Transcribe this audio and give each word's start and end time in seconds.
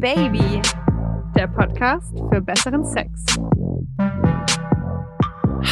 Baby, 0.00 0.62
der 1.34 1.48
Podcast 1.48 2.16
für 2.30 2.40
besseren 2.40 2.84
Sex. 2.84 3.24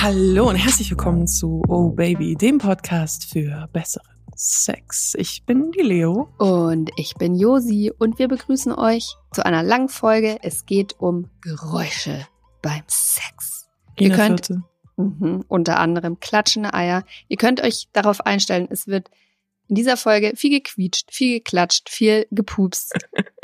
Hallo 0.02 0.48
und 0.48 0.56
herzlich 0.56 0.90
willkommen 0.90 1.28
zu 1.28 1.62
Oh 1.68 1.90
Baby, 1.90 2.34
dem 2.34 2.58
Podcast 2.58 3.30
für 3.30 3.68
besseren 3.72 4.16
Sex. 4.34 5.14
Ich 5.16 5.44
bin 5.46 5.70
die 5.70 5.82
Leo. 5.82 6.28
Und 6.38 6.90
ich 6.96 7.14
bin 7.14 7.36
Josi 7.36 7.92
und 7.96 8.18
wir 8.18 8.26
begrüßen 8.26 8.72
euch 8.72 9.14
zu 9.32 9.46
einer 9.46 9.62
langen 9.62 9.88
Folge. 9.88 10.38
Es 10.42 10.66
geht 10.66 10.98
um 10.98 11.30
Geräusche 11.40 12.26
beim 12.62 12.82
Sex. 12.88 13.68
Ihr 13.96 14.10
könnt 14.10 14.50
mhm, 14.96 15.44
unter 15.46 15.78
anderem 15.78 16.18
klatschende 16.18 16.74
Eier. 16.74 17.04
Ihr 17.28 17.36
könnt 17.36 17.62
euch 17.62 17.90
darauf 17.92 18.26
einstellen, 18.26 18.66
es 18.70 18.88
wird 18.88 19.08
in 19.68 19.76
dieser 19.76 19.96
Folge 19.96 20.32
viel 20.34 20.50
gequietscht, 20.50 21.12
viel 21.12 21.38
geklatscht, 21.38 21.88
viel 21.88 22.26
gepupst 22.32 22.92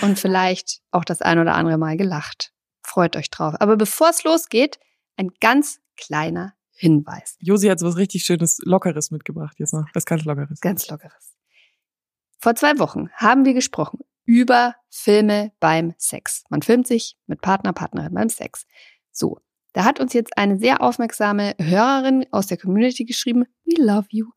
und 0.00 0.18
vielleicht 0.18 0.80
auch 0.90 1.04
das 1.04 1.22
ein 1.22 1.38
oder 1.38 1.54
andere 1.54 1.78
Mal 1.78 1.96
gelacht. 1.96 2.52
Freut 2.82 3.16
euch 3.16 3.30
drauf. 3.30 3.54
Aber 3.60 3.76
bevor 3.76 4.10
es 4.10 4.24
losgeht, 4.24 4.78
ein 5.16 5.30
ganz 5.40 5.80
kleiner 5.96 6.54
Hinweis. 6.70 7.36
Josi 7.40 7.68
hat 7.68 7.78
so 7.78 7.86
was 7.86 7.96
richtig 7.96 8.24
schönes, 8.24 8.58
lockeres 8.62 9.10
mitgebracht 9.10 9.56
jetzt 9.58 9.72
noch. 9.72 9.86
Was 9.94 10.04
ganz 10.04 10.24
lockeres. 10.24 10.60
Ganz 10.60 10.88
lockeres. 10.88 11.34
Vor 12.38 12.54
zwei 12.54 12.78
Wochen 12.78 13.08
haben 13.14 13.44
wir 13.46 13.54
gesprochen 13.54 14.00
über 14.26 14.74
Filme 14.90 15.52
beim 15.58 15.94
Sex. 15.96 16.44
Man 16.50 16.60
filmt 16.60 16.86
sich 16.86 17.16
mit 17.26 17.40
Partner, 17.40 17.72
Partnerin 17.72 18.12
beim 18.12 18.28
Sex. 18.28 18.66
So, 19.10 19.40
da 19.72 19.84
hat 19.84 20.00
uns 20.00 20.12
jetzt 20.12 20.36
eine 20.36 20.58
sehr 20.58 20.82
aufmerksame 20.82 21.54
Hörerin 21.58 22.26
aus 22.30 22.46
der 22.46 22.58
Community 22.58 23.04
geschrieben, 23.04 23.44
we 23.64 23.82
love 23.82 24.06
you, 24.10 24.30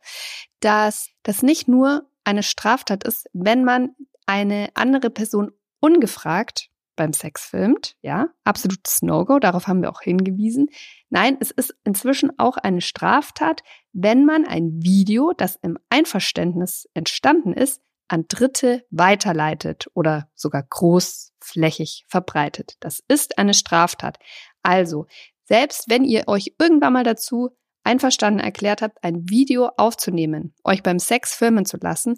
dass 0.59 1.09
das 1.23 1.43
nicht 1.43 1.67
nur 1.67 2.09
eine 2.23 2.43
Straftat 2.43 3.03
ist, 3.03 3.27
wenn 3.33 3.63
man 3.63 3.95
eine 4.29 4.69
andere 4.75 5.09
Person 5.09 5.51
ungefragt 5.79 6.69
beim 6.95 7.13
Sex 7.13 7.45
filmt, 7.45 7.95
ja, 8.03 8.29
absolutes 8.43 9.01
No-Go, 9.01 9.39
darauf 9.39 9.65
haben 9.67 9.81
wir 9.81 9.89
auch 9.89 10.01
hingewiesen. 10.01 10.67
Nein, 11.09 11.37
es 11.39 11.49
ist 11.49 11.73
inzwischen 11.83 12.37
auch 12.37 12.57
eine 12.57 12.81
Straftat, 12.81 13.63
wenn 13.91 14.25
man 14.25 14.45
ein 14.45 14.83
Video, 14.83 15.33
das 15.35 15.55
im 15.55 15.79
Einverständnis 15.89 16.87
entstanden 16.93 17.53
ist, 17.53 17.81
an 18.07 18.25
Dritte 18.27 18.85
weiterleitet 18.91 19.87
oder 19.95 20.29
sogar 20.35 20.61
großflächig 20.61 22.05
verbreitet. 22.07 22.75
Das 22.81 23.01
ist 23.07 23.39
eine 23.39 23.55
Straftat. 23.55 24.19
Also, 24.61 25.07
selbst 25.45 25.85
wenn 25.89 26.03
ihr 26.03 26.27
euch 26.27 26.53
irgendwann 26.59 26.93
mal 26.93 27.03
dazu 27.03 27.49
einverstanden 27.83 28.41
erklärt 28.41 28.83
habt, 28.83 29.03
ein 29.03 29.27
Video 29.27 29.71
aufzunehmen, 29.77 30.53
euch 30.63 30.83
beim 30.83 30.99
Sex 30.99 31.33
filmen 31.33 31.65
zu 31.65 31.77
lassen, 31.77 32.17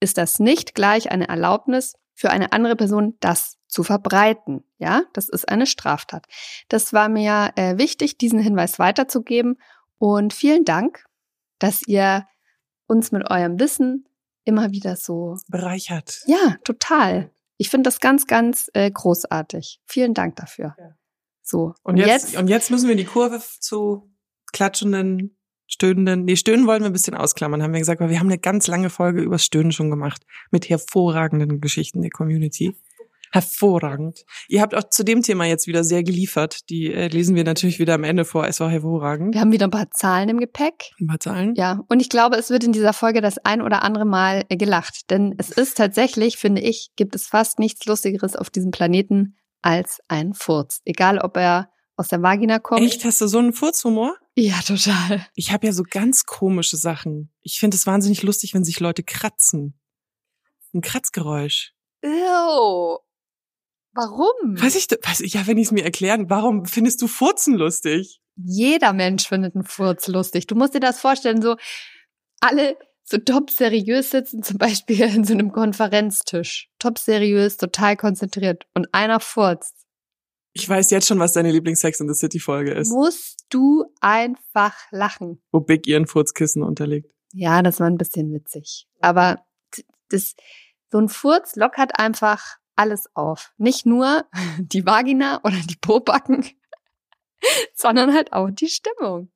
ist 0.00 0.18
das 0.18 0.38
nicht 0.38 0.74
gleich 0.74 1.10
eine 1.10 1.28
Erlaubnis 1.28 1.94
für 2.14 2.30
eine 2.30 2.52
andere 2.52 2.76
Person, 2.76 3.16
das 3.20 3.58
zu 3.68 3.82
verbreiten. 3.82 4.64
Ja, 4.78 5.04
das 5.12 5.28
ist 5.28 5.48
eine 5.48 5.66
Straftat. 5.66 6.26
Das 6.68 6.92
war 6.92 7.08
mir 7.08 7.52
äh, 7.56 7.78
wichtig, 7.78 8.18
diesen 8.18 8.40
Hinweis 8.40 8.78
weiterzugeben. 8.78 9.58
Und 9.98 10.32
vielen 10.32 10.64
Dank, 10.64 11.04
dass 11.58 11.86
ihr 11.86 12.26
uns 12.86 13.12
mit 13.12 13.30
eurem 13.30 13.60
Wissen 13.60 14.06
immer 14.44 14.72
wieder 14.72 14.96
so, 14.96 15.36
Bereichert. 15.48 16.22
ja, 16.26 16.56
total. 16.64 17.30
Ich 17.56 17.68
finde 17.68 17.88
das 17.88 18.00
ganz, 18.00 18.26
ganz 18.26 18.70
äh, 18.72 18.90
großartig. 18.90 19.80
Vielen 19.86 20.14
Dank 20.14 20.36
dafür. 20.36 20.74
Ja. 20.78 20.96
So. 21.42 21.74
Und 21.82 21.98
jetzt, 21.98 22.36
und 22.36 22.48
jetzt 22.48 22.70
müssen 22.70 22.88
wir 22.88 22.96
die 22.96 23.04
Kurve 23.04 23.40
zu 23.60 24.10
klatschenden, 24.52 25.36
stöhnenden, 25.70 26.24
nee, 26.24 26.36
stöhnen 26.36 26.66
wollen 26.66 26.82
wir 26.82 26.90
ein 26.90 26.92
bisschen 26.92 27.14
ausklammern, 27.14 27.62
haben 27.62 27.72
wir 27.72 27.80
gesagt, 27.80 28.00
weil 28.00 28.10
wir 28.10 28.20
haben 28.20 28.26
eine 28.26 28.38
ganz 28.38 28.66
lange 28.66 28.90
Folge 28.90 29.22
über 29.22 29.38
Stöhnen 29.38 29.72
schon 29.72 29.88
gemacht. 29.88 30.26
Mit 30.50 30.68
hervorragenden 30.68 31.60
Geschichten 31.60 32.02
der 32.02 32.10
Community. 32.10 32.74
Hervorragend. 33.32 34.24
Ihr 34.48 34.60
habt 34.60 34.74
auch 34.74 34.88
zu 34.88 35.04
dem 35.04 35.22
Thema 35.22 35.44
jetzt 35.44 35.68
wieder 35.68 35.84
sehr 35.84 36.02
geliefert. 36.02 36.68
Die 36.68 36.92
äh, 36.92 37.06
lesen 37.06 37.36
wir 37.36 37.44
natürlich 37.44 37.78
wieder 37.78 37.94
am 37.94 38.02
Ende 38.02 38.24
vor. 38.24 38.48
Es 38.48 38.58
war 38.58 38.68
hervorragend. 38.68 39.34
wir 39.34 39.40
haben 39.40 39.52
wieder 39.52 39.68
ein 39.68 39.70
paar 39.70 39.92
Zahlen 39.92 40.28
im 40.28 40.40
Gepäck. 40.40 40.90
Ein 41.00 41.06
paar 41.06 41.20
Zahlen. 41.20 41.54
Ja, 41.54 41.84
und 41.88 42.00
ich 42.00 42.08
glaube, 42.08 42.36
es 42.36 42.50
wird 42.50 42.64
in 42.64 42.72
dieser 42.72 42.92
Folge 42.92 43.20
das 43.20 43.38
ein 43.38 43.62
oder 43.62 43.84
andere 43.84 44.04
Mal 44.04 44.44
äh, 44.48 44.56
gelacht. 44.56 45.10
Denn 45.10 45.36
es 45.38 45.50
ist 45.50 45.76
tatsächlich, 45.76 46.38
finde 46.38 46.60
ich, 46.60 46.90
gibt 46.96 47.14
es 47.14 47.28
fast 47.28 47.60
nichts 47.60 47.86
Lustigeres 47.86 48.34
auf 48.34 48.50
diesem 48.50 48.72
Planeten 48.72 49.36
als 49.62 50.00
ein 50.08 50.34
Furz. 50.34 50.80
Egal, 50.84 51.18
ob 51.18 51.36
er 51.36 51.70
aus 51.96 52.08
der 52.08 52.22
Vagina 52.22 52.58
kommt. 52.58 52.80
Echt, 52.80 53.04
hast 53.04 53.20
du 53.20 53.28
so 53.28 53.38
einen 53.38 53.52
Furzhumor? 53.52 54.16
Ja, 54.36 54.60
total. 54.62 55.26
Ich 55.34 55.52
habe 55.52 55.66
ja 55.66 55.72
so 55.72 55.82
ganz 55.88 56.24
komische 56.24 56.76
Sachen. 56.76 57.32
Ich 57.42 57.60
finde 57.60 57.76
es 57.76 57.86
wahnsinnig 57.86 58.22
lustig, 58.22 58.54
wenn 58.54 58.64
sich 58.64 58.80
Leute 58.80 59.02
kratzen. 59.02 59.78
Ein 60.72 60.82
Kratzgeräusch. 60.82 61.74
Ew. 62.02 62.98
Warum? 63.92 64.60
Weiß 64.60 64.76
ich, 64.76 64.86
weiß 64.90 65.20
ich, 65.20 65.34
ja, 65.34 65.46
wenn 65.46 65.58
ich 65.58 65.66
es 65.66 65.72
mir 65.72 65.84
erklären, 65.84 66.30
warum 66.30 66.64
findest 66.64 67.02
du 67.02 67.08
Furzen 67.08 67.54
lustig? 67.54 68.20
Jeder 68.36 68.92
Mensch 68.92 69.26
findet 69.26 69.54
einen 69.54 69.64
Furz 69.64 70.06
lustig. 70.06 70.46
Du 70.46 70.54
musst 70.54 70.74
dir 70.74 70.80
das 70.80 71.00
vorstellen, 71.00 71.42
so 71.42 71.56
alle 72.40 72.78
so 73.02 73.18
top 73.18 73.50
seriös 73.50 74.10
sitzen, 74.10 74.42
zum 74.42 74.58
Beispiel 74.58 75.00
in 75.14 75.24
so 75.24 75.34
einem 75.34 75.52
Konferenztisch. 75.52 76.70
Top 76.78 76.98
seriös, 76.98 77.56
total 77.56 77.96
konzentriert. 77.96 78.66
Und 78.74 78.88
einer 78.92 79.20
furzt. 79.20 79.74
Ich 80.52 80.68
weiß 80.68 80.90
jetzt 80.90 81.06
schon, 81.06 81.20
was 81.20 81.32
deine 81.32 81.52
Lieblings-Sex 81.52 82.00
in 82.00 82.08
the 82.08 82.18
City 82.18 82.40
Folge 82.40 82.72
ist. 82.72 82.90
Musst 82.90 83.46
du 83.50 83.84
einfach 84.00 84.74
lachen. 84.90 85.42
Wo 85.52 85.60
Big 85.60 85.86
ihren 85.86 86.06
Furzkissen 86.06 86.62
unterlegt. 86.62 87.12
Ja, 87.32 87.62
das 87.62 87.78
war 87.78 87.86
ein 87.86 87.98
bisschen 87.98 88.32
witzig. 88.32 88.88
Aber 89.00 89.44
das, 90.08 90.34
so 90.90 90.98
ein 90.98 91.08
Furz 91.08 91.54
lockert 91.54 91.98
einfach 91.98 92.56
alles 92.74 93.06
auf. 93.14 93.52
Nicht 93.58 93.86
nur 93.86 94.24
die 94.58 94.84
Vagina 94.84 95.40
oder 95.44 95.58
die 95.68 95.76
Pobacken, 95.76 96.44
sondern 97.74 98.12
halt 98.12 98.32
auch 98.32 98.50
die 98.50 98.68
Stimmung. 98.68 99.30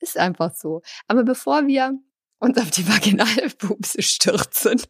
Ist 0.00 0.18
einfach 0.18 0.54
so. 0.54 0.82
Aber 1.08 1.24
bevor 1.24 1.66
wir 1.66 1.98
uns 2.38 2.58
auf 2.58 2.70
die 2.70 2.86
Vaginalpupse 2.86 4.02
stürzen, 4.02 4.82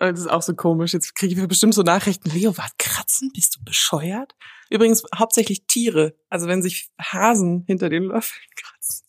Das 0.00 0.20
ist 0.20 0.30
auch 0.30 0.42
so 0.42 0.54
komisch. 0.54 0.94
Jetzt 0.94 1.14
kriege 1.14 1.38
ich 1.38 1.48
bestimmt 1.48 1.74
so 1.74 1.82
Nachrichten. 1.82 2.30
Leo, 2.30 2.56
was 2.56 2.72
kratzen? 2.78 3.30
Bist 3.34 3.56
du 3.56 3.64
bescheuert? 3.64 4.34
Übrigens 4.72 5.02
hauptsächlich 5.14 5.66
Tiere. 5.66 6.14
Also 6.28 6.46
wenn 6.48 6.62
sich 6.62 6.90
Hasen 7.00 7.64
hinter 7.66 7.88
den 7.88 8.04
Löffeln 8.04 8.40
kratzen. 8.56 9.04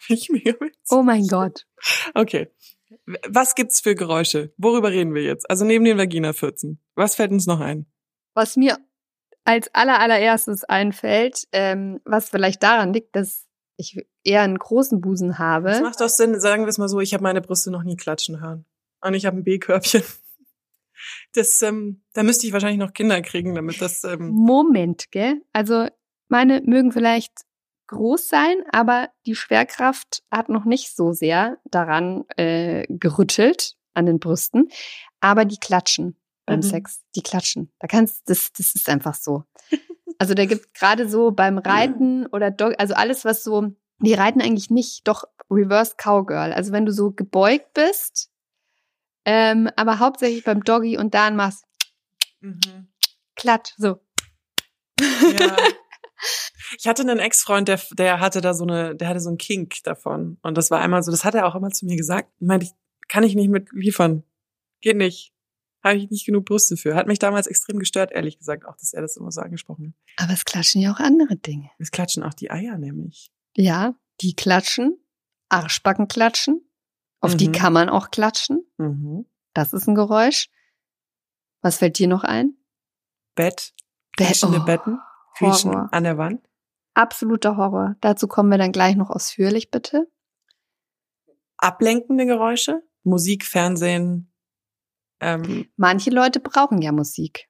Finde 0.00 0.20
ich 0.22 0.28
mega 0.30 0.52
witzig. 0.60 0.78
oh 0.90 1.02
mein 1.02 1.26
Gott. 1.26 1.66
Okay. 2.14 2.48
Was 3.28 3.54
gibt's 3.54 3.80
für 3.80 3.94
Geräusche? 3.94 4.52
Worüber 4.56 4.90
reden 4.90 5.14
wir 5.14 5.22
jetzt? 5.22 5.48
Also 5.50 5.64
neben 5.64 5.84
den 5.84 5.98
Vagina-Fürzen. 5.98 6.80
Was 6.94 7.14
fällt 7.16 7.30
uns 7.32 7.46
noch 7.46 7.60
ein? 7.60 7.86
Was 8.34 8.56
mir 8.56 8.78
als 9.44 9.72
aller 9.74 9.98
allererstes 10.00 10.64
einfällt, 10.64 11.46
ähm, 11.52 12.00
was 12.04 12.28
vielleicht 12.30 12.62
daran 12.62 12.92
liegt, 12.92 13.14
dass 13.14 13.46
ich 13.76 14.06
eher 14.24 14.42
einen 14.42 14.58
großen 14.58 15.00
Busen 15.00 15.28
Das 15.28 15.38
habe. 15.38 15.80
macht 15.82 16.00
doch 16.00 16.08
Sinn, 16.08 16.40
sagen 16.40 16.64
wir 16.64 16.68
es 16.68 16.78
mal 16.78 16.88
so, 16.88 17.00
ich 17.00 17.12
habe 17.12 17.22
meine 17.22 17.40
Brüste 17.42 17.70
noch 17.70 17.82
nie 17.82 17.96
klatschen 17.96 18.40
hören. 18.40 18.64
Und 19.02 19.14
ich 19.14 19.26
habe 19.26 19.36
ein 19.36 19.44
B-Körbchen. 19.44 20.02
Das, 21.34 21.60
ähm, 21.62 22.02
da 22.14 22.22
müsste 22.22 22.46
ich 22.46 22.52
wahrscheinlich 22.52 22.78
noch 22.78 22.92
Kinder 22.92 23.20
kriegen, 23.22 23.54
damit 23.54 23.80
das, 23.80 24.04
ähm, 24.04 24.30
Moment, 24.30 25.10
gell? 25.10 25.42
Also 25.52 25.88
meine 26.28 26.60
mögen 26.62 26.92
vielleicht 26.92 27.32
groß 27.88 28.28
sein, 28.28 28.56
aber 28.72 29.10
die 29.26 29.36
Schwerkraft 29.36 30.22
hat 30.30 30.48
noch 30.48 30.64
nicht 30.64 30.94
so 30.96 31.12
sehr 31.12 31.58
daran 31.64 32.24
äh, 32.36 32.84
gerüttelt 32.88 33.76
an 33.94 34.06
den 34.06 34.18
Brüsten. 34.18 34.68
Aber 35.20 35.44
die 35.44 35.58
klatschen 35.58 36.16
beim 36.46 36.58
Mhm. 36.60 36.62
Sex, 36.64 37.02
die 37.14 37.22
klatschen. 37.22 37.72
Da 37.78 37.86
kannst 37.86 38.28
das, 38.28 38.52
das 38.56 38.74
ist 38.74 38.88
einfach 38.88 39.14
so. 39.14 39.44
Also 40.18 40.32
da 40.32 40.46
gibt 40.46 40.72
gerade 40.72 41.10
so 41.10 41.30
beim 41.30 41.58
Reiten 41.58 42.24
oder 42.28 42.50
Dog, 42.50 42.72
also 42.78 42.94
alles 42.94 43.26
was 43.26 43.44
so, 43.44 43.74
die 43.98 44.14
reiten 44.14 44.40
eigentlich 44.40 44.70
nicht, 44.70 45.06
doch 45.06 45.24
Reverse 45.50 45.96
Cowgirl. 45.98 46.54
Also 46.54 46.72
wenn 46.72 46.86
du 46.86 46.92
so 46.92 47.10
gebeugt 47.10 47.74
bist, 47.74 48.30
ähm, 49.26 49.68
aber 49.76 49.98
hauptsächlich 49.98 50.44
beim 50.44 50.62
Doggy 50.62 50.96
und 50.96 51.12
dann 51.12 51.36
machst 51.36 51.64
mhm. 52.40 52.88
klatsch, 53.34 53.72
so. 53.76 54.00
ja. 55.00 55.56
Ich 56.78 56.86
hatte 56.86 57.02
einen 57.02 57.18
Ex-Freund, 57.18 57.68
der, 57.68 57.80
der 57.92 58.18
hatte 58.18 58.40
da 58.40 58.52
so 58.52 58.64
eine, 58.64 58.96
der 58.96 59.08
hatte 59.08 59.20
so 59.20 59.28
einen 59.28 59.38
Kink 59.38 59.82
davon. 59.84 60.38
Und 60.42 60.56
das 60.56 60.70
war 60.70 60.80
einmal 60.80 61.02
so, 61.02 61.10
das 61.10 61.24
hat 61.24 61.34
er 61.34 61.46
auch 61.46 61.54
immer 61.54 61.70
zu 61.70 61.86
mir 61.86 61.96
gesagt. 61.96 62.30
Meinte 62.40 62.66
ich, 62.66 62.72
kann 63.08 63.22
ich 63.22 63.34
nicht 63.34 63.48
mit 63.48 63.68
liefern. 63.72 64.24
Geht 64.80 64.96
nicht. 64.96 65.32
Habe 65.84 65.98
ich 65.98 66.10
nicht 66.10 66.26
genug 66.26 66.46
Brüste 66.46 66.76
für. 66.76 66.96
Hat 66.96 67.06
mich 67.06 67.18
damals 67.18 67.46
extrem 67.46 67.78
gestört, 67.78 68.10
ehrlich 68.10 68.38
gesagt, 68.38 68.66
auch, 68.66 68.76
dass 68.76 68.92
er 68.92 69.02
das 69.02 69.16
immer 69.16 69.30
so 69.30 69.40
angesprochen 69.42 69.94
hat. 70.16 70.24
Aber 70.24 70.32
es 70.32 70.44
klatschen 70.44 70.80
ja 70.80 70.92
auch 70.92 70.98
andere 70.98 71.36
Dinge. 71.36 71.70
Es 71.78 71.92
klatschen 71.92 72.22
auch 72.22 72.34
die 72.34 72.50
Eier 72.50 72.78
nämlich. 72.78 73.30
Ja, 73.54 73.94
die 74.20 74.34
klatschen, 74.34 74.98
Arschbacken 75.48 76.08
klatschen, 76.08 76.65
auf 77.26 77.36
die 77.36 77.48
Mhm. 77.48 77.52
kann 77.52 77.72
man 77.72 77.88
auch 77.88 78.10
klatschen. 78.10 78.66
Mhm. 78.78 79.26
Das 79.54 79.72
ist 79.72 79.86
ein 79.88 79.94
Geräusch. 79.94 80.48
Was 81.62 81.78
fällt 81.78 81.98
dir 81.98 82.08
noch 82.08 82.24
ein? 82.24 82.56
Bett, 83.34 83.74
Bett- 84.16 84.26
klatschende 84.26 84.58
oh, 84.60 84.64
Betten, 84.64 84.98
quietschen 85.36 85.72
Horror. 85.72 85.88
an 85.92 86.04
der 86.04 86.16
Wand. 86.18 86.46
Absoluter 86.94 87.56
Horror. 87.56 87.96
Dazu 88.00 88.26
kommen 88.28 88.50
wir 88.50 88.58
dann 88.58 88.72
gleich 88.72 88.96
noch 88.96 89.10
ausführlich, 89.10 89.70
bitte. 89.70 90.10
Ablenkende 91.58 92.26
Geräusche, 92.26 92.82
Musik, 93.02 93.44
Fernsehen, 93.44 94.32
ähm, 95.20 95.68
Manche 95.76 96.10
Leute 96.10 96.40
brauchen 96.40 96.82
ja 96.82 96.92
Musik. 96.92 97.48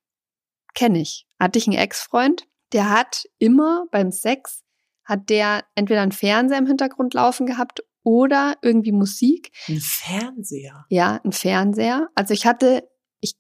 kenne 0.75 1.01
ich. 1.01 1.27
Hatte 1.41 1.59
ich 1.59 1.67
einen 1.67 1.77
Ex-Freund, 1.79 2.47
der 2.73 2.91
hat 2.91 3.25
immer 3.39 3.87
beim 3.91 4.13
Sex, 4.13 4.63
hat 5.05 5.29
der 5.31 5.65
entweder 5.75 6.03
einen 6.03 6.13
Fernseher 6.13 6.59
im 6.59 6.67
Hintergrund 6.67 7.15
laufen 7.15 7.47
gehabt 7.47 7.83
oder 8.07 8.55
irgendwie 8.63 8.93
Musik. 8.93 9.51
Ein 9.67 9.81
Fernseher. 9.81 10.87
Ja, 10.91 11.21
ein 11.25 11.33
Fernseher. 11.33 12.09
Also 12.15 12.35
ich 12.35 12.47
hatte, 12.47 12.89
ich 13.21 13.37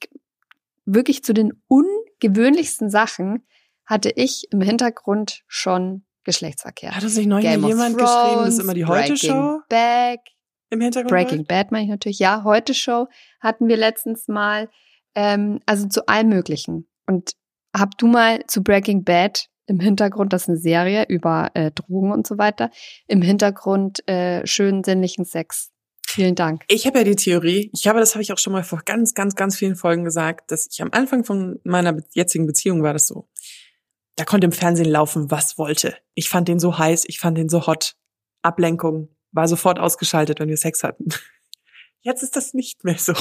wirklich 0.84 1.22
zu 1.22 1.32
den 1.32 1.52
ungewöhnlichsten 1.68 2.90
Sachen 2.90 3.46
hatte 3.84 4.10
ich 4.10 4.48
im 4.50 4.60
Hintergrund 4.60 5.44
schon 5.46 6.04
Geschlechtsverkehr. 6.24 6.96
Hat 6.96 7.04
uns 7.04 7.16
nicht 7.16 7.28
neulich 7.28 7.48
jemand 7.48 7.96
geschrieben, 7.96 7.98
das 7.98 8.48
ist 8.48 8.56
Thrones, 8.56 8.58
immer 8.58 8.74
die 8.74 8.82
Breaking 8.82 9.10
Heute-Show 9.12 9.60
Bad, 9.68 10.18
im 10.70 10.80
Hintergrund? 10.80 11.10
Breaking 11.12 11.38
läuft? 11.38 11.48
Bad 11.48 11.70
meine 11.70 11.84
ich 11.84 11.90
natürlich. 11.90 12.18
Ja, 12.18 12.42
heute 12.42 12.74
Show 12.74 13.06
hatten 13.38 13.68
wir 13.68 13.76
letztens 13.76 14.26
mal. 14.26 14.68
Ähm, 15.14 15.60
also 15.64 15.86
zu 15.86 16.08
allem 16.08 16.28
Möglichen. 16.28 16.88
Und 17.06 17.34
hab 17.72 17.96
du 17.98 18.08
mal 18.08 18.44
zu 18.48 18.64
Breaking 18.64 19.04
Bad 19.04 19.46
im 19.66 19.80
Hintergrund, 19.80 20.32
das 20.32 20.42
ist 20.42 20.48
eine 20.48 20.58
Serie 20.58 21.04
über 21.08 21.50
äh, 21.54 21.70
Drogen 21.70 22.12
und 22.12 22.26
so 22.26 22.38
weiter, 22.38 22.70
im 23.06 23.22
Hintergrund 23.22 24.06
äh, 24.08 24.46
schönen 24.46 24.84
sinnlichen 24.84 25.24
Sex. 25.24 25.70
Vielen 26.06 26.34
Dank. 26.34 26.62
Ich 26.68 26.86
habe 26.86 26.98
ja 26.98 27.04
die 27.04 27.16
Theorie, 27.16 27.70
ich 27.74 27.88
habe, 27.88 27.98
das 27.98 28.14
habe 28.14 28.22
ich 28.22 28.32
auch 28.32 28.38
schon 28.38 28.52
mal 28.52 28.62
vor 28.62 28.80
ganz, 28.84 29.12
ganz, 29.12 29.34
ganz 29.34 29.56
vielen 29.56 29.76
Folgen 29.76 30.04
gesagt, 30.04 30.50
dass 30.50 30.68
ich 30.70 30.80
am 30.80 30.90
Anfang 30.92 31.24
von 31.24 31.60
meiner 31.64 31.98
jetzigen 32.14 32.46
Beziehung 32.46 32.82
war 32.82 32.92
das 32.92 33.06
so. 33.06 33.28
Da 34.14 34.24
konnte 34.24 34.46
im 34.46 34.52
Fernsehen 34.52 34.88
laufen, 34.88 35.30
was 35.30 35.58
wollte. 35.58 35.96
Ich 36.14 36.28
fand 36.28 36.48
den 36.48 36.58
so 36.58 36.78
heiß, 36.78 37.04
ich 37.06 37.18
fand 37.20 37.36
den 37.36 37.48
so 37.48 37.66
hot. 37.66 37.96
Ablenkung 38.42 39.08
war 39.32 39.48
sofort 39.48 39.78
ausgeschaltet, 39.78 40.40
wenn 40.40 40.48
wir 40.48 40.56
Sex 40.56 40.82
hatten. 40.84 41.08
Jetzt 42.06 42.22
ist 42.22 42.36
das 42.36 42.54
nicht 42.54 42.84
mehr 42.84 42.98
so. 42.98 43.12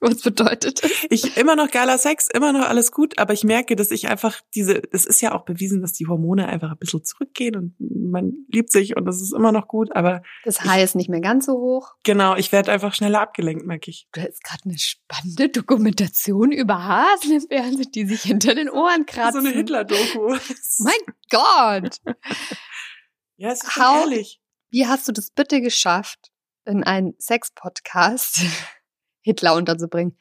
Was 0.00 0.22
bedeutet 0.22 0.84
das? 0.84 0.90
Ich 1.10 1.36
immer 1.36 1.56
noch 1.56 1.68
geiler 1.70 1.98
Sex, 1.98 2.28
immer 2.32 2.52
noch 2.52 2.68
alles 2.68 2.92
gut, 2.92 3.18
aber 3.18 3.32
ich 3.32 3.42
merke, 3.42 3.74
dass 3.74 3.90
ich 3.90 4.08
einfach 4.08 4.40
diese, 4.54 4.80
das 4.82 5.04
ist 5.04 5.20
ja 5.20 5.34
auch 5.34 5.44
bewiesen, 5.44 5.80
dass 5.82 5.92
die 5.92 6.06
Hormone 6.06 6.46
einfach 6.46 6.70
ein 6.70 6.78
bisschen 6.78 7.04
zurückgehen 7.04 7.56
und 7.56 7.74
man 7.80 8.32
liebt 8.48 8.70
sich 8.70 8.96
und 8.96 9.04
das 9.04 9.20
ist 9.20 9.34
immer 9.34 9.50
noch 9.50 9.66
gut, 9.66 9.94
aber 9.96 10.22
Das 10.44 10.62
High 10.64 10.84
ist 10.84 10.94
nicht 10.94 11.10
mehr 11.10 11.20
ganz 11.20 11.46
so 11.46 11.54
hoch. 11.54 11.94
genau, 12.04 12.36
ich 12.36 12.52
werde 12.52 12.70
einfach 12.70 12.94
schneller 12.94 13.20
abgelenkt, 13.20 13.66
merke 13.66 13.90
ich. 13.90 14.06
Du 14.12 14.20
hast 14.22 14.44
gerade 14.44 14.62
eine 14.66 14.78
spannende 14.78 15.48
Dokumentation 15.48 16.52
über 16.52 16.84
Hasen 16.84 17.32
im 17.32 17.40
Fernsehen, 17.48 17.90
die 17.92 18.06
sich 18.06 18.22
hinter 18.22 18.54
den 18.54 18.70
Ohren 18.70 19.06
kratzen. 19.06 19.42
So 19.42 19.48
eine 19.48 19.56
Hitler-Doku. 19.56 20.36
Mein 20.78 21.14
Gott! 21.30 21.96
Ja, 23.36 23.50
es 23.50 23.64
ist 23.64 23.76
How- 23.76 24.02
ehrlich. 24.02 24.40
Wie 24.70 24.86
hast 24.86 25.08
du 25.08 25.12
das 25.12 25.30
bitte 25.30 25.60
geschafft, 25.60 26.30
in 26.68 26.84
einen 26.84 27.14
Sex-Podcast 27.18 28.40
Hitler 29.22 29.54
unterzubringen? 29.54 30.16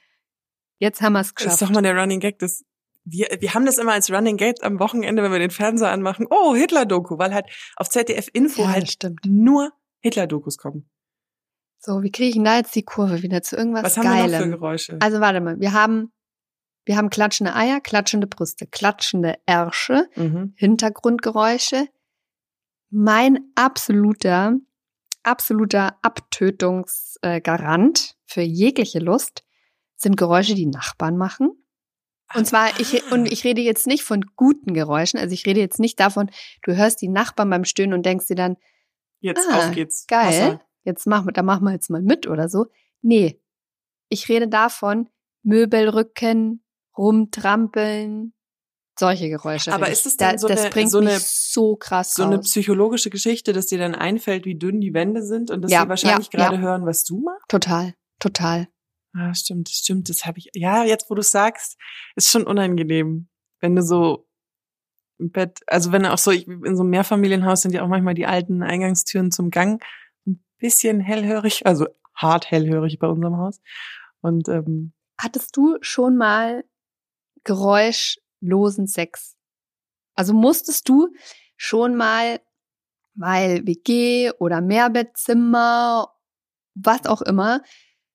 Jetzt 0.79 1.01
haben 1.01 1.13
wir 1.13 1.21
es 1.21 1.33
Das 1.33 1.44
ist 1.44 1.44
geschafft. 1.44 1.61
doch 1.61 1.69
mal 1.69 1.81
der 1.81 1.95
Running 1.95 2.19
Gag. 2.19 2.39
Das, 2.39 2.63
wir, 3.03 3.27
wir 3.39 3.53
haben 3.53 3.65
das 3.65 3.77
immer 3.77 3.94
als 3.94 4.11
Running 4.11 4.38
Gag 4.38 4.63
am 4.63 4.79
Wochenende, 4.79 5.23
wenn 5.23 5.31
wir 5.31 5.39
den 5.39 5.51
Fernseher 5.51 5.91
anmachen. 5.91 6.27
Oh, 6.29 6.55
Hitler-Doku, 6.55 7.17
weil 7.17 7.33
halt 7.33 7.45
auf 7.75 7.89
ZDF 7.89 8.29
Info 8.33 8.63
ja, 8.63 8.69
halt 8.69 8.89
stimmt. 8.89 9.21
nur 9.25 9.71
Hitler-Dokus 9.99 10.57
kommen. 10.57 10.89
So, 11.79 12.03
wie 12.03 12.11
kriege 12.11 12.29
ich 12.29 12.35
denn 12.35 12.44
da 12.44 12.57
jetzt 12.57 12.75
die 12.75 12.83
Kurve 12.83 13.21
wieder 13.21 13.41
zu 13.41 13.55
irgendwas 13.55 13.83
Was 13.83 13.97
haben 13.97 14.05
wir 14.05 14.15
noch 14.15 14.25
für 14.25 14.31
Geilem? 14.31 14.51
Geräusche? 14.51 14.97
Also 15.00 15.19
warte 15.19 15.41
mal, 15.41 15.59
wir 15.59 15.73
haben, 15.73 16.11
wir 16.85 16.97
haben 16.97 17.09
klatschende 17.09 17.55
Eier, 17.55 17.79
klatschende 17.81 18.27
Brüste, 18.27 18.67
klatschende 18.67 19.35
Ärsche, 19.45 20.09
mhm. 20.15 20.53
Hintergrundgeräusche. 20.55 21.88
Mein 22.89 23.39
absoluter, 23.55 24.55
absoluter 25.27 25.97
Abtötungsgarant 26.01 28.15
für 28.25 28.41
jegliche 28.41 29.00
Lust 29.00 29.44
sind 29.95 30.18
Geräusche, 30.18 30.56
die 30.56 30.65
Nachbarn 30.68 31.18
machen. 31.18 31.51
Und 32.35 32.45
zwar, 32.45 32.77
ich, 32.79 33.03
Ah. 33.06 33.13
und 33.13 33.31
ich 33.31 33.44
rede 33.45 33.62
jetzt 33.62 33.88
nicht 33.88 34.03
von 34.03 34.25
guten 34.35 34.74
Geräuschen, 34.74 35.19
also 35.19 35.33
ich 35.33 35.45
rede 35.45 35.62
jetzt 35.62 35.79
nicht 35.79 36.00
davon, 36.00 36.29
du 36.63 36.75
hörst 36.75 37.01
die 37.01 37.07
Nachbarn 37.07 37.50
beim 37.50 37.63
Stöhnen 37.63 37.94
und 37.94 38.06
denkst 38.06 38.27
dir 38.27 38.35
dann, 38.35 38.57
Jetzt 39.19 39.47
ah, 39.50 39.69
auf 39.69 39.71
geht's. 39.71 40.06
geil, 40.07 40.27
Wasser. 40.27 40.62
jetzt 40.83 41.07
wir, 41.07 41.24
da 41.33 41.41
machen 41.41 41.63
wir 41.65 41.71
jetzt 41.71 41.89
mal 41.89 42.01
mit 42.01 42.27
oder 42.27 42.50
so. 42.50 42.68
Nee, 43.01 43.41
ich 44.09 44.29
rede 44.29 44.47
davon, 44.47 45.09
Möbelrücken, 45.44 46.63
rumtrampeln, 46.97 48.33
solche 48.99 49.29
Geräusche. 49.29 49.73
Aber 49.73 49.89
ist 49.89 50.05
es 50.05 50.17
denn 50.17 50.31
da, 50.33 50.38
so 50.38 50.47
das 50.47 50.61
eine- 50.61 50.69
bringt 50.69 50.91
so 50.91 50.99
eine- 50.99 51.19
so 51.19 51.75
krass 51.75 52.13
So 52.13 52.23
eine 52.23 52.39
psychologische 52.39 53.09
Geschichte, 53.09 53.53
dass 53.53 53.67
dir 53.67 53.77
dann 53.77 53.95
einfällt, 53.95 54.45
wie 54.45 54.55
dünn 54.55 54.81
die 54.81 54.94
Wände 54.94 55.23
sind 55.23 55.51
und 55.51 55.61
dass 55.61 55.71
Ja, 55.71 55.83
sie 55.83 55.89
wahrscheinlich 55.89 56.29
ja, 56.33 56.39
ja. 56.39 56.45
gerade 56.49 56.61
hören, 56.61 56.85
was 56.85 57.03
du 57.03 57.19
machst? 57.21 57.47
Total, 57.49 57.94
total. 58.19 58.67
Ah, 59.15 59.33
stimmt, 59.33 59.69
das 59.69 59.75
stimmt, 59.77 60.09
das 60.09 60.25
habe 60.25 60.38
ich. 60.39 60.49
Ja, 60.53 60.83
jetzt 60.83 61.09
wo 61.09 61.15
du 61.15 61.21
sagst, 61.23 61.77
ist 62.15 62.29
schon 62.29 62.44
unangenehm, 62.44 63.29
wenn 63.59 63.75
du 63.75 63.81
so 63.81 64.27
im 65.19 65.31
Bett, 65.31 65.61
also 65.65 65.91
wenn 65.91 66.03
du 66.03 66.13
auch 66.13 66.17
so 66.19 66.29
ich, 66.29 66.47
in 66.47 66.75
so 66.75 66.83
einem 66.83 66.91
Mehrfamilienhaus 66.91 67.61
sind 67.63 67.73
ja 67.73 67.81
auch 67.83 67.88
manchmal 67.88 68.13
die 68.13 68.27
alten 68.27 68.61
Eingangstüren 68.61 69.31
zum 69.31 69.50
Gang 69.50 69.83
ein 70.27 70.43
bisschen 70.59 71.00
hellhörig, 71.00 71.65
also 71.65 71.88
hart 72.13 72.51
hellhörig 72.51 73.00
bei 73.00 73.07
unserem 73.07 73.38
Haus. 73.38 73.59
Und 74.21 74.47
ähm, 74.50 74.93
Hattest 75.19 75.57
du 75.57 75.77
schon 75.81 76.17
mal 76.17 76.63
geräuschlosen 78.42 78.88
Sex? 78.88 79.36
Also 80.16 80.34
musstest 80.34 80.88
du 80.89 81.10
schon 81.56 81.95
mal, 81.95 82.39
weil 83.16 83.66
WG 83.66 84.31
oder 84.39 84.62
Mehrbettzimmer, 84.62 86.10
was 86.75 87.06
auch 87.06 87.22
immer, 87.22 87.62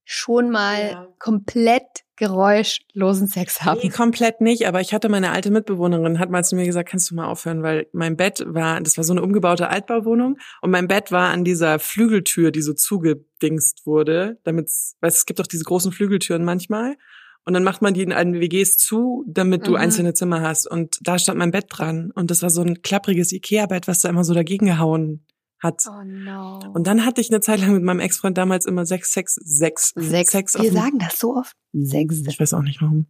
schon 0.05 0.51
mal 0.51 0.91
Ja. 0.91 1.09
komplett 1.19 1.85
geräuschlosen 2.17 3.29
Sex 3.29 3.63
haben? 3.63 3.81
Nee, 3.83 3.89
komplett 3.89 4.41
nicht, 4.41 4.67
aber 4.67 4.81
ich 4.81 4.93
hatte 4.93 5.09
meine 5.09 5.31
alte 5.31 5.51
Mitbewohnerin, 5.51 6.19
hat 6.19 6.31
mal 6.31 6.45
zu 6.45 6.57
mir 6.57 6.67
gesagt, 6.67 6.89
kannst 6.89 7.11
du 7.11 7.15
mal 7.15 7.27
aufhören, 7.27 7.63
weil 7.63 7.87
mein 7.93 8.17
Bett 8.17 8.43
war, 8.47 8.81
das 8.81 8.97
war 8.97 9.05
so 9.05 9.13
eine 9.13 9.23
umgebaute 9.23 9.69
Altbauwohnung 9.69 10.39
und 10.61 10.71
mein 10.71 10.89
Bett 10.89 11.13
war 11.13 11.31
an 11.31 11.45
dieser 11.45 11.79
Flügeltür, 11.79 12.51
die 12.51 12.63
so 12.63 12.75
zugedingst 12.75 13.87
wurde, 13.87 14.39
damit's, 14.45 14.97
weißt, 15.01 15.19
es 15.19 15.27
gibt 15.27 15.39
doch 15.41 15.47
diese 15.47 15.65
großen 15.65 15.93
Flügeltüren 15.93 16.45
manchmal 16.45 16.97
und 17.45 17.55
dann 17.55 17.65
macht 17.65 17.83
man 17.83 17.95
die 17.95 18.03
in 18.03 18.13
allen 18.13 18.35
WGs 18.41 18.77
zu, 18.77 19.25
damit 19.27 19.67
du 19.67 19.73
Mhm. 19.73 19.77
einzelne 19.79 20.15
Zimmer 20.15 20.41
hast 20.43 20.67
und 20.71 20.99
da 21.03 21.19
stand 21.19 21.39
mein 21.39 21.51
Bett 21.51 21.67
dran 21.69 22.11
und 22.15 22.31
das 22.31 22.43
war 22.43 22.51
so 22.51 22.63
ein 22.63 22.83
klappriges 22.83 23.33
Ikea-Bett, 23.33 23.89
was 23.89 24.01
da 24.01 24.09
immer 24.09 24.25
so 24.25 24.35
dagegen 24.35 24.67
gehauen 24.67 25.27
hat. 25.59 25.83
Oh 25.89 26.03
no. 26.05 26.59
Und 26.75 26.87
dann 26.87 27.05
hatte 27.05 27.21
ich 27.21 27.31
eine 27.31 27.41
Zeit 27.41 27.61
lang 27.61 27.73
mit 27.75 27.83
meinem 27.83 28.01
Ex-Freund 28.01 28.37
damals 28.39 28.67
immer 28.67 28.85
Sex, 28.87 29.13
Sex, 29.13 29.35
Sex. 29.45 29.93
Sex 29.97 30.57
auf 30.57 30.63
Wir 30.63 30.73
sagen 30.73 30.99
das 30.99 31.19
so 31.19 31.35
oft. 31.37 31.57
Sex. 31.73 32.23
ich 32.27 32.39
weiß 32.41 32.55
auch 32.55 32.63
nicht 32.63 32.81
warum. 32.83 33.07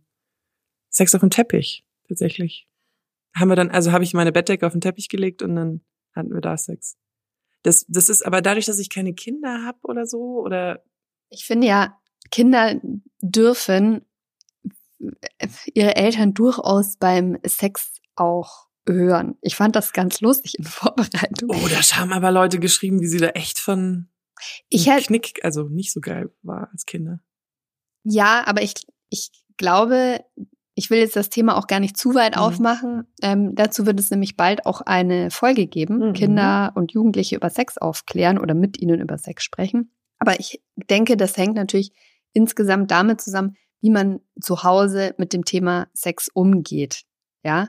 Sex 0.90 1.14
auf 1.14 1.20
dem 1.20 1.30
Teppich, 1.30 1.84
tatsächlich. 2.08 2.68
Haben 3.34 3.48
wir 3.48 3.56
dann, 3.56 3.70
also 3.70 3.92
habe 3.92 4.04
ich 4.04 4.12
meine 4.12 4.32
Bettdecke 4.32 4.66
auf 4.66 4.72
den 4.72 4.82
Teppich 4.82 5.08
gelegt 5.08 5.42
und 5.42 5.56
dann 5.56 5.80
hatten 6.14 6.32
wir 6.34 6.42
da 6.42 6.56
Sex. 6.58 6.96
Das, 7.62 7.86
das 7.88 8.08
ist 8.10 8.26
aber 8.26 8.42
dadurch, 8.42 8.66
dass 8.66 8.78
ich 8.78 8.90
keine 8.90 9.14
Kinder 9.14 9.64
habe 9.64 9.78
oder 9.84 10.04
so, 10.04 10.40
oder 10.42 10.82
Ich 11.30 11.46
finde 11.46 11.66
ja, 11.68 11.98
Kinder 12.30 12.78
dürfen 13.22 14.04
ihre 15.74 15.96
Eltern 15.96 16.34
durchaus 16.34 16.96
beim 16.96 17.38
Sex 17.44 17.92
auch 18.16 18.66
hören. 18.88 19.36
Ich 19.42 19.56
fand 19.56 19.76
das 19.76 19.92
ganz 19.92 20.20
lustig 20.20 20.58
in 20.58 20.64
Vorbereitung. 20.64 21.50
oh, 21.50 21.68
da 21.68 21.80
haben 21.96 22.12
aber 22.12 22.30
Leute 22.32 22.58
geschrieben, 22.58 23.00
wie 23.00 23.06
sie 23.06 23.18
da 23.18 23.28
echt 23.28 23.58
von 23.60 24.08
ich 24.68 24.88
hätte, 24.88 25.06
Knick, 25.06 25.40
also 25.44 25.64
nicht 25.68 25.92
so 25.92 26.00
geil 26.00 26.30
war 26.42 26.68
als 26.72 26.84
Kinder. 26.86 27.20
ja, 28.02 28.42
aber 28.46 28.62
ich, 28.62 28.74
ich 29.08 29.30
glaube, 29.56 30.24
ich 30.74 30.90
will 30.90 30.98
jetzt 30.98 31.14
das 31.14 31.28
Thema 31.28 31.56
auch 31.56 31.66
gar 31.68 31.78
nicht 31.78 31.96
zu 31.96 32.14
weit 32.14 32.34
Mhm. 32.34 32.42
aufmachen. 32.42 33.04
Ähm, 33.22 33.54
dazu 33.54 33.86
wird 33.86 34.00
es 34.00 34.10
nämlich 34.10 34.36
bald 34.36 34.66
auch 34.66 34.80
eine 34.80 35.30
Folge 35.30 35.66
geben, 35.68 36.08
Mhm. 36.08 36.12
Kinder 36.14 36.72
und 36.74 36.92
Jugendliche 36.92 37.36
über 37.36 37.50
Sex 37.50 37.78
aufklären 37.78 38.38
oder 38.38 38.54
mit 38.54 38.80
ihnen 38.80 39.00
über 39.00 39.16
Sex 39.18 39.44
sprechen. 39.44 39.92
Aber 40.18 40.40
ich 40.40 40.60
denke, 40.90 41.16
das 41.16 41.36
hängt 41.36 41.54
natürlich 41.54 41.92
insgesamt 42.32 42.90
damit 42.90 43.20
zusammen, 43.20 43.54
wie 43.82 43.90
man 43.90 44.20
zu 44.40 44.62
Hause 44.64 45.14
mit 45.18 45.34
dem 45.34 45.44
Thema 45.44 45.88
Sex 45.92 46.30
umgeht. 46.32 47.02
Ja, 47.44 47.68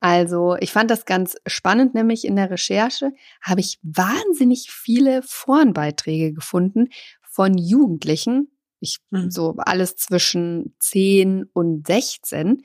also 0.00 0.56
ich 0.58 0.72
fand 0.72 0.90
das 0.90 1.04
ganz 1.06 1.36
spannend, 1.46 1.94
nämlich 1.94 2.24
in 2.26 2.36
der 2.36 2.50
Recherche 2.50 3.12
habe 3.40 3.60
ich 3.60 3.78
wahnsinnig 3.82 4.70
viele 4.70 5.22
Forenbeiträge 5.22 6.32
gefunden 6.32 6.88
von 7.22 7.56
Jugendlichen, 7.56 8.50
ich 8.80 8.98
Mhm. 9.10 9.30
so 9.30 9.54
alles 9.58 9.96
zwischen 9.96 10.74
10 10.80 11.44
und 11.52 11.86
16, 11.86 12.62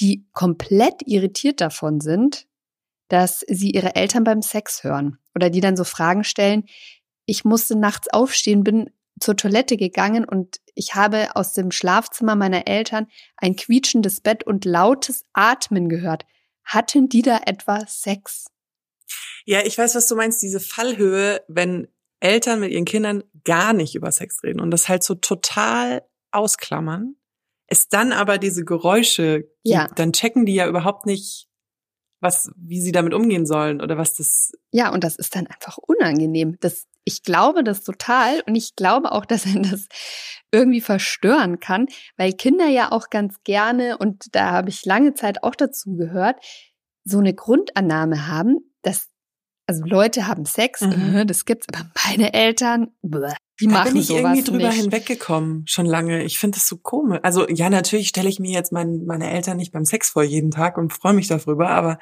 die 0.00 0.26
komplett 0.32 1.02
irritiert 1.06 1.60
davon 1.60 2.00
sind, 2.00 2.46
dass 3.08 3.44
sie 3.48 3.70
ihre 3.70 3.96
Eltern 3.96 4.24
beim 4.24 4.42
Sex 4.42 4.84
hören 4.84 5.18
oder 5.34 5.50
die 5.50 5.60
dann 5.60 5.76
so 5.76 5.84
Fragen 5.84 6.24
stellen. 6.24 6.64
Ich 7.26 7.44
musste 7.44 7.76
nachts 7.78 8.08
aufstehen, 8.08 8.64
bin 8.64 8.90
zur 9.20 9.36
Toilette 9.36 9.76
gegangen 9.76 10.24
und 10.24 10.60
ich 10.74 10.94
habe 10.94 11.34
aus 11.36 11.52
dem 11.52 11.70
Schlafzimmer 11.70 12.36
meiner 12.36 12.66
Eltern 12.68 13.06
ein 13.36 13.56
quietschendes 13.56 14.20
Bett 14.20 14.44
und 14.44 14.64
lautes 14.64 15.24
Atmen 15.32 15.88
gehört. 15.88 16.24
Hatten 16.64 17.08
die 17.08 17.22
da 17.22 17.40
etwa 17.46 17.86
Sex? 17.86 18.46
Ja, 19.46 19.60
ich 19.64 19.76
weiß, 19.78 19.94
was 19.94 20.06
du 20.06 20.14
meinst, 20.16 20.42
diese 20.42 20.60
Fallhöhe, 20.60 21.42
wenn 21.48 21.88
Eltern 22.20 22.60
mit 22.60 22.72
ihren 22.72 22.84
Kindern 22.84 23.24
gar 23.44 23.72
nicht 23.72 23.94
über 23.94 24.12
Sex 24.12 24.42
reden 24.42 24.60
und 24.60 24.70
das 24.70 24.88
halt 24.88 25.02
so 25.02 25.14
total 25.14 26.02
ausklammern. 26.30 27.14
es 27.70 27.88
dann 27.88 28.12
aber 28.12 28.38
diese 28.38 28.64
Geräusche 28.64 29.40
gibt, 29.42 29.52
Ja. 29.62 29.88
dann 29.94 30.12
checken 30.14 30.46
die 30.46 30.54
ja 30.54 30.66
überhaupt 30.66 31.04
nicht, 31.04 31.48
was, 32.20 32.50
wie 32.56 32.80
sie 32.80 32.92
damit 32.92 33.12
umgehen 33.12 33.44
sollen 33.46 33.80
oder 33.82 33.98
was 33.98 34.14
das. 34.16 34.52
Ja, 34.72 34.90
und 34.90 35.04
das 35.04 35.16
ist 35.16 35.36
dann 35.36 35.46
einfach 35.46 35.76
unangenehm. 35.76 36.56
Das, 36.60 36.86
ich 37.08 37.22
glaube 37.24 37.64
das 37.64 37.82
total 37.82 38.40
und 38.46 38.54
ich 38.54 38.76
glaube 38.76 39.10
auch, 39.12 39.24
dass 39.24 39.44
er 39.46 39.60
das 39.60 39.86
irgendwie 40.52 40.80
verstören 40.80 41.58
kann, 41.58 41.86
weil 42.16 42.32
Kinder 42.32 42.68
ja 42.68 42.92
auch 42.92 43.10
ganz 43.10 43.42
gerne, 43.44 43.98
und 43.98 44.26
da 44.34 44.50
habe 44.52 44.68
ich 44.70 44.84
lange 44.84 45.14
Zeit 45.14 45.42
auch 45.42 45.54
dazu 45.54 45.96
gehört, 45.96 46.36
so 47.04 47.18
eine 47.18 47.34
Grundannahme 47.34 48.28
haben, 48.28 48.58
dass, 48.82 49.08
also 49.66 49.82
Leute 49.84 50.26
haben 50.26 50.44
Sex, 50.44 50.82
Mhm. 50.82 51.16
äh, 51.16 51.26
das 51.26 51.44
gibt's, 51.44 51.66
aber 51.74 51.90
meine 52.06 52.32
Eltern, 52.34 52.88
bleh, 53.02 53.32
die 53.60 53.66
Da 53.66 53.72
machen 53.72 53.92
bin 53.92 54.00
ich 54.02 54.06
sowas 54.06 54.20
irgendwie 54.22 54.42
drüber 54.44 54.68
nicht. 54.68 54.80
hinweggekommen, 54.82 55.66
schon 55.66 55.86
lange. 55.86 56.22
Ich 56.24 56.38
finde 56.38 56.58
das 56.58 56.68
so 56.68 56.76
komisch. 56.78 57.18
Also 57.22 57.48
ja, 57.48 57.68
natürlich 57.70 58.08
stelle 58.08 58.28
ich 58.28 58.38
mir 58.38 58.52
jetzt 58.52 58.72
mein, 58.72 59.04
meine 59.06 59.30
Eltern 59.30 59.56
nicht 59.56 59.72
beim 59.72 59.84
Sex 59.84 60.10
vor 60.10 60.22
jeden 60.22 60.50
Tag 60.50 60.78
und 60.78 60.92
freue 60.92 61.14
mich 61.14 61.28
darüber, 61.28 61.70
aber 61.70 61.98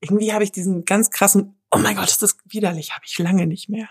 irgendwie 0.00 0.32
habe 0.32 0.44
ich 0.44 0.52
diesen 0.52 0.84
ganz 0.84 1.10
krassen, 1.10 1.60
oh 1.70 1.78
mein 1.78 1.96
Gott, 1.96 2.08
ist 2.08 2.22
das 2.22 2.36
widerlich, 2.46 2.92
habe 2.92 3.04
ich 3.06 3.18
lange 3.18 3.46
nicht 3.46 3.68
mehr. 3.68 3.88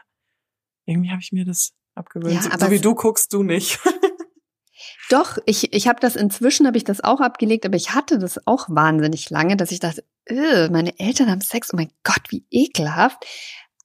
Irgendwie 0.86 1.12
habe 1.12 1.22
ich 1.22 1.32
mir 1.32 1.46
das 1.46 1.74
abgewöhnt. 1.96 2.34
Ja, 2.34 2.42
so, 2.42 2.50
so 2.66 2.72
wie 2.72 2.80
du 2.80 2.96
guckst, 2.96 3.34
du 3.34 3.44
nicht. 3.44 3.80
Doch, 5.10 5.38
ich, 5.46 5.74
ich 5.74 5.88
habe 5.88 6.00
das 6.00 6.16
inzwischen, 6.16 6.66
habe 6.66 6.78
ich 6.78 6.84
das 6.84 7.04
auch 7.04 7.20
abgelegt, 7.22 7.66
aber 7.66 7.75
ich 7.75 7.94
hatte 7.94 8.20
das 8.20 8.48
auch 8.48 8.68
wahnsinnig 8.70 9.30
lange, 9.30 9.56
dass 9.58 9.72
ich 9.72 9.80
dachte, 9.80 10.04
"Äh, 10.25 10.70
meine 10.70 10.98
Eltern 11.00 11.30
haben 11.30 11.42
Sex, 11.42 11.74
oh 11.74 11.75
mein 11.75 11.92
Gott, 12.04 12.24
wie 12.30 12.46
ekelhaft. 12.50 13.25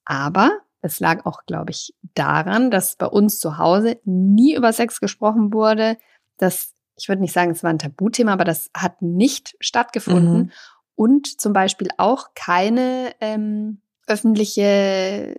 Aber 0.04 0.58
es 0.80 1.00
lag 1.00 1.26
auch, 1.26 1.44
glaube 1.46 1.70
ich, 1.70 1.94
daran, 2.14 2.70
dass 2.70 2.96
bei 2.96 3.06
uns 3.06 3.40
zu 3.40 3.58
Hause 3.58 4.00
nie 4.04 4.54
über 4.54 4.72
Sex 4.72 5.00
gesprochen 5.00 5.52
wurde. 5.52 5.98
Das, 6.38 6.74
ich 6.96 7.08
würde 7.08 7.20
nicht 7.20 7.32
sagen, 7.32 7.50
es 7.50 7.62
war 7.62 7.70
ein 7.70 7.78
Tabuthema, 7.78 8.32
aber 8.32 8.44
das 8.44 8.70
hat 8.74 9.02
nicht 9.02 9.56
stattgefunden. 9.60 10.38
Mhm. 10.38 10.50
Und 10.94 11.40
zum 11.40 11.52
Beispiel 11.52 11.88
auch 11.96 12.28
keine 12.34 13.12
ähm, 13.20 13.82
öffentliche 14.06 15.36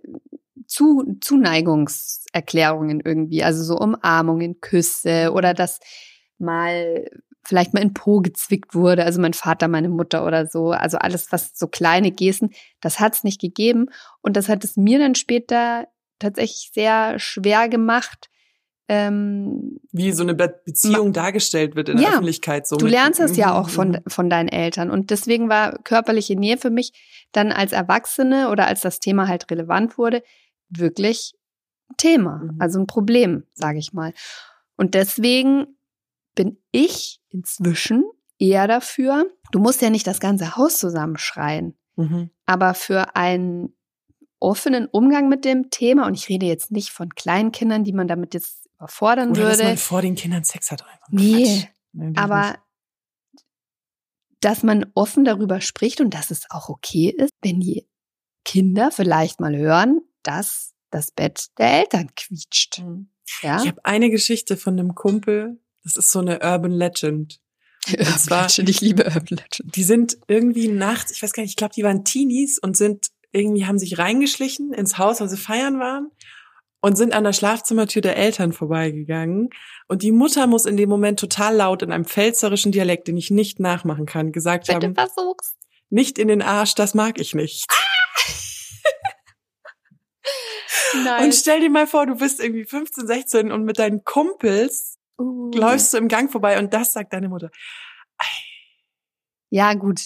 zu 0.70 1.16
Zuneigungserklärungen 1.20 3.00
irgendwie, 3.04 3.42
also 3.42 3.62
so 3.64 3.76
Umarmungen, 3.76 4.60
Küsse 4.60 5.32
oder 5.34 5.52
dass 5.52 5.80
mal 6.38 7.10
vielleicht 7.42 7.74
mal 7.74 7.82
in 7.82 7.92
Po 7.92 8.20
gezwickt 8.20 8.74
wurde, 8.74 9.04
also 9.04 9.20
mein 9.20 9.32
Vater, 9.32 9.66
meine 9.66 9.88
Mutter 9.88 10.24
oder 10.24 10.46
so, 10.46 10.70
also 10.70 10.98
alles, 10.98 11.32
was 11.32 11.52
so 11.54 11.66
kleine 11.66 12.12
Gesten, 12.12 12.50
das 12.80 13.00
hat 13.00 13.14
es 13.14 13.24
nicht 13.24 13.40
gegeben 13.40 13.86
und 14.20 14.36
das 14.36 14.48
hat 14.48 14.62
es 14.62 14.76
mir 14.76 14.98
dann 14.98 15.14
später 15.14 15.88
tatsächlich 16.18 16.70
sehr 16.72 17.18
schwer 17.18 17.68
gemacht. 17.68 18.28
Ähm, 18.88 19.80
Wie 19.90 20.12
so 20.12 20.22
eine 20.22 20.34
Be 20.34 20.60
Beziehung 20.64 21.12
dargestellt 21.12 21.74
wird 21.76 21.88
in 21.88 21.96
der 21.96 22.04
Ja, 22.06 22.10
Öffentlichkeit. 22.12 22.66
So 22.66 22.76
du 22.76 22.86
lernst 22.86 23.20
es 23.20 23.36
ja 23.36 23.48
Mhm, 23.48 23.56
auch 23.56 23.68
von, 23.68 23.88
mhm. 23.90 24.02
von 24.06 24.28
deinen 24.28 24.48
Eltern. 24.48 24.90
Und 24.90 25.10
deswegen 25.10 25.48
war 25.48 25.78
körperliche 25.82 26.36
Nähe 26.36 26.58
für 26.58 26.70
mich 26.70 26.92
dann 27.32 27.52
als 27.52 27.72
Erwachsene 27.72 28.50
oder 28.50 28.66
als 28.66 28.80
das 28.82 29.00
Thema 29.00 29.28
halt 29.28 29.50
relevant 29.50 29.96
wurde, 29.96 30.22
wirklich 30.70 31.34
ein 31.90 31.96
Thema. 31.96 32.38
Mhm. 32.38 32.56
Also 32.60 32.78
ein 32.80 32.86
Problem, 32.86 33.44
sage 33.54 33.78
ich 33.78 33.92
mal. 33.92 34.12
Und 34.76 34.94
deswegen 34.94 35.66
bin 36.34 36.58
ich 36.72 37.20
inzwischen 37.28 38.04
eher 38.38 38.66
dafür, 38.68 39.26
du 39.52 39.58
musst 39.58 39.82
ja 39.82 39.90
nicht 39.90 40.06
das 40.06 40.20
ganze 40.20 40.56
Haus 40.56 40.78
zusammenschreien, 40.78 41.76
Mhm. 41.96 42.30
aber 42.46 42.72
für 42.74 43.14
einen 43.16 43.76
offenen 44.38 44.86
Umgang 44.86 45.28
mit 45.28 45.44
dem 45.44 45.68
Thema, 45.70 46.06
und 46.06 46.14
ich 46.14 46.28
rede 46.30 46.46
jetzt 46.46 46.70
nicht 46.70 46.90
von 46.90 47.10
kleinen 47.14 47.52
Kindern, 47.52 47.84
die 47.84 47.92
man 47.92 48.08
damit 48.08 48.32
jetzt 48.32 48.66
überfordern 48.76 49.30
Oder 49.32 49.42
dass 49.42 49.58
würde. 49.58 49.68
man 49.70 49.76
vor 49.76 50.00
den 50.00 50.14
Kindern 50.14 50.44
Sex 50.44 50.70
hat. 50.70 50.82
Einfach 50.86 51.08
Nee. 51.10 51.68
Nee, 51.92 52.12
aber 52.16 52.52
nicht. 53.32 53.44
dass 54.40 54.62
man 54.62 54.86
offen 54.94 55.24
darüber 55.24 55.60
spricht 55.60 56.00
und 56.00 56.14
dass 56.14 56.30
es 56.30 56.50
auch 56.50 56.68
okay 56.70 57.10
ist, 57.10 57.32
wenn 57.42 57.60
die 57.60 57.86
Kinder 58.44 58.90
vielleicht 58.90 59.40
mal 59.40 59.54
hören, 59.54 60.00
dass 60.22 60.72
das 60.90 61.10
Bett 61.10 61.46
der 61.58 61.80
Eltern 61.80 62.10
quietscht. 62.14 62.80
Mhm. 62.80 63.10
Ja, 63.42 63.60
Ich 63.62 63.68
habe 63.68 63.84
eine 63.84 64.10
Geschichte 64.10 64.56
von 64.56 64.78
einem 64.78 64.94
Kumpel, 64.94 65.60
das 65.84 65.96
ist 65.96 66.10
so 66.10 66.18
eine 66.18 66.40
Urban 66.42 66.72
Legend. 66.72 67.40
Urban 67.88 68.06
zwar- 68.18 68.42
Legend, 68.42 68.68
ich 68.68 68.80
liebe 68.80 69.04
Urban 69.04 69.26
Legend. 69.30 69.76
Die 69.76 69.84
sind 69.84 70.18
irgendwie 70.26 70.68
nachts, 70.68 71.12
ich 71.12 71.22
weiß 71.22 71.32
gar 71.32 71.42
nicht, 71.42 71.50
ich 71.50 71.56
glaube, 71.56 71.74
die 71.74 71.84
waren 71.84 72.04
Teenies 72.04 72.58
und 72.58 72.76
sind 72.76 73.06
irgendwie 73.32 73.64
haben 73.66 73.78
sich 73.78 73.98
reingeschlichen 73.98 74.72
ins 74.72 74.98
Haus, 74.98 75.20
weil 75.20 75.28
sie 75.28 75.36
feiern 75.36 75.78
waren 75.78 76.10
und 76.80 76.96
sind 76.96 77.12
an 77.14 77.22
der 77.22 77.32
Schlafzimmertür 77.32 78.02
der 78.02 78.16
Eltern 78.16 78.52
vorbeigegangen. 78.52 79.50
Und 79.86 80.02
die 80.02 80.10
Mutter 80.10 80.48
muss 80.48 80.66
in 80.66 80.76
dem 80.76 80.88
Moment 80.88 81.20
total 81.20 81.54
laut 81.54 81.82
in 81.82 81.92
einem 81.92 82.04
pfälzerischen 82.06 82.72
Dialekt, 82.72 83.06
den 83.06 83.16
ich 83.16 83.30
nicht 83.30 83.60
nachmachen 83.60 84.06
kann, 84.06 84.32
gesagt 84.32 84.68
du 84.68 84.72
haben, 84.72 84.94
versuchst. 84.96 85.56
nicht 85.90 86.18
in 86.18 86.26
den 86.26 86.42
Arsch, 86.42 86.74
das 86.74 86.94
mag 86.94 87.20
ich 87.20 87.34
nicht. 87.36 87.66
Nein. 91.04 91.24
Und 91.24 91.34
stell 91.34 91.60
dir 91.60 91.70
mal 91.70 91.86
vor, 91.86 92.06
du 92.06 92.16
bist 92.16 92.40
irgendwie 92.40 92.64
15, 92.64 93.06
16 93.06 93.52
und 93.52 93.64
mit 93.64 93.78
deinen 93.78 94.04
Kumpels 94.04 94.96
Uh. 95.18 95.50
läufst 95.54 95.92
du 95.92 95.98
im 95.98 96.08
Gang 96.08 96.32
vorbei 96.32 96.58
und 96.58 96.72
das 96.72 96.94
sagt 96.94 97.12
deine 97.12 97.28
Mutter. 97.28 97.50
Ja, 99.50 99.74
gut. 99.74 100.00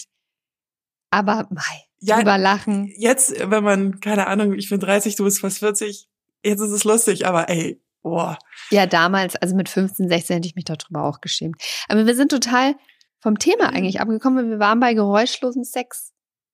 Aber 1.11 1.47
mei, 1.49 1.61
Ja, 1.99 2.17
drüber 2.17 2.37
lachen. 2.37 2.91
jetzt, 2.97 3.33
wenn 3.49 3.63
man, 3.63 3.99
keine 4.01 4.27
Ahnung, 4.27 4.53
ich 4.53 4.69
bin 4.69 4.79
30, 4.79 5.15
du 5.15 5.23
bist 5.23 5.39
fast 5.39 5.59
40, 5.59 6.07
jetzt 6.43 6.59
ist 6.59 6.71
es 6.71 6.83
lustig, 6.83 7.25
aber 7.27 7.47
ey, 7.49 7.81
boah. 8.01 8.37
Ja, 8.71 8.85
damals, 8.85 9.35
also 9.37 9.55
mit 9.55 9.69
15, 9.69 10.09
16 10.09 10.35
hätte 10.35 10.47
ich 10.47 10.55
mich 10.55 10.65
darüber 10.65 11.03
auch 11.05 11.21
geschämt. 11.21 11.61
Aber 11.87 12.05
wir 12.05 12.15
sind 12.15 12.29
total 12.31 12.75
vom 13.19 13.39
Thema 13.39 13.69
eigentlich 13.69 14.01
abgekommen, 14.01 14.43
weil 14.45 14.51
wir 14.51 14.59
waren 14.59 14.79
bei 14.79 14.93
geräuschlosen 14.93 15.63
Sex. 15.63 16.11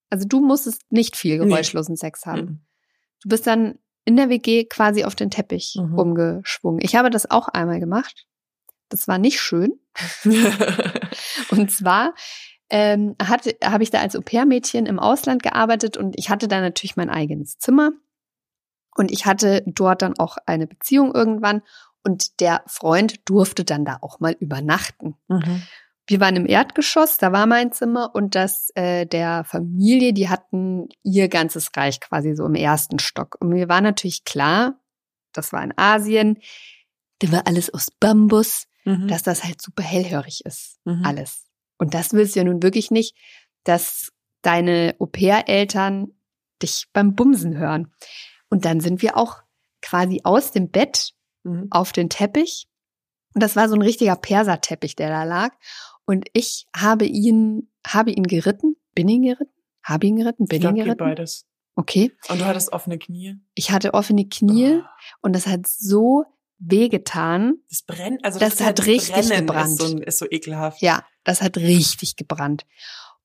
Also 0.10 0.28
du 0.28 0.40
musstest 0.42 0.84
nicht 0.92 1.16
viel 1.16 1.40
Nee. 1.40 1.46
geräuschlosen 1.48 1.96
Sex 1.96 2.26
haben. 2.26 2.66
Du 3.24 3.30
bist 3.30 3.48
dann 3.48 3.80
in 4.06 4.16
der 4.18 4.30
WG 4.30 4.66
quasi 4.66 5.04
auf 5.04 5.16
den 5.16 5.30
Teppich 5.30 5.76
Mhm. 5.80 5.98
umgeschwungen. 5.98 6.80
Ich 6.84 6.96
habe 6.96 7.10
das 7.10 7.30
auch 7.30 7.48
einmal 7.48 7.80
gemacht. 7.80 8.26
Das 8.90 9.08
war 9.08 9.18
nicht 9.18 9.40
schön. 9.40 9.80
Und 11.50 11.72
zwar 11.72 12.14
ähm, 12.70 13.16
hatte, 13.22 13.56
habe 13.64 13.84
ich 13.84 13.90
da 13.90 14.00
als 14.00 14.16
Au-pair-Mädchen 14.16 14.86
im 14.86 15.00
Ausland 15.00 15.44
gearbeitet 15.44 15.98
und 15.98 16.18
ich 16.18 16.30
hatte 16.30 16.48
da 16.48 16.62
natürlich 16.62 16.96
mein 16.96 17.10
eigenes 17.10 17.58
Zimmer. 17.58 17.92
Und 18.96 19.12
ich 19.12 19.26
hatte 19.26 19.64
dort 19.66 20.02
dann 20.02 20.18
auch 20.18 20.38
eine 20.46 20.68
Beziehung 20.68 21.14
irgendwann 21.14 21.62
und 22.04 22.40
der 22.40 22.64
Freund 22.68 23.28
durfte 23.30 23.64
dann 23.64 23.86
da 23.86 23.98
auch 24.02 24.20
mal 24.20 24.36
übernachten. 24.40 25.16
Mhm. 25.28 25.64
Wir 26.08 26.20
waren 26.20 26.36
im 26.36 26.48
Erdgeschoss, 26.48 27.18
da 27.18 27.32
war 27.32 27.46
mein 27.46 27.72
Zimmer 27.72 28.12
und 28.14 28.36
das 28.36 28.70
äh, 28.76 29.06
der 29.06 29.44
Familie, 29.44 30.14
die 30.14 30.30
hatten 30.30 30.90
ihr 31.04 31.30
ganzes 31.30 31.70
Reich 31.76 32.00
quasi 32.02 32.36
so 32.36 32.46
im 32.46 32.56
ersten 32.56 33.00
Stock. 33.00 33.38
Und 33.40 33.50
mir 33.50 33.70
war 33.70 33.82
natürlich 33.82 34.24
klar, 34.26 34.80
das 35.32 35.54
war 35.54 35.64
in 35.64 35.74
Asien, 35.78 36.40
da 37.20 37.32
war 37.32 37.48
alles 37.48 37.74
aus 37.74 37.88
Bambus, 38.00 38.68
Mhm. 38.84 39.08
dass 39.08 39.22
das 39.22 39.44
halt 39.44 39.62
super 39.62 39.84
hellhörig 39.84 40.42
ist. 40.44 40.80
Mhm. 40.86 41.04
Alles. 41.06 41.46
Und 41.78 41.94
das 41.94 42.14
willst 42.14 42.36
du 42.36 42.40
ja 42.40 42.44
nun 42.46 42.64
wirklich 42.64 42.90
nicht, 42.90 43.16
dass 43.64 44.10
deine 44.42 44.96
Au-pair-Eltern 44.98 46.08
dich 46.64 46.88
beim 46.92 47.14
Bumsen 47.14 47.56
hören. 47.58 47.94
Und 48.50 48.66
dann 48.66 48.80
sind 48.80 49.04
wir 49.04 49.18
auch 49.18 49.38
quasi 49.84 50.22
aus 50.24 50.52
dem 50.52 50.72
Bett 50.72 51.14
Mhm. 51.44 51.68
auf 51.70 51.92
den 51.92 52.10
Teppich. 52.10 52.68
Und 53.36 53.44
das 53.44 53.56
war 53.56 53.70
so 53.70 53.76
ein 53.76 53.82
richtiger 53.84 54.16
Perserteppich, 54.16 54.96
der 54.96 55.10
da 55.10 55.24
lag. 55.26 55.54
Und 56.12 56.26
ich 56.34 56.68
habe 56.76 57.06
ihn, 57.06 57.70
habe 57.88 58.12
ihn 58.12 58.24
geritten. 58.24 58.76
Bin 58.96 59.08
ihn 59.08 59.22
geritten? 59.22 59.48
Habe 59.84 60.06
ihn 60.08 60.18
geritten? 60.18 60.44
Ich 60.44 60.50
Bin 60.50 60.60
glaub, 60.60 60.74
ihn 60.76 60.84
geritten? 60.84 60.98
beides. 61.00 61.46
Okay. 61.76 62.12
Und 62.28 62.42
du 62.42 62.46
hattest 62.46 62.74
offene 62.74 63.00
Knie. 63.00 63.38
Ich 63.56 63.72
hatte 63.72 63.94
offene 63.94 64.28
Knie 64.28 64.82
Oh, 64.82 64.86
und 65.22 65.34
das 65.34 65.48
hat 65.48 65.66
so 65.68 66.26
wehgetan. 66.60 67.56
das 67.70 67.82
brennt, 67.84 68.24
also 68.26 68.40
Das 68.40 68.56
ist 68.56 68.62
hat 68.62 68.80
das 68.80 68.86
richtig 68.88 69.16
Brennen 69.16 69.48
gebrannt. 69.48 69.72
Ist 69.82 69.88
so, 69.90 69.98
ist 69.98 70.18
so 70.20 70.26
ekelhaft. 70.30 70.82
Ja, 70.82 71.06
das 71.24 71.42
hat 71.42 71.56
richtig 71.58 72.18
gebrannt. 72.18 72.66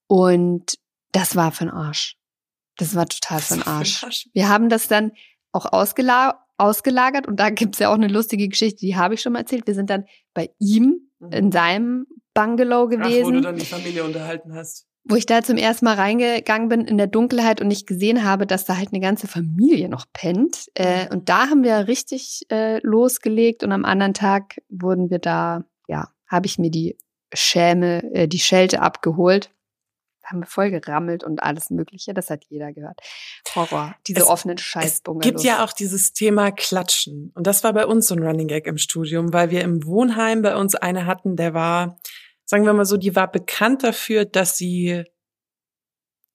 Und 0.07 0.78
das 1.12 1.35
war 1.35 1.50
für 1.52 1.73
Arsch. 1.73 2.16
Das 2.78 2.95
war 2.95 3.07
total 3.07 3.40
für 3.40 3.57
Das 3.57 3.66
war 3.66 3.75
Arsch. 3.75 4.28
Wir 4.33 4.49
haben 4.49 4.69
das 4.69 4.87
dann 4.88 5.11
auch 5.52 5.66
ausgela 5.73 6.45
ausgelagert 6.59 7.26
und 7.26 7.38
da 7.38 7.50
gibt's 7.50 7.81
ja 7.81 7.90
auch 7.90 7.95
eine 7.97 8.09
lustige 8.09 8.49
Geschichte, 8.49 8.78
die 8.87 8.97
habe 8.97 9.12
ich 9.14 9.21
schon 9.21 9.33
mal 9.35 9.40
erzählt. 9.40 9.66
Wir 9.66 9.75
sind 9.75 9.90
dann 9.90 10.05
bei 10.35 10.50
ihm 10.59 11.00
Mhm. 11.19 11.33
in 11.33 11.50
seinem 11.52 12.07
Bungalow 12.37 12.83
Ach, 12.83 12.85
wo 12.85 12.88
du 12.88 12.97
gewesen, 12.99 13.43
dann 13.43 13.57
die 13.57 13.64
Familie 13.66 14.05
unterhalten 14.05 14.55
hast. 14.55 14.87
wo 15.05 15.16
ich 15.16 15.26
da 15.26 15.43
zum 15.43 15.57
ersten 15.57 15.85
Mal 15.87 15.95
reingegangen 15.95 16.69
bin 16.69 16.83
in 16.83 16.99
der 16.99 17.07
Dunkelheit 17.09 17.61
und 17.61 17.69
nicht 17.69 17.87
gesehen 17.87 18.25
habe, 18.25 18.47
dass 18.47 18.64
da 18.64 18.76
halt 18.76 18.90
eine 18.93 19.00
ganze 19.00 19.26
Familie 19.26 19.88
noch 19.88 20.07
pennt. 20.12 20.66
Äh, 20.75 21.09
und 21.12 21.28
da 21.28 21.49
haben 21.49 21.62
wir 21.64 21.88
richtig 21.88 22.43
äh, 22.50 22.78
losgelegt 22.87 23.62
und 23.64 23.73
am 23.73 23.85
anderen 23.85 24.14
Tag 24.14 24.57
wurden 24.69 25.11
wir 25.11 25.19
da, 25.19 25.64
ja, 25.88 26.09
habe 26.28 26.47
ich 26.47 26.59
mir 26.59 26.71
die 26.71 26.97
Schäme, 27.35 28.02
äh, 28.14 28.28
die 28.28 28.38
Schelte 28.38 28.81
abgeholt. 28.83 29.50
haben 30.25 30.40
wir 30.40 30.47
voll 30.47 30.71
gerammelt 30.73 31.23
und 31.23 31.40
alles 31.40 31.71
Mögliche. 31.71 32.12
Das 32.12 32.31
hat 32.31 32.45
jeder 32.49 32.73
gehört. 32.73 32.99
Horror. 33.55 33.95
Diese 34.09 34.23
Es- 34.23 34.26
offenen 34.26 34.57
Es 34.57 34.64
Scheißbungalows. 34.64 35.23
gibt 35.25 35.45
ja 35.45 35.62
auch 35.62 35.73
dieses 35.73 36.14
Thema 36.14 36.50
Klatschen. 36.50 37.31
Und 37.37 37.47
das 37.47 37.62
war 37.62 37.73
bei 37.73 37.87
uns 37.87 38.09
so 38.09 38.16
ein 38.16 38.25
Running 38.25 38.49
Gag 38.49 38.66
im 38.66 38.76
Studium, 38.76 39.33
weil 39.33 39.50
wir 39.52 39.61
im 39.62 39.85
Wohnheim 39.87 40.43
bei 40.43 40.57
uns 40.57 40.75
eine 40.75 41.07
hatten, 41.07 41.37
der 41.37 41.55
war, 41.55 42.00
sagen 42.47 42.65
wir 42.65 42.73
mal 42.73 42.87
so, 42.87 42.97
die 42.97 43.15
war 43.15 43.31
bekannt 43.31 43.83
dafür, 43.83 44.25
dass 44.25 44.57
sie 44.57 45.05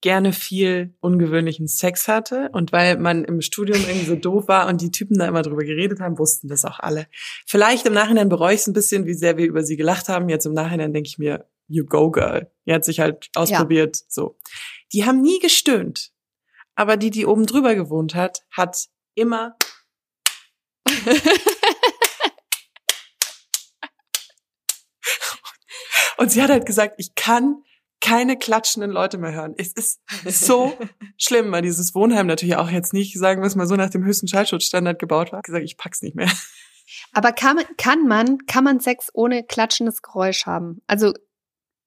gerne 0.01 0.33
viel 0.33 0.95
ungewöhnlichen 0.99 1.67
Sex 1.67 2.07
hatte. 2.07 2.49
Und 2.53 2.71
weil 2.71 2.97
man 2.97 3.23
im 3.23 3.41
Studium 3.41 3.79
irgendwie 3.79 4.05
so 4.05 4.15
doof 4.15 4.47
war 4.47 4.67
und 4.67 4.81
die 4.81 4.91
Typen 4.91 5.17
da 5.17 5.27
immer 5.27 5.43
drüber 5.43 5.63
geredet 5.63 5.99
haben, 5.99 6.19
wussten 6.19 6.47
das 6.47 6.65
auch 6.65 6.79
alle. 6.79 7.07
Vielleicht 7.45 7.85
im 7.85 7.93
Nachhinein 7.93 8.27
bereue 8.27 8.55
ich 8.55 8.61
es 8.61 8.67
ein 8.67 8.73
bisschen, 8.73 9.05
wie 9.05 9.13
sehr 9.13 9.37
wir 9.37 9.45
über 9.45 9.63
sie 9.63 9.77
gelacht 9.77 10.09
haben. 10.09 10.27
Jetzt 10.27 10.45
im 10.45 10.53
Nachhinein 10.53 10.91
denke 10.91 11.07
ich 11.07 11.17
mir, 11.17 11.47
you 11.67 11.85
go 11.85 12.11
girl. 12.11 12.51
Die 12.65 12.73
hat 12.73 12.83
sich 12.83 12.99
halt 12.99 13.29
ausprobiert, 13.35 14.03
so. 14.07 14.37
Die 14.91 15.05
haben 15.05 15.21
nie 15.21 15.39
gestöhnt. 15.39 16.11
Aber 16.75 16.97
die, 16.97 17.11
die 17.11 17.25
oben 17.25 17.45
drüber 17.45 17.75
gewohnt 17.75 18.15
hat, 18.15 18.43
hat 18.49 18.87
immer 19.13 19.55
Und 26.21 26.31
sie 26.31 26.41
hat 26.41 26.49
halt 26.49 26.65
gesagt, 26.65 26.95
ich 26.97 27.15
kann 27.15 27.63
keine 27.99 28.37
klatschenden 28.37 28.91
Leute 28.91 29.17
mehr 29.17 29.31
hören. 29.33 29.53
Es 29.57 29.71
ist 29.73 29.99
so 30.25 30.75
schlimm, 31.17 31.51
weil 31.51 31.61
dieses 31.61 31.93
Wohnheim 31.93 32.25
natürlich 32.27 32.55
auch 32.55 32.69
jetzt 32.69 32.93
nicht, 32.93 33.17
sagen 33.17 33.41
wir 33.41 33.47
es 33.47 33.55
mal 33.55 33.67
so, 33.67 33.75
nach 33.75 33.89
dem 33.91 34.03
höchsten 34.03 34.27
Schallschutzstandard 34.27 34.97
gebaut 34.99 35.31
war. 35.31 35.39
Ich 35.39 35.43
gesagt, 35.43 35.63
ich 35.65 35.77
pack's 35.77 36.01
nicht 36.01 36.15
mehr. 36.15 36.31
Aber 37.13 37.31
kann, 37.31 37.57
man- 37.57 37.65
kann 37.77 38.07
man, 38.07 38.37
kann 38.47 38.63
man 38.63 38.79
Sex 38.79 39.09
ohne 39.13 39.43
klatschendes 39.43 40.01
Geräusch 40.01 40.45
haben? 40.45 40.81
Also, 40.87 41.13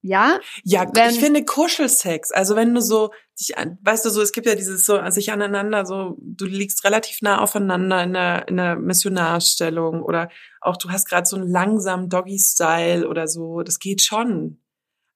ja, 0.07 0.39
Ja, 0.65 0.87
Wenn- 0.93 1.11
ich 1.11 1.19
finde 1.21 1.45
Kuschelsex, 1.45 2.31
also 2.31 2.55
wenn 2.57 2.75
du 2.75 2.81
so 2.83 3.11
dich 3.41 3.57
an, 3.57 3.79
weißt 3.83 4.05
du 4.05 4.11
so, 4.11 4.21
es 4.21 4.33
gibt 4.33 4.47
ja 4.47 4.55
dieses 4.55 4.85
so 4.85 5.01
sich 5.11 5.33
aneinander 5.33 5.87
so, 5.87 6.17
du 6.21 6.45
liegst 6.45 6.85
relativ 6.85 7.23
nah 7.23 7.41
aufeinander 7.41 8.03
in 8.05 8.13
der 8.13 8.47
in 8.49 8.57
der 8.59 8.77
Missionarstellung 8.77 10.03
oder 10.03 10.29
auch 10.61 10.77
du 10.77 10.91
hast 10.91 11.09
gerade 11.09 11.27
so 11.27 11.37
einen 11.37 11.49
langsamen 11.51 12.09
Doggy 12.11 12.39
Style 12.39 13.09
oder 13.09 13.27
so, 13.29 13.63
das 13.63 13.79
geht 13.79 14.03
schon. 14.03 14.61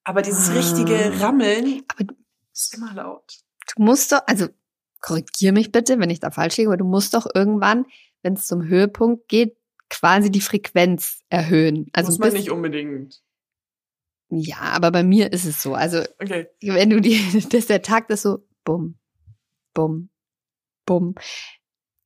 Aber 0.05 0.23
dieses 0.23 0.49
Ah. 0.49 0.55
richtige 0.55 1.21
Rammeln 1.21 1.83
aber 1.89 2.13
ist 2.55 2.75
immer 2.75 2.95
laut. 2.95 3.35
du 3.77 3.83
musst 3.83 4.11
doch, 4.13 4.23
also 4.27 4.47
korrigier 5.03 5.53
mich 5.53 5.71
bitte, 5.71 5.99
wenn 6.01 6.11
ich 6.11 6.19
da 6.21 6.31
falsch 6.31 6.57
liege, 6.57 6.71
aber 6.71 6.79
du 6.79 6.87
musst 6.87 7.13
doch 7.15 7.27
irgendwann, 7.35 7.85
wenn 8.23 8.33
es 8.33 8.47
zum 8.47 8.63
Höhepunkt 8.67 9.29
geht, 9.29 9.57
quasi 9.91 10.31
die 10.31 10.41
Frequenz 10.41 11.21
erhöhen. 11.29 11.87
Also 11.93 12.11
Muss 12.11 12.19
man 12.19 12.33
nicht 12.33 12.51
unbedingt. 12.51 13.23
Ja, 14.31 14.59
aber 14.59 14.91
bei 14.91 15.03
mir 15.03 15.33
ist 15.33 15.45
es 15.45 15.63
so. 15.63 15.75
Also 15.75 16.03
Okay. 16.21 16.49
wenn 16.61 16.91
du 16.91 17.01
die, 17.01 17.19
dass 17.51 17.67
der 17.67 17.83
Takt 17.83 18.11
ist 18.11 18.23
so 18.23 18.47
bumm, 18.65 18.99
bumm, 19.75 20.11
bumm 20.87 21.15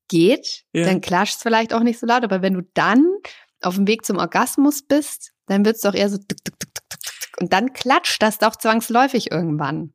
geht, 0.09 0.65
Ja. 0.73 0.85
dann 0.85 1.01
klatscht 1.01 1.37
es 1.37 1.43
vielleicht 1.43 1.73
auch 1.73 1.83
nicht 1.83 1.99
so 1.99 2.07
laut. 2.07 2.23
Aber 2.25 2.43
wenn 2.43 2.55
du 2.55 2.63
dann 2.75 3.07
auf 3.63 3.77
dem 3.77 3.87
Weg 3.87 4.05
zum 4.05 4.19
Orgasmus 4.19 4.83
bist, 4.83 5.33
dann 5.47 5.65
wird 5.65 5.77
es 5.77 5.83
doch 5.83 5.95
eher 5.95 6.09
so 6.11 6.19
tuk, 6.19 6.45
tuk, 6.45 6.59
tuk, 6.61 6.79
und 7.41 7.53
dann 7.53 7.73
klatscht 7.73 8.23
das 8.23 8.39
doch 8.39 8.57
zwangsläufig 8.57 9.31
irgendwann. 9.33 9.95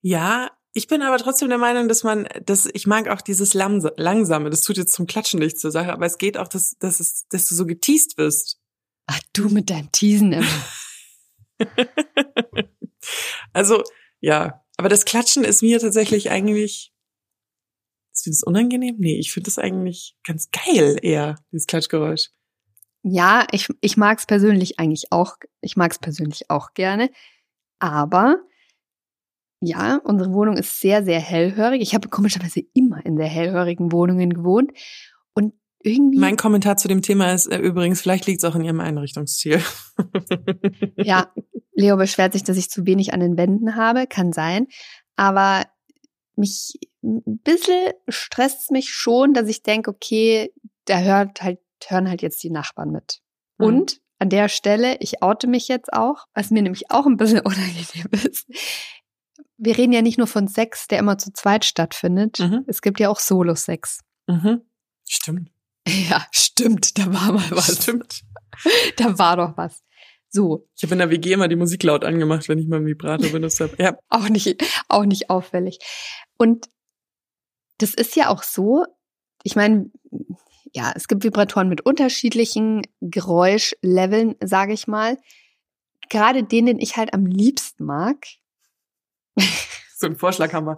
Ja, 0.00 0.50
ich 0.72 0.86
bin 0.86 1.02
aber 1.02 1.18
trotzdem 1.18 1.48
der 1.48 1.58
Meinung, 1.58 1.88
dass 1.88 2.04
man, 2.04 2.28
dass 2.46 2.66
ich 2.72 2.86
mag 2.86 3.08
auch 3.08 3.20
dieses 3.20 3.52
langsame. 3.54 4.48
Das 4.50 4.62
tut 4.62 4.76
jetzt 4.76 4.92
zum 4.92 5.06
Klatschen 5.06 5.40
nichts 5.40 5.60
zur 5.60 5.70
Sache, 5.72 5.92
aber 5.92 6.06
es 6.06 6.16
geht 6.16 6.38
auch, 6.38 6.48
dass, 6.48 6.76
dass, 6.78 7.00
es, 7.00 7.26
dass 7.28 7.46
du 7.46 7.54
so 7.54 7.66
geteased 7.66 8.16
wirst. 8.16 8.58
Ach, 9.06 9.18
du 9.32 9.48
mit 9.48 9.68
deinem 9.70 9.90
Teasen 9.92 10.32
immer. 10.32 10.46
also, 13.52 13.82
ja. 14.20 14.62
Aber 14.76 14.88
das 14.88 15.04
Klatschen 15.04 15.44
ist 15.44 15.62
mir 15.62 15.78
tatsächlich 15.78 16.30
eigentlich. 16.30 16.92
Ist 18.12 18.26
dir 18.26 18.30
das 18.30 18.42
unangenehm? 18.42 18.96
Nee, 18.98 19.18
ich 19.18 19.32
finde 19.32 19.46
das 19.46 19.58
eigentlich 19.58 20.16
ganz 20.26 20.50
geil 20.50 20.96
eher, 21.02 21.36
dieses 21.52 21.66
Klatschgeräusch. 21.66 22.30
Ja, 23.02 23.46
ich, 23.52 23.68
ich 23.80 23.96
mag 23.96 24.18
es 24.18 24.26
persönlich 24.26 24.78
eigentlich 24.78 25.10
auch. 25.10 25.36
Ich 25.60 25.76
mag 25.76 25.92
es 25.92 25.98
persönlich 25.98 26.50
auch 26.50 26.74
gerne. 26.74 27.10
Aber 27.78 28.38
ja, 29.62 30.00
unsere 30.04 30.32
Wohnung 30.32 30.56
ist 30.56 30.80
sehr, 30.80 31.04
sehr 31.04 31.20
hellhörig. 31.20 31.82
Ich 31.82 31.94
habe 31.94 32.08
komischerweise 32.08 32.62
immer 32.74 33.04
in 33.04 33.16
sehr 33.16 33.26
hellhörigen 33.26 33.92
Wohnungen 33.92 34.32
gewohnt. 34.32 34.72
Irgendwie. 35.82 36.18
Mein 36.18 36.36
Kommentar 36.36 36.76
zu 36.76 36.88
dem 36.88 37.02
Thema 37.02 37.32
ist 37.32 37.46
äh, 37.46 37.58
übrigens, 37.58 38.00
vielleicht 38.00 38.26
liegt 38.26 38.42
es 38.42 38.50
auch 38.50 38.54
in 38.54 38.64
ihrem 38.64 38.80
Einrichtungsstil. 38.80 39.62
Ja, 40.96 41.30
Leo 41.72 41.96
beschwert 41.96 42.32
sich, 42.32 42.44
dass 42.44 42.56
ich 42.56 42.70
zu 42.70 42.86
wenig 42.86 43.12
an 43.12 43.20
den 43.20 43.36
Wänden 43.36 43.76
habe. 43.76 44.06
Kann 44.06 44.32
sein. 44.32 44.66
Aber 45.16 45.64
mich 46.36 46.78
ein 47.02 47.38
bisschen 47.42 47.92
stresst 48.08 48.70
mich 48.70 48.92
schon, 48.92 49.32
dass 49.32 49.48
ich 49.48 49.62
denke, 49.62 49.90
okay, 49.90 50.52
da 50.84 51.00
hört 51.00 51.42
halt, 51.42 51.60
hören 51.86 52.08
halt 52.08 52.22
jetzt 52.22 52.42
die 52.42 52.50
Nachbarn 52.50 52.90
mit. 52.90 53.20
Mhm. 53.58 53.66
Und 53.66 54.00
an 54.18 54.28
der 54.28 54.48
Stelle, 54.48 54.96
ich 55.00 55.22
oute 55.22 55.46
mich 55.46 55.68
jetzt 55.68 55.92
auch, 55.92 56.26
was 56.34 56.50
mir 56.50 56.62
nämlich 56.62 56.90
auch 56.90 57.06
ein 57.06 57.16
bisschen 57.16 57.40
unangenehm 57.44 58.10
ist. 58.24 58.46
Wir 59.56 59.76
reden 59.76 59.92
ja 59.92 60.02
nicht 60.02 60.18
nur 60.18 60.26
von 60.26 60.48
Sex, 60.48 60.88
der 60.88 60.98
immer 60.98 61.18
zu 61.18 61.32
zweit 61.32 61.64
stattfindet. 61.64 62.38
Mhm. 62.38 62.64
Es 62.66 62.82
gibt 62.82 63.00
ja 63.00 63.08
auch 63.08 63.18
Solo-Sex. 63.18 64.00
Mhm. 64.26 64.62
Stimmt. 65.08 65.50
Ja, 66.10 66.26
stimmt, 66.30 66.98
da 66.98 67.06
war 67.06 67.32
mal 67.32 67.50
was. 67.50 67.82
Stimmt. 67.82 68.22
Da 68.96 69.18
war 69.18 69.38
doch 69.38 69.56
was. 69.56 69.82
So, 70.28 70.68
Ich 70.76 70.82
habe 70.82 70.92
in 70.92 70.98
der 70.98 71.10
WG 71.10 71.32
immer 71.32 71.48
die 71.48 71.56
Musik 71.56 71.82
laut 71.82 72.04
angemacht, 72.04 72.48
wenn 72.48 72.58
ich 72.58 72.68
mal 72.68 72.76
einen 72.76 72.86
Vibrator 72.86 73.28
benutzt 73.32 73.60
habe. 73.60 73.74
Ja. 73.78 73.96
auch 74.10 74.28
nicht, 74.28 74.62
auch 74.88 75.04
nicht 75.04 75.30
auffällig. 75.30 75.78
Und 76.36 76.68
das 77.78 77.94
ist 77.94 78.14
ja 78.16 78.28
auch 78.28 78.42
so, 78.42 78.84
ich 79.42 79.56
meine, 79.56 79.90
ja, 80.74 80.92
es 80.94 81.08
gibt 81.08 81.24
Vibratoren 81.24 81.68
mit 81.68 81.80
unterschiedlichen 81.80 82.82
Geräuschleveln, 83.00 84.36
sage 84.42 84.72
ich 84.74 84.86
mal. 84.86 85.18
Gerade 86.10 86.44
den, 86.44 86.66
den 86.66 86.78
ich 86.78 86.96
halt 86.96 87.14
am 87.14 87.26
liebsten 87.26 87.84
mag. 87.84 88.26
So 89.96 90.06
ein 90.06 90.16
Vorschlaghammer. 90.16 90.76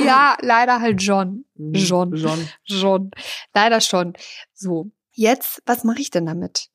Ja, 0.00 0.36
leider 0.42 0.80
halt 0.80 1.00
John. 1.02 1.44
Mhm. 1.54 1.74
John. 1.74 2.14
John. 2.16 2.48
Schon. 2.64 3.10
Leider 3.54 3.80
schon. 3.80 4.12
So, 4.54 4.90
jetzt, 5.12 5.62
was 5.66 5.84
mache 5.84 6.00
ich 6.00 6.10
denn 6.10 6.26
damit? 6.26 6.68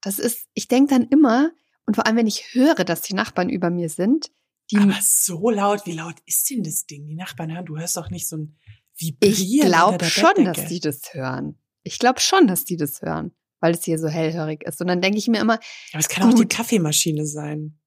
Das 0.00 0.18
ist, 0.18 0.46
ich 0.54 0.68
denke 0.68 0.94
dann 0.94 1.08
immer, 1.08 1.50
und 1.86 1.94
vor 1.94 2.06
allem, 2.06 2.16
wenn 2.16 2.26
ich 2.26 2.54
höre, 2.54 2.84
dass 2.84 3.02
die 3.02 3.14
Nachbarn 3.14 3.48
über 3.50 3.70
mir 3.70 3.88
sind, 3.88 4.30
die 4.70 4.78
Aber 4.78 4.96
so 5.02 5.50
laut, 5.50 5.84
wie 5.86 5.92
laut 5.92 6.16
ist 6.26 6.48
denn 6.50 6.62
das 6.62 6.86
Ding? 6.86 7.06
Die 7.06 7.14
Nachbarn 7.16 7.52
hören, 7.52 7.66
du 7.66 7.76
hörst 7.78 7.96
doch 7.96 8.10
nicht 8.10 8.26
so 8.28 8.36
ein 8.36 8.56
Ich 8.96 9.08
Vibrieren. 9.20 9.68
glaube 9.68 9.92
unter 9.94 9.98
der 10.06 10.10
schon, 10.10 10.28
Bettdecke. 10.34 10.52
dass 10.60 10.68
die 10.68 10.80
das 10.80 11.14
hören. 11.14 11.58
Ich 11.82 11.98
glaube 11.98 12.20
schon, 12.20 12.46
dass 12.46 12.64
die 12.64 12.76
das 12.76 13.02
hören, 13.02 13.32
weil 13.60 13.74
es 13.74 13.84
hier 13.84 13.98
so 13.98 14.08
hellhörig 14.08 14.62
ist. 14.64 14.80
Und 14.80 14.86
dann 14.86 15.00
denke 15.02 15.18
ich 15.18 15.28
mir 15.28 15.40
immer, 15.40 15.54
Aber 15.92 16.00
es 16.00 16.08
kann 16.08 16.24
auch 16.28 16.34
die 16.34 16.42
Gut. 16.42 16.50
Kaffeemaschine 16.50 17.26
sein. 17.26 17.78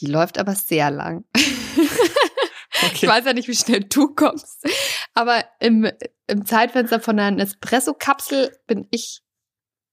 die 0.00 0.06
läuft 0.06 0.38
aber 0.38 0.54
sehr 0.54 0.90
lang. 0.90 1.24
Ich 2.92 2.96
Okay. 3.02 3.06
weiß 3.08 3.24
ja 3.24 3.32
nicht, 3.32 3.48
wie 3.48 3.54
schnell 3.56 3.80
du 3.84 4.14
kommst. 4.14 4.64
Aber 5.14 5.44
im, 5.60 5.88
im 6.26 6.44
Zeitfenster 6.46 7.00
von 7.00 7.18
einer 7.18 7.42
Espresso-Kapsel 7.42 8.56
bin 8.66 8.86
ich 8.90 9.22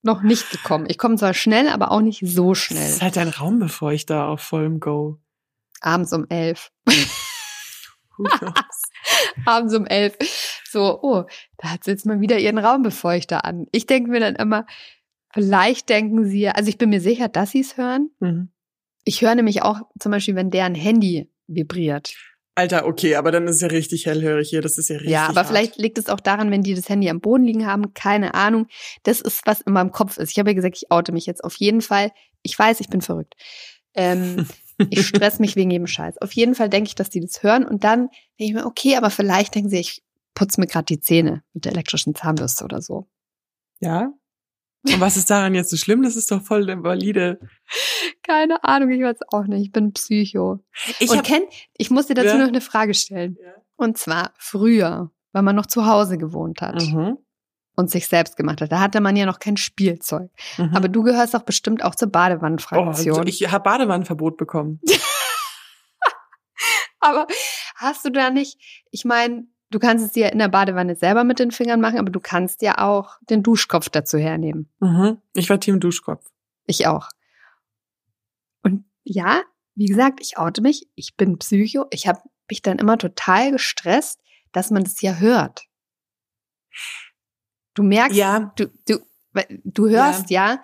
noch 0.03 0.21
nicht 0.23 0.49
gekommen. 0.49 0.85
Ich 0.89 0.97
komme 0.97 1.15
zwar 1.15 1.33
schnell, 1.33 1.69
aber 1.69 1.91
auch 1.91 2.01
nicht 2.01 2.21
so 2.25 2.55
schnell. 2.55 2.89
ist 2.89 3.01
halt 3.01 3.17
ein 3.17 3.29
Raumbefeuchter 3.29 4.27
auf 4.27 4.41
vollem 4.41 4.79
Go. 4.79 5.19
Abends 5.81 6.11
um 6.13 6.25
elf. 6.29 6.71
Abends 9.45 9.73
um 9.75 9.85
elf. 9.85 10.15
So, 10.69 10.99
oh, 11.01 11.23
da 11.57 11.69
hat 11.71 11.83
sie 11.83 11.91
jetzt 11.91 12.05
mal 12.05 12.19
wieder 12.21 12.37
ihren 12.39 12.57
Raumbefeuchter 12.57 13.45
an. 13.45 13.65
Ich 13.71 13.85
denke 13.85 14.09
mir 14.11 14.19
dann 14.19 14.35
immer, 14.35 14.65
vielleicht 15.33 15.89
denken 15.89 16.25
sie, 16.25 16.47
also 16.49 16.69
ich 16.69 16.77
bin 16.77 16.89
mir 16.89 17.01
sicher, 17.01 17.27
dass 17.27 17.51
sie 17.51 17.61
es 17.61 17.77
hören. 17.77 18.09
Mhm. 18.19 18.51
Ich 19.03 19.21
höre 19.21 19.35
nämlich 19.35 19.63
auch 19.63 19.81
zum 19.99 20.11
Beispiel, 20.11 20.35
wenn 20.35 20.51
deren 20.51 20.75
Handy 20.75 21.29
vibriert. 21.47 22.13
Alter, 22.53 22.85
okay, 22.85 23.15
aber 23.15 23.31
dann 23.31 23.47
ist 23.47 23.55
es 23.55 23.61
ja 23.61 23.69
richtig 23.69 24.05
hellhörig 24.05 24.49
hier. 24.49 24.61
Das 24.61 24.77
ist 24.77 24.89
ja 24.89 24.95
richtig. 24.95 25.11
ja, 25.11 25.27
aber 25.27 25.37
hart. 25.37 25.47
vielleicht 25.47 25.77
liegt 25.77 25.97
es 25.97 26.09
auch 26.09 26.19
daran, 26.19 26.51
wenn 26.51 26.63
die 26.63 26.75
das 26.75 26.89
Handy 26.89 27.09
am 27.09 27.21
Boden 27.21 27.43
liegen 27.43 27.65
haben. 27.65 27.93
Keine 27.93 28.33
Ahnung. 28.33 28.67
Das 29.03 29.21
ist, 29.21 29.45
was 29.45 29.61
in 29.61 29.73
meinem 29.73 29.91
Kopf 29.91 30.17
ist. 30.17 30.31
Ich 30.31 30.39
habe 30.39 30.49
ja 30.49 30.53
gesagt, 30.53 30.77
ich 30.77 30.91
oute 30.91 31.13
mich 31.13 31.25
jetzt 31.25 31.43
auf 31.43 31.55
jeden 31.55 31.81
Fall. 31.81 32.11
Ich 32.43 32.57
weiß, 32.57 32.81
ich 32.81 32.89
bin 32.89 33.01
verrückt. 33.01 33.35
Ähm, 33.93 34.47
ich 34.89 35.07
stress 35.07 35.39
mich 35.39 35.55
wegen 35.55 35.71
jedem 35.71 35.87
Scheiß. 35.87 36.17
Auf 36.17 36.33
jeden 36.33 36.55
Fall 36.55 36.69
denke 36.69 36.89
ich, 36.89 36.95
dass 36.95 37.09
die 37.09 37.21
das 37.21 37.41
hören. 37.41 37.65
Und 37.65 37.85
dann 37.85 38.09
denke 38.39 38.51
ich 38.51 38.53
mir, 38.53 38.65
okay, 38.65 38.97
aber 38.97 39.09
vielleicht 39.09 39.55
denken 39.55 39.69
sie, 39.69 39.79
ich 39.79 40.03
putze 40.33 40.59
mir 40.59 40.67
gerade 40.67 40.85
die 40.85 40.99
Zähne 40.99 41.43
mit 41.53 41.65
der 41.65 41.71
elektrischen 41.71 42.15
Zahnbürste 42.15 42.65
oder 42.65 42.81
so. 42.81 43.07
Ja? 43.79 44.11
Und 44.83 44.99
was 44.99 45.15
ist 45.15 45.29
daran 45.29 45.53
jetzt 45.53 45.69
so 45.69 45.77
schlimm? 45.77 46.01
Das 46.01 46.15
ist 46.15 46.31
doch 46.31 46.41
voll 46.41 46.65
valide. 46.83 47.39
Keine 48.23 48.63
Ahnung, 48.63 48.89
ich 48.89 49.01
weiß 49.01 49.19
auch 49.31 49.45
nicht. 49.45 49.61
Ich 49.61 49.71
bin 49.71 49.93
Psycho. 49.93 50.59
Ich 50.99 51.11
hab, 51.11 51.23
Ken, 51.23 51.43
ich 51.77 51.91
muss 51.91 52.07
dir 52.07 52.15
dazu 52.15 52.29
Ja. 52.29 52.37
noch 52.37 52.47
eine 52.47 52.61
Frage 52.61 52.93
stellen. 52.93 53.37
Ja. 53.39 53.53
Und 53.75 53.97
zwar 53.97 54.33
früher, 54.37 55.11
weil 55.33 55.43
man 55.43 55.55
noch 55.55 55.67
zu 55.67 55.85
Hause 55.85 56.17
gewohnt 56.17 56.61
hat 56.61 56.81
mhm. 56.81 57.17
und 57.75 57.91
sich 57.91 58.07
selbst 58.07 58.37
gemacht 58.37 58.61
hat. 58.61 58.71
Da 58.71 58.79
hatte 58.79 59.01
man 59.01 59.15
ja 59.15 59.25
noch 59.25 59.39
kein 59.39 59.57
Spielzeug. 59.57 60.31
Mhm. 60.57 60.71
Aber 60.73 60.87
du 60.87 61.03
gehörst 61.03 61.33
doch 61.35 61.43
bestimmt 61.43 61.83
auch 61.83 61.95
zur 61.95 62.07
oh, 62.07 62.11
Badewannenfraktion. 62.11 63.17
also 63.17 63.27
ich 63.27 63.51
habe 63.51 63.63
Badewannenverbot 63.63 64.37
bekommen. 64.37 64.79
Aber 66.99 67.27
hast 67.75 68.05
du 68.05 68.11
da 68.11 68.29
nicht, 68.29 68.59
ich 68.91 69.05
meine, 69.05 69.47
du 69.71 69.79
kannst 69.79 70.05
es 70.05 70.11
dir 70.11 70.31
in 70.31 70.39
der 70.39 70.49
Badewanne 70.49 70.95
selber 70.95 71.23
mit 71.23 71.39
den 71.39 71.51
Fingern 71.51 71.81
machen, 71.81 71.97
aber 71.97 72.11
du 72.11 72.19
kannst 72.19 72.61
ja 72.61 72.77
auch 72.77 73.17
den 73.29 73.41
Duschkopf 73.41 73.89
dazu 73.89 74.17
hernehmen. 74.17 74.69
Mhm. 74.79 75.17
Ich 75.33 75.49
war 75.49 75.59
Team 75.59 75.79
Duschkopf. 75.79 76.25
Ich 76.67 76.87
auch. 76.87 77.09
Und 78.61 78.85
ja, 79.03 79.41
wie 79.75 79.85
gesagt, 79.85 80.19
ich 80.21 80.37
oute 80.37 80.61
mich, 80.61 80.87
ich 80.95 81.15
bin 81.15 81.39
Psycho, 81.39 81.85
ich 81.89 82.07
habe 82.07 82.21
mich 82.49 82.61
dann 82.61 82.77
immer 82.77 82.97
total 82.97 83.51
gestresst, 83.51 84.19
dass 84.51 84.69
man 84.69 84.83
das 84.83 85.01
ja 85.01 85.15
hört. 85.15 85.63
Du 87.73 87.83
merkst, 87.83 88.17
Ja, 88.17 88.53
du, 88.57 88.67
du, 88.87 88.99
du 89.63 89.89
hörst 89.89 90.29
ja, 90.29 90.61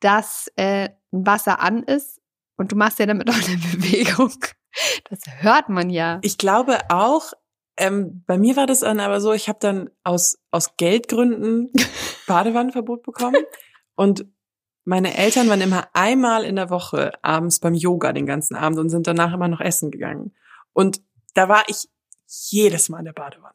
dass 0.00 0.50
äh, 0.56 0.88
ein 1.12 1.26
Wasser 1.26 1.60
an 1.60 1.82
ist 1.82 2.20
und 2.56 2.72
du 2.72 2.76
machst 2.76 2.98
ja 2.98 3.06
damit 3.06 3.28
auch 3.28 3.34
eine 3.34 3.56
Bewegung. 3.76 4.32
Das 5.10 5.20
hört 5.40 5.68
man 5.68 5.90
ja. 5.90 6.18
ich 6.22 6.38
glaube 6.38 6.78
auch, 6.88 7.32
ähm, 7.76 8.24
bei 8.26 8.38
mir 8.38 8.56
war 8.56 8.66
das 8.66 8.80
dann 8.80 9.00
aber 9.00 9.20
so, 9.20 9.32
ich 9.32 9.48
habe 9.48 9.58
dann 9.60 9.90
aus, 10.04 10.38
aus 10.50 10.76
Geldgründen 10.76 11.72
Badewannenverbot 12.26 13.02
bekommen 13.02 13.42
und 13.94 14.26
meine 14.84 15.16
Eltern 15.16 15.48
waren 15.48 15.60
immer 15.60 15.88
einmal 15.92 16.44
in 16.44 16.56
der 16.56 16.70
Woche 16.70 17.12
abends 17.22 17.60
beim 17.60 17.74
Yoga 17.74 18.12
den 18.12 18.26
ganzen 18.26 18.56
Abend 18.56 18.78
und 18.78 18.88
sind 18.88 19.06
danach 19.06 19.32
immer 19.32 19.48
noch 19.48 19.60
essen 19.60 19.90
gegangen. 19.90 20.34
Und 20.72 21.02
da 21.34 21.48
war 21.48 21.64
ich 21.68 21.88
jedes 22.26 22.88
Mal 22.88 23.00
in 23.00 23.04
der 23.06 23.12
Badewanne. 23.12 23.52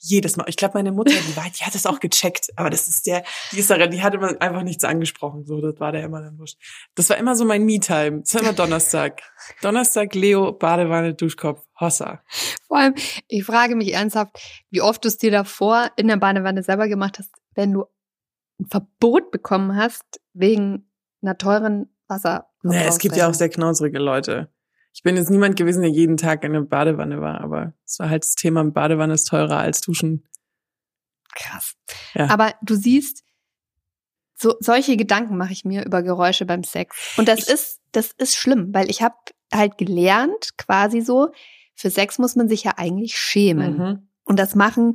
Jedes 0.00 0.36
Mal. 0.36 0.44
Ich 0.48 0.56
glaube, 0.56 0.74
meine 0.78 0.92
Mutter, 0.92 1.12
die 1.12 1.36
war, 1.36 1.44
die 1.44 1.64
hat 1.64 1.74
das 1.74 1.84
auch 1.84 1.98
gecheckt. 1.98 2.50
Aber 2.54 2.70
das 2.70 2.88
ist 2.88 3.06
der, 3.06 3.24
die 3.50 3.58
ist 3.58 3.68
darin, 3.68 3.90
die 3.90 4.00
hat 4.00 4.14
immer 4.14 4.40
einfach 4.40 4.62
nichts 4.62 4.84
angesprochen. 4.84 5.44
So, 5.44 5.60
das 5.60 5.80
war 5.80 5.90
der 5.90 6.04
immer 6.04 6.22
dann 6.22 6.38
wurscht. 6.38 6.56
Das 6.94 7.10
war 7.10 7.16
immer 7.16 7.34
so 7.34 7.44
mein 7.44 7.64
Me-Time. 7.64 8.20
Das 8.20 8.34
war 8.34 8.42
immer 8.42 8.52
Donnerstag. 8.52 9.22
Donnerstag, 9.60 10.14
Leo, 10.14 10.52
Badewanne, 10.52 11.14
Duschkopf, 11.14 11.66
Hossa. 11.80 12.22
Vor 12.66 12.78
allem, 12.78 12.94
ich 13.28 13.44
frage 13.44 13.76
mich 13.76 13.92
ernsthaft, 13.92 14.36
wie 14.70 14.80
oft 14.82 15.04
du 15.04 15.08
es 15.08 15.18
dir 15.18 15.30
davor 15.30 15.90
in 15.96 16.08
der 16.08 16.16
Badewanne 16.16 16.62
selber 16.62 16.88
gemacht 16.88 17.18
hast, 17.18 17.30
wenn 17.54 17.72
du 17.72 17.84
ein 18.60 18.66
Verbot 18.66 19.30
bekommen 19.30 19.76
hast 19.76 20.04
wegen 20.32 20.90
einer 21.22 21.38
teuren 21.38 21.94
Wasser. 22.08 22.48
Nee, 22.62 22.84
es 22.86 22.98
gibt 22.98 23.16
ja 23.16 23.28
auch 23.28 23.34
sehr 23.34 23.48
knausrige 23.48 23.98
Leute. 23.98 24.52
Ich 24.92 25.02
bin 25.04 25.16
jetzt 25.16 25.30
niemand 25.30 25.54
gewesen, 25.56 25.82
der 25.82 25.90
jeden 25.90 26.16
Tag 26.16 26.42
in 26.42 26.52
der 26.54 26.62
Badewanne 26.62 27.20
war, 27.20 27.40
aber 27.40 27.74
es 27.84 27.98
war 28.00 28.10
halt 28.10 28.24
das 28.24 28.34
Thema, 28.34 28.64
Badewanne 28.64 29.14
ist 29.14 29.26
teurer 29.28 29.58
als 29.58 29.80
Duschen. 29.80 30.24
krass. 31.34 31.74
Ja. 32.14 32.28
Aber 32.30 32.54
du 32.62 32.74
siehst, 32.74 33.22
so 34.34 34.56
solche 34.60 34.96
Gedanken 34.96 35.36
mache 35.36 35.52
ich 35.52 35.64
mir 35.64 35.84
über 35.84 36.02
Geräusche 36.02 36.46
beim 36.46 36.64
Sex. 36.64 37.14
Und 37.16 37.28
das 37.28 37.40
Ich- 37.40 37.48
ist, 37.48 37.80
das 37.92 38.10
ist 38.18 38.34
schlimm, 38.34 38.72
weil 38.74 38.90
ich 38.90 39.02
habe 39.02 39.14
halt 39.52 39.78
gelernt, 39.78 40.56
quasi 40.56 41.00
so, 41.00 41.30
für 41.78 41.90
Sex 41.90 42.18
muss 42.18 42.34
man 42.34 42.48
sich 42.48 42.64
ja 42.64 42.72
eigentlich 42.76 43.16
schämen. 43.16 43.76
Mhm. 43.78 44.08
Und 44.24 44.38
das 44.38 44.56
machen, 44.56 44.94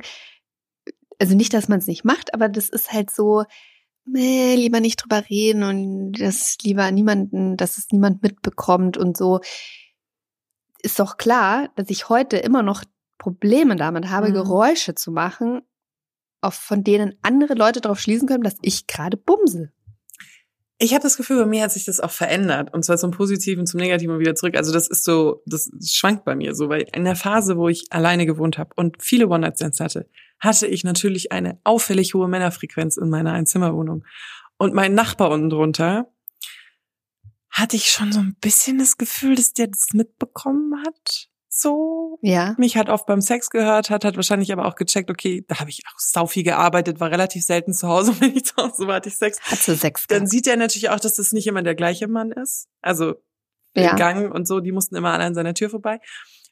also 1.18 1.34
nicht, 1.34 1.54
dass 1.54 1.68
man 1.68 1.78
es 1.78 1.86
nicht 1.86 2.04
macht, 2.04 2.34
aber 2.34 2.50
das 2.50 2.68
ist 2.68 2.92
halt 2.92 3.10
so, 3.10 3.44
nee, 4.04 4.54
lieber 4.54 4.80
nicht 4.80 5.02
drüber 5.02 5.24
reden 5.30 5.62
und 5.62 6.12
das 6.12 6.58
lieber 6.62 6.90
niemanden, 6.90 7.56
dass 7.56 7.78
es 7.78 7.86
niemand 7.90 8.22
mitbekommt 8.22 8.98
und 8.98 9.16
so. 9.16 9.40
Ist 10.82 11.00
doch 11.00 11.16
klar, 11.16 11.70
dass 11.76 11.88
ich 11.88 12.10
heute 12.10 12.36
immer 12.36 12.62
noch 12.62 12.84
Probleme 13.16 13.76
damit 13.76 14.10
habe, 14.10 14.28
Mhm. 14.28 14.34
Geräusche 14.34 14.94
zu 14.94 15.10
machen, 15.10 15.62
auf, 16.42 16.54
von 16.54 16.84
denen 16.84 17.14
andere 17.22 17.54
Leute 17.54 17.80
darauf 17.80 17.98
schließen 17.98 18.28
können, 18.28 18.44
dass 18.44 18.56
ich 18.60 18.86
gerade 18.86 19.16
bumse. 19.16 19.72
Ich 20.78 20.92
habe 20.92 21.02
das 21.02 21.16
Gefühl, 21.16 21.38
bei 21.38 21.46
mir 21.46 21.62
hat 21.62 21.72
sich 21.72 21.84
das 21.84 22.00
auch 22.00 22.10
verändert. 22.10 22.74
Und 22.74 22.84
zwar 22.84 22.96
zum 22.98 23.12
Positiven, 23.12 23.66
zum 23.66 23.78
Negativen 23.78 24.14
und 24.14 24.20
wieder 24.20 24.34
zurück. 24.34 24.56
Also 24.56 24.72
das 24.72 24.88
ist 24.88 25.04
so, 25.04 25.42
das 25.46 25.70
schwankt 25.84 26.24
bei 26.24 26.34
mir 26.34 26.54
so, 26.54 26.68
weil 26.68 26.86
in 26.92 27.04
der 27.04 27.16
Phase, 27.16 27.56
wo 27.56 27.68
ich 27.68 27.86
alleine 27.90 28.26
gewohnt 28.26 28.58
habe 28.58 28.70
und 28.74 28.96
viele 29.00 29.28
One-Night-Stands 29.28 29.80
hatte, 29.80 30.08
hatte 30.40 30.66
ich 30.66 30.82
natürlich 30.82 31.30
eine 31.32 31.60
auffällig 31.64 32.14
hohe 32.14 32.28
Männerfrequenz 32.28 32.96
in 32.96 33.08
meiner 33.08 33.32
Einzimmerwohnung. 33.32 34.04
Und 34.58 34.74
mein 34.74 34.94
Nachbar 34.94 35.30
unten 35.30 35.50
drunter 35.50 36.10
hatte 37.50 37.76
ich 37.76 37.90
schon 37.90 38.12
so 38.12 38.18
ein 38.18 38.36
bisschen 38.40 38.78
das 38.78 38.96
Gefühl, 38.96 39.36
dass 39.36 39.52
der 39.52 39.68
das 39.68 39.88
mitbekommen 39.92 40.82
hat. 40.84 41.28
So. 41.56 42.18
Ja. 42.20 42.56
Mich 42.58 42.76
hat 42.76 42.88
oft 42.88 43.06
beim 43.06 43.20
Sex 43.20 43.48
gehört, 43.48 43.88
hat, 43.88 44.04
hat 44.04 44.16
wahrscheinlich 44.16 44.52
aber 44.52 44.66
auch 44.66 44.74
gecheckt, 44.74 45.08
okay, 45.08 45.44
da 45.46 45.60
habe 45.60 45.70
ich 45.70 45.82
auch 45.86 45.98
sau 45.98 46.26
viel 46.26 46.42
gearbeitet, 46.42 46.98
war 46.98 47.12
relativ 47.12 47.44
selten 47.44 47.72
zu 47.72 47.86
Hause. 47.86 48.10
Und 48.10 48.20
wenn 48.20 48.36
ich 48.36 48.44
zu 48.44 48.56
Hause 48.56 48.88
war, 48.88 48.96
hatte 48.96 49.08
ich 49.08 49.16
Sex. 49.16 49.40
Hat 49.42 49.58
sie 49.60 49.76
Sex 49.76 50.06
Dann 50.08 50.18
gehabt. 50.18 50.30
sieht 50.30 50.46
er 50.48 50.56
natürlich 50.56 50.90
auch, 50.90 50.98
dass 50.98 51.14
das 51.14 51.30
nicht 51.32 51.46
immer 51.46 51.62
der 51.62 51.76
gleiche 51.76 52.08
Mann 52.08 52.32
ist. 52.32 52.66
Also 52.82 53.14
Ja. 53.76 53.94
Gang 53.94 54.34
und 54.34 54.48
so, 54.48 54.58
die 54.58 54.72
mussten 54.72 54.96
immer 54.96 55.12
alle 55.12 55.24
an 55.24 55.34
seiner 55.34 55.54
Tür 55.54 55.70
vorbei. 55.70 56.00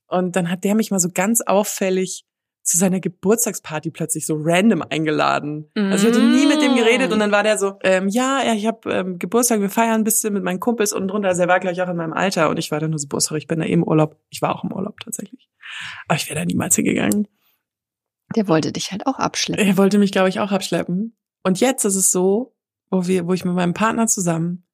Und 0.06 0.36
dann 0.36 0.50
hat 0.50 0.62
der 0.62 0.76
mich 0.76 0.90
mal 0.92 1.00
so 1.00 1.08
ganz 1.12 1.40
auffällig 1.40 2.24
zu 2.62 2.78
seiner 2.78 3.00
Geburtstagsparty 3.00 3.90
plötzlich 3.90 4.24
so 4.24 4.36
random 4.38 4.82
eingeladen. 4.88 5.70
Also 5.74 6.06
ich 6.06 6.14
hatte 6.14 6.24
nie 6.24 6.46
mit 6.46 6.62
dem 6.62 6.76
geredet 6.76 7.12
und 7.12 7.18
dann 7.18 7.32
war 7.32 7.42
der 7.42 7.58
so, 7.58 7.78
ähm, 7.82 8.08
ja, 8.08 8.40
ja, 8.44 8.54
ich 8.54 8.66
habe 8.66 8.92
ähm, 8.92 9.18
Geburtstag, 9.18 9.60
wir 9.60 9.70
feiern 9.70 10.00
ein 10.00 10.04
bisschen 10.04 10.32
mit 10.32 10.44
meinen 10.44 10.60
Kumpels 10.60 10.92
und 10.92 11.08
drunter. 11.08 11.28
Also 11.28 11.42
er 11.42 11.48
war 11.48 11.58
gleich 11.58 11.82
auch 11.82 11.88
in 11.88 11.96
meinem 11.96 12.12
Alter 12.12 12.50
und 12.50 12.58
ich 12.58 12.70
war 12.70 12.78
dann 12.78 12.90
nur 12.90 13.00
so, 13.00 13.08
boah, 13.08 13.20
sorry, 13.20 13.38
ich 13.38 13.48
bin 13.48 13.58
da 13.58 13.66
eben 13.66 13.82
im 13.82 13.88
Urlaub. 13.88 14.16
Ich 14.30 14.42
war 14.42 14.54
auch 14.54 14.62
im 14.62 14.72
Urlaub 14.72 15.00
tatsächlich. 15.00 15.48
Aber 16.06 16.16
ich 16.16 16.28
wäre 16.28 16.38
da 16.38 16.44
niemals 16.44 16.76
hingegangen. 16.76 17.26
Der 18.36 18.46
wollte 18.48 18.72
dich 18.72 18.92
halt 18.92 19.06
auch 19.06 19.18
abschleppen. 19.18 19.66
Er 19.66 19.76
wollte 19.76 19.98
mich, 19.98 20.12
glaube 20.12 20.28
ich, 20.28 20.38
auch 20.38 20.52
abschleppen. 20.52 21.16
Und 21.42 21.60
jetzt 21.60 21.84
ist 21.84 21.96
es 21.96 22.10
so, 22.10 22.54
wo 22.90 23.06
wir, 23.06 23.26
wo 23.26 23.32
ich 23.32 23.44
mit 23.44 23.54
meinem 23.54 23.74
Partner 23.74 24.06
zusammen 24.06 24.64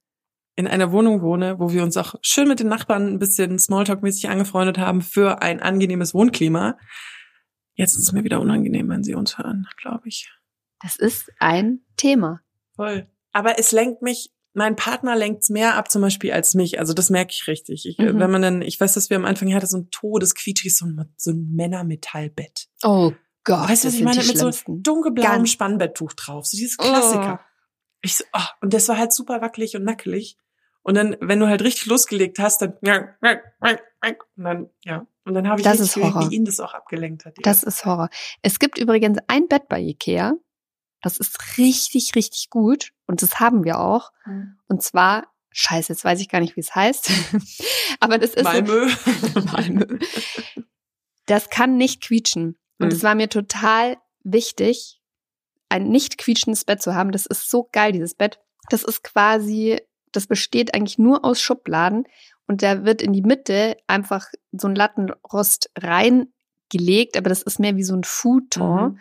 in 0.57 0.67
einer 0.67 0.91
Wohnung 0.91 1.23
wohne, 1.23 1.59
wo 1.61 1.73
wir 1.73 1.85
uns 1.85 1.97
auch 1.97 2.17
schön 2.21 2.49
mit 2.49 2.61
den 2.61 2.69
Nachbarn 2.69 3.07
ein 3.07 3.19
bisschen 3.19 3.59
Smalltalk-mäßig 3.59 4.29
angefreundet 4.29 4.77
haben 4.77 5.03
für 5.03 5.41
ein 5.41 5.61
angenehmes 5.61 6.15
Wohnklima. 6.15 6.77
Jetzt 7.79 7.95
ist 7.97 8.03
es 8.03 8.13
mir 8.13 8.25
wieder 8.25 8.41
unangenehm, 8.41 8.89
wenn 8.91 9.03
sie 9.05 9.15
uns 9.15 9.39
hören, 9.39 9.67
glaube 9.81 10.09
ich. 10.09 10.31
Das 10.83 10.97
ist 10.97 11.31
ein 11.39 11.81
Thema. 11.97 12.41
Voll. 12.77 13.07
Aber 13.33 13.59
es 13.59 13.73
lenkt 13.73 14.03
mich, 14.03 14.33
mein 14.53 14.77
Partner 14.77 15.15
lenkt's 15.17 15.49
mehr 15.49 15.77
ab 15.77 15.91
zum 15.91 16.03
Beispiel 16.03 16.33
als 16.33 16.55
mich. 16.55 16.79
Also 16.81 16.93
das 16.93 17.09
merke 17.09 17.33
ich 17.33 17.47
richtig. 17.47 17.87
Ich, 17.87 17.97
Mhm. 17.99 18.19
Wenn 18.19 18.31
man 18.31 18.43
dann, 18.43 18.63
ich 18.63 18.81
weiß, 18.81 18.95
dass 18.95 19.11
wir 19.11 19.17
am 19.17 19.25
Anfang 19.25 19.49
hier 19.49 19.57
hatte 19.57 19.67
so 19.69 19.79
ein 19.79 19.91
todesquietschiges, 19.91 20.79
so 20.79 20.87
ein, 20.87 21.13
so 21.17 21.31
ein 21.31 21.53
Männermetallbett. 21.55 22.67
Oh 22.83 23.13
Gott, 23.45 23.69
Weißt 23.69 23.85
du, 23.85 23.89
was 23.89 23.93
das 23.93 23.95
ich 23.95 24.05
meine? 24.05 24.17
Mit 24.19 24.27
so 24.27 24.33
schlimmsten. 24.41 24.83
dunkelblauem 24.83 25.31
Ganz- 25.31 25.51
Spannbetttuch 25.51 26.13
drauf. 26.15 26.47
So 26.47 26.57
dieses 26.57 26.77
Oh. 26.81 26.83
Klassiker. 26.83 27.41
Ich 28.03 28.17
so, 28.17 28.25
ah, 28.33 28.49
und 28.61 28.75
das 28.75 28.89
war 28.89 28.99
halt 28.99 29.13
super 29.13 29.41
wackelig 29.41 29.77
und 29.77 29.85
nackelig. 29.85 30.37
Und 30.83 30.95
dann, 30.97 31.17
wenn 31.21 31.39
du 31.41 31.47
halt 31.49 31.63
richtig 31.63 31.87
losgelegt 31.87 32.39
hast, 32.39 32.63
dann, 32.63 32.75
und 34.37 34.45
dann, 34.45 34.71
ja. 34.85 35.07
Und 35.29 35.35
dann 35.35 35.47
habe 35.47 35.61
ich 35.61 35.65
Das 35.65 35.79
ist 35.79 35.95
wie 35.97 36.35
ihn 36.35 36.47
das 36.47 36.59
auch 36.59 36.73
abgelenkt 36.73 37.27
hat. 37.27 37.35
Das 37.43 37.63
ist 37.63 37.85
Horror. 37.85 38.09
Es 38.41 38.59
gibt 38.59 38.79
übrigens 38.79 39.19
ein 39.27 39.47
Bett 39.47 39.69
bei 39.69 39.79
Ikea. 39.79 40.33
Das 41.03 41.19
ist 41.19 41.59
richtig, 41.59 42.15
richtig 42.17 42.49
gut. 42.49 42.93
Und 43.07 43.21
das 43.21 43.39
haben 43.39 43.63
wir 43.63 43.79
auch. 43.79 44.11
Und 44.69 44.83
zwar, 44.83 45.27
scheiße, 45.51 45.93
jetzt 45.93 46.03
weiß 46.03 46.19
ich 46.21 46.31
gar 46.31 46.41
nicht, 46.41 46.57
wie 46.57 46.61
es 46.61 46.75
heißt. 46.75 47.11
Aber 48.01 48.17
das 48.17 48.31
ist 48.33 48.45
Malmö. 48.45 48.89
So, 48.89 49.41
Malmö. 49.53 49.99
Das 51.27 51.51
kann 51.51 51.77
nicht 51.77 52.03
quietschen. 52.03 52.57
Und 52.81 52.87
Mhm. 52.87 52.93
es 52.93 53.03
war 53.03 53.15
mir 53.15 53.29
total 53.29 53.99
wichtig, 54.25 55.01
ein 55.69 55.89
nicht 55.91 56.17
quietschendes 56.17 56.65
Bett 56.65 56.81
zu 56.81 56.95
haben. 56.95 57.13
Das 57.13 57.27
ist 57.27 57.51
so 57.51 57.69
geil, 57.71 57.93
dieses 57.93 58.15
Bett. 58.15 58.41
Das 58.71 58.83
ist 58.83 59.05
quasi, 59.05 59.79
das 60.13 60.27
besteht 60.27 60.75
eigentlich 60.75 60.97
nur 60.99 61.23
aus 61.25 61.41
Schubladen 61.43 62.07
und 62.49 62.63
da 62.63 62.85
wird 62.85 63.03
in 63.03 63.13
die 63.13 63.23
Mitte 63.23 63.77
einfach 63.87 64.27
so 64.53 64.67
ein 64.69 64.75
Lattenrost 64.75 65.71
reingelegt, 65.79 67.17
aber 67.17 67.29
das 67.29 67.43
ist 67.43 67.61
mehr 67.61 67.77
wie 67.77 67.85
so 67.85 67.95
ein 67.95 68.05
Futon. 68.05 68.83
Mhm. 68.93 69.01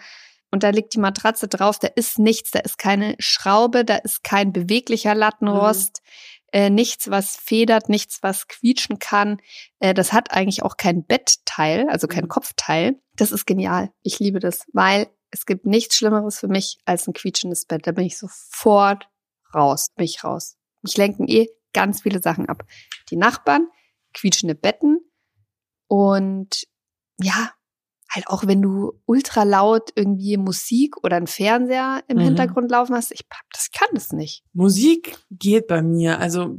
Und 0.51 0.63
da 0.63 0.69
liegt 0.69 0.93
die 0.93 0.99
Matratze 0.99 1.47
drauf, 1.47 1.79
da 1.79 1.87
ist 1.87 2.19
nichts, 2.19 2.51
da 2.51 2.59
ist 2.59 2.77
keine 2.77 3.15
Schraube, 3.19 3.83
da 3.83 3.95
ist 3.95 4.23
kein 4.23 4.53
beweglicher 4.53 5.15
Lattenrost, 5.15 6.01
äh, 6.53 6.69
nichts, 6.69 7.09
was 7.09 7.35
federt, 7.35 7.89
nichts, 7.89 8.19
was 8.21 8.47
quietschen 8.47 8.99
kann. 8.99 9.41
Äh, 9.79 9.93
das 9.93 10.13
hat 10.13 10.31
eigentlich 10.31 10.63
auch 10.63 10.77
kein 10.77 11.05
Bettteil, 11.05 11.89
also 11.89 12.07
kein 12.07 12.25
Mhm. 12.25 12.29
Kopfteil. 12.29 12.95
Das 13.15 13.31
ist 13.31 13.45
genial. 13.45 13.91
Ich 14.03 14.19
liebe 14.19 14.39
das, 14.39 14.65
weil 14.73 15.07
es 15.31 15.45
gibt 15.45 15.65
nichts 15.65 15.95
Schlimmeres 15.95 16.39
für 16.39 16.47
mich 16.47 16.77
als 16.85 17.07
ein 17.07 17.13
quietschendes 17.13 17.65
Bett. 17.65 17.85
Da 17.85 17.91
bin 17.91 18.05
ich 18.05 18.17
sofort 18.17 19.09
raus, 19.53 19.89
bin 19.95 20.05
ich 20.05 20.23
raus. 20.23 20.55
Mich 20.81 20.95
lenken 20.95 21.27
eh 21.27 21.47
ganz 21.77 22.01
viele 22.01 22.19
Sachen 22.21 22.49
ab. 22.49 22.63
Die 23.11 23.17
Nachbarn, 23.17 23.67
quietschende 24.13 24.55
Betten 24.55 24.99
und 25.87 26.63
ja, 27.19 27.51
halt 28.09 28.27
auch 28.27 28.47
wenn 28.47 28.61
du 28.61 28.99
ultra 29.05 29.43
laut 29.43 29.91
irgendwie 29.95 30.37
Musik 30.37 30.97
oder 31.03 31.17
einen 31.17 31.27
Fernseher 31.27 32.03
im 32.07 32.17
Mhm. 32.17 32.21
Hintergrund 32.21 32.71
laufen 32.71 32.95
hast, 32.95 33.11
ich 33.11 33.21
das 33.51 33.69
kann 33.71 33.89
das 33.93 34.11
nicht. 34.11 34.43
Musik 34.53 35.17
geht 35.29 35.67
bei 35.67 35.81
mir. 35.81 36.19
Also 36.19 36.57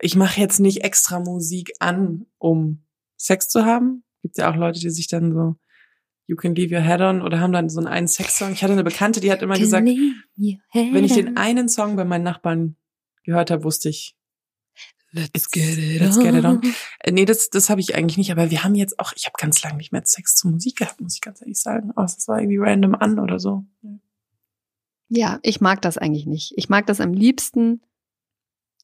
ich 0.00 0.14
mache 0.14 0.40
jetzt 0.40 0.60
nicht 0.60 0.84
extra 0.84 1.18
Musik 1.20 1.72
an, 1.80 2.26
um 2.38 2.84
Sex 3.16 3.48
zu 3.48 3.64
haben. 3.64 4.04
Gibt 4.22 4.38
ja 4.38 4.50
auch 4.50 4.56
Leute, 4.56 4.78
die 4.78 4.90
sich 4.90 5.08
dann 5.08 5.32
so 5.32 5.56
You 6.30 6.36
can 6.36 6.54
leave 6.54 6.74
your 6.74 6.82
head 6.82 7.00
on 7.00 7.22
oder 7.22 7.40
haben 7.40 7.52
dann 7.52 7.70
so 7.70 7.80
einen 7.80 7.88
einen 7.88 8.06
Sexsong. 8.08 8.52
Ich 8.52 8.62
hatte 8.62 8.74
eine 8.74 8.84
Bekannte, 8.84 9.20
die 9.20 9.32
hat 9.32 9.40
immer 9.40 9.56
gesagt, 9.58 9.86
wenn 9.88 11.04
ich 11.04 11.14
den 11.14 11.38
einen 11.38 11.70
Song 11.70 11.96
bei 11.96 12.04
meinen 12.04 12.24
Nachbarn 12.24 12.76
gehört 13.28 13.50
habe, 13.50 13.64
wusste 13.64 13.88
ich, 13.88 14.16
Let's 15.10 15.30
Let's 15.32 16.18
get 16.18 16.34
it 16.34 16.44
on. 16.44 16.60
Äh, 17.00 17.12
Nee, 17.12 17.24
das, 17.24 17.48
das 17.48 17.70
habe 17.70 17.80
ich 17.80 17.94
eigentlich 17.94 18.18
nicht, 18.18 18.30
aber 18.30 18.50
wir 18.50 18.62
haben 18.62 18.74
jetzt 18.74 18.98
auch, 18.98 19.12
ich 19.16 19.24
habe 19.24 19.36
ganz 19.38 19.62
lange 19.62 19.78
nicht 19.78 19.90
mehr 19.90 20.02
Sex 20.04 20.34
zur 20.34 20.50
Musik 20.50 20.76
gehabt, 20.76 21.00
muss 21.00 21.14
ich 21.14 21.22
ganz 21.22 21.40
ehrlich 21.40 21.58
sagen. 21.58 21.92
Außer 21.96 22.16
es 22.18 22.28
war 22.28 22.40
irgendwie 22.40 22.58
random 22.58 22.94
an 22.94 23.18
oder 23.18 23.38
so. 23.38 23.64
Ja, 25.08 25.38
ich 25.42 25.62
mag 25.62 25.80
das 25.80 25.96
eigentlich 25.96 26.26
nicht. 26.26 26.52
Ich 26.56 26.68
mag 26.68 26.86
das 26.86 27.00
am 27.00 27.14
liebsten 27.14 27.80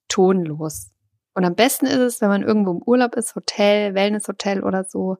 tonlos. 0.08 0.90
Und 1.34 1.44
am 1.44 1.54
besten 1.54 1.84
ist 1.86 1.98
es, 1.98 2.20
wenn 2.22 2.28
man 2.28 2.42
irgendwo 2.42 2.70
im 2.70 2.82
Urlaub 2.82 3.16
ist, 3.16 3.34
Hotel, 3.34 3.94
Wellnesshotel 3.94 4.62
oder 4.62 4.84
so. 4.84 5.18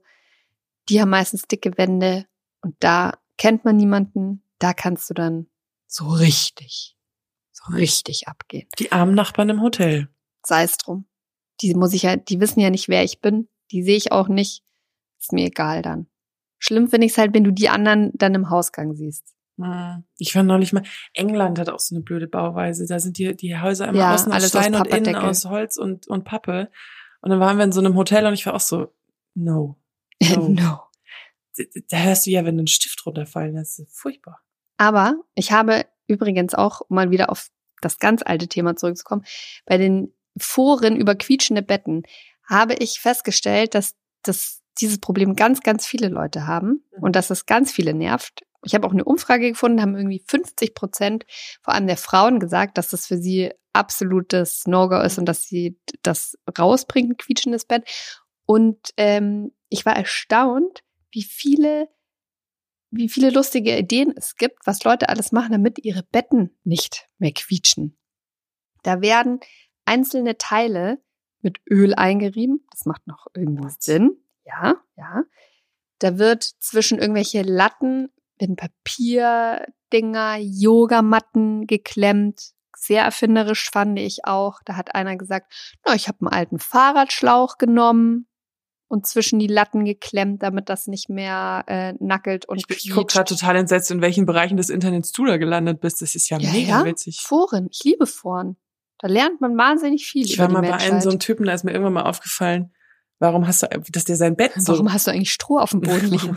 Die 0.88 1.00
haben 1.00 1.10
meistens 1.10 1.42
dicke 1.42 1.76
Wände 1.76 2.26
und 2.62 2.76
da 2.80 3.18
kennt 3.36 3.64
man 3.64 3.76
niemanden. 3.76 4.42
Da 4.58 4.72
kannst 4.72 5.10
du 5.10 5.14
dann 5.14 5.48
so 5.86 6.08
richtig, 6.08 6.96
richtig 7.72 8.28
abgehen. 8.28 8.68
Die 8.78 8.92
armen 8.92 9.14
Nachbarn 9.14 9.48
im 9.50 9.62
Hotel. 9.62 10.08
Sei 10.44 10.62
es 10.64 10.76
drum. 10.76 11.06
Die 11.60 11.74
muss 11.74 11.92
ich 11.94 12.02
ja, 12.02 12.16
die 12.16 12.40
wissen 12.40 12.60
ja 12.60 12.70
nicht, 12.70 12.88
wer 12.88 13.04
ich 13.04 13.20
bin. 13.20 13.48
Die 13.70 13.82
sehe 13.82 13.96
ich 13.96 14.12
auch 14.12 14.28
nicht. 14.28 14.62
Ist 15.20 15.32
mir 15.32 15.46
egal 15.46 15.82
dann. 15.82 16.06
Schlimm 16.58 16.88
finde 16.88 17.06
ich 17.06 17.12
es 17.12 17.18
halt, 17.18 17.34
wenn 17.34 17.44
du 17.44 17.50
die 17.52 17.68
anderen 17.68 18.10
dann 18.14 18.34
im 18.34 18.50
Hausgang 18.50 18.94
siehst. 18.94 19.34
Hm. 19.58 20.04
Ich 20.18 20.34
war 20.34 20.42
neulich 20.42 20.72
mal, 20.72 20.82
England 21.12 21.58
hat 21.58 21.68
auch 21.70 21.78
so 21.78 21.94
eine 21.94 22.02
blöde 22.02 22.26
Bauweise. 22.26 22.86
Da 22.86 22.98
sind 22.98 23.18
die, 23.18 23.36
die 23.36 23.56
Häuser 23.58 23.88
immer 23.88 23.98
Ja, 23.98 24.14
außen 24.14 24.32
aus 24.32 24.48
Stein 24.48 24.74
und 24.74 24.86
innen 24.88 25.14
aus 25.16 25.44
Holz 25.44 25.76
und, 25.76 26.06
und 26.08 26.24
Pappe. 26.24 26.70
Und 27.20 27.30
dann 27.30 27.40
waren 27.40 27.56
wir 27.56 27.64
in 27.64 27.72
so 27.72 27.80
einem 27.80 27.94
Hotel 27.94 28.26
und 28.26 28.34
ich 28.34 28.44
war 28.46 28.54
auch 28.54 28.60
so, 28.60 28.92
no. 29.34 29.80
No. 30.22 30.48
no. 30.48 30.80
Da- 31.56 31.64
Da 31.88 31.96
hörst 31.98 32.26
du 32.26 32.30
ja, 32.30 32.44
wenn 32.44 32.58
ein 32.58 32.66
Stift 32.66 33.04
runterfallen 33.06 33.54
lässt. 33.54 33.78
Das 33.78 33.88
ist 33.88 33.98
furchtbar. 33.98 34.42
Aber 34.76 35.16
ich 35.34 35.52
habe 35.52 35.86
übrigens 36.06 36.54
auch, 36.54 36.80
um 36.82 36.96
mal 36.96 37.10
wieder 37.10 37.30
auf 37.30 37.48
das 37.80 37.98
ganz 37.98 38.22
alte 38.24 38.48
Thema 38.48 38.76
zurückzukommen, 38.76 39.24
bei 39.66 39.78
den 39.78 40.12
Foren 40.36 40.96
über 40.96 41.14
quietschende 41.14 41.62
Betten 41.62 42.02
habe 42.44 42.74
ich 42.74 43.00
festgestellt, 43.00 43.74
dass 43.74 43.94
das 44.22 44.62
dieses 44.80 44.98
Problem 44.98 45.36
ganz, 45.36 45.60
ganz 45.60 45.86
viele 45.86 46.08
Leute 46.08 46.46
haben 46.46 46.84
und 47.00 47.14
dass 47.14 47.30
es 47.30 47.46
ganz 47.46 47.72
viele 47.72 47.94
nervt. 47.94 48.42
Ich 48.64 48.74
habe 48.74 48.86
auch 48.86 48.92
eine 48.92 49.04
Umfrage 49.04 49.50
gefunden, 49.50 49.80
haben 49.80 49.96
irgendwie 49.96 50.22
50 50.26 50.74
Prozent 50.74 51.26
vor 51.62 51.74
allem 51.74 51.86
der 51.86 51.96
Frauen 51.96 52.40
gesagt, 52.40 52.78
dass 52.78 52.88
das 52.88 53.06
für 53.06 53.18
sie 53.18 53.52
absolutes 53.72 54.66
No-Go 54.66 55.00
ist 55.00 55.18
und 55.18 55.26
dass 55.26 55.44
sie 55.44 55.78
das 56.02 56.38
rausbringt, 56.58 57.10
ein 57.10 57.16
quietschendes 57.16 57.66
Bett. 57.66 57.84
Und 58.46 58.78
ähm, 58.96 59.52
ich 59.68 59.86
war 59.86 59.96
erstaunt, 59.96 60.82
wie 61.10 61.22
viele 61.22 61.88
wie 62.96 63.08
viele 63.08 63.30
lustige 63.30 63.76
Ideen 63.76 64.12
es 64.16 64.36
gibt, 64.36 64.66
was 64.66 64.84
Leute 64.84 65.08
alles 65.08 65.32
machen, 65.32 65.52
damit 65.52 65.84
ihre 65.84 66.02
Betten 66.02 66.56
nicht 66.64 67.08
mehr 67.18 67.32
quietschen. 67.32 67.98
Da 68.82 69.00
werden 69.00 69.40
einzelne 69.84 70.38
Teile 70.38 71.02
mit 71.40 71.60
Öl 71.68 71.94
eingerieben. 71.94 72.66
Das 72.70 72.86
macht 72.86 73.06
noch 73.06 73.26
irgendwie 73.34 73.68
Sinn. 73.78 74.16
Ja, 74.44 74.76
ja. 74.96 75.24
Da 75.98 76.18
wird 76.18 76.42
zwischen 76.42 76.98
irgendwelche 76.98 77.42
Latten 77.42 78.10
in 78.38 78.56
Papierdinger, 78.56 80.36
Yogamatten 80.38 81.66
geklemmt. 81.66 82.52
Sehr 82.76 83.04
erfinderisch 83.04 83.70
fand 83.70 83.98
ich 83.98 84.24
auch. 84.24 84.60
Da 84.64 84.76
hat 84.76 84.94
einer 84.94 85.16
gesagt, 85.16 85.78
na, 85.86 85.94
ich 85.94 86.08
habe 86.08 86.20
einen 86.20 86.32
alten 86.32 86.58
Fahrradschlauch 86.58 87.58
genommen 87.58 88.26
und 88.94 89.06
zwischen 89.06 89.38
die 89.38 89.46
Latten 89.48 89.84
geklemmt, 89.84 90.42
damit 90.42 90.68
das 90.68 90.86
nicht 90.86 91.08
mehr 91.08 91.64
äh, 91.66 91.94
nackelt 91.98 92.46
und 92.48 92.58
Ich, 92.58 92.84
ich 92.86 92.90
gucke 92.92 93.12
gerade 93.12 93.28
total 93.34 93.56
entsetzt, 93.56 93.90
in 93.90 94.00
welchen 94.00 94.24
Bereichen 94.24 94.56
des 94.56 94.70
Internets 94.70 95.10
du 95.12 95.24
da 95.26 95.36
gelandet 95.36 95.80
bist. 95.80 96.00
Das 96.00 96.14
ist 96.14 96.28
ja, 96.30 96.38
Ja, 96.38 96.52
mega 96.52 96.68
ja. 96.80 96.84
witzig. 96.84 97.20
Foren. 97.22 97.68
Ich 97.70 97.82
liebe 97.84 98.06
Foren. 98.06 98.56
Da 98.98 99.08
lernt 99.08 99.40
man 99.40 99.56
wahnsinnig 99.58 100.06
viel 100.06 100.24
Ich 100.24 100.34
über 100.34 100.42
war 100.44 100.48
die 100.48 100.54
mal 100.54 100.60
bei 100.62 100.68
Menschheit. 100.70 100.92
einem 100.92 101.00
so 101.00 101.10
einem 101.10 101.18
Typen, 101.18 101.44
da 101.46 101.52
ist 101.52 101.64
mir 101.64 101.72
irgendwann 101.72 101.92
mal 101.94 102.04
aufgefallen, 102.08 102.72
warum 103.18 103.46
hast 103.46 103.62
du, 103.62 103.68
dass 103.90 104.04
der 104.04 104.16
sein 104.16 104.36
Bett 104.36 104.52
so 104.56 104.72
Warum 104.74 104.92
hast 104.92 105.06
du 105.06 105.10
eigentlich 105.10 105.32
Stroh 105.32 105.58
auf 105.58 105.70
dem 105.72 105.80
Boden 105.82 106.06
liegen? 106.06 106.36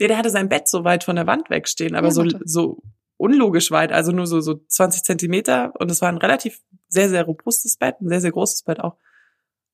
nee, 0.00 0.08
der 0.08 0.18
hatte 0.18 0.30
sein 0.30 0.48
Bett 0.48 0.68
so 0.68 0.82
weit 0.84 1.04
von 1.04 1.16
der 1.16 1.26
Wand 1.26 1.48
wegstehen, 1.50 1.94
aber 1.94 2.08
Ja, 2.08 2.12
so, 2.12 2.22
warte. 2.22 2.40
so 2.44 2.82
unlogisch 3.16 3.70
weit, 3.70 3.92
also 3.92 4.12
nur 4.12 4.26
so, 4.26 4.40
so 4.40 4.54
20 4.68 5.04
Zentimeter. 5.04 5.72
Und 5.78 5.90
es 5.90 6.02
war 6.02 6.08
ein 6.10 6.18
relativ 6.18 6.60
sehr, 6.88 7.08
sehr 7.08 7.22
robustes 7.24 7.76
Bett, 7.78 8.00
ein 8.00 8.08
sehr, 8.08 8.20
sehr 8.20 8.32
großes 8.32 8.62
Bett 8.64 8.80
auch. 8.80 8.96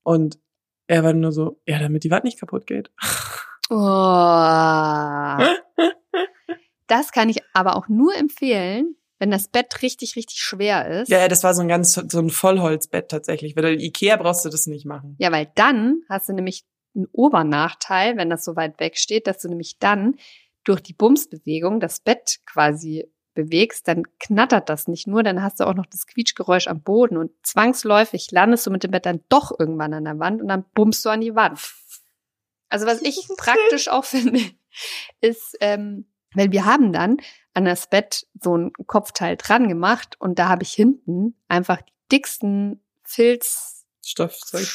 Und 0.03 0.39
er 0.93 1.03
war 1.03 1.13
nur 1.13 1.31
so, 1.31 1.59
ja, 1.65 1.79
damit 1.79 2.03
die 2.03 2.11
Wand 2.11 2.23
nicht 2.23 2.39
kaputt 2.39 2.67
geht. 2.67 2.91
Oh. 3.69 3.77
Das 6.87 7.13
kann 7.13 7.29
ich 7.29 7.39
aber 7.53 7.77
auch 7.77 7.87
nur 7.87 8.13
empfehlen, 8.15 8.97
wenn 9.17 9.31
das 9.31 9.47
Bett 9.47 9.81
richtig, 9.81 10.17
richtig 10.17 10.37
schwer 10.37 11.01
ist. 11.01 11.09
Ja, 11.09 11.29
das 11.29 11.43
war 11.43 11.53
so 11.53 11.61
ein 11.61 11.69
ganz, 11.69 11.93
so 11.93 12.19
ein 12.19 12.29
Vollholzbett 12.29 13.09
tatsächlich. 13.09 13.55
Wenn 13.55 13.63
du 13.63 13.73
Ikea 13.73 14.17
brauchst 14.17 14.43
du 14.43 14.49
das 14.49 14.67
nicht 14.67 14.85
machen. 14.85 15.15
Ja, 15.17 15.31
weil 15.31 15.49
dann 15.55 16.01
hast 16.09 16.27
du 16.27 16.33
nämlich 16.33 16.65
einen 16.93 17.07
Obernachteil, 17.13 18.17
wenn 18.17 18.29
das 18.29 18.43
so 18.43 18.57
weit 18.57 18.79
weg 18.81 18.97
steht, 18.97 19.27
dass 19.27 19.39
du 19.39 19.47
nämlich 19.47 19.79
dann 19.79 20.17
durch 20.65 20.81
die 20.81 20.93
Bumsbewegung 20.93 21.79
das 21.79 22.01
Bett 22.01 22.39
quasi 22.45 23.09
bewegst, 23.33 23.87
dann 23.87 24.03
knattert 24.19 24.69
das 24.69 24.87
nicht 24.87 25.07
nur, 25.07 25.23
dann 25.23 25.41
hast 25.41 25.59
du 25.59 25.65
auch 25.65 25.73
noch 25.73 25.85
das 25.85 26.07
Quietschgeräusch 26.07 26.67
am 26.67 26.81
Boden 26.81 27.17
und 27.17 27.31
zwangsläufig 27.43 28.31
landest 28.31 28.65
du 28.65 28.71
mit 28.71 28.83
dem 28.83 28.91
Bett 28.91 29.05
dann 29.05 29.21
doch 29.29 29.51
irgendwann 29.57 29.93
an 29.93 30.05
der 30.05 30.19
Wand 30.19 30.41
und 30.41 30.47
dann 30.47 30.65
bummst 30.73 31.03
du 31.05 31.09
an 31.09 31.21
die 31.21 31.35
Wand. 31.35 31.59
Also 32.69 32.85
was 32.85 33.01
ich 33.01 33.27
praktisch 33.37 33.87
auch 33.87 34.05
finde, 34.05 34.41
ist, 35.21 35.57
ähm, 35.61 36.05
weil 36.33 36.51
wir 36.51 36.65
haben 36.65 36.93
dann 36.93 37.17
an 37.53 37.65
das 37.65 37.87
Bett 37.87 38.25
so 38.41 38.57
ein 38.57 38.73
Kopfteil 38.87 39.37
dran 39.37 39.67
gemacht 39.67 40.15
und 40.19 40.39
da 40.39 40.49
habe 40.49 40.63
ich 40.63 40.73
hinten 40.73 41.35
einfach 41.47 41.81
die 41.81 41.93
dicksten 42.11 42.81
Filz 43.03 43.85
Stoffzeug. 44.05 44.67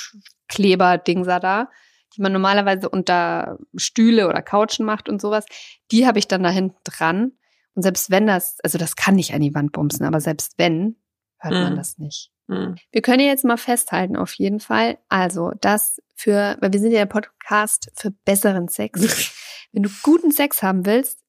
Kleber-Dingser 0.48 1.40
da, 1.40 1.70
die 2.16 2.22
man 2.22 2.32
normalerweise 2.32 2.88
unter 2.88 3.58
Stühle 3.76 4.28
oder 4.28 4.42
Couchen 4.42 4.86
macht 4.86 5.08
und 5.08 5.20
sowas, 5.20 5.44
die 5.90 6.06
habe 6.06 6.18
ich 6.18 6.28
dann 6.28 6.42
da 6.42 6.50
hinten 6.50 6.78
dran. 6.84 7.32
Und 7.78 7.82
selbst 7.82 8.10
wenn 8.10 8.26
das, 8.26 8.58
also 8.64 8.76
das 8.76 8.96
kann 8.96 9.14
nicht 9.14 9.34
an 9.34 9.40
die 9.40 9.54
Wand 9.54 9.70
bumsen, 9.70 10.04
aber 10.04 10.20
selbst 10.20 10.54
wenn, 10.58 10.96
hört 11.38 11.54
man 11.54 11.74
Mhm. 11.74 11.76
das 11.76 11.96
nicht. 11.98 12.32
Hm. 12.48 12.74
Wir 12.90 13.02
können 13.02 13.20
jetzt 13.20 13.44
mal 13.44 13.56
festhalten, 13.56 14.16
auf 14.16 14.32
jeden 14.32 14.58
Fall. 14.58 14.98
Also, 15.08 15.52
das 15.60 16.02
für, 16.16 16.56
weil 16.60 16.72
wir 16.72 16.80
sind 16.80 16.90
ja 16.90 16.98
der 16.98 17.06
Podcast 17.06 17.92
für 17.94 18.10
besseren 18.24 18.66
Sex. 18.66 18.98
Wenn 19.70 19.84
du 19.84 19.90
guten 20.02 20.32
Sex 20.32 20.60
haben 20.60 20.86
willst, 20.86 21.20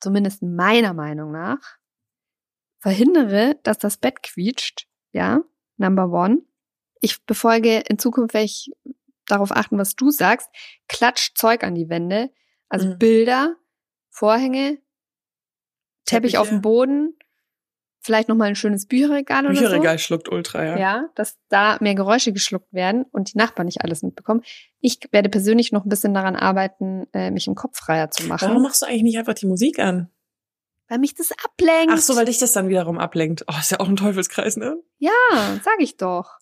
zumindest 0.00 0.40
meiner 0.42 0.94
Meinung 0.94 1.32
nach, 1.32 1.58
verhindere, 2.78 3.58
dass 3.62 3.76
das 3.76 3.98
Bett 3.98 4.22
quietscht. 4.22 4.86
Ja, 5.12 5.42
number 5.76 6.08
one. 6.10 6.38
Ich 7.02 7.26
befolge 7.26 7.80
in 7.80 7.98
Zukunft, 7.98 8.32
werde 8.32 8.46
ich 8.46 8.72
darauf 9.26 9.52
achten, 9.52 9.76
was 9.76 9.96
du 9.96 10.10
sagst. 10.10 10.48
Klatsch 10.88 11.32
Zeug 11.34 11.62
an 11.62 11.74
die 11.74 11.90
Wände. 11.90 12.30
Also 12.70 12.86
Mhm. 12.88 12.98
Bilder, 12.98 13.56
Vorhänge, 14.08 14.78
Teppich 16.10 16.38
auf 16.38 16.48
dem 16.48 16.60
Boden, 16.60 17.16
vielleicht 18.00 18.28
nochmal 18.28 18.48
ein 18.48 18.56
schönes 18.56 18.86
Bücherregal 18.86 19.44
oder 19.46 19.54
so. 19.54 19.60
Bücherregal 19.60 19.98
schluckt 19.98 20.28
ultra, 20.28 20.64
ja. 20.64 20.78
Ja, 20.78 21.04
dass 21.14 21.38
da 21.48 21.78
mehr 21.80 21.94
Geräusche 21.94 22.32
geschluckt 22.32 22.72
werden 22.72 23.04
und 23.12 23.32
die 23.32 23.38
Nachbarn 23.38 23.66
nicht 23.66 23.82
alles 23.82 24.02
mitbekommen. 24.02 24.42
Ich 24.80 24.98
werde 25.12 25.28
persönlich 25.28 25.72
noch 25.72 25.84
ein 25.84 25.88
bisschen 25.88 26.14
daran 26.14 26.36
arbeiten, 26.36 27.06
äh, 27.12 27.30
mich 27.30 27.46
im 27.46 27.54
Kopf 27.54 27.78
freier 27.78 28.10
zu 28.10 28.26
machen, 28.26 28.48
Warum 28.48 28.62
machst 28.62 28.82
du 28.82 28.86
eigentlich 28.86 29.02
nicht 29.02 29.18
einfach 29.18 29.34
die 29.34 29.46
Musik 29.46 29.78
an? 29.78 30.10
weil 30.90 30.98
mich 30.98 31.14
das 31.14 31.30
ablenkt. 31.30 31.92
Ach 31.92 31.98
so, 31.98 32.16
weil 32.16 32.24
dich 32.24 32.38
das 32.38 32.50
dann 32.50 32.68
wiederum 32.68 32.98
ablenkt. 32.98 33.44
Oh, 33.46 33.54
ist 33.60 33.70
ja 33.70 33.78
auch 33.78 33.88
ein 33.88 33.94
Teufelskreis, 33.94 34.56
ne? 34.56 34.76
ja, 34.98 35.10
sag 35.62 35.76
ich 35.78 35.96
doch. 35.96 36.32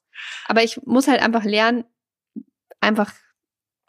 Aber 0.46 0.64
ich 0.64 0.80
muss 0.86 1.06
halt 1.06 1.20
einfach 1.20 1.44
lernen, 1.44 1.84
einfach 2.80 3.12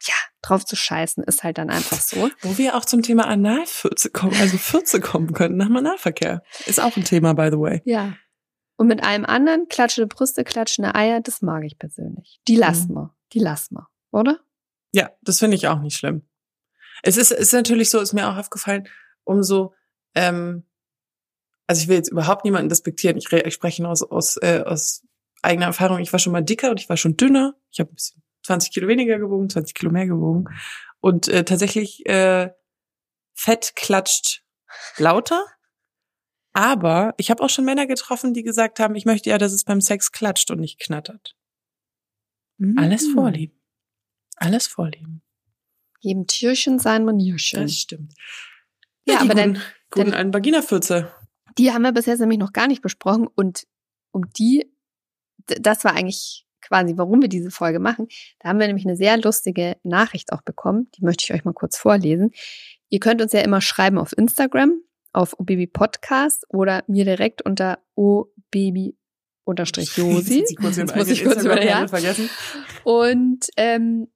ja 0.02 0.14
drauf 0.42 0.64
zu 0.64 0.76
scheißen, 0.76 1.24
ist 1.24 1.44
halt 1.44 1.58
dann 1.58 1.70
einfach 1.70 2.00
so. 2.00 2.30
Wo 2.40 2.58
wir 2.58 2.76
auch 2.76 2.84
zum 2.84 3.02
Thema 3.02 3.26
Analfürze 3.26 4.10
kommen, 4.10 4.34
also 4.40 4.56
Fürze 4.56 5.00
kommen 5.00 5.32
können 5.32 5.56
nach 5.56 5.66
dem 5.66 5.76
Analverkehr. 5.76 6.42
Ist 6.66 6.80
auch 6.80 6.96
ein 6.96 7.04
Thema, 7.04 7.34
by 7.34 7.48
the 7.50 7.58
way. 7.58 7.82
Ja. 7.84 8.14
Und 8.76 8.86
mit 8.86 9.04
allem 9.04 9.26
anderen, 9.26 9.68
klatschende 9.68 10.06
Brüste, 10.06 10.42
klatschende 10.42 10.94
Eier, 10.94 11.20
das 11.20 11.42
mag 11.42 11.64
ich 11.64 11.78
persönlich. 11.78 12.40
Die 12.48 12.56
lassen 12.56 12.94
wir. 12.94 13.14
Die 13.32 13.38
lassen 13.38 13.76
wir, 13.76 13.88
oder? 14.10 14.40
Ja, 14.92 15.10
das 15.22 15.38
finde 15.38 15.56
ich 15.56 15.68
auch 15.68 15.80
nicht 15.80 15.96
schlimm. 15.96 16.22
Es 17.02 17.16
ist, 17.16 17.30
ist 17.30 17.52
natürlich 17.52 17.90
so, 17.90 18.00
ist 18.00 18.12
mir 18.12 18.28
auch 18.28 18.36
aufgefallen, 18.36 18.88
umso, 19.24 19.74
ähm, 20.14 20.64
also 21.66 21.82
ich 21.82 21.88
will 21.88 21.96
jetzt 21.96 22.10
überhaupt 22.10 22.44
niemanden 22.44 22.68
despektieren. 22.68 23.16
Ich, 23.16 23.30
ich 23.30 23.54
spreche 23.54 23.82
nur 23.82 23.92
aus, 23.92 24.02
aus, 24.02 24.36
äh, 24.38 24.62
aus 24.66 25.02
eigener 25.42 25.66
Erfahrung. 25.66 26.00
Ich 26.00 26.12
war 26.12 26.18
schon 26.18 26.32
mal 26.32 26.42
dicker 26.42 26.70
und 26.70 26.80
ich 26.80 26.88
war 26.88 26.96
schon 26.96 27.16
dünner. 27.16 27.54
Ich 27.70 27.80
habe 27.80 27.92
ein 27.92 27.94
bisschen 27.94 28.22
20 28.44 28.72
Kilo 28.72 28.88
weniger 28.88 29.18
gewogen, 29.18 29.48
20 29.50 29.74
Kilo 29.74 29.90
mehr 29.92 30.06
gewogen. 30.06 30.44
Und 31.00 31.28
äh, 31.28 31.44
tatsächlich, 31.44 32.04
äh, 32.06 32.50
Fett 33.34 33.72
klatscht 33.76 34.42
lauter. 34.98 35.44
Aber 36.52 37.14
ich 37.16 37.30
habe 37.30 37.42
auch 37.42 37.48
schon 37.50 37.64
Männer 37.64 37.86
getroffen, 37.86 38.34
die 38.34 38.42
gesagt 38.42 38.80
haben, 38.80 38.94
ich 38.96 39.04
möchte 39.06 39.30
ja, 39.30 39.38
dass 39.38 39.52
es 39.52 39.64
beim 39.64 39.80
Sex 39.80 40.10
klatscht 40.12 40.50
und 40.50 40.58
nicht 40.60 40.80
knattert. 40.80 41.36
Alles 42.76 43.06
Mhm. 43.08 43.14
vorlieben. 43.14 43.60
Alles 44.36 44.66
vorlieben. 44.66 45.22
Jedem 46.00 46.26
Tierchen 46.26 46.78
sein 46.78 47.04
Manierchen. 47.04 47.62
Das 47.62 47.74
stimmt. 47.74 48.14
Ja, 49.04 49.18
die 49.22 49.30
aber 49.30 49.34
dann- 49.34 49.54
guten, 49.54 49.64
guten 49.90 50.10
dann- 50.10 50.14
alten 50.18 50.34
Vagina-Fürze. 50.34 51.14
Die 51.58 51.72
haben 51.72 51.82
wir 51.82 51.92
bis 51.92 52.06
jetzt 52.06 52.20
nämlich 52.20 52.38
noch 52.38 52.52
gar 52.52 52.66
nicht 52.68 52.82
besprochen 52.82 53.26
und 53.26 53.66
um 54.12 54.28
die, 54.32 54.70
das 55.46 55.84
war 55.84 55.94
eigentlich 55.94 56.46
quasi, 56.70 56.96
warum 56.96 57.20
wir 57.20 57.28
diese 57.28 57.50
Folge 57.50 57.80
machen. 57.80 58.06
Da 58.38 58.48
haben 58.48 58.60
wir 58.60 58.68
nämlich 58.68 58.86
eine 58.86 58.96
sehr 58.96 59.18
lustige 59.18 59.76
Nachricht 59.82 60.32
auch 60.32 60.42
bekommen. 60.42 60.88
Die 60.96 61.04
möchte 61.04 61.24
ich 61.24 61.34
euch 61.34 61.44
mal 61.44 61.52
kurz 61.52 61.76
vorlesen. 61.76 62.30
Ihr 62.88 63.00
könnt 63.00 63.20
uns 63.20 63.32
ja 63.32 63.40
immer 63.40 63.60
schreiben 63.60 63.98
auf 63.98 64.16
Instagram, 64.16 64.80
auf 65.12 65.38
OBaby 65.38 65.66
Podcast 65.66 66.46
oder 66.48 66.84
mir 66.86 67.04
direkt 67.04 67.42
unter 67.42 67.80
obaby 67.96 68.96
unterstrich 69.44 69.96
Josi. 69.96 70.44
Das 70.60 70.94
muss 70.94 71.08
ich 71.08 71.24
kurz 71.24 71.42
über, 71.42 71.60
ja. 71.60 71.88
vergessen. 71.88 72.30
Und 72.84 73.46
ähm, 73.56 74.06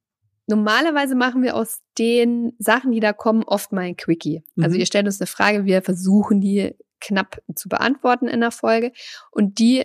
normalerweise 0.47 1.17
machen 1.17 1.43
wir 1.43 1.57
aus 1.57 1.81
den 1.99 2.53
Sachen, 2.59 2.93
die 2.93 3.01
da 3.01 3.13
kommen, 3.13 3.43
oft 3.43 3.73
mal 3.73 3.81
ein 3.81 3.97
Quickie. 3.97 4.45
Also 4.61 4.75
Mhm. 4.75 4.81
ihr 4.81 4.87
stellt 4.87 5.07
uns 5.07 5.21
eine 5.21 5.27
Frage, 5.27 5.65
wir 5.65 5.83
versuchen 5.83 6.41
die 6.41 6.77
knapp 7.01 7.43
zu 7.57 7.69
beantworten 7.69 8.29
in 8.29 8.41
der 8.41 8.53
Folge. 8.53 8.93
Und 9.33 9.59
die, 9.59 9.85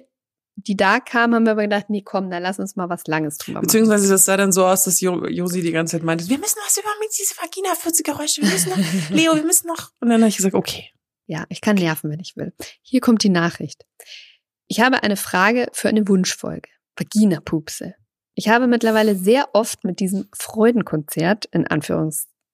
die 0.67 0.76
da 0.78 1.00
kamen, 1.00 1.34
haben 1.36 1.45
wir 1.45 1.52
aber 1.54 1.63
gedacht, 1.63 1.89
nee, 1.89 2.02
komm, 2.04 2.30
dann 2.30 2.43
lass 2.43 2.60
uns 2.60 2.76
mal 2.76 2.89
was 2.89 3.04
Langes 3.08 3.38
drüber 3.38 3.60
machen. 3.60 3.67
Beziehungsweise 3.67 4.10
das 4.10 4.26
sah 4.26 4.38
dann 4.38 4.52
so 4.52 4.65
aus, 4.65 4.84
dass 4.84 5.00
Jo- 5.02 5.26
Josi 5.28 5.62
die 5.62 5.72
ganze 5.72 5.98
Zeit 5.98 6.04
meinte, 6.04 6.28
wir 6.30 6.38
müssen 6.38 6.58
was 6.65 6.78
über 6.78 6.89
mit 7.00 7.10
diese 7.17 7.36
vagina 7.36 7.74
Geräusche, 8.04 8.41
wir 8.41 8.50
müssen 8.50 8.69
noch, 8.69 9.10
Leo, 9.10 9.36
wir 9.36 9.43
müssen 9.43 9.67
noch. 9.67 9.91
Und 10.00 10.10
dann 10.10 10.22
habe 10.22 10.30
ich 10.30 10.38
gesagt, 10.38 10.56
okay. 10.56 10.89
Ja, 11.28 11.45
ich 11.50 11.62
kann 11.62 11.76
nerven, 11.76 12.10
wenn 12.10 12.19
ich 12.19 12.36
will. 12.38 12.54
Hier 12.82 13.02
kommt 13.02 13.24
die 13.24 13.30
Nachricht. 13.30 13.86
Ich 14.67 14.80
habe 14.80 15.04
eine 15.04 15.15
Frage 15.15 15.67
für 15.74 15.88
eine 15.89 16.08
Wunschfolge. 16.08 16.69
Vagina-Pupse. 16.98 17.93
Ich 18.36 18.50
habe 18.50 18.67
mittlerweile 18.67 19.15
sehr 19.15 19.50
oft 19.54 19.84
mit 19.84 20.00
diesem 20.00 20.28
Freudenkonzert, 20.36 21.45
in 21.52 21.67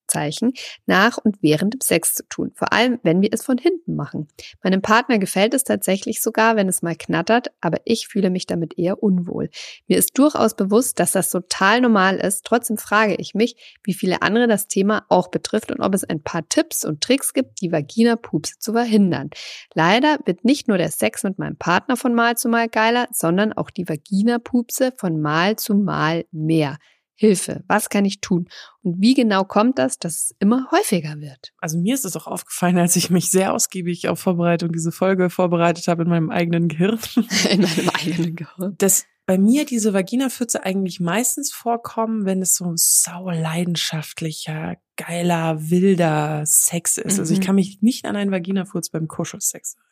Anführungszeichen, 0.06 0.54
nach 0.86 1.18
und 1.18 1.38
während 1.42 1.74
dem 1.74 1.82
Sex 1.82 2.16
zu 2.16 2.24
tun. 2.28 2.52
Vor 2.56 2.74
allem, 2.74 3.00
wenn 3.04 3.22
wir 3.22 3.30
es 3.32 3.44
von 3.44 3.58
hinten 3.58 3.96
machen. 3.96 4.28
Meinem 4.64 4.82
Partner 4.82 5.18
gefällt 5.18 5.54
es 5.54 5.64
tatsächlich 5.64 6.22
sogar, 6.22 6.56
wenn 6.56 6.68
es 6.68 6.82
mal 6.82 6.96
knattert, 6.96 7.52
aber 7.62 7.80
ich 7.86 8.08
fühle 8.08 8.30
mich 8.30 8.46
damit 8.46 8.78
eher 8.78 9.02
unwohl. 9.02 9.50
Mir 9.88 9.98
ist 9.98 10.18
durchaus 10.18 10.56
bewusst, 10.56 11.00
dass 11.00 11.12
das 11.12 11.30
total 11.30 11.82
normal 11.82 12.18
ist. 12.18 12.46
Trotzdem 12.46 12.78
frage 12.78 13.16
ich 13.16 13.34
mich, 13.34 13.78
wie 13.84 13.94
viele 13.94 14.22
andere 14.22 14.48
das 14.48 14.68
Thema 14.68 15.06
auch 15.10 15.30
betrifft 15.30 15.72
und 15.72 15.82
ob 15.82 15.94
es 15.94 16.04
ein 16.04 16.22
paar 16.22 16.48
Tipps 16.48 16.86
und 16.86 17.02
Tricks 17.02 17.34
gibt, 17.34 17.62
die 17.62 17.72
Vagina-Pupse 17.72 18.60
zu 18.60 18.74
verhindern. 18.74 19.30
Leider 19.74 20.20
wird 20.26 20.46
nicht 20.46 20.68
nur 20.68 20.78
der 20.78 20.92
Sex 20.92 21.24
mit 21.24 21.40
meinem 21.40 21.58
Partner 21.58 21.98
von 21.98 22.14
Mal 22.14 22.38
zu 22.38 22.50
Mal 22.50 22.70
geiler, 22.70 23.08
sondern 23.12 23.54
auch 23.54 23.70
die 23.70 23.88
Vagina-Pupse 23.88 24.94
von 24.96 25.22
Mal 25.22 25.56
zu 25.56 25.76
Mal 25.76 26.26
mehr. 26.32 26.78
Hilfe, 27.18 27.64
was 27.68 27.90
kann 27.90 28.04
ich 28.06 28.20
tun? 28.20 28.50
Und 28.82 29.00
wie 29.02 29.14
genau 29.14 29.46
kommt 29.46 29.80
das, 29.80 29.98
dass 30.00 30.14
es 30.26 30.36
immer 30.40 30.70
häufiger 30.72 31.20
wird? 31.22 31.54
Also 31.60 31.78
mir 31.78 31.94
ist 31.96 32.04
es 32.06 32.16
auch 32.18 32.28
aufgefallen, 32.28 32.78
als 32.78 32.96
ich 32.98 33.10
mich 33.10 33.32
sehr 33.32 33.54
ausgiebig 33.54 34.10
auf 34.10 34.20
Vorbereitung 34.20 34.72
diese 34.74 34.92
Folge 34.92 35.30
vorbereitet 35.30 35.88
habe 35.88 36.04
in 36.04 36.10
meinem 36.10 36.30
eigenen 36.30 36.68
Gehirn, 36.68 37.00
In 37.50 37.62
meinem 37.62 37.90
eigenen 37.90 38.36
Gehirn. 38.36 38.76
dass 38.78 39.06
bei 39.28 39.38
mir 39.40 39.66
diese 39.66 39.94
Vaginapfütze 39.94 40.64
eigentlich 40.64 41.00
meistens 41.00 41.52
vorkommen, 41.52 42.26
wenn 42.26 42.42
es 42.44 42.54
so 42.54 42.74
sau 42.76 43.30
leidenschaftlicher, 43.32 44.76
geiler, 44.98 45.70
wilder 45.70 46.44
Sex 46.46 46.98
ist. 46.98 47.18
Also 47.20 47.34
ich 47.34 47.40
Mhm. 47.40 47.44
kann 47.44 47.56
mich 47.56 47.80
nicht 47.82 48.06
an 48.06 48.16
einen 48.16 48.32
Vaginafurz 48.32 48.90
beim 48.90 49.08
Kuschelsex 49.08 49.76
erinnern. 49.76 49.92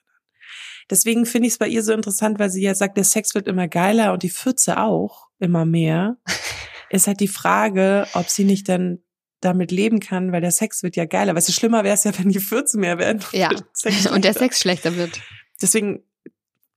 Deswegen 0.89 1.25
finde 1.25 1.47
ich 1.47 1.53
es 1.53 1.57
bei 1.57 1.67
ihr 1.67 1.81
so 1.81 1.93
interessant, 1.93 2.38
weil 2.38 2.49
sie 2.49 2.62
ja 2.62 2.75
sagt, 2.75 2.97
der 2.97 3.05
Sex 3.05 3.33
wird 3.33 3.47
immer 3.47 3.67
geiler 3.67 4.13
und 4.13 4.21
die 4.23 4.29
Pfütze 4.29 4.77
auch 4.79 5.29
immer 5.39 5.65
mehr. 5.65 6.17
ist 6.93 7.08
halt 7.08 7.19
die 7.19 7.27
Frage, 7.27 8.08
ob 8.13 8.29
sie 8.29 8.43
nicht 8.43 8.69
dann 8.69 8.99
damit 9.41 9.71
leben 9.71 9.99
kann, 9.99 10.32
weil 10.32 10.41
der 10.41 10.51
Sex 10.51 10.84
wird 10.84 10.95
ja 10.95 11.06
geiler. 11.06 11.36
Weißt 11.36 11.49
du, 11.49 11.51
schlimmer 11.51 11.84
wäre 11.84 11.95
es 11.95 12.03
ja, 12.03 12.17
wenn 12.17 12.29
die 12.29 12.39
Pfütze 12.39 12.77
mehr 12.77 12.97
werden. 12.97 13.23
Ja. 13.32 13.49
Sex 13.73 14.06
Und 14.12 14.23
der. 14.23 14.34
Sex 14.34 14.60
schlechter 14.60 14.95
wird. 14.95 15.19
Deswegen 15.62 16.03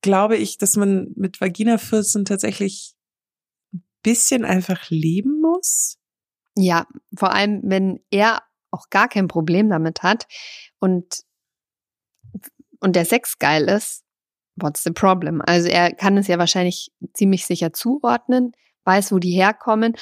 glaube 0.00 0.36
ich, 0.36 0.56
dass 0.56 0.76
man 0.76 1.12
mit 1.16 1.40
Vagina-Pfützen 1.40 2.24
tatsächlich 2.24 2.94
ein 3.74 3.84
bisschen 4.02 4.44
einfach 4.44 4.88
leben 4.88 5.40
muss. 5.42 5.98
Ja, 6.56 6.86
vor 7.14 7.32
allem, 7.32 7.60
wenn 7.64 8.00
er 8.10 8.42
auch 8.70 8.88
gar 8.88 9.08
kein 9.08 9.28
Problem 9.28 9.68
damit 9.68 10.02
hat 10.02 10.26
und, 10.78 11.24
und 12.80 12.96
der 12.96 13.04
Sex 13.04 13.38
geil 13.38 13.68
ist, 13.68 14.02
what's 14.56 14.82
the 14.82 14.92
problem? 14.92 15.42
Also 15.44 15.68
er 15.68 15.92
kann 15.92 16.16
es 16.16 16.26
ja 16.26 16.38
wahrscheinlich 16.38 16.90
ziemlich 17.12 17.44
sicher 17.44 17.74
zuordnen, 17.74 18.52
weiß, 18.86 19.12
wo 19.12 19.18
die 19.18 19.32
herkommen. 19.32 19.96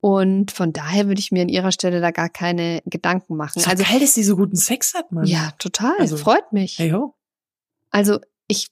Und 0.00 0.52
von 0.52 0.72
daher 0.72 1.08
würde 1.08 1.18
ich 1.20 1.32
mir 1.32 1.42
an 1.42 1.48
ihrer 1.48 1.72
Stelle 1.72 2.00
da 2.00 2.12
gar 2.12 2.28
keine 2.28 2.80
Gedanken 2.86 3.36
machen. 3.36 3.62
Also, 3.66 3.82
geil, 3.84 3.98
dass 4.00 4.14
die 4.14 4.22
so 4.22 4.36
guten 4.36 4.54
Sex 4.56 4.94
hat, 4.94 5.10
Mann. 5.10 5.26
ja, 5.26 5.50
total. 5.58 5.96
Also- 5.98 6.16
freut 6.16 6.52
mich. 6.52 6.78
Hey 6.78 6.90
ho. 6.92 7.14
Also 7.90 8.20
ich, 8.46 8.68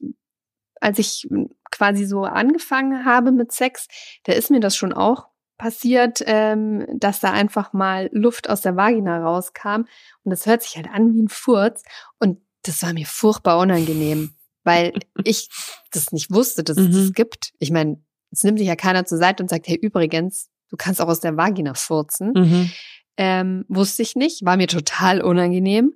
als 0.81 0.98
ich 1.00 1.26
quasi 1.72 2.05
so 2.07 2.22
angefangen 2.24 3.05
habe 3.05 3.33
mit 3.33 3.50
Sex, 3.50 3.88
da 4.24 4.33
ist 4.35 4.50
mir 4.50 4.61
das 4.61 4.76
schon 4.76 4.92
auch 4.92 5.26
passiert, 5.59 6.22
ähm, 6.26 6.87
dass 6.98 7.20
da 7.20 7.33
einfach 7.33 7.72
mal 7.72 8.09
Luft 8.12 8.48
aus 8.50 8.61
der 8.61 8.76
Vagina 8.76 9.18
rauskam 9.24 9.87
und 10.22 10.31
das 10.31 10.44
hört 10.46 10.62
sich 10.62 10.76
halt 10.76 10.87
an 10.90 11.14
wie 11.14 11.22
ein 11.22 11.29
Furz 11.31 11.83
und 12.20 12.40
das 12.62 12.83
war 12.83 12.92
mir 12.92 13.07
furchtbar 13.07 13.59
unangenehm, 13.59 14.37
weil 14.64 14.92
ich 15.24 15.48
das 15.92 16.12
nicht 16.12 16.31
wusste, 16.31 16.62
dass 16.62 16.76
es 16.76 16.88
Mhm. 16.88 16.92
das 16.92 17.12
gibt. 17.14 17.52
Ich 17.59 17.70
meine, 17.70 18.05
es 18.30 18.42
nimmt 18.44 18.58
sich 18.58 18.68
ja 18.68 18.76
keiner 18.76 19.04
zur 19.06 19.18
Seite 19.18 19.42
und 19.42 19.48
sagt, 19.48 19.66
hey, 19.68 19.76
übrigens, 19.76 20.48
du 20.70 20.76
kannst 20.76 21.00
auch 21.00 21.08
aus 21.08 21.20
der 21.20 21.36
Vagina 21.36 21.74
furzen. 21.74 22.32
Mhm. 22.34 22.70
Ähm, 23.16 23.64
wusste 23.68 24.02
ich 24.02 24.14
nicht, 24.16 24.44
war 24.44 24.56
mir 24.56 24.66
total 24.68 25.22
unangenehm. 25.22 25.94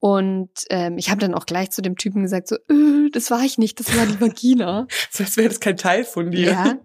Und 0.00 0.50
ähm, 0.70 0.96
ich 0.98 1.10
habe 1.10 1.20
dann 1.20 1.34
auch 1.34 1.46
gleich 1.46 1.70
zu 1.70 1.82
dem 1.82 1.96
Typen 1.96 2.22
gesagt, 2.22 2.48
so, 2.48 2.56
äh, 2.56 3.10
das 3.12 3.30
war 3.30 3.42
ich 3.42 3.58
nicht, 3.58 3.80
das 3.80 3.96
war 3.96 4.06
die 4.06 4.20
Vagina. 4.20 4.86
So 5.10 5.24
als 5.24 5.36
wäre 5.36 5.48
das 5.48 5.60
kein 5.60 5.76
Teil 5.76 6.04
von 6.04 6.30
dir. 6.30 6.50
ja. 6.52 6.78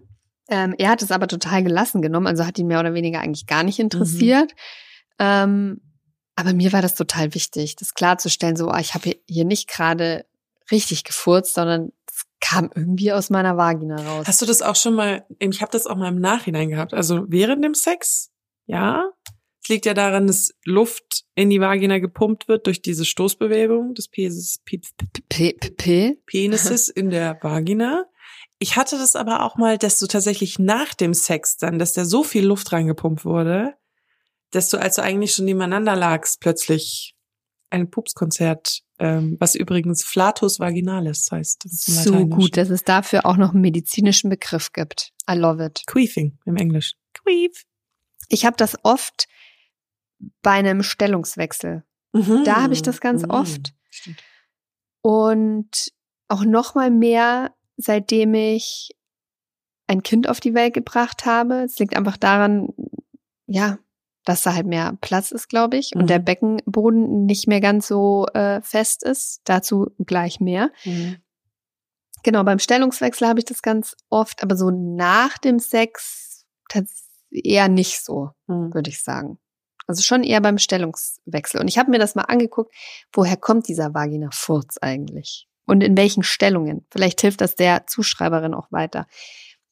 Ähm, 0.48 0.74
er 0.76 0.90
hat 0.90 1.00
es 1.00 1.10
aber 1.10 1.26
total 1.26 1.62
gelassen 1.62 2.02
genommen, 2.02 2.26
also 2.26 2.44
hat 2.44 2.58
ihn 2.58 2.66
mehr 2.66 2.80
oder 2.80 2.92
weniger 2.92 3.20
eigentlich 3.20 3.46
gar 3.46 3.62
nicht 3.62 3.78
interessiert. 3.78 4.52
Ähm, 5.18 5.80
aber 6.36 6.52
mir 6.52 6.72
war 6.72 6.82
das 6.82 6.94
total 6.94 7.34
wichtig, 7.34 7.76
das 7.76 7.94
klarzustellen, 7.94 8.56
so, 8.56 8.68
ah, 8.68 8.80
ich 8.80 8.94
habe 8.94 9.12
hier- 9.26 9.44
nicht 9.44 9.68
gerade 9.68 10.26
richtig 10.70 11.04
gefurzt, 11.04 11.54
sondern 11.54 11.92
kam 12.44 12.70
irgendwie 12.74 13.10
aus 13.10 13.30
meiner 13.30 13.56
Vagina 13.56 13.96
raus. 13.96 14.26
Hast 14.28 14.42
du 14.42 14.46
das 14.46 14.60
auch 14.60 14.76
schon 14.76 14.94
mal, 14.94 15.24
ich 15.38 15.62
habe 15.62 15.72
das 15.72 15.86
auch 15.86 15.96
mal 15.96 16.08
im 16.08 16.20
Nachhinein 16.20 16.68
gehabt, 16.68 16.92
also 16.92 17.24
während 17.28 17.64
dem 17.64 17.74
Sex, 17.74 18.30
ja. 18.66 19.10
Es 19.62 19.70
liegt 19.70 19.86
ja 19.86 19.94
daran, 19.94 20.26
dass 20.26 20.52
Luft 20.66 21.24
in 21.34 21.48
die 21.48 21.58
Vagina 21.58 22.00
gepumpt 22.00 22.46
wird 22.46 22.66
durch 22.66 22.82
diese 22.82 23.06
Stoßbewegung 23.06 23.94
des 23.94 24.08
Penis, 24.08 24.60
Penises 26.26 26.90
in 26.90 27.08
der 27.08 27.38
Vagina. 27.40 28.04
Ich 28.58 28.76
hatte 28.76 28.98
das 28.98 29.16
aber 29.16 29.42
auch 29.42 29.56
mal, 29.56 29.78
dass 29.78 29.98
du 29.98 30.06
tatsächlich 30.06 30.58
nach 30.58 30.92
dem 30.92 31.14
Sex 31.14 31.56
dann, 31.56 31.78
dass 31.78 31.94
da 31.94 32.04
so 32.04 32.22
viel 32.22 32.44
Luft 32.44 32.72
reingepumpt 32.72 33.24
wurde, 33.24 33.72
dass 34.50 34.68
du, 34.68 34.76
als 34.76 34.96
du 34.96 35.02
eigentlich 35.02 35.32
schon 35.32 35.46
nebeneinander 35.46 35.96
lagst, 35.96 36.40
plötzlich 36.40 37.16
ein 37.70 37.90
Pupskonzert, 37.90 38.82
ähm, 38.98 39.36
was 39.40 39.54
übrigens 39.54 40.04
Flatus 40.04 40.60
vaginalis 40.60 41.30
heißt. 41.30 41.64
So 41.68 42.26
gut, 42.26 42.56
dass 42.56 42.70
es 42.70 42.84
dafür 42.84 43.26
auch 43.26 43.36
noch 43.36 43.50
einen 43.52 43.60
medizinischen 43.60 44.30
Begriff 44.30 44.72
gibt. 44.72 45.12
I 45.30 45.34
love 45.34 45.64
it. 45.64 45.82
Queefing 45.86 46.38
im 46.44 46.56
Englisch. 46.56 46.94
Queef. 47.14 47.64
Ich 48.28 48.44
habe 48.46 48.56
das 48.56 48.76
oft 48.84 49.26
bei 50.42 50.52
einem 50.52 50.82
Stellungswechsel. 50.82 51.84
Da 52.12 52.62
habe 52.62 52.72
ich 52.74 52.82
das 52.82 53.00
ganz 53.00 53.22
Mhm. 53.24 53.30
oft. 53.30 53.74
Stimmt. 53.90 54.22
Und 55.02 55.92
auch 56.28 56.44
noch 56.44 56.74
mal 56.74 56.90
mehr, 56.90 57.54
seitdem 57.76 58.34
ich 58.34 58.90
ein 59.88 60.02
Kind 60.02 60.28
auf 60.28 60.40
die 60.40 60.54
Welt 60.54 60.72
gebracht 60.74 61.26
habe. 61.26 61.64
Es 61.64 61.78
liegt 61.78 61.96
einfach 61.96 62.16
daran, 62.16 62.68
ja, 63.46 63.78
dass 64.24 64.42
da 64.42 64.54
halt 64.54 64.66
mehr 64.66 64.96
Platz 65.00 65.30
ist, 65.30 65.48
glaube 65.48 65.76
ich, 65.76 65.94
und 65.94 66.02
Mhm. 66.02 66.06
der 66.06 66.18
Beckenboden 66.18 67.26
nicht 67.26 67.46
mehr 67.46 67.60
ganz 67.60 67.86
so 67.88 68.26
äh, 68.34 68.60
fest 68.62 69.02
ist. 69.02 69.40
Dazu 69.44 69.88
gleich 69.98 70.40
mehr. 70.40 70.70
Mhm. 70.84 71.16
Genau, 72.22 72.42
beim 72.42 72.58
Stellungswechsel 72.58 73.28
habe 73.28 73.38
ich 73.40 73.44
das 73.44 73.60
ganz 73.60 73.96
oft, 74.08 74.42
aber 74.42 74.56
so 74.56 74.70
nach 74.70 75.36
dem 75.38 75.58
Sex 75.58 76.46
eher 77.30 77.68
nicht 77.68 78.02
so, 78.04 78.30
Mhm. 78.46 78.72
würde 78.74 78.90
ich 78.90 79.02
sagen. 79.02 79.38
Also 79.86 80.02
schon 80.02 80.22
eher 80.22 80.40
beim 80.40 80.56
Stellungswechsel. 80.58 81.60
Und 81.60 81.68
ich 81.68 81.76
habe 81.78 81.90
mir 81.90 81.98
das 81.98 82.14
mal 82.14 82.22
angeguckt, 82.22 82.72
woher 83.12 83.36
kommt 83.36 83.68
dieser 83.68 83.92
Vagina-Furz 83.92 84.78
eigentlich? 84.80 85.46
Und 85.66 85.82
in 85.82 85.96
welchen 85.96 86.22
Stellungen? 86.22 86.86
Vielleicht 86.90 87.20
hilft 87.20 87.40
das 87.42 87.54
der 87.54 87.86
Zuschreiberin 87.86 88.54
auch 88.54 88.70
weiter. 88.72 89.06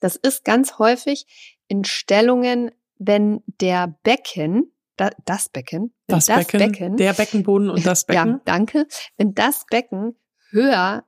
Das 0.01 0.17
ist 0.17 0.45
ganz 0.45 0.79
häufig 0.79 1.27
in 1.69 1.85
Stellungen, 1.85 2.73
wenn 3.07 3.43
der 3.61 3.97
Becken, 4.03 4.73
da, 4.97 5.11
das 5.25 5.49
Becken, 5.49 5.95
wenn 6.07 6.17
Das, 6.17 6.27
Becken, 6.27 6.97
der 6.97 7.13
Beckenboden 7.15 7.71
und 7.71 7.85
das 7.87 8.05
Becken. 8.07 8.31
ja, 8.35 8.41
danke. 8.45 8.87
Wenn 9.17 9.35
das 9.35 9.65
Becken 9.71 10.17
höher 10.51 11.05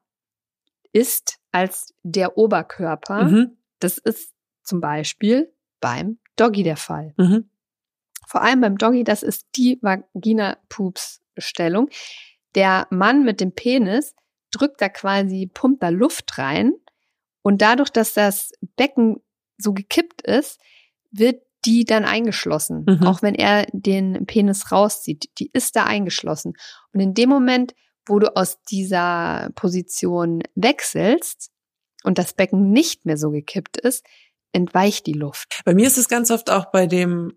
ist 0.93 1.39
als 1.53 1.95
der 2.03 2.37
Oberkörper, 2.39 3.25
Mhm. 3.25 3.57
das 3.81 3.99
ist 3.99 4.33
zum 4.63 4.81
Beispiel 4.81 5.53
beim 5.81 6.19
Doggy 6.37 6.63
der 6.63 6.77
Fall. 6.77 7.15
Mhm. 7.17 7.51
Vor 8.27 8.43
allem 8.43 8.61
beim 8.63 8.79
Doggy, 8.79 9.05
das 9.05 9.23
ist 9.23 9.47
die 9.57 9.79
Vagina-Pups-Stellung. 10.69 11.91
Der 12.55 12.87
Mann 12.91 13.25
mit 13.25 13.41
dem 13.41 13.53
Penis 13.53 14.15
drückt 14.51 14.81
da 14.81 14.89
quasi, 14.89 15.51
pumpt 15.53 15.83
da 15.83 15.89
Luft 15.89 16.39
rein 16.39 16.73
und 17.43 17.61
dadurch, 17.61 17.91
dass 17.91 18.15
das 18.15 18.53
Becken 18.77 19.21
so 19.59 19.73
gekippt 19.75 20.23
ist, 20.23 20.61
wird 21.11 21.44
die 21.67 21.85
dann 21.85 22.05
eingeschlossen. 22.05 22.85
Mhm. 22.89 23.07
Auch 23.07 23.23
wenn 23.23 23.35
er 23.35 23.67
den 23.73 24.27
Penis 24.27 24.71
rauszieht, 24.73 25.31
die 25.39 25.51
ist 25.53 25.77
da 25.77 25.85
eingeschlossen. 25.85 26.55
Und 26.93 27.01
in 27.01 27.15
dem 27.15 27.29
Moment, 27.29 27.75
wo 28.07 28.19
du 28.19 28.35
aus 28.37 28.59
dieser 28.71 29.51
Position 29.55 30.43
wechselst 30.55 31.51
und 32.05 32.19
das 32.19 32.35
Becken 32.35 32.71
nicht 32.71 33.07
mehr 33.07 33.17
so 33.17 33.31
gekippt 33.31 33.77
ist, 33.79 34.05
entweicht 34.53 35.07
die 35.07 35.13
Luft. 35.15 35.61
Bei 35.65 35.75
mir 35.75 35.87
ist 35.87 35.99
es 35.99 36.09
ganz 36.09 36.31
oft 36.31 36.51
auch 36.51 36.67
bei 36.71 36.87
dem, 36.87 37.33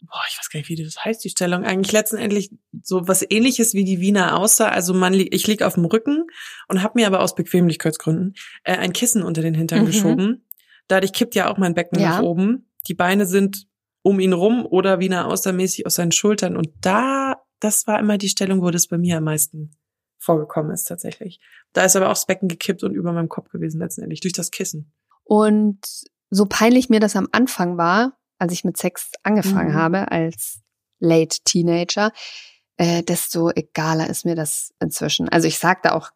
boah, 0.00 0.22
ich 0.30 0.38
weiß 0.38 0.48
gar 0.50 0.60
nicht, 0.60 0.68
wie 0.68 0.82
das 0.82 1.04
heißt, 1.04 1.24
die 1.24 1.28
Stellung, 1.30 1.64
eigentlich 1.64 1.92
letztendlich 1.92 2.50
so 2.82 3.08
was 3.08 3.24
ähnliches 3.28 3.74
wie 3.74 3.84
die 3.84 4.00
Wiener 4.00 4.38
aussah. 4.38 4.68
Also 4.68 4.94
man, 4.94 5.12
ich 5.14 5.46
lieg 5.46 5.62
auf 5.62 5.74
dem 5.74 5.84
Rücken 5.86 6.24
und 6.68 6.82
habe 6.82 6.92
mir 7.00 7.06
aber 7.08 7.20
aus 7.20 7.34
Bequemlichkeitsgründen 7.34 8.34
äh, 8.64 8.76
ein 8.76 8.92
Kissen 8.92 9.22
unter 9.22 9.42
den 9.42 9.54
Hintern 9.54 9.80
Mhm. 9.82 9.86
geschoben. 9.86 10.46
Dadurch 10.88 11.12
kippt 11.12 11.34
ja 11.34 11.50
auch 11.50 11.58
mein 11.58 11.74
Becken 11.74 11.98
Ja. 11.98 12.10
nach 12.10 12.22
oben. 12.22 12.70
Die 12.86 12.94
Beine 12.94 13.26
sind 13.26 13.66
um 14.02 14.20
ihn 14.20 14.32
rum 14.32 14.66
oder 14.66 15.00
Wiener 15.00 15.26
außermäßig 15.26 15.86
aus 15.86 15.96
seinen 15.96 16.12
Schultern. 16.12 16.56
Und 16.56 16.70
da, 16.80 17.42
das 17.60 17.86
war 17.86 17.98
immer 17.98 18.18
die 18.18 18.28
Stellung, 18.28 18.62
wo 18.62 18.70
das 18.70 18.86
bei 18.86 18.98
mir 18.98 19.18
am 19.18 19.24
meisten 19.24 19.76
vorgekommen 20.18 20.72
ist 20.72 20.84
tatsächlich. 20.84 21.40
Da 21.72 21.84
ist 21.84 21.96
aber 21.96 22.06
auch 22.06 22.14
das 22.14 22.26
Becken 22.26 22.48
gekippt 22.48 22.82
und 22.82 22.94
über 22.94 23.12
meinem 23.12 23.28
Kopf 23.28 23.50
gewesen 23.50 23.80
letztendlich, 23.80 24.20
durch 24.20 24.32
das 24.32 24.50
Kissen. 24.50 24.92
Und 25.24 25.78
so 26.30 26.46
peinlich 26.46 26.88
mir 26.88 27.00
das 27.00 27.16
am 27.16 27.28
Anfang 27.32 27.76
war, 27.78 28.18
als 28.38 28.52
ich 28.52 28.64
mit 28.64 28.76
Sex 28.76 29.10
angefangen 29.22 29.70
Mhm. 29.72 29.76
habe, 29.76 30.10
als 30.12 30.60
Late 30.98 31.38
Teenager, 31.44 32.12
äh, 32.76 33.02
desto 33.02 33.50
egaler 33.50 34.08
ist 34.08 34.24
mir 34.24 34.34
das 34.34 34.72
inzwischen. 34.80 35.28
Also 35.28 35.48
ich 35.48 35.58
sage 35.58 35.80
da 35.82 35.92
auch 35.92 36.10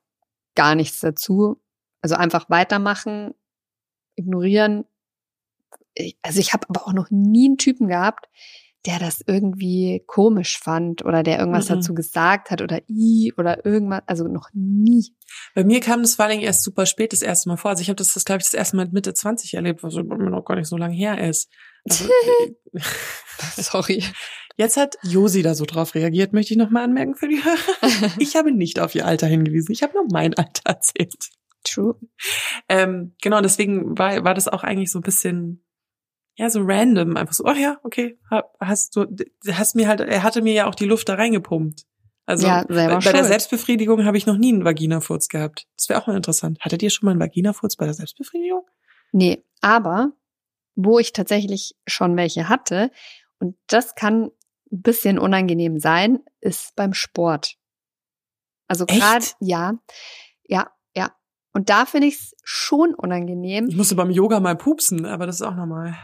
gar 0.55 0.75
nichts 0.75 1.01
dazu. 1.01 1.61
Also 2.03 2.15
einfach 2.15 2.49
weitermachen, 2.51 3.35
ignorieren. 4.17 4.85
Also 6.23 6.41
ich 6.41 6.53
habe 6.53 6.67
aber 6.69 6.87
auch 6.87 6.93
noch 6.93 7.11
nie 7.11 7.47
einen 7.49 7.59
Typen 7.59 7.89
gehabt, 7.89 8.27
der 8.87 8.99
das 8.99 9.21
irgendwie 9.27 10.03
komisch 10.07 10.59
fand 10.59 11.05
oder 11.05 11.23
der 11.23 11.39
irgendwas 11.39 11.69
Mhm. 11.69 11.75
dazu 11.75 11.95
gesagt 11.95 12.51
hat 12.51 12.63
oder 12.63 12.81
i 12.89 13.31
oder 13.37 13.67
irgendwas. 13.67 14.03
Also 14.07 14.25
noch 14.27 14.49
nie. 14.55 15.15
Bei 15.55 15.65
mir 15.65 15.81
kam 15.81 16.01
das 16.03 16.15
vor 16.15 16.25
allem 16.25 16.41
erst 16.41 16.63
super 16.65 16.87
spät 16.87 17.13
das 17.13 17.21
erste 17.21 17.51
Mal 17.51 17.57
vor. 17.59 17.71
Also 17.73 17.83
ich 17.83 17.89
habe 17.89 17.97
das, 17.97 18.15
das 18.15 18.25
glaube 18.25 18.39
ich, 18.41 18.47
das 18.47 18.55
erste 18.55 18.77
Mal 18.77 18.87
mit 18.87 18.95
Mitte 18.95 19.13
20 19.13 19.53
erlebt, 19.55 19.83
was 19.83 19.95
immer 19.97 20.17
noch 20.17 20.45
gar 20.47 20.55
nicht 20.57 20.69
so 20.69 20.79
lange 20.79 20.95
her 20.95 21.23
ist. 21.29 21.51
Also, 21.89 22.07
äh, 22.07 22.53
Sorry. 23.57 24.03
jetzt 24.57 24.77
hat 24.79 24.97
Josi 25.03 25.43
da 25.43 25.55
so 25.55 25.65
drauf 25.67 25.95
reagiert, 25.95 26.33
möchte 26.33 26.55
ich 26.55 26.59
nochmal 26.59 26.85
anmerken 26.85 27.15
für 27.15 27.29
die 27.29 27.43
Hörer. 27.45 27.59
Ich 28.19 28.37
habe 28.37 28.51
nicht 28.53 28.81
auf 28.81 28.95
ihr 28.95 29.05
Alter 29.07 29.27
hingewiesen. 29.27 29.73
Ich 29.73 29.83
habe 29.83 29.93
nur 29.95 30.07
mein 30.11 30.33
Alter 30.35 30.63
erzählt. 30.65 31.17
True. 31.65 31.97
Ähm, 32.71 33.15
genau, 33.21 33.43
deswegen 33.43 33.99
war, 33.99 34.25
war 34.25 34.33
das 34.33 34.49
auch 34.49 34.63
eigentlich 34.65 34.91
so 34.91 34.99
ein 35.01 35.03
bisschen, 35.03 35.63
ja, 36.37 36.49
so 36.51 36.61
random. 36.63 37.17
Einfach 37.17 37.35
so, 37.35 37.45
oh 37.45 37.53
ja, 37.53 37.79
okay, 37.83 38.19
ha- 38.31 38.45
hast 38.61 38.97
du, 38.97 39.07
hast 39.51 39.77
mir 39.77 39.89
halt, 39.89 40.01
er 40.01 40.23
hatte 40.23 40.43
mir 40.43 40.53
ja 40.53 40.67
auch 40.67 40.75
die 40.75 40.87
Luft 40.87 41.09
da 41.09 41.15
reingepumpt. 41.15 41.85
Also 42.27 42.47
Ja, 42.47 42.65
bei, 42.69 42.87
bei 42.87 43.13
der. 43.13 43.25
Selbstbefriedigung 43.25 44.05
habe 44.05 44.17
ich 44.17 44.27
noch 44.27 44.37
nie 44.37 44.53
einen 44.53 44.65
Vaginafurz 44.65 45.29
gehabt. 45.29 45.67
Das 45.77 45.89
wäre 45.89 46.01
auch 46.01 46.07
mal 46.07 46.17
interessant. 46.17 46.59
Hattet 46.61 46.83
ihr 46.83 46.91
schon 46.91 47.07
mal 47.07 47.11
einen 47.13 47.21
Vaginafurz 47.21 47.77
bei 47.77 47.87
der 47.87 47.95
Selbstbefriedigung? 47.95 48.65
Nee, 49.13 49.45
aber 49.61 50.13
wo 50.77 50.99
ich 50.99 51.13
tatsächlich 51.13 51.75
schon 51.87 52.17
welche 52.17 52.49
hatte, 52.49 52.91
und 53.39 53.57
das 53.67 53.95
kann 53.97 54.31
ein 54.73 54.83
bisschen 54.83 55.19
unangenehm 55.19 55.81
sein, 55.81 56.21
ist 56.41 56.77
beim 56.77 56.95
Sport. 56.95 57.57
Also 58.69 58.87
gerade, 58.87 59.25
ja, 59.41 59.73
ja, 60.45 60.71
ja. 60.95 61.11
Und 61.53 61.69
da 61.69 61.87
finde 61.87 62.07
ich 62.07 62.15
es 62.15 62.35
schon 62.45 62.95
unangenehm. 62.95 63.67
Ich 63.69 63.77
musste 63.77 63.97
beim 63.97 64.11
Yoga 64.11 64.39
mal 64.39 64.57
pupsen, 64.57 65.05
aber 65.07 65.27
das 65.27 65.37
ist 65.37 65.43
auch 65.43 65.57
normal. 65.57 65.97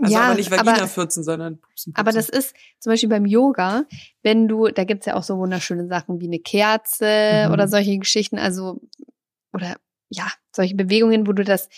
Also 0.00 0.14
ja, 0.14 0.22
aber 0.24 0.34
nicht 0.34 0.52
aber, 0.52 0.66
Vaginafurzen, 0.66 1.22
sondern 1.22 1.58
pupsen, 1.60 1.92
pupsen. 1.92 2.00
aber 2.00 2.12
das 2.12 2.28
ist 2.28 2.54
zum 2.80 2.90
Beispiel 2.92 3.08
beim 3.08 3.26
Yoga, 3.26 3.84
wenn 4.22 4.48
du, 4.48 4.68
da 4.68 4.84
gibt's 4.84 5.06
ja 5.06 5.14
auch 5.14 5.22
so 5.22 5.38
wunderschöne 5.38 5.86
Sachen 5.86 6.20
wie 6.20 6.26
eine 6.26 6.40
Kerze 6.40 7.46
Mhm. 7.46 7.52
oder 7.52 7.68
solche 7.68 7.96
Geschichten, 7.98 8.38
also, 8.38 8.80
oder 9.52 9.76
ja, 10.10 10.26
solche 10.52 10.74
Bewegungen, 10.74 11.26
wo 11.26 11.32
du 11.32 11.44
das, 11.44 11.68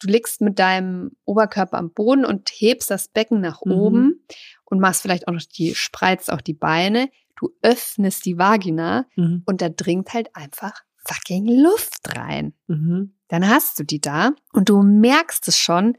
du 0.00 0.08
liegst 0.08 0.40
mit 0.40 0.58
deinem 0.58 1.12
Oberkörper 1.24 1.78
am 1.78 1.90
Boden 1.92 2.24
und 2.24 2.48
hebst 2.52 2.90
das 2.90 3.08
Becken 3.08 3.40
nach 3.40 3.64
Mhm. 3.64 3.72
oben 3.72 4.24
und 4.64 4.78
machst 4.80 5.02
vielleicht 5.02 5.26
auch 5.26 5.32
noch 5.32 5.42
die, 5.42 5.74
spreizt 5.74 6.30
auch 6.32 6.40
die 6.40 6.54
Beine, 6.54 7.10
du 7.38 7.50
öffnest 7.62 8.24
die 8.24 8.38
Vagina 8.38 9.06
Mhm. 9.16 9.42
und 9.46 9.60
da 9.62 9.68
dringt 9.68 10.14
halt 10.14 10.34
einfach 10.34 10.80
fucking 11.06 11.46
Luft 11.62 12.16
rein. 12.16 12.54
Mhm. 12.68 13.14
Dann 13.28 13.48
hast 13.48 13.78
du 13.78 13.84
die 13.84 14.00
da 14.00 14.30
und 14.52 14.68
du 14.68 14.82
merkst 14.82 15.48
es 15.48 15.58
schon. 15.58 15.96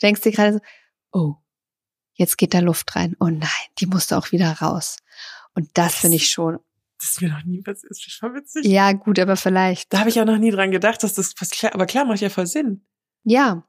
Du 0.00 0.06
denkst 0.06 0.20
dir 0.22 0.32
gerade 0.32 0.54
so, 0.54 0.60
oh, 1.12 1.34
jetzt 2.14 2.38
geht 2.38 2.54
da 2.54 2.60
Luft 2.60 2.94
rein. 2.96 3.16
Oh 3.20 3.26
nein, 3.26 3.48
die 3.78 3.86
musste 3.86 4.16
auch 4.16 4.32
wieder 4.32 4.52
raus. 4.60 4.96
Und 5.54 5.68
das 5.74 5.96
finde 5.96 6.16
ich 6.16 6.28
schon, 6.30 6.58
Das 7.00 7.10
ist 7.10 7.20
mir 7.22 7.30
noch 7.30 7.44
nie 7.44 7.62
passiert. 7.62 7.90
Das 7.90 7.98
ist 7.98 8.10
schon 8.12 8.34
witzig. 8.34 8.64
ja 8.66 8.92
gut, 8.92 9.18
aber 9.18 9.36
vielleicht, 9.36 9.92
Da 9.92 10.00
habe 10.00 10.08
ich 10.10 10.20
auch 10.20 10.24
noch 10.24 10.38
nie 10.38 10.50
dran 10.50 10.70
gedacht, 10.70 11.02
dass 11.02 11.14
das 11.14 11.34
klar, 11.34 11.74
aber 11.74 11.86
klar 11.86 12.04
macht 12.04 12.20
ja 12.20 12.30
voll 12.30 12.46
Sinn. 12.46 12.86
ja. 13.24 13.64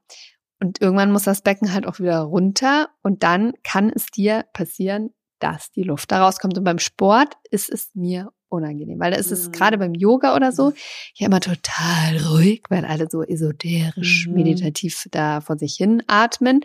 Und 0.62 0.78
irgendwann 0.82 1.10
muss 1.10 1.22
das 1.22 1.40
Becken 1.40 1.72
halt 1.72 1.86
auch 1.86 2.00
wieder 2.00 2.20
runter 2.20 2.90
und 3.02 3.22
dann 3.22 3.54
kann 3.62 3.88
es 3.88 4.06
dir 4.10 4.44
passieren, 4.52 5.08
dass 5.38 5.70
die 5.70 5.84
Luft 5.84 6.12
da 6.12 6.22
rauskommt. 6.22 6.58
Und 6.58 6.64
beim 6.64 6.78
Sport 6.78 7.32
ist 7.50 7.70
es 7.70 7.94
mir 7.94 8.30
unangenehm, 8.50 8.98
weil 9.00 9.10
da 9.12 9.16
ist 9.16 9.30
es 9.32 9.48
Mhm. 9.48 9.52
gerade 9.52 9.78
beim 9.78 9.94
Yoga 9.94 10.34
oder 10.36 10.52
so 10.52 10.72
ja 11.14 11.26
immer 11.26 11.40
total 11.40 12.18
ruhig, 12.28 12.62
weil 12.68 12.84
alle 12.84 13.08
so 13.10 13.22
esoterisch, 13.22 14.26
Mhm. 14.26 14.34
meditativ 14.34 15.06
da 15.10 15.40
vor 15.40 15.56
sich 15.58 15.76
hin 15.76 16.02
atmen. 16.06 16.60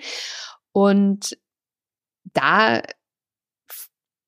Und 0.72 1.38
da, 2.34 2.82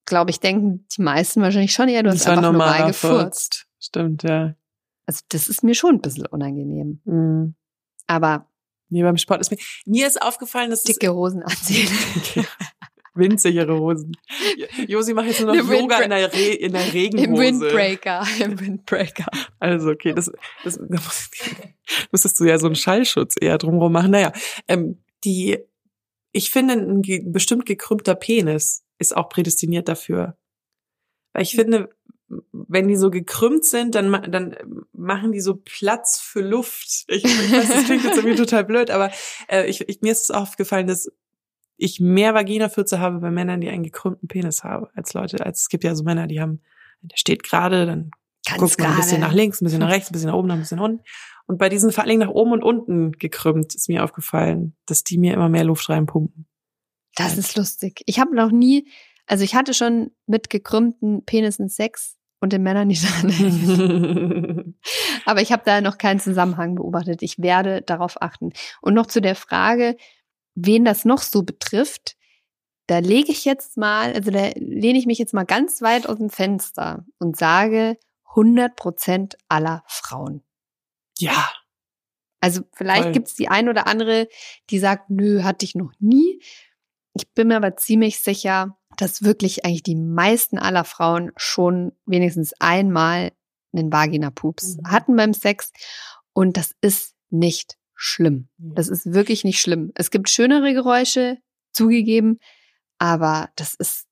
glaube 0.05 0.29
ich, 0.31 0.39
denken 0.39 0.85
die 0.95 1.01
meisten 1.01 1.41
wahrscheinlich 1.41 1.73
schon 1.73 1.89
eher, 1.89 2.03
du 2.03 2.09
hast 2.09 2.25
einfach 2.27 2.41
normal 2.41 2.67
normaler 2.69 2.87
gefurzt. 2.87 3.55
Furz. 3.55 3.65
Stimmt, 3.79 4.23
ja. 4.23 4.55
Also 5.05 5.21
das 5.29 5.47
ist 5.47 5.63
mir 5.63 5.75
schon 5.75 5.95
ein 5.95 6.01
bisschen 6.01 6.25
unangenehm. 6.25 7.01
Mhm. 7.05 7.55
Aber 8.07 8.47
Nee, 8.89 9.03
beim 9.03 9.17
Sport 9.17 9.41
ist 9.41 9.51
mir, 9.51 9.57
mir 9.85 10.07
ist 10.07 10.21
aufgefallen, 10.21 10.69
dass 10.69 10.79
es 10.79 10.85
dicke 10.85 11.13
Hosen 11.13 11.43
anziehen. 11.43 11.89
winzigere 13.17 13.79
Hosen. 13.79 14.15
Josi 14.87 15.13
macht 15.13 15.27
jetzt 15.27 15.41
nur 15.41 15.55
noch 15.55 15.63
Eine 15.63 15.79
Yoga 15.79 15.99
in 15.99 16.09
der, 16.09 16.33
Re 16.33 16.53
in 16.53 16.73
der 16.73 16.93
Regenhose. 16.93 17.25
Im 17.25 17.37
Windbreaker. 17.61 18.27
Im 18.43 18.59
Windbreaker. 18.59 19.25
Also, 19.59 19.89
okay, 19.89 20.13
das, 20.13 20.31
das, 20.63 20.77
da 20.77 20.99
müsstest 22.11 22.39
du 22.39 22.45
ja 22.45 22.57
so 22.59 22.67
einen 22.67 22.75
Schallschutz 22.75 23.35
eher 23.39 23.57
drumherum 23.57 23.91
machen. 23.91 24.11
Naja, 24.11 24.31
ähm, 24.67 25.01
die, 25.23 25.57
ich 26.31 26.51
finde, 26.51 26.75
ein 26.75 27.01
ge 27.01 27.23
bestimmt 27.25 27.65
gekrümmter 27.65 28.15
Penis 28.15 28.83
ist 28.99 29.15
auch 29.15 29.29
prädestiniert 29.29 29.87
dafür. 29.87 30.37
Weil 31.33 31.43
ich 31.43 31.55
finde, 31.55 31.89
wenn 32.51 32.87
die 32.87 32.95
so 32.95 33.09
gekrümmt 33.09 33.65
sind, 33.65 33.95
dann, 33.95 34.11
dann 34.31 34.55
machen 34.91 35.31
die 35.31 35.39
so 35.39 35.55
Platz 35.55 36.19
für 36.19 36.41
Luft. 36.41 37.05
Ich, 37.07 37.23
ich 37.23 37.51
weiß, 37.51 37.69
das 37.69 37.85
klingt 37.85 38.03
jetzt 38.03 38.17
irgendwie 38.17 38.35
total 38.43 38.65
blöd, 38.65 38.91
aber 38.91 39.11
äh, 39.47 39.65
ich, 39.65 39.87
ich, 39.87 40.01
mir 40.01 40.11
ist 40.11 40.23
es 40.23 40.31
aufgefallen, 40.31 40.87
dass 40.87 41.11
ich 41.77 41.99
mehr 41.99 42.33
Vaginafürze 42.33 42.99
habe 42.99 43.19
bei 43.19 43.31
Männern, 43.31 43.61
die 43.61 43.69
einen 43.69 43.83
gekrümmten 43.83 44.27
Penis 44.27 44.63
haben, 44.63 44.87
als 44.95 45.13
Leute, 45.13 45.45
als 45.45 45.61
es 45.61 45.69
gibt 45.69 45.83
ja 45.83 45.95
so 45.95 46.03
Männer, 46.03 46.27
die 46.27 46.41
haben, 46.41 46.61
der 47.01 47.17
steht 47.17 47.43
gerade, 47.43 47.85
dann 47.85 48.11
Ganz 48.47 48.59
guckt 48.59 48.79
man 48.79 48.91
ein 48.91 48.97
bisschen 48.97 49.21
nach 49.21 49.33
links, 49.33 49.61
ein 49.61 49.65
bisschen 49.65 49.79
nach 49.79 49.89
rechts, 49.89 50.09
ein 50.09 50.13
bisschen 50.13 50.29
nach 50.29 50.35
oben, 50.35 50.49
ein 50.51 50.59
bisschen 50.59 50.77
nach 50.77 50.85
unten. 50.85 51.03
Und 51.47 51.57
bei 51.57 51.69
diesen 51.69 51.91
vor 51.91 52.03
allen 52.03 52.09
Dingen 52.09 52.27
nach 52.27 52.33
oben 52.33 52.51
und 52.51 52.63
unten 52.63 53.11
gekrümmt 53.13 53.75
ist 53.75 53.89
mir 53.89 54.03
aufgefallen, 54.03 54.75
dass 54.85 55.03
die 55.03 55.17
mir 55.17 55.33
immer 55.33 55.49
mehr 55.49 55.63
Luft 55.63 55.89
reinpumpen. 55.89 56.47
Das 57.15 57.37
ist 57.37 57.57
lustig. 57.57 58.01
Ich 58.05 58.19
habe 58.19 58.35
noch 58.35 58.51
nie, 58.51 58.87
also 59.25 59.43
ich 59.43 59.55
hatte 59.55 59.73
schon 59.73 60.11
mit 60.27 60.49
gekrümmten 60.49 61.25
Penissen 61.25 61.67
Sex 61.69 62.15
und 62.39 62.53
den 62.53 62.63
Männern 62.63 62.87
nicht 62.87 63.03
dran. 63.03 64.75
Aber 65.25 65.41
ich 65.41 65.51
habe 65.51 65.63
da 65.65 65.81
noch 65.81 65.97
keinen 65.97 66.19
Zusammenhang 66.19 66.75
beobachtet. 66.75 67.23
Ich 67.23 67.39
werde 67.39 67.81
darauf 67.81 68.21
achten. 68.21 68.51
Und 68.81 68.93
noch 68.93 69.07
zu 69.07 69.21
der 69.21 69.35
Frage, 69.35 69.97
wen 70.59 70.83
das 70.85 71.05
noch 71.05 71.21
so 71.21 71.43
betrifft, 71.43 72.15
da 72.87 72.99
lege 72.99 73.31
ich 73.31 73.45
jetzt 73.45 73.77
mal, 73.77 74.13
also 74.13 74.31
da 74.31 74.49
lehne 74.55 74.97
ich 74.97 75.05
mich 75.05 75.17
jetzt 75.19 75.33
mal 75.33 75.45
ganz 75.45 75.81
weit 75.81 76.07
aus 76.07 76.17
dem 76.17 76.29
Fenster 76.29 77.05
und 77.19 77.37
sage 77.37 77.97
100 78.35 78.75
Prozent 78.75 79.37
aller 79.49 79.83
Frauen. 79.87 80.43
ja, 81.19 81.49
Also 82.39 82.61
vielleicht 82.73 83.03
Voll. 83.03 83.11
gibt's 83.13 83.35
die 83.35 83.49
ein 83.49 83.67
oder 83.69 83.87
andere, 83.87 84.27
die 84.69 84.79
sagt, 84.79 85.09
nö, 85.09 85.43
hatte 85.43 85.65
ich 85.65 85.75
noch 85.75 85.91
nie. 85.99 86.41
Ich 87.13 87.27
bin 87.33 87.47
mir 87.49 87.57
aber 87.57 87.75
ziemlich 87.77 88.19
sicher, 88.19 88.77
dass 88.97 89.23
wirklich 89.23 89.65
eigentlich 89.65 89.83
die 89.83 89.95
meisten 89.95 90.57
aller 90.59 90.83
Frauen 90.85 91.31
schon 91.35 91.93
wenigstens 92.05 92.53
einmal 92.59 93.31
einen 93.73 93.91
Vagina-Pups 93.91 94.77
Mhm. 94.77 94.91
hatten 94.91 95.15
beim 95.15 95.33
Sex. 95.33 95.71
Und 96.33 96.57
das 96.57 96.75
ist 96.81 97.15
nicht 97.29 97.76
schlimm. 97.97 98.47
Das 98.57 98.87
ist 98.87 99.11
wirklich 99.13 99.43
nicht 99.43 99.59
schlimm. 99.59 99.91
Es 99.95 100.11
gibt 100.11 100.29
schönere 100.29 100.73
Geräusche, 100.73 101.37
zugegeben, 101.73 102.39
aber 102.97 103.49
das 103.55 103.73
ist 103.75 104.05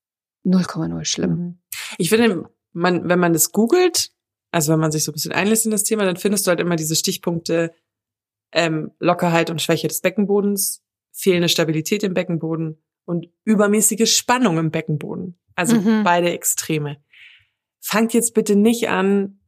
0,0 0.46 1.06
schlimm. 1.06 1.32
Mhm. 1.32 1.60
Ich 1.98 2.10
finde, 2.10 2.50
man, 2.74 3.08
wenn 3.08 3.20
man 3.20 3.34
das 3.34 3.52
googelt, 3.52 4.12
also 4.52 4.74
wenn 4.74 4.80
man 4.80 4.92
sich 4.92 5.04
so 5.04 5.12
ein 5.12 5.14
bisschen 5.14 5.32
einlässt 5.32 5.66
in 5.66 5.72
das 5.72 5.84
Thema, 5.84 6.04
dann 6.06 6.18
findest 6.18 6.46
du 6.46 6.50
halt 6.50 6.60
immer 6.60 6.76
diese 6.76 6.96
Stichpunkte 6.96 7.74
ähm, 8.52 8.92
Lockerheit 9.00 9.50
und 9.50 9.62
Schwäche 9.62 9.88
des 9.88 10.02
Beckenbodens, 10.02 10.84
fehlende 11.12 11.50
Stabilität 11.50 12.04
im 12.04 12.14
Beckenboden 12.14 12.82
und 13.06 13.28
übermäßige 13.44 14.14
Spannung 14.14 14.58
im 14.58 14.72
Beckenboden. 14.72 15.38
Also 15.56 15.76
Mhm. 15.80 16.04
beide 16.04 16.32
Extreme. 16.32 16.98
Fangt 17.80 18.14
jetzt 18.14 18.34
bitte 18.34 18.56
nicht 18.56 18.90
an, 18.90 19.40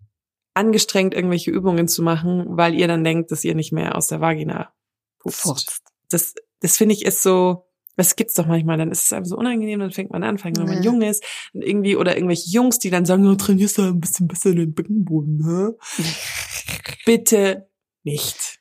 angestrengt 0.57 1.13
irgendwelche 1.13 1.51
Übungen 1.51 1.87
zu 1.87 2.01
machen, 2.01 2.45
weil 2.49 2.73
ihr 2.73 2.87
dann 2.87 3.03
denkt, 3.03 3.31
dass 3.31 3.43
ihr 3.43 3.55
nicht 3.55 3.71
mehr 3.71 3.95
aus 3.95 4.07
der 4.07 4.21
Vagina 4.21 4.73
pupst. 5.19 5.41
Furzt. 5.41 5.81
Das, 6.09 6.33
das 6.61 6.77
finde 6.77 6.95
ich 6.95 7.05
ist 7.05 7.21
so, 7.21 7.67
das 7.95 8.15
gibt's 8.15 8.33
doch 8.33 8.47
manchmal, 8.47 8.77
dann 8.77 8.91
ist 8.91 9.05
es 9.05 9.13
einfach 9.13 9.29
so 9.29 9.37
unangenehm, 9.37 9.79
dann 9.79 9.91
fängt 9.91 10.11
man 10.11 10.23
an, 10.23 10.37
allem, 10.37 10.57
wenn 10.57 10.65
man 10.65 10.77
Ja. 10.77 10.91
jung 10.91 11.01
ist, 11.01 11.23
und 11.53 11.63
irgendwie, 11.63 11.95
oder 11.95 12.15
irgendwelche 12.15 12.49
Jungs, 12.49 12.79
die 12.79 12.89
dann 12.89 13.05
sagen, 13.05 13.23
du 13.23 13.35
trainierst 13.35 13.77
da 13.77 13.87
ein 13.87 13.99
bisschen 13.99 14.27
besser 14.27 14.53
den 14.53 14.73
Beckenboden, 14.73 15.37
ne? 15.37 15.75
Bitte 17.05 17.69
nicht. 18.03 18.59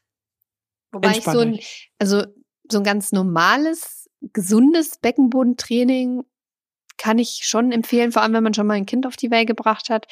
Wobei 0.92 1.10
ich 1.10 1.16
Entspannt 1.16 1.36
so 1.36 1.40
ein, 1.40 1.58
also 1.98 2.24
so 2.70 2.78
ein 2.78 2.84
ganz 2.84 3.12
normales, 3.12 4.08
gesundes 4.32 4.98
Beckenbodentraining 4.98 6.24
kann 6.98 7.18
ich 7.18 7.40
schon 7.42 7.72
empfehlen, 7.72 8.12
vor 8.12 8.22
allem 8.22 8.32
wenn 8.32 8.42
man 8.44 8.54
schon 8.54 8.66
mal 8.66 8.74
ein 8.74 8.86
Kind 8.86 9.06
auf 9.06 9.16
die 9.16 9.30
Welt 9.30 9.46
gebracht 9.46 9.90
hat, 9.90 10.06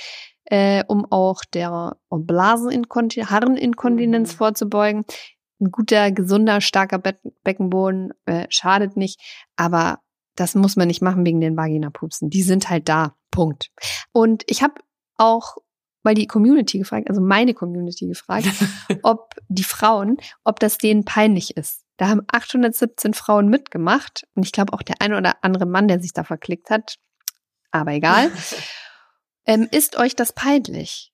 äh, 0.44 0.84
um 0.86 1.06
auch 1.10 1.42
der 1.52 1.96
Blaseninkontinenz, 2.10 3.30
Harreninkontinenz 3.30 4.32
Mhm. 4.32 4.36
vorzubeugen. 4.36 5.04
Ein 5.60 5.70
guter, 5.70 6.10
gesunder, 6.10 6.60
starker 6.60 6.98
Be 6.98 7.16
Beckenboden 7.44 8.12
äh, 8.26 8.46
schadet 8.50 8.96
nicht, 8.96 9.20
aber 9.56 10.00
das 10.36 10.54
muss 10.54 10.76
man 10.76 10.88
nicht 10.88 11.00
machen 11.00 11.24
wegen 11.24 11.40
den 11.40 11.56
Vaginapupsen. 11.56 12.28
Die 12.28 12.42
sind 12.42 12.68
halt 12.68 12.88
da. 12.88 13.14
Punkt. 13.30 13.70
Und 14.12 14.42
ich 14.46 14.62
habe 14.62 14.74
auch 15.16 15.56
mal 16.02 16.14
die 16.14 16.26
Community 16.26 16.78
gefragt, 16.78 17.08
also 17.08 17.20
meine 17.20 17.54
Community 17.54 18.06
gefragt, 18.06 18.46
ob 19.02 19.34
die 19.48 19.64
Frauen, 19.64 20.18
ob 20.44 20.60
das 20.60 20.76
denen 20.78 21.04
peinlich 21.04 21.56
ist. 21.56 21.83
Da 21.96 22.08
haben 22.08 22.22
817 22.26 23.14
Frauen 23.14 23.48
mitgemacht 23.48 24.26
und 24.34 24.44
ich 24.44 24.52
glaube 24.52 24.72
auch 24.72 24.82
der 24.82 25.00
eine 25.00 25.16
oder 25.16 25.36
andere 25.42 25.66
Mann, 25.66 25.88
der 25.88 26.00
sich 26.00 26.12
da 26.12 26.24
verklickt 26.24 26.70
hat. 26.70 26.96
Aber 27.70 27.92
egal. 27.92 28.30
ähm, 29.46 29.68
ist 29.70 29.96
euch 29.96 30.16
das 30.16 30.32
peinlich? 30.32 31.12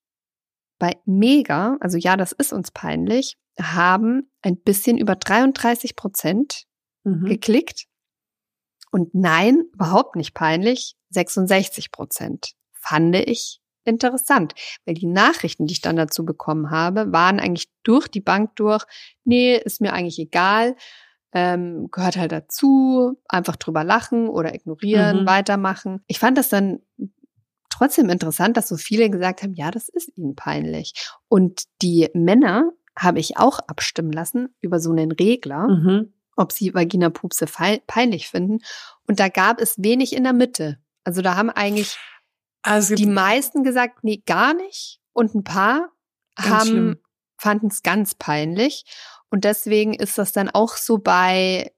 Bei 0.78 0.96
Mega, 1.04 1.76
also 1.80 1.98
ja, 1.98 2.16
das 2.16 2.32
ist 2.32 2.52
uns 2.52 2.70
peinlich, 2.70 3.36
haben 3.60 4.30
ein 4.40 4.58
bisschen 4.60 4.96
über 4.96 5.16
33 5.16 5.96
Prozent 5.96 6.66
Mhm. 7.04 7.26
geklickt. 7.26 7.86
Und 8.90 9.14
nein, 9.14 9.62
überhaupt 9.72 10.16
nicht 10.16 10.34
peinlich, 10.34 10.96
66 11.10 11.90
Prozent. 11.90 12.52
Fand 12.72 13.14
ich 13.16 13.59
interessant, 13.84 14.54
weil 14.84 14.94
die 14.94 15.06
Nachrichten, 15.06 15.66
die 15.66 15.72
ich 15.72 15.80
dann 15.80 15.96
dazu 15.96 16.24
bekommen 16.24 16.70
habe, 16.70 17.12
waren 17.12 17.40
eigentlich 17.40 17.68
durch 17.82 18.08
die 18.08 18.20
Bank 18.20 18.54
durch, 18.56 18.84
nee, 19.24 19.56
ist 19.56 19.80
mir 19.80 19.92
eigentlich 19.92 20.18
egal, 20.18 20.76
ähm, 21.32 21.88
gehört 21.90 22.16
halt 22.16 22.32
dazu, 22.32 23.20
einfach 23.28 23.56
drüber 23.56 23.84
lachen 23.84 24.28
oder 24.28 24.54
ignorieren, 24.54 25.22
Mhm. 25.22 25.26
weitermachen. 25.26 26.02
Ich 26.08 26.18
fand 26.18 26.36
das 26.38 26.48
dann 26.48 26.80
trotzdem 27.70 28.10
interessant, 28.10 28.56
dass 28.56 28.68
so 28.68 28.76
viele 28.76 29.08
gesagt 29.10 29.42
haben, 29.42 29.54
ja, 29.54 29.70
das 29.70 29.88
ist 29.88 30.10
ihnen 30.16 30.34
peinlich. 30.34 30.92
Und 31.28 31.62
die 31.82 32.08
Männer 32.14 32.70
habe 32.98 33.20
ich 33.20 33.38
auch 33.38 33.60
abstimmen 33.60 34.12
lassen 34.12 34.54
über 34.60 34.80
so 34.80 34.90
einen 34.90 35.12
Regler 35.12 35.68
Mhm. 35.68 36.12
ob 36.36 36.52
sie 36.52 36.74
Vaginapupse 36.74 37.46
peinlich 37.86 38.28
finden. 38.28 38.58
Und 39.06 39.20
da 39.20 39.28
gab 39.28 39.60
es 39.60 39.76
wenig 39.78 40.14
in 40.16 40.24
der 40.24 40.32
Mitte. 40.32 40.78
Also 41.04 41.20
da 41.22 41.36
haben 41.36 41.50
eigentlich 41.50 41.98
Also 42.62 42.94
die 42.94 43.06
meisten 43.06 43.64
gesagt, 43.64 44.04
nee, 44.04 44.22
gar 44.26 44.54
nicht. 44.54 45.00
Und 45.12 45.34
ein 45.34 45.44
paar 45.44 45.92
haben 46.38 47.00
fanden 47.38 47.68
es 47.68 47.82
ganz 47.82 48.14
peinlich. 48.14 48.84
Und 49.30 49.44
deswegen 49.44 49.94
ist 49.94 50.18
das 50.18 50.32
dann 50.32 50.50
auch 50.50 50.76
so 50.76 50.98
bei 50.98 51.72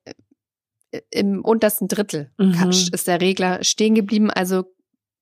äh, 0.90 1.00
im 1.10 1.44
untersten 1.44 1.88
Drittel 1.88 2.32
Mhm. 2.88 2.94
ist 2.94 3.06
der 3.06 3.20
Regler 3.20 3.62
stehen 3.62 3.94
geblieben. 3.94 4.30
Also 4.30 4.64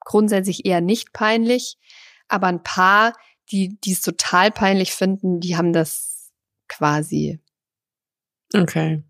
grundsätzlich 0.01 0.65
eher 0.65 0.81
nicht 0.81 1.13
peinlich. 1.13 1.77
Aber 2.29 2.47
ein 2.47 2.63
paar, 2.63 3.13
die 3.51 3.79
die 3.81 3.93
es 3.93 4.01
total 4.01 4.51
peinlich 4.51 4.93
finden, 4.93 5.41
die 5.41 5.57
haben 5.57 5.73
das 5.73 6.31
quasi 6.69 7.41
okay. 8.55 9.03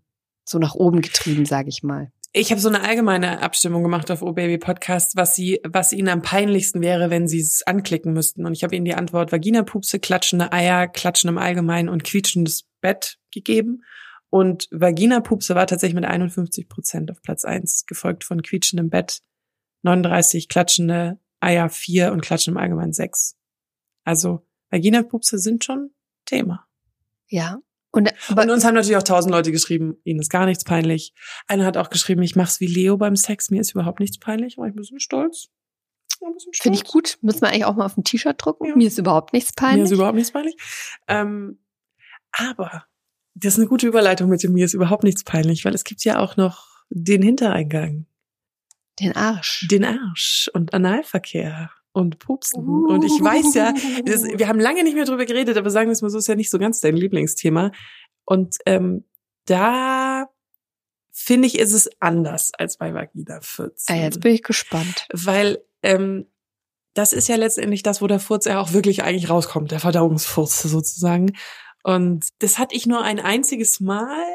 so 0.43 0.57
nach 0.57 0.75
oben 0.75 1.01
getrieben, 1.01 1.45
sage 1.45 1.69
ich 1.69 1.83
mal. 1.83 2.11
Ich 2.33 2.49
habe 2.51 2.61
so 2.61 2.69
eine 2.69 2.81
allgemeine 2.81 3.41
Abstimmung 3.41 3.83
gemacht 3.83 4.09
auf 4.09 4.21
O 4.21 4.31
Baby 4.31 4.57
Podcast, 4.57 5.17
was 5.17 5.35
sie, 5.35 5.59
was 5.67 5.91
ihnen 5.91 6.07
am 6.07 6.21
peinlichsten 6.21 6.81
wäre, 6.81 7.09
wenn 7.09 7.27
sie 7.27 7.41
es 7.41 7.61
anklicken 7.63 8.13
müssten. 8.13 8.45
Und 8.45 8.53
ich 8.53 8.63
habe 8.63 8.73
ihnen 8.73 8.85
die 8.85 8.95
Antwort 8.95 9.33
Vaginapupse, 9.33 9.99
klatschende 9.99 10.53
Eier, 10.53 10.87
Klatschen 10.87 11.29
im 11.29 11.37
Allgemeinen 11.37 11.89
und 11.89 12.05
quietschendes 12.05 12.69
Bett 12.79 13.19
gegeben. 13.31 13.83
Und 14.29 14.69
Vaginapupse 14.71 15.55
war 15.55 15.67
tatsächlich 15.67 15.95
mit 15.95 16.05
51 16.05 16.69
Prozent 16.69 17.11
auf 17.11 17.21
Platz 17.21 17.43
eins, 17.43 17.85
gefolgt 17.85 18.23
von 18.23 18.41
quietschendem 18.41 18.89
Bett 18.89 19.21
39, 19.81 20.47
klatschende 20.47 21.19
Eier 21.41 21.69
4 21.69 22.13
und 22.13 22.21
Klatschen 22.21 22.53
im 22.53 22.57
Allgemeinen 22.57 22.93
6. 22.93 23.35
Also 24.05 24.47
Vaginapupse 24.69 25.37
sind 25.37 25.65
schon 25.65 25.91
Thema. 26.25 26.65
Ja. 27.27 27.59
Und, 27.91 28.09
aber, 28.29 28.43
Und 28.43 28.49
uns 28.51 28.63
haben 28.63 28.73
natürlich 28.75 28.95
auch 28.97 29.03
tausend 29.03 29.31
Leute 29.33 29.51
geschrieben, 29.51 29.97
ihnen 30.05 30.19
ist 30.21 30.29
gar 30.29 30.45
nichts 30.45 30.63
peinlich. 30.63 31.13
Einer 31.47 31.65
hat 31.65 31.75
auch 31.77 31.89
geschrieben, 31.89 32.21
ich 32.23 32.35
mach's 32.37 32.59
wie 32.61 32.67
Leo 32.67 32.95
beim 32.97 33.15
Sex, 33.17 33.49
mir 33.49 33.59
ist 33.61 33.71
überhaupt 33.71 33.99
nichts 33.99 34.17
peinlich. 34.17 34.57
War 34.57 34.67
ich 34.67 34.73
ein 34.73 34.77
bisschen 34.77 34.99
stolz. 34.99 35.49
Bisschen 36.33 36.53
Finde 36.53 36.75
ich 36.77 36.87
stolz. 36.87 36.91
gut. 36.93 37.17
Müssen 37.21 37.41
wir 37.41 37.49
eigentlich 37.49 37.65
auch 37.65 37.75
mal 37.75 37.85
auf 37.85 37.97
ein 37.97 38.03
T-Shirt 38.03 38.35
drucken. 38.37 38.65
Ja. 38.67 38.75
Mir 38.75 38.87
ist 38.87 38.97
überhaupt 38.97 39.33
nichts 39.33 39.51
Mir 39.51 39.67
peinlich. 39.67 39.83
ist 39.85 39.91
überhaupt 39.91 40.15
nichts 40.15 40.31
peinlich. 40.31 40.55
Ähm, 41.07 41.59
aber 42.31 42.85
das 43.33 43.53
ist 43.53 43.59
eine 43.59 43.67
gute 43.67 43.87
Überleitung 43.87 44.29
mit 44.29 44.43
dem 44.43 44.53
mir 44.53 44.65
ist 44.65 44.73
überhaupt 44.73 45.03
nichts 45.03 45.23
peinlich, 45.23 45.65
weil 45.65 45.73
es 45.73 45.83
gibt 45.83 46.03
ja 46.03 46.19
auch 46.19 46.37
noch 46.37 46.67
den 46.89 47.21
Hintereingang, 47.23 48.05
Den 48.99 49.15
Arsch. 49.15 49.67
den 49.69 49.83
Arsch 49.83 50.49
und 50.53 50.73
Analverkehr 50.73 51.71
und 51.93 52.19
Pupsen. 52.19 52.63
Und 52.65 53.03
ich 53.03 53.21
weiß 53.21 53.53
ja, 53.53 53.73
das, 54.05 54.23
wir 54.23 54.47
haben 54.47 54.59
lange 54.59 54.83
nicht 54.83 54.95
mehr 54.95 55.05
drüber 55.05 55.25
geredet, 55.25 55.57
aber 55.57 55.69
sagen 55.69 55.87
wir 55.87 55.93
es 55.93 56.01
mal 56.01 56.09
so, 56.09 56.17
ist 56.17 56.27
ja 56.27 56.35
nicht 56.35 56.49
so 56.49 56.59
ganz 56.59 56.79
dein 56.79 56.95
Lieblingsthema. 56.95 57.71
Und 58.25 58.57
ähm, 58.65 59.05
da 59.45 60.27
finde 61.11 61.47
ich, 61.47 61.59
ist 61.59 61.73
es 61.73 61.89
anders 61.99 62.51
als 62.57 62.77
bei 62.77 62.93
Vagina 62.93 63.41
14. 63.41 63.95
Ah, 63.95 63.99
jetzt 63.99 64.21
bin 64.21 64.33
ich 64.33 64.43
gespannt. 64.43 65.07
Weil 65.11 65.63
ähm, 65.83 66.27
das 66.93 67.13
ist 67.13 67.27
ja 67.27 67.35
letztendlich 67.35 67.83
das, 67.83 68.01
wo 68.01 68.07
der 68.07 68.19
Furz 68.19 68.45
ja 68.45 68.59
auch 68.59 68.73
wirklich 68.73 69.03
eigentlich 69.03 69.29
rauskommt, 69.29 69.71
der 69.71 69.79
Verdauungsfurz 69.79 70.61
sozusagen. 70.63 71.33
Und 71.83 72.27
das 72.39 72.59
hatte 72.59 72.75
ich 72.75 72.85
nur 72.85 73.01
ein 73.01 73.19
einziges 73.19 73.79
Mal. 73.79 74.25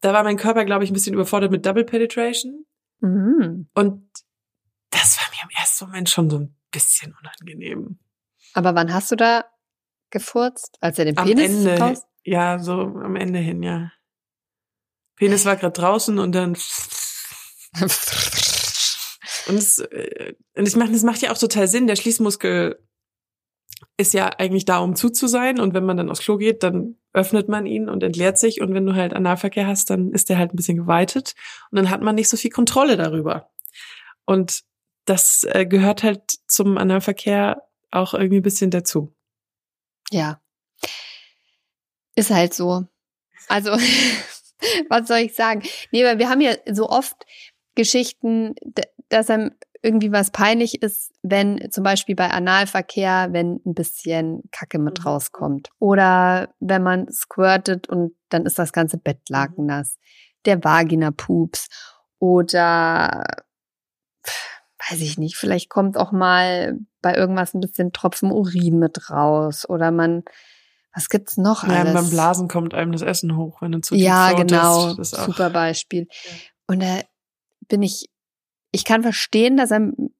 Da 0.00 0.12
war 0.12 0.24
mein 0.24 0.36
Körper, 0.36 0.64
glaube 0.64 0.84
ich, 0.84 0.90
ein 0.90 0.94
bisschen 0.94 1.14
überfordert 1.14 1.50
mit 1.50 1.66
Double 1.66 1.84
Penetration. 1.84 2.64
Mhm. 3.00 3.68
Und 3.74 4.08
das 4.90 5.18
war 5.18 5.26
mir 5.30 5.42
im 5.42 5.50
ersten 5.58 5.86
Moment 5.86 6.08
schon 6.08 6.30
so 6.30 6.38
ein 6.38 6.55
bisschen 6.70 7.14
unangenehm. 7.20 7.98
Aber 8.54 8.74
wann 8.74 8.92
hast 8.92 9.10
du 9.10 9.16
da 9.16 9.44
gefurzt? 10.10 10.76
Als 10.80 10.98
er 10.98 11.06
den 11.06 11.18
Am 11.18 11.26
Penis 11.26 11.50
Ende, 11.50 11.78
raus? 11.78 12.02
ja, 12.24 12.58
so 12.58 12.72
am 12.80 13.16
Ende 13.16 13.38
hin, 13.38 13.62
ja. 13.62 13.92
Penis 15.16 15.44
war 15.44 15.56
gerade 15.56 15.72
draußen 15.72 16.18
und 16.18 16.32
dann 16.32 16.56
und 19.48 19.54
es, 19.54 19.78
äh, 19.78 20.34
und 20.56 20.68
ich 20.68 20.76
meine, 20.76 20.92
das 20.92 21.02
macht 21.02 21.22
ja 21.22 21.32
auch 21.32 21.38
total 21.38 21.68
Sinn. 21.68 21.86
Der 21.86 21.96
Schließmuskel 21.96 22.78
ist 23.96 24.14
ja 24.14 24.28
eigentlich 24.38 24.64
da, 24.64 24.78
um 24.78 24.94
zu 24.96 25.10
zu 25.10 25.26
sein. 25.26 25.60
Und 25.60 25.74
wenn 25.74 25.84
man 25.84 25.96
dann 25.96 26.10
aufs 26.10 26.20
Klo 26.20 26.36
geht, 26.36 26.62
dann 26.62 26.96
öffnet 27.12 27.48
man 27.48 27.66
ihn 27.66 27.88
und 27.88 28.02
entleert 28.02 28.38
sich. 28.38 28.60
Und 28.60 28.74
wenn 28.74 28.86
du 28.86 28.94
halt 28.94 29.14
Analverkehr 29.14 29.66
hast, 29.66 29.90
dann 29.90 30.12
ist 30.12 30.28
der 30.28 30.38
halt 30.38 30.52
ein 30.52 30.56
bisschen 30.56 30.76
geweitet. 30.76 31.34
Und 31.70 31.76
dann 31.76 31.90
hat 31.90 32.02
man 32.02 32.14
nicht 32.14 32.28
so 32.28 32.36
viel 32.36 32.50
Kontrolle 32.50 32.96
darüber. 32.96 33.50
Und 34.24 34.62
das 35.06 35.44
äh, 35.48 35.66
gehört 35.66 36.02
halt 36.02 36.22
zum 36.46 36.78
Analverkehr 36.78 37.62
auch 37.90 38.14
irgendwie 38.14 38.38
ein 38.38 38.42
bisschen 38.42 38.70
dazu. 38.70 39.14
Ja. 40.10 40.40
Ist 42.14 42.30
halt 42.30 42.54
so. 42.54 42.84
Also, 43.48 43.70
was 44.88 45.08
soll 45.08 45.18
ich 45.18 45.34
sagen? 45.34 45.62
Nee, 45.92 46.04
weil 46.04 46.18
wir 46.18 46.28
haben 46.28 46.40
ja 46.40 46.54
so 46.70 46.88
oft 46.88 47.14
Geschichten, 47.74 48.54
dass 49.08 49.30
einem 49.30 49.52
irgendwie 49.82 50.10
was 50.10 50.30
peinlich 50.32 50.82
ist, 50.82 51.12
wenn 51.22 51.70
zum 51.70 51.84
Beispiel 51.84 52.16
bei 52.16 52.30
Analverkehr, 52.30 53.28
wenn 53.32 53.60
ein 53.64 53.74
bisschen 53.74 54.42
Kacke 54.50 54.78
mit 54.78 54.98
Mhm. 55.00 55.04
rauskommt. 55.06 55.68
Oder 55.78 56.54
wenn 56.58 56.82
man 56.82 57.06
squirtet 57.12 57.88
und 57.88 58.16
dann 58.30 58.46
ist 58.46 58.58
das 58.58 58.72
ganze 58.72 58.98
Bettlaken 58.98 59.64
Mhm. 59.64 59.66
nass. 59.66 59.98
Der 60.46 60.64
Vagina-Pups. 60.64 61.68
Oder 62.18 63.24
pf, 64.26 64.55
weiß 64.90 65.00
ich 65.00 65.18
nicht, 65.18 65.36
vielleicht 65.36 65.68
kommt 65.68 65.96
auch 65.96 66.12
mal 66.12 66.78
bei 67.02 67.14
irgendwas 67.14 67.54
ein 67.54 67.60
bisschen 67.60 67.92
Tropfen 67.92 68.30
Urin 68.30 68.78
mit 68.78 69.10
raus. 69.10 69.68
Oder 69.68 69.90
man, 69.90 70.24
was 70.94 71.08
gibt's 71.08 71.36
noch 71.36 71.66
Ja, 71.66 71.80
alles? 71.80 71.94
beim 71.94 72.10
Blasen 72.10 72.48
kommt 72.48 72.74
einem 72.74 72.92
das 72.92 73.02
Essen 73.02 73.36
hoch, 73.36 73.62
wenn 73.62 73.72
du 73.72 73.80
zu 73.80 73.94
Ja, 73.94 74.32
genau. 74.32 74.94
Das 74.94 75.12
ist 75.12 75.24
Super 75.24 75.50
Beispiel. 75.50 76.08
Ja. 76.24 76.30
Und 76.68 76.82
da 76.82 77.00
bin 77.68 77.82
ich, 77.82 78.10
ich 78.72 78.84
kann 78.84 79.02
verstehen, 79.02 79.56
dass 79.56 79.72
einem 79.72 80.10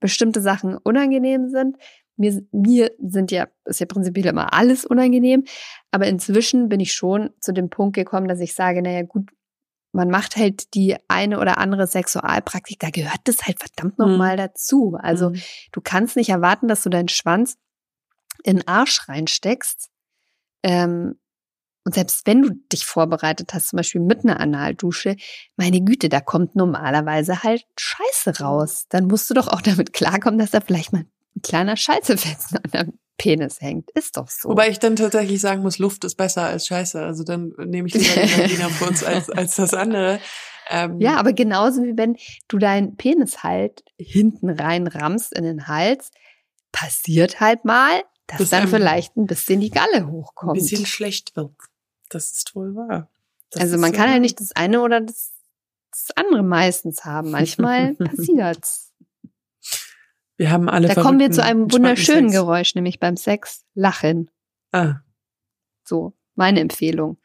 bestimmte 0.00 0.40
Sachen 0.40 0.76
unangenehm 0.76 1.48
sind. 1.48 1.76
mir, 2.16 2.42
mir 2.52 2.90
sind 2.98 3.30
ja, 3.30 3.46
ist 3.64 3.80
ja 3.80 3.86
prinzipiell 3.86 4.26
immer 4.26 4.52
alles 4.52 4.84
unangenehm. 4.84 5.44
Aber 5.90 6.06
inzwischen 6.06 6.68
bin 6.68 6.80
ich 6.80 6.92
schon 6.92 7.30
zu 7.40 7.52
dem 7.52 7.70
Punkt 7.70 7.94
gekommen, 7.94 8.28
dass 8.28 8.40
ich 8.40 8.54
sage, 8.54 8.82
naja, 8.82 9.02
gut, 9.02 9.30
man 9.96 10.10
macht 10.10 10.36
halt 10.36 10.74
die 10.74 10.96
eine 11.08 11.40
oder 11.40 11.58
andere 11.58 11.86
Sexualpraktik, 11.86 12.78
da 12.78 12.90
gehört 12.90 13.20
das 13.24 13.42
halt 13.46 13.58
verdammt 13.58 13.98
nochmal 13.98 14.34
Mhm. 14.34 14.38
dazu. 14.38 14.96
Also 15.00 15.30
Mhm. 15.30 15.40
du 15.72 15.80
kannst 15.80 16.16
nicht 16.16 16.28
erwarten, 16.28 16.68
dass 16.68 16.82
du 16.82 16.90
deinen 16.90 17.08
Schwanz 17.08 17.56
in 18.44 18.58
den 18.58 18.68
Arsch 18.68 19.08
reinsteckst. 19.08 19.88
Ähm, 20.62 21.18
und 21.84 21.94
selbst 21.94 22.26
wenn 22.26 22.42
du 22.42 22.50
dich 22.72 22.84
vorbereitet 22.84 23.54
hast, 23.54 23.68
zum 23.68 23.76
Beispiel 23.76 24.00
mit 24.00 24.24
einer 24.24 24.40
Analdusche, 24.40 25.16
meine 25.56 25.80
Güte, 25.80 26.08
da 26.08 26.20
kommt 26.20 26.56
normalerweise 26.56 27.42
halt 27.44 27.64
Scheiße 27.78 28.40
raus. 28.40 28.86
Dann 28.88 29.06
musst 29.06 29.30
du 29.30 29.34
doch 29.34 29.48
auch 29.48 29.60
damit 29.62 29.92
klarkommen, 29.92 30.38
dass 30.38 30.50
da 30.50 30.60
vielleicht 30.60 30.92
mal 30.92 31.06
ein 31.36 31.42
kleiner 31.42 31.76
Scheißefetzen 31.76 32.58
an 32.58 32.70
deinem 32.72 32.98
Penis 33.18 33.60
hängt. 33.60 33.90
Ist 33.92 34.16
doch 34.16 34.28
so. 34.28 34.50
Wobei 34.50 34.68
ich 34.68 34.78
dann 34.78 34.96
tatsächlich 34.96 35.40
sagen 35.40 35.62
muss, 35.62 35.78
Luft 35.78 36.04
ist 36.04 36.16
besser 36.16 36.42
als 36.44 36.66
Scheiße. 36.66 37.00
Also 37.02 37.24
dann 37.24 37.52
nehme 37.58 37.88
ich 37.88 37.94
lieber 37.94 38.68
für 38.70 38.84
uns 38.86 39.02
als, 39.04 39.30
als 39.30 39.56
das 39.56 39.72
andere. 39.74 40.20
Ähm, 40.68 41.00
ja, 41.00 41.16
aber 41.16 41.32
genauso 41.32 41.82
wie 41.84 41.96
wenn 41.96 42.16
du 42.48 42.58
deinen 42.58 42.96
Penis 42.96 43.42
halt 43.42 43.84
hinten 43.98 44.50
rein 44.50 44.86
rammst 44.86 45.32
in 45.32 45.44
den 45.44 45.68
Hals, 45.68 46.10
passiert 46.72 47.40
halt 47.40 47.64
mal, 47.64 48.02
dass 48.26 48.38
Das, 48.38 48.50
dann 48.50 48.68
vielleicht 48.68 49.16
ein 49.16 49.26
bisschen 49.26 49.60
die 49.60 49.70
Galle 49.70 49.96
ein 49.98 50.10
hochkommt. 50.10 50.54
bisschen 50.54 50.84
schlecht 50.84 51.36
wird. 51.36 51.52
Das 52.08 52.32
ist 52.32 52.54
wohl 52.54 52.74
wahr. 52.74 53.08
Das 53.50 53.62
also 53.62 53.78
man 53.78 53.92
so 53.92 53.96
kann 53.96 54.06
wahr. 54.08 54.14
ja 54.14 54.20
nicht 54.20 54.40
das 54.40 54.52
eine 54.56 54.80
oder 54.82 55.00
das, 55.00 55.32
das 55.92 56.16
andere 56.16 56.42
meistens 56.42 57.04
haben. 57.04 57.30
Manchmal 57.30 57.94
passiert's. 57.98 58.85
Wir 60.36 60.50
haben 60.50 60.68
alle 60.68 60.88
Da 60.88 61.02
kommen 61.02 61.18
wir 61.18 61.30
zu 61.30 61.42
einem 61.42 61.70
wunderschönen. 61.72 62.30
Geräusch, 62.30 62.74
nämlich 62.74 63.00
beim 63.00 63.16
Sex 63.16 63.64
Lachen. 63.74 64.30
Ah, 64.72 64.96
So, 65.84 66.14
meine 66.34 66.60
Empfehlung. 66.60 67.18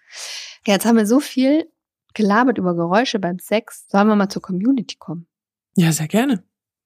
Ja, 0.66 0.74
jetzt 0.76 0.86
haben 0.86 0.98
wir 0.98 1.06
so 1.06 1.20
viel 1.20 1.70
gelabert 2.14 2.58
über 2.58 2.76
Geräusche 2.76 3.20
beim 3.20 3.40
Sex. 3.40 3.86
Sollen 3.88 4.08
wir 4.08 4.16
mal 4.16 4.30
zur 4.30 4.42
Community 4.42 4.96
kommen? 4.98 5.28
ja, 5.76 5.92
sehr 5.94 6.08
gerne. 6.08 6.44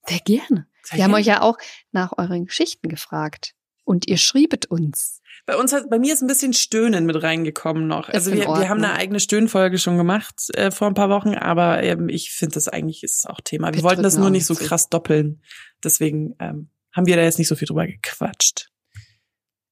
Sehr 0.08 0.20
gerne. 0.20 0.68
Sehr 0.84 0.98
Wir 1.00 1.04
haben 1.06 1.12
gerne. 1.12 1.16
euch 1.16 1.26
ja 1.26 1.42
auch 1.42 1.58
nach 1.92 2.14
euren 2.18 2.46
Geschichten 2.46 2.88
gefragt. 2.90 3.55
Und 3.86 4.08
ihr 4.08 4.18
schriebet 4.18 4.66
uns. 4.66 5.22
Bei 5.46 5.56
uns 5.56 5.72
hat, 5.72 5.90
bei 5.90 6.00
mir 6.00 6.14
ist 6.14 6.22
ein 6.22 6.28
bisschen 6.28 6.54
Stöhnen 6.54 7.06
mit 7.06 7.22
reingekommen 7.22 7.88
noch. 7.88 8.10
Ist 8.10 8.16
Also 8.16 8.34
wir, 8.34 8.46
wir 8.48 8.70
haben 8.70 8.84
eine 8.84 8.94
eigene 8.94 9.20
Stöhnfolge 9.20 9.78
schon 9.78 9.98
gemacht 9.98 10.50
äh, 10.56 10.72
vor 10.72 10.88
ein 10.88 10.96
paar 10.96 11.10
Wochen, 11.10 11.36
aber 11.36 11.84
ähm, 11.84 12.10
ich 12.10 12.32
finde 12.32 12.56
das 12.56 12.68
eigentlich 12.68 13.04
ist 13.04 13.30
auch 13.30 13.40
Thema. 13.42 13.68
Wir, 13.68 13.76
Wir 13.76 13.84
wollten 13.84 14.04
das 14.04 14.18
nur 14.18 14.32
nicht 14.32 14.46
so 14.46 14.56
krass 14.56 14.90
doppeln. 14.90 15.42
Deswegen 15.84 16.36
ähm, 16.40 16.70
haben 16.92 17.06
wir 17.06 17.16
da 17.16 17.22
jetzt 17.22 17.38
nicht 17.38 17.48
so 17.48 17.56
viel 17.56 17.68
drüber 17.68 17.86
gequatscht. 17.86 18.72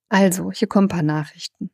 Also, 0.08 0.52
hier 0.52 0.68
kommen 0.68 0.86
ein 0.86 0.88
paar 0.88 1.02
Nachrichten. 1.02 1.70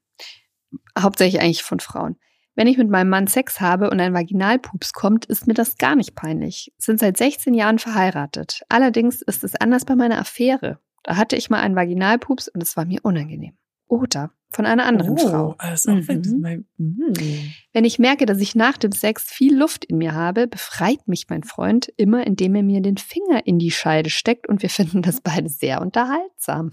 Hauptsächlich 0.99 1.43
eigentlich 1.43 1.63
von 1.63 1.81
Frauen. 1.81 2.17
Wenn 2.55 2.67
ich 2.67 2.79
mit 2.79 2.89
meinem 2.89 3.11
Mann 3.11 3.27
Sex 3.27 3.61
habe 3.61 3.91
und 3.91 4.01
ein 4.01 4.15
Vaginalpups 4.15 4.93
kommt, 4.93 5.27
ist 5.27 5.47
mir 5.47 5.55
das 5.55 5.77
gar 5.77 5.95
nicht 5.95 6.15
peinlich. 6.15 6.73
Sind 6.79 7.01
seit 7.01 7.17
16 7.17 7.55
Jahren 7.55 7.79
verheiratet. 7.79 8.63
Allerdings 8.69 9.23
ist 9.23 9.45
es 9.45 9.55
anders 9.57 9.85
bei 9.85 9.95
meiner 9.95 10.19
Affäre. 10.19 10.79
Da 11.03 11.17
hatte 11.17 11.37
ich 11.37 11.51
mal 11.51 11.61
einen 11.61 11.77
Vaginalpups 11.77 12.49
und 12.49 12.63
es 12.63 12.77
war 12.77 12.85
mir 12.85 13.01
unangenehm. 13.03 13.57
Oder 13.87 14.33
von 14.53 14.67
einer 14.67 14.85
anderen 14.87 15.17
Frau. 15.19 15.57
Das 15.59 15.85
ist 15.87 15.89
auch 15.89 15.95
Mhm. 16.15 16.39
mein, 16.41 16.69
mhm. 16.77 17.53
Wenn 17.73 17.85
ich 17.85 17.99
merke, 17.99 18.27
dass 18.27 18.39
ich 18.39 18.55
nach 18.55 18.77
dem 18.79 18.93
Sex 18.93 19.25
viel 19.25 19.57
Luft 19.57 19.85
in 19.85 19.99
mir 19.99 20.15
habe, 20.15 20.47
befreit 20.47 21.07
mich 21.09 21.27
mein 21.29 21.43
Freund 21.45 21.93
immer, 21.97 22.27
indem 22.27 22.55
er 22.55 22.63
mir 22.63 22.81
den 22.83 22.97
Finger 22.99 23.47
in 23.47 23.59
die 23.59 23.71
Scheide 23.71 24.11
steckt 24.11 24.49
und 24.49 24.63
wir 24.63 24.71
finden 24.71 25.03
das 25.03 25.21
beide 25.21 25.49
sehr 25.49 25.81
unterhaltsam. 25.81 26.73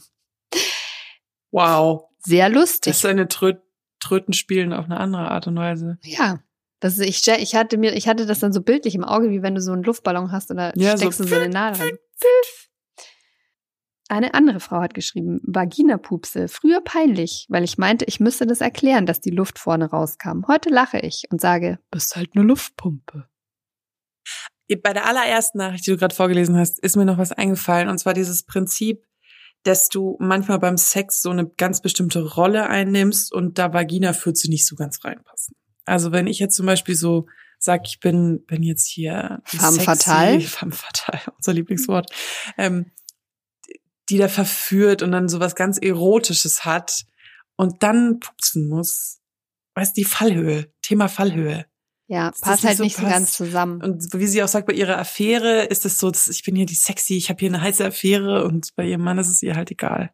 Wow. 1.51 2.05
Sehr 2.19 2.49
Das 2.49 2.57
lustig. 2.57 2.91
ist 2.93 3.05
eine 3.05 3.27
Trö 3.27 3.53
Tröten 3.99 4.33
spielen 4.33 4.73
auf 4.73 4.85
eine 4.85 4.99
andere 4.99 5.31
Art 5.31 5.47
und 5.47 5.55
Weise. 5.55 5.97
Ja. 6.03 6.39
Das 6.79 6.99
ist, 6.99 7.05
ich, 7.07 7.27
ich 7.41 7.55
hatte 7.55 7.77
mir, 7.79 7.93
ich 7.95 8.07
hatte 8.07 8.27
das 8.27 8.37
dann 8.39 8.53
so 8.53 8.61
bildlich 8.61 8.93
im 8.93 9.03
Auge, 9.03 9.31
wie 9.31 9.41
wenn 9.41 9.55
du 9.55 9.61
so 9.61 9.71
einen 9.71 9.81
Luftballon 9.81 10.31
hast 10.31 10.51
oder 10.51 10.71
Ja, 10.77 10.91
so 10.91 10.97
steckst 10.97 11.19
du 11.21 11.23
so 11.23 11.33
eine 11.35 11.49
Nadel 11.49 11.81
rein. 11.81 11.97
Pfiff. 12.15 12.66
Eine 14.09 14.33
andere 14.33 14.59
Frau 14.59 14.79
hat 14.79 14.93
geschrieben, 14.93 15.41
Vaginapupse, 15.43 16.47
früher 16.47 16.81
peinlich, 16.81 17.45
weil 17.49 17.63
ich 17.63 17.77
meinte, 17.77 18.05
ich 18.05 18.19
müsste 18.19 18.45
das 18.45 18.61
erklären, 18.61 19.05
dass 19.05 19.19
die 19.19 19.31
Luft 19.31 19.59
vorne 19.59 19.89
rauskam. 19.89 20.47
Heute 20.47 20.69
lache 20.69 20.99
ich 20.99 21.23
und 21.29 21.41
sage, 21.41 21.79
bist 21.91 22.15
halt 22.15 22.31
eine 22.35 22.45
Luftpumpe. 22.45 23.27
Bei 24.83 24.93
der 24.93 25.05
allerersten 25.05 25.57
Nachricht, 25.57 25.87
die 25.87 25.91
du 25.91 25.97
gerade 25.97 26.15
vorgelesen 26.15 26.57
hast, 26.57 26.79
ist 26.79 26.95
mir 26.95 27.05
noch 27.05 27.17
was 27.17 27.31
eingefallen. 27.31 27.89
Und 27.89 27.97
zwar 27.99 28.13
dieses 28.13 28.43
Prinzip, 28.43 29.05
dass 29.63 29.89
du 29.89 30.17
manchmal 30.19 30.59
beim 30.59 30.77
Sex 30.77 31.21
so 31.21 31.29
eine 31.29 31.47
ganz 31.47 31.81
bestimmte 31.81 32.21
Rolle 32.21 32.67
einnimmst 32.67 33.33
und 33.33 33.57
da 33.57 33.73
Vagina-Fürze 33.73 34.49
nicht 34.49 34.65
so 34.65 34.75
ganz 34.75 35.03
reinpassen. 35.03 35.55
Also 35.85 36.11
wenn 36.11 36.27
ich 36.27 36.39
jetzt 36.39 36.55
zum 36.55 36.65
Beispiel 36.65 36.95
so 36.95 37.27
sag, 37.59 37.87
ich 37.87 37.99
bin, 37.99 38.45
bin 38.45 38.61
jetzt 38.63 38.87
hier 38.87 39.41
Femme 39.45 39.77
sexy- 39.77 39.83
fatale? 39.83 40.41
Femme 40.41 40.71
fatale, 40.71 41.21
unser 41.37 41.53
Lieblingswort, 41.53 42.09
ähm, 42.57 42.91
die 44.09 44.17
da 44.17 44.27
verführt 44.27 45.01
und 45.01 45.11
dann 45.11 45.29
so 45.29 45.39
was 45.39 45.55
ganz 45.55 45.77
Erotisches 45.77 46.65
hat 46.65 47.05
und 47.55 47.83
dann 47.83 48.19
pupsen 48.19 48.67
muss. 48.67 49.19
Weißt 49.75 49.95
die 49.95 50.05
Fallhöhe, 50.05 50.71
Thema 50.81 51.07
Fallhöhe. 51.07 51.65
Ja, 52.07 52.31
das 52.31 52.39
passt 52.39 52.63
halt 52.63 52.77
so 52.77 52.83
nicht 52.83 52.95
so 52.95 53.01
passt. 53.03 53.13
ganz 53.13 53.33
zusammen. 53.33 53.83
Und 53.83 54.13
wie 54.13 54.27
sie 54.27 54.41
auch 54.41 54.47
sagt, 54.47 54.67
bei 54.67 54.73
ihrer 54.73 54.97
Affäre 54.97 55.65
ist 55.65 55.85
es 55.85 55.99
so, 55.99 56.09
dass 56.09 56.29
ich 56.29 56.43
bin 56.43 56.55
hier 56.55 56.65
die 56.65 56.73
sexy, 56.73 57.17
ich 57.17 57.29
habe 57.29 57.39
hier 57.39 57.49
eine 57.49 57.61
heiße 57.61 57.85
Affäre 57.85 58.45
und 58.45 58.73
bei 58.75 58.85
ihrem 58.85 59.01
Mann 59.01 59.17
ist 59.17 59.27
es 59.27 59.43
ihr 59.43 59.55
halt 59.55 59.71
egal. 59.71 60.11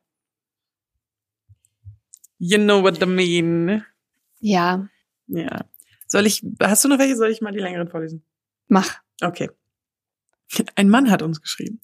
You 2.39 2.57
know 2.57 2.81
what 2.81 3.01
I 3.01 3.05
mean. 3.05 3.85
Ja, 4.39 4.87
Ja. 5.27 5.65
Soll 6.07 6.27
ich, 6.27 6.43
hast 6.61 6.83
du 6.83 6.89
noch 6.89 6.99
welche? 6.99 7.15
Soll 7.15 7.31
ich 7.31 7.41
mal 7.41 7.51
die 7.51 7.59
längeren 7.59 7.87
vorlesen? 7.87 8.23
mach. 8.67 8.99
Okay. 9.21 9.49
Ein 10.75 10.89
Mann 10.89 11.09
hat 11.09 11.21
uns 11.21 11.41
geschrieben. 11.41 11.79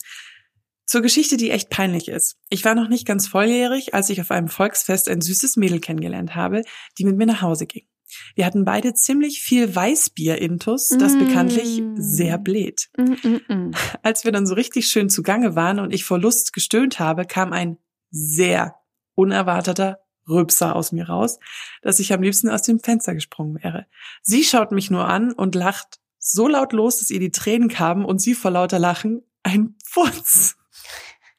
Zur 0.90 1.02
Geschichte, 1.04 1.38
die 1.38 1.52
echt 1.52 1.70
peinlich 1.70 2.08
ist. 2.08 2.36
Ich 2.50 2.66
war 2.66 2.74
noch 2.74 2.88
nicht 2.90 3.06
ganz 3.06 3.28
volljährig, 3.28 3.94
als 3.94 4.10
ich 4.10 4.22
auf 4.22 4.32
einem 4.32 4.48
Volksfest 4.48 5.08
ein 5.08 5.22
süßes 5.22 5.56
Mädel 5.56 5.80
kennengelernt 5.80 6.34
habe, 6.34 6.64
die 6.98 7.06
mit 7.06 7.16
mir 7.16 7.28
nach 7.28 7.44
Hause 7.44 7.68
ging. 7.68 7.86
Wir 8.34 8.44
hatten 8.48 8.66
beide 8.66 8.96
ziemlich 8.96 9.40
viel 9.44 9.76
Weißbier-Intus, 9.76 10.88
das 10.98 11.14
Mm. 11.14 11.20
bekanntlich 11.20 11.84
sehr 11.94 12.40
bläht. 12.40 12.90
Mm, 12.98 13.04
mm, 13.04 13.42
mm. 13.54 13.72
Als 14.02 14.26
wir 14.26 14.32
dann 14.32 14.48
so 14.48 14.56
richtig 14.56 14.88
schön 14.88 15.12
zugange 15.12 15.54
waren 15.56 15.78
und 15.80 15.94
ich 15.94 16.06
vor 16.06 16.18
Lust 16.18 16.54
gestöhnt 16.54 16.98
habe, 16.98 17.26
kam 17.26 17.54
ein 17.54 17.78
sehr 18.10 18.74
unerwarteter 19.14 20.00
Rübser 20.28 20.76
aus 20.76 20.92
mir 20.92 21.08
raus, 21.08 21.38
dass 21.84 22.00
ich 22.00 22.14
am 22.14 22.24
liebsten 22.24 22.50
aus 22.50 22.64
dem 22.64 22.80
Fenster 22.80 23.14
gesprungen 23.14 23.62
wäre. 23.62 23.86
Sie 24.24 24.44
schaut 24.44 24.72
mich 24.72 24.90
nur 24.90 25.08
an 25.08 25.34
und 25.34 25.54
lacht 25.54 26.00
so 26.18 26.48
laut 26.48 26.74
los, 26.74 26.98
dass 26.98 27.12
ihr 27.12 27.20
die 27.20 27.30
Tränen 27.30 27.70
kamen 27.70 28.06
und 28.06 28.20
sie 28.20 28.34
vor 28.34 28.50
lauter 28.50 28.80
Lachen 28.80 29.22
ein 29.44 29.76
Putz, 29.94 30.56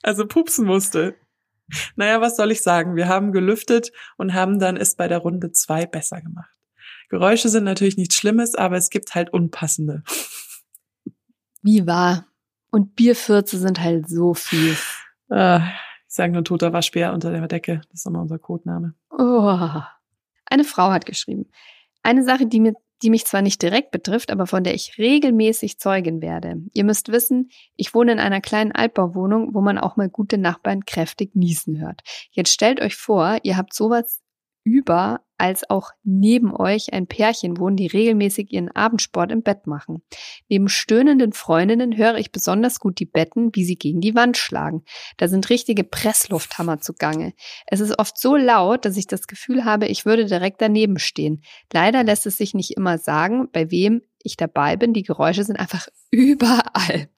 also 0.03 0.27
pupsen 0.27 0.67
musste. 0.67 1.17
Naja, 1.97 2.21
was 2.21 2.37
soll 2.37 2.51
ich 2.51 2.63
sagen? 2.63 2.97
Wir 2.97 3.09
haben 3.09 3.33
gelüftet 3.33 3.93
und 4.17 4.35
haben 4.35 4.59
dann 4.59 4.77
es 4.77 4.97
bei 4.97 5.09
der 5.09 5.19
Runde 5.19 5.53
zwei 5.53 5.87
besser 5.87 6.21
gemacht. 6.21 6.51
Geräusche 7.09 7.49
sind 7.49 7.65
natürlich 7.65 7.97
nichts 7.97 8.15
Schlimmes, 8.15 8.55
aber 8.55 8.77
es 8.77 8.91
gibt 8.91 9.15
halt 9.15 9.33
unpassende. 9.33 10.03
Wie 11.63 11.87
wahr. 11.87 12.27
Und 12.71 12.95
Bierfürze 12.95 13.59
sind 13.59 13.81
halt 13.81 14.09
so 14.09 14.35
fies. 14.35 14.97
Äh, 15.29 15.59
ich 15.59 16.15
sage 16.15 16.33
nur 16.33 16.45
toter 16.45 16.73
Waschbär 16.73 17.13
unter 17.13 17.31
der 17.31 17.47
Decke. 17.47 17.83
Das 17.91 18.01
ist 18.01 18.07
immer 18.07 18.21
unser 18.21 18.39
Codename. 18.39 18.95
Oh. 19.11 19.83
Eine 20.47 20.65
Frau 20.65 20.91
hat 20.91 21.07
geschrieben. 21.07 21.51
Eine 22.03 22.25
Sache, 22.25 22.47
die, 22.47 22.61
mir, 22.61 22.75
die 23.03 23.11
mich 23.11 23.27
zwar 23.27 23.43
nicht 23.43 23.63
direkt 23.63 23.91
betrifft, 23.91 24.31
aber 24.31 24.47
von 24.47 24.65
der 24.65 24.75
ich 24.75 24.97
regelmäßig 24.99 25.79
Zeugin 25.79 26.21
werde. 26.21 26.57
Ihr 26.73 26.85
müsst 26.85 27.11
wissen, 27.11 27.51
ich 27.77 27.95
wohne 27.95 28.13
in 28.13 28.19
einer 28.19 28.41
kleinen 28.41 28.73
Altbauwohnung, 28.73 29.55
wo 29.55 29.61
man 29.61 29.79
auch 29.79 29.97
mal 29.97 30.09
gute 30.09 30.39
Nachbarn 30.39 30.85
kräftig 30.85 31.35
niesen 31.35 31.81
hört. 31.81 32.03
Jetzt 32.31 32.53
stellt 32.53 32.81
euch 32.81 32.97
vor, 32.97 33.39
ihr 33.43 33.57
habt 33.57 33.75
sowas 33.75 34.21
über, 34.65 35.21
als 35.39 35.69
auch 35.71 35.91
neben 36.05 36.55
euch 36.55 36.93
ein 36.93 37.07
Pärchen 37.07 37.59
wohnen, 37.59 37.77
die 37.77 37.87
regelmäßig 37.87 38.53
ihren 38.53 38.71
Abendsport 38.71 39.33
im 39.33 39.43
Bett 39.43 39.67
machen. 39.67 40.03
Neben 40.49 40.69
stöhnenden 40.69 41.33
Freundinnen 41.33 41.97
höre 41.97 42.19
ich 42.19 42.31
besonders 42.31 42.79
gut 42.79 42.99
die 42.99 43.07
Betten, 43.07 43.51
wie 43.55 43.65
sie 43.65 43.77
gegen 43.77 44.01
die 44.01 44.15
Wand 44.15 44.37
schlagen. 44.37 44.83
Da 45.17 45.29
sind 45.29 45.49
richtige 45.49 45.85
Presslufthammer 45.85 46.81
zugange. 46.81 47.33
Es 47.67 47.81
ist 47.81 47.99
oft 47.99 48.19
so 48.19 48.37
laut, 48.37 48.85
dass 48.85 48.97
ich 48.97 49.07
das 49.07 49.27
Gefühl 49.27 49.65
habe, 49.65 49.87
ich 49.87 50.05
würde 50.05 50.27
direkt 50.27 50.61
daneben 50.61 50.99
stehen. 50.99 51.43
Leider 51.73 52.05
lässt 52.05 52.27
es 52.27 52.37
sich 52.37 52.53
nicht 52.53 52.77
immer 52.77 52.99
sagen, 52.99 53.49
bei 53.51 53.71
wem 53.71 54.03
ich 54.23 54.37
dabei 54.37 54.77
bin. 54.77 54.93
Die 54.93 55.03
Geräusche 55.03 55.45
sind 55.45 55.57
einfach 55.59 55.89
überall. 56.11 57.09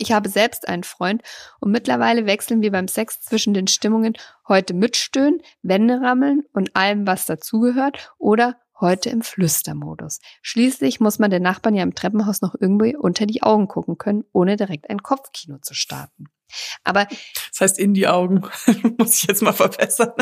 Ich 0.00 0.12
habe 0.12 0.30
selbst 0.30 0.66
einen 0.66 0.82
Freund 0.82 1.22
und 1.60 1.70
mittlerweile 1.70 2.24
wechseln 2.24 2.62
wir 2.62 2.72
beim 2.72 2.88
Sex 2.88 3.20
zwischen 3.20 3.52
den 3.52 3.66
Stimmungen 3.66 4.14
heute 4.48 4.72
mitstöhnen, 4.72 5.42
Wände 5.62 6.00
rammeln 6.00 6.42
und 6.54 6.74
allem, 6.74 7.06
was 7.06 7.26
dazugehört 7.26 8.10
oder 8.16 8.56
heute 8.80 9.10
im 9.10 9.20
Flüstermodus. 9.20 10.20
Schließlich 10.40 11.00
muss 11.00 11.18
man 11.18 11.30
den 11.30 11.42
Nachbarn 11.42 11.74
ja 11.74 11.82
im 11.82 11.94
Treppenhaus 11.94 12.40
noch 12.40 12.54
irgendwie 12.58 12.96
unter 12.96 13.26
die 13.26 13.42
Augen 13.42 13.68
gucken 13.68 13.98
können, 13.98 14.24
ohne 14.32 14.56
direkt 14.56 14.88
ein 14.88 15.02
Kopfkino 15.02 15.58
zu 15.58 15.74
starten. 15.74 16.24
Aber 16.82 17.06
Das 17.50 17.60
heißt 17.60 17.78
in 17.78 17.92
die 17.92 18.08
Augen. 18.08 18.40
Muss 18.98 19.16
ich 19.16 19.28
jetzt 19.28 19.42
mal 19.42 19.52
verbessern. 19.52 20.14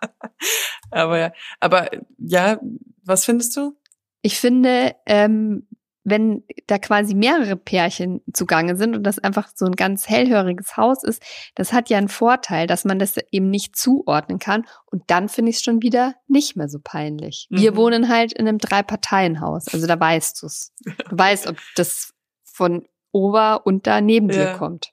aber 0.90 1.18
ja, 1.18 1.32
aber 1.60 1.90
ja, 2.16 2.58
was 3.04 3.26
findest 3.26 3.54
du? 3.58 3.76
ich 4.24 4.40
finde, 4.40 4.96
ähm, 5.04 5.68
wenn 6.04 6.44
da 6.66 6.78
quasi 6.78 7.14
mehrere 7.14 7.56
Pärchen 7.56 8.20
zugange 8.32 8.76
sind 8.76 8.94
und 8.94 9.02
das 9.04 9.18
einfach 9.18 9.48
so 9.54 9.64
ein 9.64 9.72
ganz 9.72 10.08
hellhöriges 10.08 10.76
Haus 10.76 11.02
ist, 11.02 11.22
das 11.54 11.72
hat 11.72 11.88
ja 11.88 11.96
einen 11.98 12.08
Vorteil, 12.08 12.66
dass 12.66 12.84
man 12.84 12.98
das 12.98 13.16
eben 13.30 13.48
nicht 13.50 13.74
zuordnen 13.76 14.38
kann. 14.38 14.66
Und 14.86 15.02
dann 15.08 15.28
finde 15.30 15.50
ich 15.50 15.56
es 15.56 15.62
schon 15.62 15.80
wieder 15.82 16.14
nicht 16.28 16.56
mehr 16.56 16.68
so 16.68 16.78
peinlich. 16.82 17.46
Wir 17.50 17.72
Mhm. 17.72 17.76
wohnen 17.76 18.08
halt 18.08 18.32
in 18.34 18.46
einem 18.46 18.58
Drei-Parteien-Haus. 18.58 19.68
Also 19.72 19.86
da 19.86 19.98
weißt 19.98 20.42
du's. 20.42 20.72
Du 20.84 21.18
weißt, 21.18 21.46
ob 21.46 21.56
das 21.76 22.12
von 22.44 22.86
Ober 23.10 23.66
und 23.66 23.86
da 23.86 24.00
neben 24.00 24.28
dir 24.28 24.44
Ja. 24.44 24.56
kommt. 24.58 24.92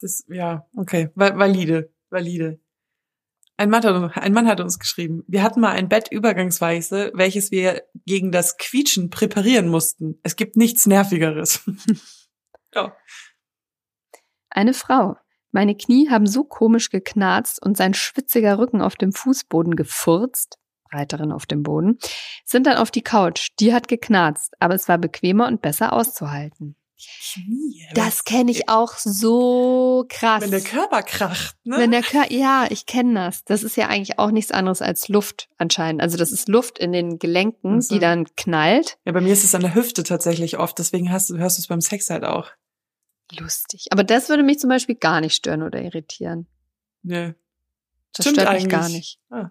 Das, 0.00 0.24
ja, 0.28 0.66
okay, 0.76 1.10
Va- 1.14 1.36
valide, 1.36 1.90
valide. 2.10 2.60
Ein 3.56 3.70
Mann, 3.70 3.84
hat, 3.84 4.16
ein 4.16 4.32
Mann 4.32 4.48
hat 4.48 4.60
uns 4.60 4.80
geschrieben, 4.80 5.22
wir 5.28 5.44
hatten 5.44 5.60
mal 5.60 5.70
ein 5.70 5.88
Bett 5.88 6.08
übergangsweise, 6.10 7.12
welches 7.14 7.52
wir 7.52 7.84
gegen 8.04 8.32
das 8.32 8.56
Quietschen 8.56 9.10
präparieren 9.10 9.68
mussten. 9.68 10.18
Es 10.24 10.34
gibt 10.34 10.56
nichts 10.56 10.86
Nervigeres. 10.86 11.60
ja. 12.74 12.96
Eine 14.50 14.74
Frau. 14.74 15.16
Meine 15.52 15.76
Knie 15.76 16.10
haben 16.10 16.26
so 16.26 16.42
komisch 16.42 16.90
geknarzt 16.90 17.62
und 17.64 17.76
sein 17.76 17.94
schwitziger 17.94 18.58
Rücken 18.58 18.80
auf 18.80 18.96
dem 18.96 19.12
Fußboden 19.12 19.76
gefurzt, 19.76 20.58
Reiterin 20.90 21.30
auf 21.30 21.46
dem 21.46 21.62
Boden, 21.62 21.98
sind 22.44 22.66
dann 22.66 22.76
auf 22.76 22.90
die 22.90 23.02
Couch. 23.02 23.50
Die 23.60 23.72
hat 23.72 23.86
geknarzt, 23.86 24.54
aber 24.58 24.74
es 24.74 24.88
war 24.88 24.98
bequemer 24.98 25.46
und 25.46 25.62
besser 25.62 25.92
auszuhalten. 25.92 26.74
Knie. 26.96 27.86
Das 27.94 28.24
kenne 28.24 28.50
ich 28.50 28.68
auch 28.68 28.96
so 28.96 30.04
krass. 30.08 30.42
Wenn 30.42 30.50
der 30.52 30.60
Körper 30.60 31.02
kracht, 31.02 31.56
ne? 31.64 31.76
Wenn 31.78 31.90
der 31.90 32.02
Körper, 32.02 32.32
ja, 32.32 32.66
ich 32.70 32.86
kenne 32.86 33.14
das. 33.14 33.44
Das 33.44 33.62
ist 33.62 33.76
ja 33.76 33.88
eigentlich 33.88 34.18
auch 34.18 34.30
nichts 34.30 34.52
anderes 34.52 34.80
als 34.80 35.08
Luft 35.08 35.48
anscheinend. 35.58 36.00
Also 36.00 36.16
das 36.16 36.30
ist 36.32 36.48
Luft 36.48 36.78
in 36.78 36.92
den 36.92 37.18
Gelenken, 37.18 37.78
Ach 37.78 37.82
so. 37.82 37.94
die 37.94 38.00
dann 38.00 38.26
knallt. 38.36 38.98
ja, 39.04 39.12
bei 39.12 39.20
mir 39.20 39.32
ist 39.32 39.44
es 39.44 39.54
an 39.54 39.62
der 39.62 39.74
Hüfte 39.74 40.02
tatsächlich 40.04 40.58
oft, 40.58 40.78
deswegen 40.78 41.10
hast 41.10 41.30
du, 41.30 41.36
hörst 41.36 41.58
du 41.58 41.62
es 41.62 41.66
beim 41.66 41.80
Sex 41.80 42.08
halt 42.10 42.24
auch. 42.24 42.50
Lustig. 43.32 43.86
Aber 43.90 44.04
das 44.04 44.28
würde 44.28 44.42
mich 44.42 44.58
zum 44.60 44.70
Beispiel 44.70 44.94
gar 44.94 45.20
nicht 45.20 45.34
stören 45.34 45.62
oder 45.62 45.80
irritieren. 45.82 46.46
Ne. 47.02 47.34
Das 48.14 48.24
Stimmt 48.26 48.40
stört 48.40 48.52
mich 48.54 48.62
eigentlich. 48.64 48.70
gar 48.80 48.88
nicht. 48.88 49.18
Ah. 49.30 49.50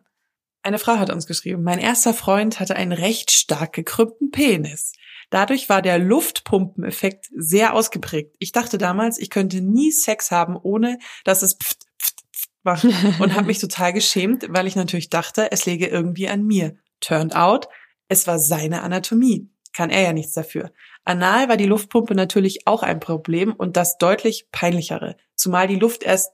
Eine 0.61 0.79
Frau 0.79 0.97
hat 0.97 1.09
uns 1.09 1.27
geschrieben, 1.27 1.63
mein 1.63 1.79
erster 1.79 2.13
Freund 2.13 2.59
hatte 2.61 2.77
einen 2.77 2.93
recht 2.93 3.31
stark 3.31 3.73
gekrümmten 3.73 4.31
Penis. 4.31 4.93
Dadurch 5.33 5.67
war 5.67 5.81
der 5.81 5.97
Luftpumpeneffekt 5.97 7.25
sehr 7.35 7.73
ausgeprägt. 7.73 8.35
Ich 8.37 8.51
dachte 8.51 8.77
damals, 8.77 9.17
ich 9.17 9.31
könnte 9.31 9.61
nie 9.61 9.91
Sex 9.91 10.29
haben, 10.29 10.55
ohne 10.55 10.99
dass 11.23 11.41
es 11.41 11.55
pft, 11.55 11.79
pft, 11.99 12.23
pft 12.31 12.49
macht 12.61 12.83
und 13.19 13.33
habe 13.33 13.47
mich 13.47 13.57
total 13.57 13.93
geschämt, 13.93 14.45
weil 14.49 14.67
ich 14.67 14.75
natürlich 14.75 15.09
dachte, 15.09 15.51
es 15.51 15.65
läge 15.65 15.87
irgendwie 15.87 16.29
an 16.29 16.43
mir. 16.43 16.75
Turned 16.99 17.35
out, 17.35 17.67
es 18.09 18.27
war 18.27 18.37
seine 18.37 18.83
Anatomie. 18.83 19.49
Kann 19.75 19.89
er 19.89 20.01
ja 20.01 20.13
nichts 20.13 20.33
dafür. 20.33 20.71
Anal 21.03 21.49
war 21.49 21.57
die 21.57 21.65
Luftpumpe 21.65 22.13
natürlich 22.13 22.67
auch 22.67 22.83
ein 22.83 22.99
Problem 22.99 23.53
und 23.53 23.75
das 23.75 23.97
deutlich 23.97 24.49
peinlichere, 24.51 25.17
zumal 25.33 25.67
die 25.67 25.77
Luft 25.77 26.03
erst 26.03 26.31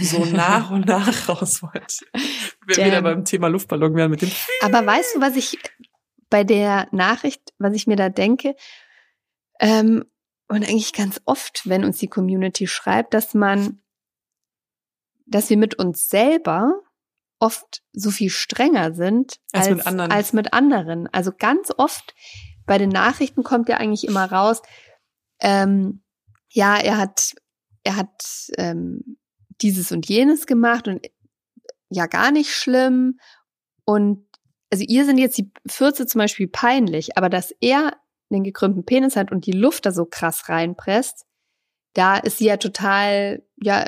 so 0.00 0.24
nach 0.24 0.70
und 0.70 0.86
nach 0.86 1.28
raus 1.28 1.62
wollte. 1.62 2.06
Wir 2.66 2.76
Damn. 2.76 2.86
wieder 2.86 3.02
beim 3.02 3.24
Thema 3.26 3.48
Luftballon 3.48 3.94
werden 3.94 4.10
mit 4.10 4.22
dem. 4.22 4.32
Aber 4.62 4.86
weißt 4.86 5.16
du, 5.16 5.20
was 5.20 5.36
ich 5.36 5.58
bei 6.30 6.44
der 6.44 6.88
Nachricht, 6.92 7.52
was 7.58 7.74
ich 7.74 7.86
mir 7.86 7.96
da 7.96 8.08
denke, 8.08 8.54
ähm, 9.60 10.04
und 10.48 10.64
eigentlich 10.64 10.92
ganz 10.92 11.20
oft, 11.26 11.68
wenn 11.68 11.84
uns 11.84 11.98
die 11.98 12.08
Community 12.08 12.66
schreibt, 12.66 13.12
dass 13.12 13.34
man, 13.34 13.82
dass 15.26 15.50
wir 15.50 15.58
mit 15.58 15.74
uns 15.74 16.08
selber 16.08 16.80
oft 17.38 17.82
so 17.92 18.10
viel 18.10 18.30
strenger 18.30 18.94
sind 18.94 19.38
Als 19.52 19.68
mit 19.68 19.86
anderen. 19.86 20.10
als 20.10 20.32
mit 20.32 20.52
anderen. 20.52 21.06
Also 21.12 21.32
ganz 21.36 21.70
oft 21.76 22.14
bei 22.66 22.78
den 22.78 22.88
Nachrichten 22.88 23.42
kommt 23.42 23.68
ja 23.68 23.76
eigentlich 23.76 24.06
immer 24.06 24.30
raus, 24.30 24.62
ähm, 25.40 26.02
ja, 26.50 26.76
er 26.76 26.96
hat, 26.96 27.34
er 27.84 27.96
hat 27.96 28.50
ähm, 28.56 29.18
dieses 29.60 29.92
und 29.92 30.08
jenes 30.08 30.46
gemacht 30.46 30.88
und 30.88 31.06
ja 31.90 32.06
gar 32.06 32.30
nicht 32.30 32.54
schlimm. 32.54 33.18
Und 33.84 34.27
also 34.70 34.84
ihr 34.86 35.04
sind 35.04 35.18
jetzt 35.18 35.38
die 35.38 35.50
Fürze 35.66 36.06
zum 36.06 36.18
Beispiel 36.20 36.48
peinlich, 36.48 37.16
aber 37.16 37.28
dass 37.28 37.52
er 37.60 37.92
den 38.30 38.44
gekrümmten 38.44 38.84
Penis 38.84 39.16
hat 39.16 39.32
und 39.32 39.46
die 39.46 39.52
Luft 39.52 39.86
da 39.86 39.92
so 39.92 40.04
krass 40.04 40.48
reinpresst, 40.48 41.24
da 41.94 42.16
ist 42.18 42.38
sie 42.38 42.44
ja 42.46 42.58
total, 42.58 43.42
ja, 43.56 43.86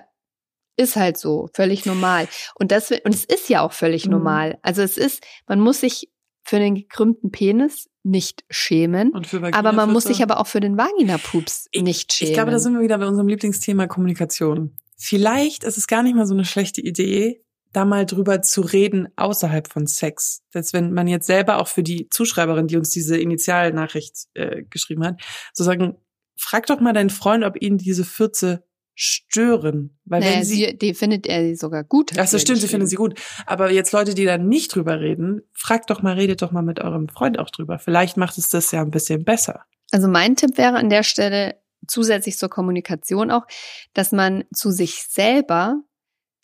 ist 0.76 0.96
halt 0.96 1.18
so, 1.18 1.48
völlig 1.54 1.84
normal. 1.84 2.26
Und 2.54 2.72
das, 2.72 2.90
und 2.90 3.14
es 3.14 3.24
ist 3.26 3.48
ja 3.50 3.60
auch 3.60 3.72
völlig 3.72 4.06
Mhm. 4.06 4.12
normal. 4.12 4.58
Also 4.62 4.80
es 4.82 4.96
ist, 4.96 5.22
man 5.46 5.60
muss 5.60 5.80
sich 5.80 6.10
für 6.42 6.58
den 6.58 6.74
gekrümmten 6.74 7.30
Penis 7.30 7.90
nicht 8.02 8.44
schämen, 8.48 9.10
Und 9.10 9.26
für 9.26 9.42
aber 9.52 9.72
man 9.72 9.92
muss 9.92 10.04
sich 10.04 10.22
aber 10.22 10.40
auch 10.40 10.46
für 10.46 10.60
den 10.60 10.78
Vaginapups 10.78 11.66
Ich- 11.70 11.82
nicht 11.82 12.14
schämen. 12.14 12.30
Ich 12.30 12.34
glaube, 12.34 12.50
da 12.50 12.58
sind 12.58 12.72
wir 12.72 12.80
wieder 12.80 12.96
bei 12.96 13.06
unserem 13.06 13.28
Lieblingsthema 13.28 13.86
Kommunikation. 13.86 14.74
Vielleicht 14.96 15.64
ist 15.64 15.76
es 15.76 15.86
gar 15.86 16.02
nicht 16.02 16.16
mal 16.16 16.26
so 16.26 16.32
eine 16.34 16.46
schlechte 16.46 16.80
Idee, 16.80 17.44
da 17.72 17.84
mal 17.84 18.06
drüber 18.06 18.42
zu 18.42 18.62
reden 18.62 19.08
außerhalb 19.16 19.68
von 19.68 19.86
Sex. 19.86 20.42
Dass 20.52 20.72
wenn 20.72 20.92
man 20.92 21.06
jetzt 21.06 21.26
selber 21.26 21.58
auch 21.58 21.68
für 21.68 21.82
die 21.82 22.08
Zuschreiberin, 22.10 22.66
die 22.66 22.76
uns 22.76 22.90
diese 22.90 23.16
Initialnachricht 23.16 24.26
äh, 24.34 24.62
geschrieben 24.64 25.04
hat, 25.04 25.20
so 25.52 25.64
sagen, 25.64 25.96
frag 26.36 26.66
doch 26.66 26.80
mal 26.80 26.92
deinen 26.92 27.10
Freund, 27.10 27.44
ob 27.44 27.60
ihn 27.60 27.78
diese 27.78 28.04
Fürze 28.04 28.64
stören. 28.94 29.98
Weil 30.04 30.20
naja, 30.20 30.36
wenn 30.36 30.44
sie, 30.44 30.66
sie, 30.66 30.78
die 30.78 30.94
findet 30.94 31.26
er 31.26 31.42
sie 31.42 31.54
sogar 31.54 31.84
gut. 31.84 32.12
Ach 32.18 32.26
so, 32.26 32.36
sie 32.36 32.42
stimmt, 32.42 32.60
sie 32.60 32.68
finden 32.68 32.86
sie 32.86 32.96
gut. 32.96 33.18
Aber 33.46 33.70
jetzt 33.70 33.92
Leute, 33.92 34.14
die 34.14 34.24
da 34.24 34.36
nicht 34.36 34.74
drüber 34.74 35.00
reden, 35.00 35.42
fragt 35.54 35.90
doch 35.90 36.02
mal, 36.02 36.14
redet 36.14 36.42
doch 36.42 36.50
mal 36.50 36.62
mit 36.62 36.80
eurem 36.80 37.08
Freund 37.08 37.38
auch 37.38 37.50
drüber. 37.50 37.78
Vielleicht 37.78 38.16
macht 38.16 38.36
es 38.36 38.50
das 38.50 38.72
ja 38.72 38.82
ein 38.82 38.90
bisschen 38.90 39.24
besser. 39.24 39.64
Also 39.90 40.06
mein 40.08 40.36
Tipp 40.36 40.58
wäre 40.58 40.76
an 40.76 40.90
der 40.90 41.02
Stelle 41.02 41.56
zusätzlich 41.86 42.36
zur 42.36 42.50
Kommunikation 42.50 43.30
auch, 43.30 43.46
dass 43.94 44.12
man 44.12 44.44
zu 44.54 44.70
sich 44.70 45.04
selber 45.04 45.80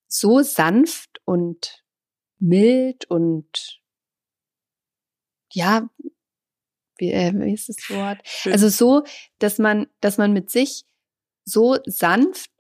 so 0.09 0.41
sanft 0.41 1.16
und 1.27 1.85
mild 2.39 3.05
und 3.11 3.81
ja, 5.53 5.89
wie, 6.99 7.13
äh, 7.13 7.33
wie 7.35 7.53
ist 7.53 7.69
das 7.69 7.77
Wort? 7.91 8.19
Also 8.47 8.69
so, 8.69 9.05
dass 9.39 9.59
man, 9.59 9.87
dass 10.01 10.17
man 10.17 10.33
mit 10.33 10.51
sich 10.51 10.85
so 11.45 11.77
sanft 11.85 12.51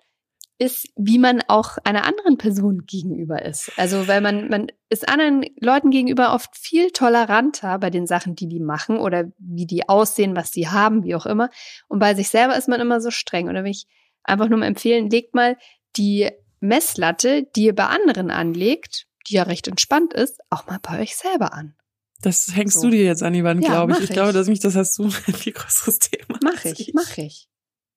ist, 0.59 0.89
wie 0.97 1.19
man 1.19 1.43
auch 1.49 1.77
einer 1.85 2.05
anderen 2.05 2.39
Person 2.39 2.87
gegenüber 2.87 3.45
ist. 3.45 3.71
Also 3.77 4.09
weil 4.09 4.21
man, 4.21 4.49
man 4.49 4.69
ist 4.89 5.09
anderen 5.09 5.45
Leuten 5.61 5.91
gegenüber 5.91 6.33
oft 6.33 6.57
viel 6.57 6.91
toleranter 6.93 7.79
bei 7.79 7.91
den 7.91 8.07
Sachen, 8.07 8.35
die 8.37 8.49
die 8.49 8.61
machen 8.61 8.99
oder 8.99 9.31
wie 9.39 9.67
die 9.67 9.89
aussehen, 9.89 10.35
was 10.35 10.53
sie 10.53 10.69
haben, 10.69 11.05
wie 11.05 11.15
auch 11.15 11.27
immer. 11.27 11.51
Und 11.89 11.99
bei 11.99 12.15
sich 12.15 12.29
selber 12.29 12.57
ist 12.57 12.69
man 12.69 12.81
immer 12.81 13.01
so 13.01 13.11
streng. 13.11 13.49
Oder 13.51 13.65
will 13.65 13.71
ich 13.71 13.87
einfach 14.23 14.49
nur 14.49 14.59
mal 14.59 14.67
empfehlen, 14.67 15.11
legt 15.11 15.35
mal 15.35 15.59
die 15.97 16.31
Messlatte, 16.61 17.45
die 17.57 17.65
ihr 17.65 17.75
bei 17.75 17.87
anderen 17.87 18.31
anlegt, 18.31 19.07
die 19.29 19.35
ja 19.35 19.43
recht 19.45 19.69
entspannt 19.69 20.15
ist, 20.15 20.39
auch 20.51 20.67
mal 20.67 20.79
bei 20.83 21.01
euch 21.01 21.17
selber 21.17 21.53
an. 21.53 21.75
Das 22.23 22.49
hängst 22.55 22.77
So. 22.77 22.83
du 22.83 22.91
dir 22.91 23.05
jetzt 23.05 23.23
an 23.23 23.33
die 23.35 23.45
Wand, 23.45 23.63
Ja, 23.63 23.71
glaube 23.71 23.93
ich. 23.93 23.99
mach 23.99 24.05
Ich 24.05 24.11
glaube, 24.11 24.31
ich. 24.31 24.35
dass 24.35 24.49
mich 24.49 24.61
das 24.61 24.75
hast 24.75 24.99
du 24.99 25.05
ein 25.27 25.35
viel 25.35 25.53
größeres 25.53 25.99
Thema. 25.99 26.39
Mach 26.43 26.65
als 26.65 26.79
ich, 26.81 26.93
mach 26.95 27.19
ich. 27.19 27.49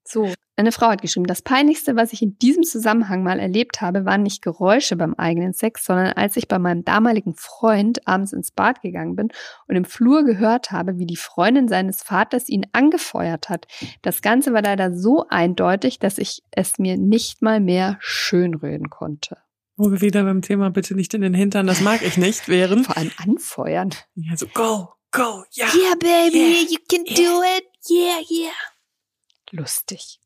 So, 0.07 0.33
eine 0.59 0.73
Frau 0.73 0.87
hat 0.87 1.01
geschrieben, 1.01 1.25
das 1.25 1.41
Peinlichste, 1.41 1.95
was 1.95 2.11
ich 2.11 2.21
in 2.21 2.37
diesem 2.37 2.63
Zusammenhang 2.63 3.23
mal 3.23 3.39
erlebt 3.39 3.79
habe, 3.79 4.03
waren 4.03 4.23
nicht 4.23 4.41
Geräusche 4.41 4.97
beim 4.97 5.13
eigenen 5.13 5.53
Sex, 5.53 5.85
sondern 5.85 6.07
als 6.13 6.35
ich 6.35 6.49
bei 6.49 6.59
meinem 6.59 6.83
damaligen 6.83 7.33
Freund 7.33 8.05
abends 8.07 8.33
ins 8.33 8.51
Bad 8.51 8.81
gegangen 8.81 9.15
bin 9.15 9.29
und 9.67 9.75
im 9.77 9.85
Flur 9.85 10.25
gehört 10.25 10.71
habe, 10.71 10.97
wie 10.97 11.05
die 11.05 11.15
Freundin 11.15 11.69
seines 11.69 12.03
Vaters 12.03 12.49
ihn 12.49 12.67
angefeuert 12.73 13.47
hat. 13.47 13.67
Das 14.01 14.21
Ganze 14.21 14.51
war 14.51 14.61
leider 14.61 14.93
so 14.93 15.25
eindeutig, 15.29 15.97
dass 15.99 16.17
ich 16.17 16.43
es 16.51 16.77
mir 16.77 16.97
nicht 16.97 17.41
mal 17.41 17.61
mehr 17.61 17.97
schönreden 18.01 18.89
konnte. 18.89 19.37
Wo 19.77 19.91
wir 19.91 20.01
wieder 20.01 20.25
beim 20.25 20.41
Thema 20.41 20.71
bitte 20.71 20.93
nicht 20.93 21.13
in 21.13 21.21
den 21.21 21.33
Hintern, 21.33 21.67
das 21.67 21.79
mag 21.79 22.01
ich 22.01 22.17
nicht, 22.17 22.49
wären. 22.49 22.83
Vor 22.83 22.97
allem 22.97 23.11
anfeuern. 23.15 23.91
Ja, 24.15 24.35
so, 24.35 24.45
go, 24.47 24.89
go, 25.11 25.45
ja. 25.51 25.67
Yeah, 25.67 25.95
baby, 25.97 26.37
Yeah, 26.37 26.69
you 26.69 26.77
can 26.89 27.05
yeah. 27.05 27.15
do 27.15 27.43
it. 27.57 27.63
Yeah, 27.89 28.19
yeah. 28.29 28.51
Lustig. 29.51 30.19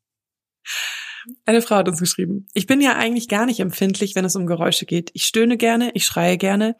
Eine 1.46 1.62
Frau 1.62 1.76
hat 1.76 1.88
uns 1.88 2.00
geschrieben. 2.00 2.46
Ich 2.54 2.66
bin 2.66 2.80
ja 2.80 2.96
eigentlich 2.96 3.28
gar 3.28 3.46
nicht 3.46 3.60
empfindlich, 3.60 4.14
wenn 4.14 4.24
es 4.24 4.36
um 4.36 4.46
Geräusche 4.46 4.86
geht. 4.86 5.10
Ich 5.14 5.24
stöhne 5.24 5.56
gerne, 5.56 5.90
ich 5.94 6.04
schreie 6.04 6.36
gerne. 6.36 6.76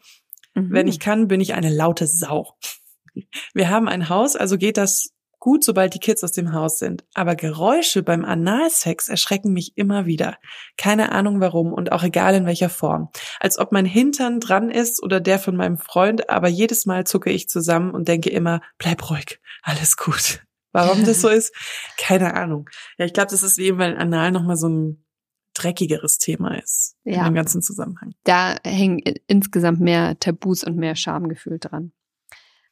Mhm. 0.53 0.71
Wenn 0.71 0.87
ich 0.87 0.99
kann, 0.99 1.27
bin 1.27 1.41
ich 1.41 1.53
eine 1.53 1.73
laute 1.73 2.07
Sau. 2.07 2.55
Wir 3.53 3.69
haben 3.69 3.87
ein 3.87 4.09
Haus, 4.09 4.35
also 4.35 4.57
geht 4.57 4.77
das 4.77 5.15
gut, 5.39 5.63
sobald 5.63 5.93
die 5.93 5.99
Kids 5.99 6.23
aus 6.23 6.31
dem 6.31 6.53
Haus 6.53 6.79
sind. 6.79 7.05
Aber 7.13 7.35
Geräusche 7.35 8.01
beim 8.01 8.25
Analsex 8.25 9.09
erschrecken 9.09 9.53
mich 9.53 9.73
immer 9.75 10.07
wieder. 10.07 10.37
Keine 10.75 11.11
Ahnung 11.11 11.39
warum 11.39 11.71
und 11.71 11.91
auch 11.91 12.03
egal 12.03 12.33
in 12.33 12.47
welcher 12.47 12.69
Form. 12.69 13.09
Als 13.39 13.59
ob 13.59 13.71
mein 13.71 13.85
Hintern 13.85 14.39
dran 14.39 14.71
ist 14.71 15.03
oder 15.03 15.19
der 15.19 15.37
von 15.37 15.55
meinem 15.55 15.77
Freund, 15.77 16.29
aber 16.31 16.47
jedes 16.47 16.87
Mal 16.87 17.05
zucke 17.05 17.29
ich 17.29 17.47
zusammen 17.47 17.91
und 17.91 18.07
denke 18.07 18.31
immer, 18.31 18.59
bleib 18.79 19.07
ruhig, 19.09 19.39
alles 19.61 19.97
gut. 19.97 20.44
Warum 20.75 21.05
das 21.05 21.21
so 21.21 21.29
ist, 21.39 21.53
keine 21.97 22.33
Ahnung. 22.33 22.69
Ja, 22.97 23.05
ich 23.05 23.13
glaube, 23.13 23.31
das 23.31 23.43
ist 23.43 23.57
eben, 23.57 23.77
weil 23.77 23.97
Anal 23.97 24.31
nochmal 24.31 24.57
so 24.57 24.67
ein 24.67 25.05
dreckigeres 25.53 26.17
Thema 26.17 26.57
ist 26.61 26.97
Ja. 27.05 27.19
in 27.19 27.25
dem 27.25 27.35
ganzen 27.35 27.61
Zusammenhang. 27.61 28.13
Da 28.25 28.57
hängen 28.65 28.99
insgesamt 29.27 29.79
mehr 29.79 30.19
Tabus 30.19 30.63
und 30.65 30.75
mehr 30.75 30.95
Schamgefühl 30.97 31.59
dran. 31.59 31.93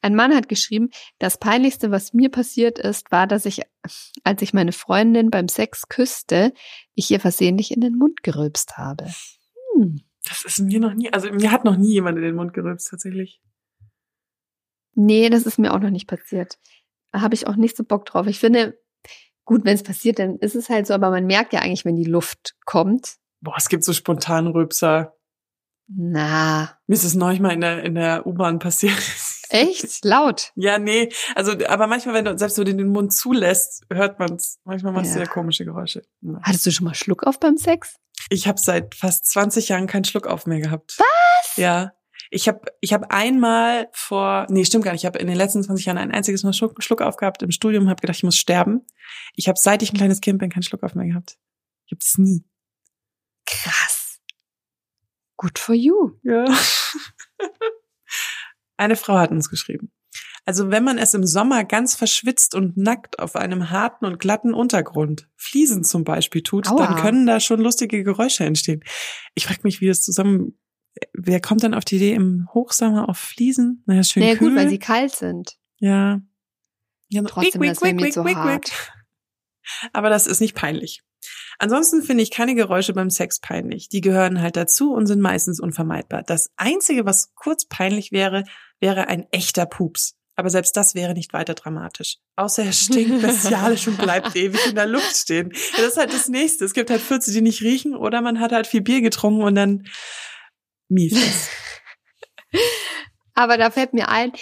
Ein 0.02 0.14
Mann 0.14 0.34
hat 0.34 0.50
geschrieben, 0.50 0.90
das 1.18 1.38
Peinlichste, 1.38 1.90
was 1.90 2.12
mir 2.12 2.30
passiert 2.30 2.78
ist, 2.78 3.10
war, 3.10 3.26
dass 3.26 3.46
ich, 3.46 3.62
als 4.22 4.42
ich 4.42 4.52
meine 4.52 4.72
Freundin 4.72 5.30
beim 5.30 5.48
Sex 5.48 5.88
küsste, 5.88 6.52
ich 6.94 7.10
ihr 7.10 7.20
versehentlich 7.20 7.70
in 7.70 7.80
den 7.80 7.94
Mund 7.96 8.22
gerülpst 8.22 8.76
habe. 8.76 9.06
Hm. 9.74 10.02
Das 10.28 10.44
ist 10.44 10.58
mir 10.60 10.78
noch 10.78 10.92
nie, 10.92 11.10
also 11.10 11.32
mir 11.32 11.50
hat 11.50 11.64
noch 11.64 11.78
nie 11.78 11.92
jemand 11.92 12.18
in 12.18 12.24
den 12.24 12.34
Mund 12.36 12.52
gerülpst, 12.52 12.88
tatsächlich. 12.90 13.40
Nee, 14.94 15.30
das 15.30 15.46
ist 15.46 15.58
mir 15.58 15.72
auch 15.72 15.80
noch 15.80 15.90
nicht 15.90 16.06
passiert. 16.06 16.58
Habe 17.14 17.34
ich 17.34 17.46
auch 17.46 17.56
nicht 17.56 17.76
so 17.76 17.84
Bock 17.84 18.04
drauf. 18.06 18.26
Ich 18.26 18.38
finde, 18.40 18.78
gut, 19.44 19.64
wenn 19.64 19.74
es 19.74 19.82
passiert, 19.82 20.18
dann 20.18 20.36
ist 20.38 20.54
es 20.56 20.68
halt 20.68 20.86
so, 20.86 20.94
aber 20.94 21.10
man 21.10 21.26
merkt 21.26 21.52
ja 21.52 21.60
eigentlich, 21.60 21.84
wenn 21.84 21.96
die 21.96 22.04
Luft 22.04 22.56
kommt. 22.66 23.16
Boah, 23.40 23.54
es 23.56 23.68
gibt 23.68 23.84
so 23.84 23.92
spontan 23.92 24.46
Rülpser. 24.48 25.14
Na, 25.86 26.78
Mir 26.86 26.94
ist 26.94 27.04
es 27.04 27.14
neulich 27.14 27.40
mal 27.40 27.52
in 27.52 27.60
der, 27.60 27.82
in 27.84 27.94
der 27.94 28.26
U-Bahn 28.26 28.58
passiert. 28.58 28.96
echt? 29.50 30.02
Laut. 30.04 30.50
Ja, 30.54 30.78
nee. 30.78 31.10
Also, 31.34 31.52
aber 31.68 31.86
manchmal, 31.86 32.14
wenn 32.14 32.24
du 32.24 32.38
selbst 32.38 32.56
so 32.56 32.64
den, 32.64 32.78
den 32.78 32.88
Mund 32.88 33.12
zulässt, 33.12 33.84
hört 33.92 34.18
man's. 34.18 34.58
Manchmal 34.64 34.92
machst 34.94 35.14
du 35.14 35.18
Ja. 35.18 35.24
ja 35.26 35.30
komische 35.30 35.66
Geräusche. 35.66 36.02
Ja. 36.22 36.40
Hattest 36.42 36.64
du 36.64 36.70
schon 36.70 36.86
mal 36.86 36.94
Schluck 36.94 37.24
auf 37.24 37.38
beim 37.38 37.58
Sex? 37.58 37.96
Ich 38.30 38.48
habe 38.48 38.58
seit 38.58 38.94
fast 38.94 39.26
20 39.26 39.68
Jahren 39.68 39.86
keinen 39.86 40.04
Schluck 40.04 40.26
auf 40.26 40.46
mehr 40.46 40.60
gehabt. 40.60 40.96
Was? 40.98 41.56
Ja. 41.58 41.92
Ich 42.34 42.48
habe 42.48 42.62
ich 42.80 42.92
hab 42.92 43.12
einmal 43.12 43.88
vor, 43.92 44.48
nee, 44.50 44.64
stimmt 44.64 44.84
gar 44.84 44.90
nicht, 44.90 45.02
ich 45.02 45.06
habe 45.06 45.20
in 45.20 45.28
den 45.28 45.36
letzten 45.36 45.62
20 45.62 45.86
Jahren 45.86 45.98
ein 45.98 46.10
einziges 46.10 46.42
Mal 46.42 46.52
Schluck, 46.52 46.82
Schluck 46.82 47.00
aufgehabt 47.00 47.44
im 47.44 47.52
Studium, 47.52 47.88
habe 47.88 48.00
gedacht, 48.00 48.16
ich 48.16 48.24
muss 48.24 48.36
sterben. 48.36 48.84
Ich 49.36 49.46
habe 49.46 49.56
seit 49.56 49.82
ich 49.82 49.92
ein 49.92 49.96
kleines 49.96 50.20
Kind 50.20 50.40
bin 50.40 50.50
keinen 50.50 50.64
Schluck 50.64 50.82
auf 50.82 50.96
mehr 50.96 51.06
gehabt. 51.06 51.38
Ich 51.86 51.92
habe 51.92 52.00
das 52.00 52.18
nie. 52.18 52.44
Krass. 53.46 54.20
Good 55.36 55.60
for 55.60 55.76
you. 55.76 56.18
Ja. 56.24 56.44
Eine 58.76 58.96
Frau 58.96 59.14
hat 59.14 59.30
uns 59.30 59.48
geschrieben. 59.48 59.92
Also 60.44 60.72
wenn 60.72 60.82
man 60.82 60.98
es 60.98 61.14
im 61.14 61.24
Sommer 61.24 61.64
ganz 61.64 61.94
verschwitzt 61.94 62.56
und 62.56 62.76
nackt 62.76 63.20
auf 63.20 63.36
einem 63.36 63.70
harten 63.70 64.06
und 64.06 64.18
glatten 64.18 64.54
Untergrund, 64.54 65.28
Fliesen 65.36 65.84
zum 65.84 66.02
Beispiel 66.02 66.42
tut, 66.42 66.66
Aua. 66.66 66.84
dann 66.84 66.96
können 66.96 67.26
da 67.26 67.38
schon 67.38 67.60
lustige 67.60 68.02
Geräusche 68.02 68.44
entstehen. 68.44 68.82
Ich 69.34 69.46
frage 69.46 69.60
mich, 69.62 69.80
wie 69.80 69.86
das 69.86 70.02
zusammen, 70.02 70.58
wer 71.12 71.40
kommt 71.40 71.62
dann 71.62 71.74
auf 71.74 71.84
die 71.84 71.96
Idee 71.96 72.14
im 72.14 72.48
Hochsommer 72.54 73.08
auf 73.08 73.18
Fliesen? 73.18 73.82
Naja, 73.86 74.02
schön 74.02 74.22
Naja, 74.22 74.36
kühl. 74.36 74.50
gut, 74.50 74.58
weil 74.58 74.68
sie 74.68 74.78
kalt 74.78 75.14
sind. 75.14 75.56
ja. 75.78 76.20
ja 77.08 77.22
Trotzdem, 77.22 77.60
wick, 77.62 77.70
das 77.70 77.82
wäre 77.82 77.94
mir 77.94 78.10
zu 78.10 78.24
hart. 78.24 78.70
Aber 79.92 80.10
das 80.10 80.26
ist 80.26 80.40
nicht 80.40 80.54
peinlich. 80.54 81.02
Ansonsten 81.58 82.02
finde 82.02 82.22
ich 82.22 82.30
keine 82.30 82.54
Geräusche 82.54 82.92
beim 82.92 83.10
Sex 83.10 83.40
peinlich. 83.40 83.88
Die 83.88 84.00
gehören 84.00 84.42
halt 84.42 84.56
dazu 84.56 84.92
und 84.92 85.06
sind 85.06 85.20
meistens 85.20 85.60
unvermeidbar. 85.60 86.22
Das 86.22 86.50
Einzige, 86.56 87.06
was 87.06 87.32
kurz 87.34 87.64
peinlich 87.66 88.12
wäre, 88.12 88.44
wäre 88.80 89.08
ein 89.08 89.26
echter 89.30 89.64
Pups. 89.64 90.16
Aber 90.36 90.50
selbst 90.50 90.76
das 90.76 90.94
wäre 90.96 91.14
nicht 91.14 91.32
weiter 91.32 91.54
dramatisch. 91.54 92.18
Außer 92.36 92.64
er 92.64 92.72
stinkt 92.72 93.22
bestialisch 93.22 93.86
und 93.86 93.98
bleibt 93.98 94.34
ewig 94.36 94.66
in 94.66 94.74
der 94.74 94.86
Luft 94.86 95.16
stehen. 95.16 95.50
Ja, 95.52 95.82
das 95.84 95.92
ist 95.92 95.96
halt 95.96 96.12
das 96.12 96.28
Nächste. 96.28 96.64
Es 96.64 96.74
gibt 96.74 96.90
halt 96.90 97.00
Fürze, 97.00 97.30
die 97.32 97.40
nicht 97.40 97.62
riechen 97.62 97.94
oder 97.94 98.20
man 98.20 98.40
hat 98.40 98.50
halt 98.52 98.66
viel 98.66 98.80
Bier 98.80 99.00
getrunken 99.00 99.42
und 99.42 99.54
dann 99.54 99.84
mies 100.94 101.12
ist. 101.12 101.50
Aber 103.34 103.58
da 103.58 103.70
fällt 103.70 103.92
mir 103.94 104.08
ein, 104.08 104.32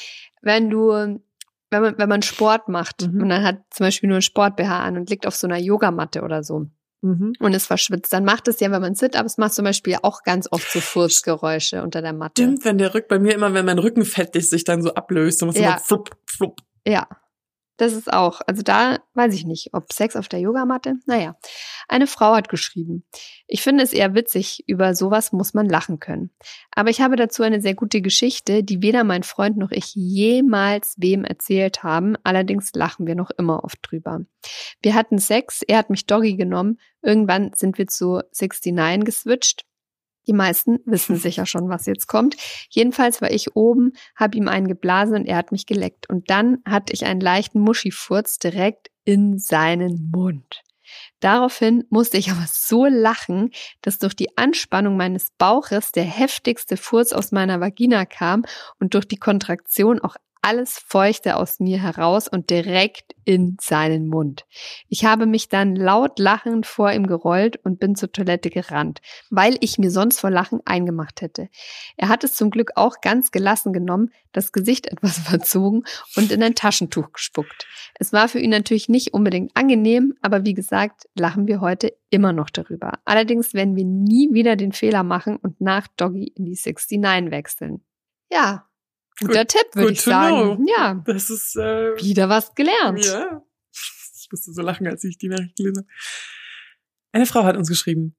wenn 0.43 0.69
du, 0.71 0.91
wenn 0.91 1.83
man, 1.83 1.99
wenn 1.99 2.09
man 2.09 2.23
Sport 2.23 2.69
macht 2.69 3.03
Mhm. 3.09 3.23
und 3.23 3.29
dann 3.31 3.43
hat 3.43 3.61
zum 3.71 3.87
Beispiel 3.87 4.09
nur 4.09 4.19
ein 4.19 4.23
Sport-BH 4.23 4.81
an 4.85 4.97
und 4.99 5.09
liegt 5.11 5.27
auf 5.27 5.35
so 5.35 5.47
einer 5.47 5.57
Yogamatte 5.59 6.23
oder 6.23 6.43
so 6.43 6.67
Mhm. 7.01 7.33
und 7.41 7.55
ist 7.55 7.67
verschwitzt, 7.67 8.13
dann 8.13 8.25
macht 8.25 8.47
es 8.49 8.61
ja, 8.61 8.71
wenn 8.71 8.83
man 8.83 8.95
Sit-Ups 8.95 9.39
macht, 9.39 9.55
zum 9.55 9.65
Beispiel 9.65 9.97
auch 10.03 10.23
ganz 10.23 10.47
oft 10.53 10.71
so 10.71 10.81
Furzgeräusche 10.81 11.83
unter 11.83 12.03
der 12.03 12.13
Matte. 12.13 12.43
Stimmt, 12.43 12.65
wenn 12.65 12.79
der 12.79 12.95
Rück 12.95 13.09
bei 13.09 13.19
mir 13.19 13.35
immer, 13.35 13.55
wenn 13.55 13.65
mein 13.65 13.79
Rückenfett 13.79 14.35
sich 14.45 14.65
dann 14.65 14.83
so 14.83 14.95
ablöst, 14.95 15.41
dann 15.43 15.47
muss 15.49 15.57
Ja. 15.57 15.71
immer 15.71 15.79
flupp, 15.79 16.11
flupp. 16.27 16.61
Ja, 16.87 17.09
das 17.77 17.95
ist 17.95 18.13
auch. 18.13 18.41
Also 18.47 18.63
da 18.63 18.99
weiß 19.15 19.35
ich 19.35 19.45
nicht, 19.45 19.71
ob 19.73 19.93
Sex 19.93 20.17
auf 20.17 20.29
der 20.29 20.41
Yogamatte. 20.41 20.95
Naja, 21.07 21.37
eine 21.89 22.07
Frau 22.07 22.35
hat 22.35 22.49
geschrieben. 22.49 23.05
Ich 23.47 23.63
finde 23.63 23.83
es 23.83 23.93
eher 23.93 24.15
witzig, 24.15 24.65
über 24.67 24.95
sowas 24.95 25.33
muss 25.33 25.55
man 25.55 25.69
lachen 25.69 25.99
können. 25.99 26.31
Aber 26.71 26.91
ich 26.91 27.01
habe 27.01 27.17
dazu 27.17 27.43
eine 27.43 27.61
sehr 27.61 27.75
gute 27.75 28.01
Geschichte, 28.01 28.63
die 28.63 28.83
weder 28.83 29.05
mein 29.05 29.23
Freund 29.23 29.57
noch 29.57 29.71
ich 29.71 29.95
jemals 29.95 30.95
wem 30.99 31.25
erzählt 31.25 31.83
haben. 31.83 32.17
Allerdings 32.25 32.73
lachen 32.75 33.07
wir 33.07 33.15
noch 33.15 33.31
immer 33.31 33.65
oft 33.65 33.79
drüber. 33.83 34.21
Wir 34.83 34.95
hatten 34.95 35.19
Sex, 35.19 35.63
er 35.63 35.79
hat 35.79 35.91
mich 35.91 36.07
Doggy 36.07 36.37
genommen. 36.37 36.79
Irgendwann 37.03 37.53
sind 37.55 37.79
wir 37.79 37.87
zu 37.87 38.21
69 38.33 39.05
geswitcht. 39.05 39.65
Die 40.27 40.33
meisten 40.33 40.79
wissen 40.85 41.17
sicher 41.19 41.47
schon, 41.47 41.69
was 41.69 41.87
jetzt 41.87 42.07
kommt. 42.07 42.37
Jedenfalls 42.71 43.21
war 43.21 43.31
ich 43.31 43.57
oben, 43.57 43.93
habe 44.17 44.37
ihm 44.37 44.49
einen 44.49 44.69
geblasen 44.69 45.17
und 45.17 45.27
er 45.27 45.37
hat 45.37 45.53
mich 45.53 45.67
geleckt. 45.67 46.09
Und 46.09 46.31
dann 46.31 46.59
hatte 46.67 46.93
ich 46.93 47.05
einen 47.05 47.21
leichten 47.21 47.61
Muschifurz 47.61 48.39
direkt 48.39 48.91
in 49.05 49.39
seinen 49.39 50.11
Mund. 50.13 50.63
Daraufhin 51.21 51.85
musste 51.91 52.19
ich 52.19 52.31
aber 52.31 52.45
so 52.47 52.87
lachen, 52.87 53.51
dass 53.81 53.99
durch 53.99 54.15
die 54.15 54.37
Anspannung 54.37 54.97
meines 54.97 55.31
Bauches 55.39 55.93
der 55.93 56.05
heftigste 56.05 56.77
Furz 56.77 57.13
aus 57.13 57.33
meiner 57.33 57.61
Vagina 57.61 58.05
kam 58.05 58.45
und 58.79 58.95
durch 58.95 59.07
die 59.07 59.17
Kontraktion 59.17 60.01
auch 60.01 60.17
alles 60.43 60.79
Feuchte 60.79 61.37
aus 61.37 61.61
mir 61.61 61.81
heraus 61.81 62.27
und 62.27 62.51
direkt 62.51 63.15
in 63.25 63.57
seinen 63.61 64.09
Mund. 64.09 64.45
Ich 64.89 65.05
habe 65.05 65.27
mich 65.27 65.49
dann 65.49 65.77
laut 65.77 66.19
lachend 66.19 66.67
vor 66.67 66.93
ihm 66.93 67.07
gerollt 67.07 67.59
und 67.65 67.79
bin 67.79 67.95
zur 67.95 68.11
Toilette 68.11 68.51
gerannt, 68.51 69.01
weil 69.31 69.57
ich 69.61 69.79
mir 69.79 69.93
sonst 69.93 70.21
vor 70.21 70.31
Lachen 70.31 70.61
eingemacht 70.65 71.21
hätte. 71.21 71.49
Er 71.97 72.09
hat 72.09 72.25
es 72.25 72.35
zum 72.35 72.51
Glück 72.51 72.73
auch 72.75 73.01
ganz 73.01 73.31
gelassen 73.31 73.73
genommen, 73.73 74.11
das 74.33 74.51
Gesicht 74.51 74.87
etwas 74.93 75.19
verzogen 75.19 75.85
und 76.17 76.33
in 76.33 76.43
ein 76.43 76.57
Taschentuch 76.57 77.13
gespuckt. 77.13 77.67
Es 77.95 78.13
war 78.13 78.29
für 78.29 78.41
ihn 78.41 78.51
natürlich 78.51 78.89
nicht 78.89 79.15
unbedingt 79.15 79.53
angenehm, 79.57 80.15
aber 80.23 80.45
wie 80.45 80.55
gesagt, 80.55 81.09
lachen 81.15 81.47
wir 81.47 81.61
heute 81.61 81.95
immer 82.11 82.33
noch 82.33 82.51
darüber. 82.51 82.99
Allerdings 83.05 83.55
werden 83.55 83.77
wir 83.77 83.85
nie 83.85 84.33
wieder 84.33 84.57
den 84.57 84.73
Fehler 84.73 85.05
machen 85.05 85.37
und 85.37 85.61
nach 85.61 85.87
Doggy 85.97 86.33
in 86.35 86.45
die 86.45 86.59
69 86.59 87.31
wechseln. 87.31 87.85
Ja, 88.31 88.67
guter 89.21 89.47
Tipp, 89.47 89.67
würde 89.75 89.93
ich 89.93 90.03
sagen. 90.03 90.57
know. 90.57 90.67
Ja, 90.77 90.95
Das 91.07 91.31
ist 91.31 91.57
äh, 91.57 91.97
wieder 92.03 92.29
was 92.29 92.55
gelernt. 92.55 93.05
Ja. 93.05 93.43
Ich 93.73 94.29
musste 94.31 94.53
so 94.53 94.63
lachen, 94.63 94.87
als 94.87 95.05
ich 95.05 95.19
die 95.19 95.29
Nachricht 95.29 95.57
gelesen 95.57 95.79
habe. 95.79 95.89
Eine 97.13 97.27
Frau 97.27 97.45
hat 97.45 97.57
uns 97.57 97.69
geschrieben. 97.69 98.17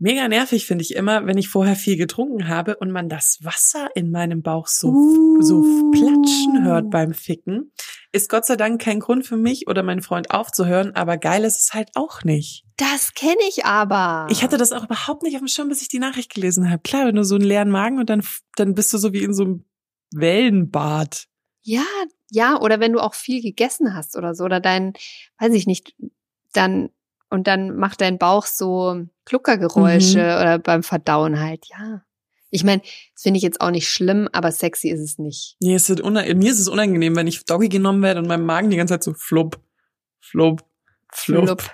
Mega 0.00 0.28
nervig 0.28 0.64
finde 0.64 0.82
ich 0.84 0.94
immer, 0.94 1.26
wenn 1.26 1.38
ich 1.38 1.48
vorher 1.48 1.74
viel 1.74 1.96
getrunken 1.96 2.46
habe 2.46 2.76
und 2.76 2.92
man 2.92 3.08
das 3.08 3.38
Wasser 3.42 3.88
in 3.96 4.12
meinem 4.12 4.42
Bauch 4.42 4.68
so, 4.68 4.90
Uh. 4.90 5.42
so 5.42 5.90
platschen 5.90 6.62
hört 6.64 6.88
beim 6.90 7.12
Ficken. 7.14 7.72
Ist 8.12 8.28
Gott 8.30 8.46
sei 8.46 8.54
Dank 8.54 8.80
kein 8.80 9.00
Grund 9.00 9.26
für 9.26 9.36
mich 9.36 9.66
oder 9.66 9.82
meinen 9.82 10.00
Freund 10.00 10.30
aufzuhören, 10.30 10.94
aber 10.94 11.18
geil 11.18 11.42
ist 11.42 11.58
es 11.58 11.74
halt 11.74 11.90
auch 11.96 12.22
nicht. 12.22 12.64
Das 12.76 13.12
kenne 13.14 13.40
ich 13.48 13.64
aber. 13.64 14.28
Ich 14.30 14.44
hatte 14.44 14.56
das 14.56 14.70
auch 14.70 14.84
überhaupt 14.84 15.24
nicht 15.24 15.34
auf 15.34 15.40
dem 15.40 15.48
Schirm, 15.48 15.68
bis 15.68 15.82
ich 15.82 15.88
die 15.88 15.98
Nachricht 15.98 16.32
gelesen 16.32 16.70
habe. 16.70 16.80
Klar, 16.82 17.06
wenn 17.06 17.16
du 17.16 17.24
so 17.24 17.34
einen 17.34 17.44
leeren 17.44 17.70
Magen 17.70 17.98
und 17.98 18.08
dann, 18.08 18.22
dann 18.54 18.74
bist 18.74 18.92
du 18.92 18.98
so 18.98 19.12
wie 19.12 19.24
in 19.24 19.34
so 19.34 19.42
einem 19.42 19.64
Wellenbad. 20.12 21.26
Ja, 21.62 21.84
ja, 22.30 22.60
oder 22.60 22.80
wenn 22.80 22.92
du 22.92 23.00
auch 23.00 23.14
viel 23.14 23.42
gegessen 23.42 23.94
hast 23.94 24.16
oder 24.16 24.34
so, 24.34 24.44
oder 24.44 24.60
dein, 24.60 24.92
weiß 25.38 25.52
ich 25.54 25.66
nicht, 25.66 25.94
dann, 26.52 26.90
und 27.30 27.46
dann 27.46 27.76
macht 27.76 28.00
dein 28.00 28.18
Bauch 28.18 28.46
so 28.46 29.04
Kluckergeräusche 29.24 30.18
Mhm. 30.18 30.40
oder 30.40 30.58
beim 30.58 30.82
Verdauen 30.82 31.40
halt, 31.40 31.66
ja. 31.66 32.02
Ich 32.50 32.64
meine, 32.64 32.80
das 33.14 33.22
finde 33.22 33.36
ich 33.36 33.42
jetzt 33.42 33.60
auch 33.60 33.70
nicht 33.70 33.88
schlimm, 33.90 34.28
aber 34.32 34.50
sexy 34.52 34.88
ist 34.88 35.00
es 35.00 35.18
nicht. 35.18 35.56
Nee, 35.60 35.74
es 35.74 35.88
wird 35.90 36.02
mir 36.02 36.50
ist 36.50 36.60
es 36.60 36.68
unangenehm, 36.68 37.14
wenn 37.16 37.26
ich 37.26 37.44
Doggy 37.44 37.68
genommen 37.68 38.02
werde 38.02 38.20
und 38.20 38.26
mein 38.28 38.44
Magen 38.46 38.70
die 38.70 38.78
ganze 38.78 38.94
Zeit 38.94 39.02
so 39.04 39.12
flupp, 39.12 39.60
flupp, 40.20 40.64
flupp. 41.12 41.60
Flupp. 41.60 41.72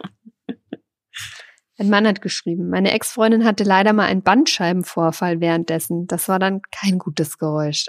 Ein 1.77 1.91
Mann 1.91 2.07
hat 2.07 2.23
geschrieben, 2.23 2.69
meine 2.71 2.93
Ex-Freundin 2.93 3.45
hatte 3.45 3.65
leider 3.65 3.93
mal 3.93 4.07
einen 4.07 4.23
Bandscheibenvorfall 4.23 5.41
währenddessen. 5.41 6.07
Das 6.07 6.29
war 6.29 6.39
dann 6.39 6.63
kein 6.71 6.99
gutes 6.99 7.39
Geräusch. 7.39 7.87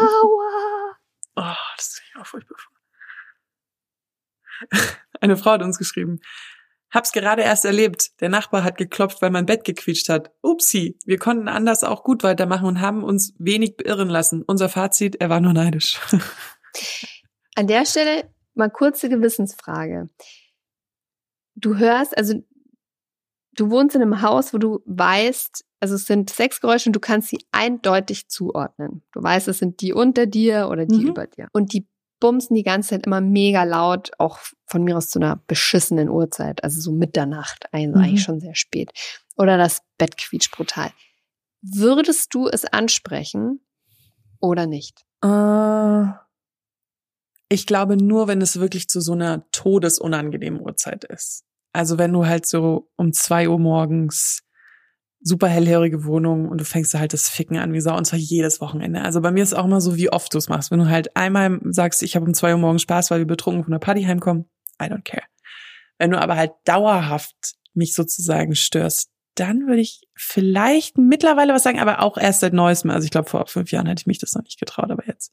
Aua! 0.00 0.96
Oh, 1.36 1.54
das 1.76 1.86
ist 1.86 2.02
auch 2.18 2.26
furchtbar. 2.26 2.56
Eine 5.20 5.36
Frau 5.36 5.52
hat 5.52 5.62
uns 5.62 5.78
geschrieben. 5.78 6.20
Hab's 6.90 7.12
gerade 7.12 7.42
erst 7.42 7.64
erlebt. 7.64 8.20
Der 8.20 8.28
Nachbar 8.28 8.64
hat 8.64 8.78
geklopft, 8.78 9.20
weil 9.20 9.30
mein 9.30 9.46
Bett 9.46 9.64
gequietscht 9.64 10.08
hat. 10.08 10.32
Upsi, 10.42 10.98
wir 11.04 11.18
konnten 11.18 11.48
anders 11.48 11.84
auch 11.84 12.02
gut 12.02 12.22
weitermachen 12.22 12.66
und 12.66 12.80
haben 12.80 13.04
uns 13.04 13.34
wenig 13.38 13.76
beirren 13.76 14.08
lassen. 14.08 14.42
Unser 14.42 14.68
Fazit, 14.68 15.16
er 15.16 15.28
war 15.28 15.40
nur 15.40 15.52
neidisch. 15.52 16.00
An 17.54 17.66
der 17.66 17.84
Stelle 17.84 18.32
mal 18.54 18.70
kurze 18.70 19.08
Gewissensfrage. 19.08 20.08
Du 21.56 21.76
hörst, 21.76 22.16
also 22.16 22.34
du 23.52 23.70
wohnst 23.70 23.94
in 23.94 24.02
einem 24.02 24.22
Haus, 24.22 24.54
wo 24.54 24.58
du 24.58 24.80
weißt, 24.86 25.64
also 25.80 25.94
es 25.94 26.06
sind 26.06 26.30
Sexgeräusche 26.30 26.88
und 26.88 26.92
du 26.96 27.00
kannst 27.00 27.28
sie 27.28 27.38
eindeutig 27.52 28.28
zuordnen. 28.28 29.02
Du 29.12 29.22
weißt, 29.22 29.48
es 29.48 29.58
sind 29.58 29.80
die 29.80 29.92
unter 29.92 30.26
dir 30.26 30.68
oder 30.70 30.86
die 30.86 31.00
Mhm. 31.02 31.08
über 31.08 31.26
dir. 31.26 31.48
Und 31.52 31.72
die 31.72 31.86
bumsen 32.20 32.56
die 32.56 32.64
ganze 32.64 32.90
Zeit 32.90 33.06
immer 33.06 33.20
mega 33.20 33.62
laut, 33.64 34.10
auch 34.18 34.38
von 34.66 34.82
mir 34.82 34.96
aus 34.96 35.08
zu 35.08 35.20
einer 35.20 35.36
beschissenen 35.46 36.08
Uhrzeit, 36.08 36.64
also 36.64 36.80
so 36.80 36.90
Mitternacht, 36.92 37.66
also 37.72 37.90
Mhm. 37.90 37.96
eigentlich 37.96 38.22
schon 38.22 38.40
sehr 38.40 38.56
spät. 38.56 38.90
Oder 39.36 39.56
das 39.56 39.82
Bett 39.98 40.16
quietscht 40.16 40.50
brutal. 40.56 40.90
Würdest 41.62 42.34
du 42.34 42.48
es 42.48 42.64
ansprechen 42.64 43.60
oder 44.40 44.66
nicht? 44.66 45.04
Äh, 45.24 46.04
ich 47.48 47.66
glaube 47.66 47.96
nur, 47.96 48.28
wenn 48.28 48.42
es 48.42 48.58
wirklich 48.60 48.88
zu 48.88 49.00
so 49.00 49.12
einer 49.12 49.48
todesunangenehmen 49.52 50.60
Uhrzeit 50.60 51.04
ist. 51.04 51.44
Also 51.72 51.98
wenn 51.98 52.12
du 52.12 52.26
halt 52.26 52.46
so 52.46 52.90
um 52.96 53.12
zwei 53.12 53.48
Uhr 53.48 53.58
morgens 53.58 54.42
super 55.20 55.48
hellhörige 55.48 56.04
Wohnung 56.04 56.48
und 56.48 56.60
du 56.60 56.64
fängst 56.64 56.94
halt 56.94 57.12
das 57.12 57.28
Ficken 57.28 57.58
an 57.58 57.72
wie 57.72 57.80
Sau 57.80 57.96
und 57.96 58.04
zwar 58.04 58.18
jedes 58.18 58.60
Wochenende. 58.60 59.02
Also 59.02 59.20
bei 59.20 59.30
mir 59.30 59.42
ist 59.42 59.54
auch 59.54 59.64
immer 59.64 59.80
so, 59.80 59.96
wie 59.96 60.10
oft 60.10 60.32
du 60.32 60.38
es 60.38 60.48
machst. 60.48 60.70
Wenn 60.70 60.78
du 60.78 60.88
halt 60.88 61.16
einmal 61.16 61.58
sagst, 61.64 62.02
ich 62.02 62.14
habe 62.14 62.24
um 62.26 62.34
zwei 62.34 62.52
Uhr 62.52 62.58
morgens 62.58 62.82
Spaß, 62.82 63.10
weil 63.10 63.20
wir 63.20 63.26
betrunken 63.26 63.64
von 63.64 63.72
der 63.72 63.80
Party 63.80 64.04
heimkommen, 64.04 64.46
I 64.80 64.86
don't 64.86 65.02
care. 65.02 65.24
Wenn 65.98 66.10
du 66.10 66.20
aber 66.20 66.36
halt 66.36 66.52
dauerhaft 66.64 67.56
mich 67.74 67.94
sozusagen 67.94 68.54
störst, 68.54 69.10
dann 69.34 69.66
würde 69.66 69.80
ich 69.80 70.02
vielleicht 70.16 70.98
mittlerweile 70.98 71.54
was 71.54 71.62
sagen, 71.62 71.78
aber 71.78 72.02
auch 72.02 72.16
erst 72.16 72.40
seit 72.40 72.52
neuestem. 72.52 72.90
Also 72.90 73.04
ich 73.04 73.10
glaube, 73.10 73.28
vor 73.28 73.46
fünf 73.46 73.70
Jahren 73.70 73.86
hätte 73.86 74.00
ich 74.00 74.06
mich 74.06 74.18
das 74.18 74.34
noch 74.34 74.42
nicht 74.42 74.58
getraut, 74.58 74.90
aber 74.90 75.06
jetzt 75.06 75.32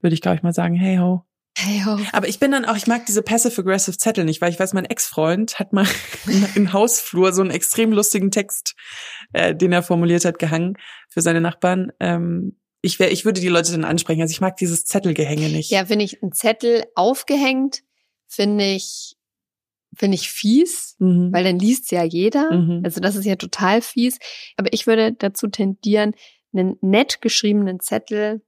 würde 0.00 0.14
ich, 0.14 0.20
glaube 0.20 0.36
ich, 0.36 0.42
mal 0.42 0.52
sagen, 0.52 0.74
hey 0.74 0.98
ho. 0.98 1.24
Hey, 1.60 1.82
ho. 1.84 1.98
Aber 2.12 2.28
ich 2.28 2.38
bin 2.38 2.52
dann 2.52 2.64
auch, 2.64 2.76
ich 2.76 2.86
mag 2.86 3.04
diese 3.06 3.20
passive-aggressive 3.20 3.96
Zettel 3.98 4.24
nicht, 4.24 4.40
weil 4.40 4.52
ich 4.52 4.60
weiß, 4.60 4.74
mein 4.74 4.84
Ex-Freund 4.84 5.58
hat 5.58 5.72
mal 5.72 5.86
im 6.54 6.72
Hausflur 6.72 7.32
so 7.32 7.42
einen 7.42 7.50
extrem 7.50 7.90
lustigen 7.92 8.30
Text, 8.30 8.76
äh, 9.32 9.56
den 9.56 9.72
er 9.72 9.82
formuliert 9.82 10.24
hat, 10.24 10.38
gehangen 10.38 10.74
für 11.08 11.20
seine 11.20 11.40
Nachbarn. 11.40 11.90
Ähm, 11.98 12.60
ich, 12.80 13.00
wär, 13.00 13.10
ich 13.10 13.24
würde 13.24 13.40
die 13.40 13.48
Leute 13.48 13.72
dann 13.72 13.84
ansprechen. 13.84 14.20
Also 14.22 14.30
ich 14.30 14.40
mag 14.40 14.56
dieses 14.56 14.84
Zettelgehänge 14.84 15.48
nicht. 15.48 15.72
Ja, 15.72 15.84
finde 15.84 16.04
ich 16.04 16.22
einen 16.22 16.30
Zettel 16.30 16.84
aufgehängt, 16.94 17.82
finde 18.28 18.64
ich, 18.64 19.16
finde 19.96 20.14
ich 20.14 20.30
fies, 20.30 20.94
Mhm. 21.00 21.32
weil 21.32 21.42
dann 21.42 21.58
liest 21.58 21.90
ja 21.90 22.04
jeder. 22.04 22.52
Mhm. 22.52 22.82
Also 22.84 23.00
das 23.00 23.16
ist 23.16 23.24
ja 23.24 23.34
total 23.34 23.82
fies. 23.82 24.18
Aber 24.56 24.72
ich 24.72 24.86
würde 24.86 25.12
dazu 25.12 25.48
tendieren, 25.48 26.14
einen 26.52 26.76
nett 26.82 27.20
geschriebenen 27.20 27.80
Zettel 27.80 28.42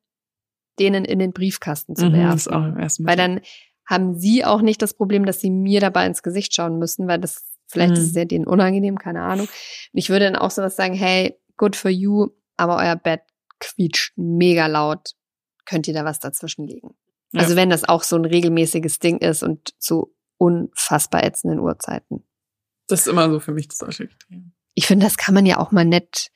denen 0.81 1.05
in 1.05 1.19
den 1.19 1.33
Briefkasten 1.33 1.95
zu 1.95 2.07
Mhm, 2.07 2.13
werfen. 2.15 2.31
das 2.33 2.47
ist 2.47 2.53
auch 2.53 2.65
im 2.65 2.77
ersten 2.79 3.07
Weil 3.07 3.17
dann 3.17 3.41
haben 3.87 4.15
sie 4.19 4.45
auch 4.45 4.63
nicht 4.63 4.81
das 4.83 4.95
Problem, 4.95 5.27
dass 5.27 5.41
sie 5.41 5.51
mir 5.51 5.81
dabei 5.81 6.07
ins 6.07 6.23
Gesicht 6.23 6.55
schauen 6.55 6.79
müssen, 6.79 7.07
weil 7.09 7.19
das 7.21 7.45
vielleicht 7.69 7.93
Mhm. 7.93 7.99
ist 7.99 8.09
es 8.11 8.15
ja 8.15 8.25
denen 8.25 8.47
unangenehm, 8.47 8.99
keine 8.99 9.23
Ahnung. 9.23 9.47
Und 9.47 9.99
ich 9.99 10.09
würde 10.11 10.25
dann 10.27 10.37
auch 10.37 10.51
sowas 10.51 10.75
sagen, 10.77 10.95
hey, 10.95 11.39
good 11.57 11.77
for 11.77 11.91
you, 11.91 12.29
aber 12.57 12.77
euer 12.79 12.97
Bett 12.97 13.23
quietscht 13.59 14.13
mega 14.17 14.67
laut. 14.67 15.15
Könnt 15.67 15.87
ihr 15.87 15.95
da 15.95 16.05
was 16.05 16.19
dazwischen 16.21 16.67
legen? 16.67 16.95
Ja. 17.33 17.43
Also 17.43 17.55
wenn 17.57 17.71
das 17.71 17.89
auch 17.89 18.03
so 18.03 18.17
ein 18.17 18.25
regelmäßiges 18.25 18.99
Ding 18.99 19.19
ist 19.19 19.43
und 19.43 19.75
zu 19.79 20.15
unfassbar 20.39 21.23
ätzenden 21.23 21.61
Uhrzeiten. 21.61 22.25
Das 22.89 23.01
ist 23.01 23.07
immer 23.07 23.31
so 23.31 23.39
für 23.41 23.53
mich 23.53 23.69
das 23.69 23.83
Ausschlagkriterium. 23.83 24.53
Ich 24.75 24.87
finde, 24.87 25.05
das 25.07 25.17
kann 25.17 25.35
man 25.35 25.47
ja 25.47 25.59
auch 25.59 25.71
mal 25.73 25.85
nett 25.85 26.31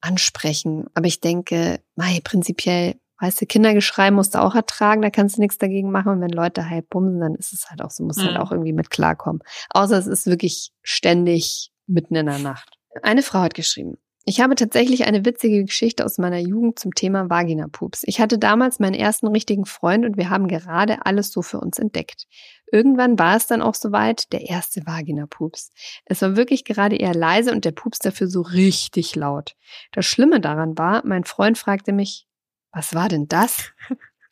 ansprechen. 0.00 0.86
Aber 0.94 1.06
ich 1.06 1.20
denke, 1.20 1.82
mei, 1.96 2.20
prinzipiell, 2.24 2.98
weißt 3.20 3.40
du, 3.40 3.46
Kindergeschrei 3.46 4.10
musst 4.10 4.34
du 4.34 4.40
auch 4.40 4.54
ertragen, 4.54 5.02
da 5.02 5.10
kannst 5.10 5.36
du 5.36 5.40
nichts 5.40 5.58
dagegen 5.58 5.90
machen. 5.90 6.12
Und 6.12 6.20
wenn 6.20 6.30
Leute 6.30 6.68
halt 6.68 6.88
bumsen, 6.88 7.20
dann 7.20 7.34
ist 7.34 7.52
es 7.52 7.70
halt 7.70 7.82
auch 7.82 7.90
so, 7.90 8.04
musst 8.04 8.22
halt 8.22 8.34
Mhm. 8.34 8.40
auch 8.40 8.50
irgendwie 8.52 8.72
mit 8.72 8.90
klarkommen. 8.90 9.42
Außer 9.70 9.96
es 9.98 10.06
ist 10.06 10.26
wirklich 10.26 10.72
ständig 10.82 11.70
mitten 11.86 12.14
in 12.16 12.26
der 12.26 12.38
Nacht. 12.38 12.76
Eine 13.02 13.22
Frau 13.22 13.40
hat 13.40 13.54
geschrieben. 13.54 13.96
Ich 14.26 14.40
habe 14.40 14.54
tatsächlich 14.54 15.06
eine 15.06 15.24
witzige 15.24 15.64
Geschichte 15.64 16.04
aus 16.04 16.18
meiner 16.18 16.38
Jugend 16.38 16.78
zum 16.78 16.94
Thema 16.94 17.30
Vaginapups. 17.30 18.02
Ich 18.04 18.20
hatte 18.20 18.38
damals 18.38 18.78
meinen 18.78 18.94
ersten 18.94 19.26
richtigen 19.28 19.64
Freund 19.64 20.04
und 20.04 20.16
wir 20.18 20.28
haben 20.28 20.46
gerade 20.46 21.06
alles 21.06 21.32
so 21.32 21.40
für 21.40 21.58
uns 21.58 21.78
entdeckt. 21.78 22.26
Irgendwann 22.70 23.18
war 23.18 23.36
es 23.36 23.46
dann 23.46 23.62
auch 23.62 23.74
soweit, 23.74 24.30
der 24.32 24.42
erste 24.48 24.82
Vaginapups. 24.86 25.72
Es 26.04 26.20
war 26.22 26.36
wirklich 26.36 26.64
gerade 26.64 26.96
eher 26.96 27.14
leise 27.14 27.50
und 27.50 27.64
der 27.64 27.72
Pups 27.72 27.98
dafür 27.98 28.28
so 28.28 28.42
richtig 28.42 29.16
laut. 29.16 29.56
Das 29.92 30.04
Schlimme 30.06 30.38
daran 30.40 30.76
war, 30.76 31.02
mein 31.04 31.24
Freund 31.24 31.56
fragte 31.58 31.92
mich, 31.92 32.26
was 32.72 32.94
war 32.94 33.08
denn 33.08 33.26
das? 33.28 33.72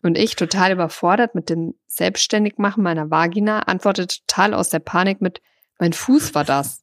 Und 0.02 0.16
ich, 0.16 0.36
total 0.36 0.72
überfordert 0.72 1.34
mit 1.34 1.50
dem 1.50 1.74
Selbstständigmachen 1.86 2.82
meiner 2.82 3.10
Vagina, 3.10 3.60
antwortete 3.60 4.18
total 4.26 4.54
aus 4.54 4.68
der 4.68 4.78
Panik 4.78 5.20
mit, 5.20 5.42
mein 5.78 5.92
Fuß 5.92 6.34
war 6.34 6.44
das. 6.44 6.82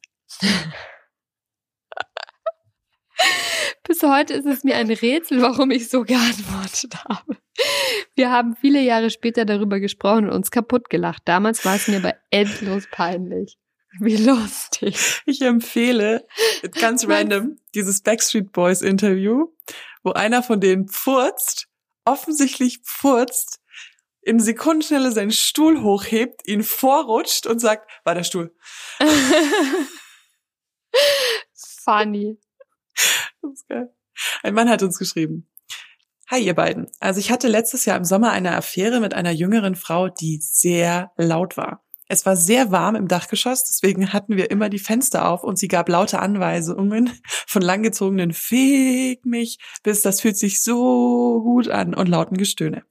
Bis 3.84 4.02
heute 4.02 4.34
ist 4.34 4.46
es 4.46 4.64
mir 4.64 4.76
ein 4.76 4.90
Rätsel, 4.90 5.40
warum 5.40 5.70
ich 5.70 5.88
so 5.88 6.02
geantwortet 6.02 7.04
habe. 7.04 7.36
Wir 8.14 8.30
haben 8.30 8.56
viele 8.56 8.80
Jahre 8.80 9.10
später 9.10 9.44
darüber 9.44 9.80
gesprochen 9.80 10.28
und 10.28 10.34
uns 10.34 10.50
kaputt 10.50 10.90
gelacht. 10.90 11.22
Damals 11.24 11.64
war 11.64 11.76
es 11.76 11.88
mir 11.88 11.98
aber 11.98 12.14
endlos 12.30 12.86
peinlich. 12.90 13.56
Wie 14.00 14.16
lustig. 14.16 15.22
Ich 15.24 15.40
empfehle 15.40 16.26
ganz 16.80 17.08
random 17.08 17.56
dieses 17.74 18.02
Backstreet 18.02 18.52
Boys 18.52 18.82
Interview, 18.82 19.46
wo 20.06 20.12
einer 20.12 20.42
von 20.44 20.60
denen 20.60 20.88
pfurzt, 20.88 21.66
offensichtlich 22.04 22.78
pfurzt, 22.78 23.58
in 24.22 24.38
Sekundenschnelle 24.38 25.10
seinen 25.10 25.32
Stuhl 25.32 25.82
hochhebt, 25.82 26.46
ihn 26.46 26.62
vorrutscht 26.62 27.46
und 27.46 27.58
sagt, 27.58 27.90
war 28.04 28.14
der 28.14 28.22
Stuhl. 28.22 28.54
Funny. 31.84 32.38
Das 33.42 33.52
ist 33.52 33.68
geil. 33.68 33.92
Ein 34.44 34.54
Mann 34.54 34.70
hat 34.70 34.82
uns 34.82 34.98
geschrieben. 34.98 35.48
Hi, 36.30 36.40
ihr 36.40 36.54
beiden. 36.54 36.90
Also 37.00 37.20
ich 37.20 37.30
hatte 37.32 37.48
letztes 37.48 37.84
Jahr 37.84 37.96
im 37.96 38.04
Sommer 38.04 38.30
eine 38.30 38.56
Affäre 38.56 39.00
mit 39.00 39.12
einer 39.12 39.32
jüngeren 39.32 39.74
Frau, 39.74 40.08
die 40.08 40.38
sehr 40.40 41.12
laut 41.16 41.56
war. 41.56 41.85
Es 42.08 42.24
war 42.24 42.36
sehr 42.36 42.70
warm 42.70 42.94
im 42.94 43.08
Dachgeschoss, 43.08 43.64
deswegen 43.64 44.12
hatten 44.12 44.36
wir 44.36 44.50
immer 44.50 44.68
die 44.68 44.78
Fenster 44.78 45.28
auf 45.28 45.42
und 45.42 45.58
sie 45.58 45.68
gab 45.68 45.88
laute 45.88 46.20
Anweisungen 46.20 47.10
von 47.46 47.62
langgezogenen 47.62 48.32
Fick 48.32 49.24
mich 49.24 49.58
bis 49.82 50.02
das 50.02 50.20
fühlt 50.20 50.36
sich 50.36 50.62
so 50.62 51.40
gut 51.42 51.68
an 51.68 51.94
und 51.94 52.08
lauten 52.08 52.36
Gestöhne. 52.36 52.84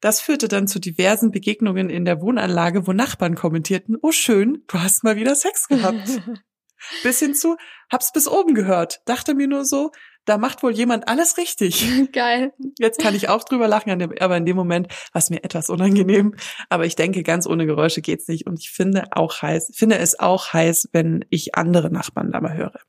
Das 0.00 0.20
führte 0.20 0.48
dann 0.48 0.66
zu 0.66 0.78
diversen 0.78 1.30
Begegnungen 1.30 1.88
in 1.88 2.04
der 2.04 2.20
Wohnanlage, 2.20 2.86
wo 2.86 2.92
Nachbarn 2.92 3.34
kommentierten, 3.34 3.96
oh 4.00 4.12
schön, 4.12 4.62
du 4.66 4.80
hast 4.80 5.04
mal 5.04 5.16
wieder 5.16 5.34
Sex 5.34 5.68
gehabt. 5.68 6.20
Bis 7.02 7.18
hin 7.18 7.34
zu, 7.34 7.56
hab's 7.90 8.12
bis 8.12 8.28
oben 8.28 8.54
gehört, 8.54 9.00
dachte 9.06 9.34
mir 9.34 9.48
nur 9.48 9.64
so, 9.64 9.90
da 10.24 10.38
macht 10.38 10.62
wohl 10.62 10.72
jemand 10.72 11.08
alles 11.08 11.36
richtig. 11.36 11.84
Geil. 12.12 12.52
Jetzt 12.78 13.00
kann 13.00 13.14
ich 13.14 13.28
auch 13.28 13.44
drüber 13.44 13.68
lachen, 13.68 13.90
aber 14.20 14.36
in 14.36 14.46
dem 14.46 14.56
Moment 14.56 14.88
war 15.12 15.20
es 15.20 15.30
mir 15.30 15.44
etwas 15.44 15.70
unangenehm. 15.70 16.34
Aber 16.68 16.86
ich 16.86 16.96
denke, 16.96 17.22
ganz 17.22 17.46
ohne 17.46 17.66
Geräusche 17.66 18.02
geht's 18.02 18.28
nicht. 18.28 18.46
Und 18.46 18.60
ich 18.60 18.70
finde 18.70 19.08
auch 19.12 19.42
heiß, 19.42 19.72
finde 19.74 19.98
es 19.98 20.18
auch 20.18 20.52
heiß, 20.52 20.88
wenn 20.92 21.24
ich 21.30 21.54
andere 21.54 21.90
Nachbarn 21.90 22.32
dabei 22.32 22.56
höre. 22.56 22.80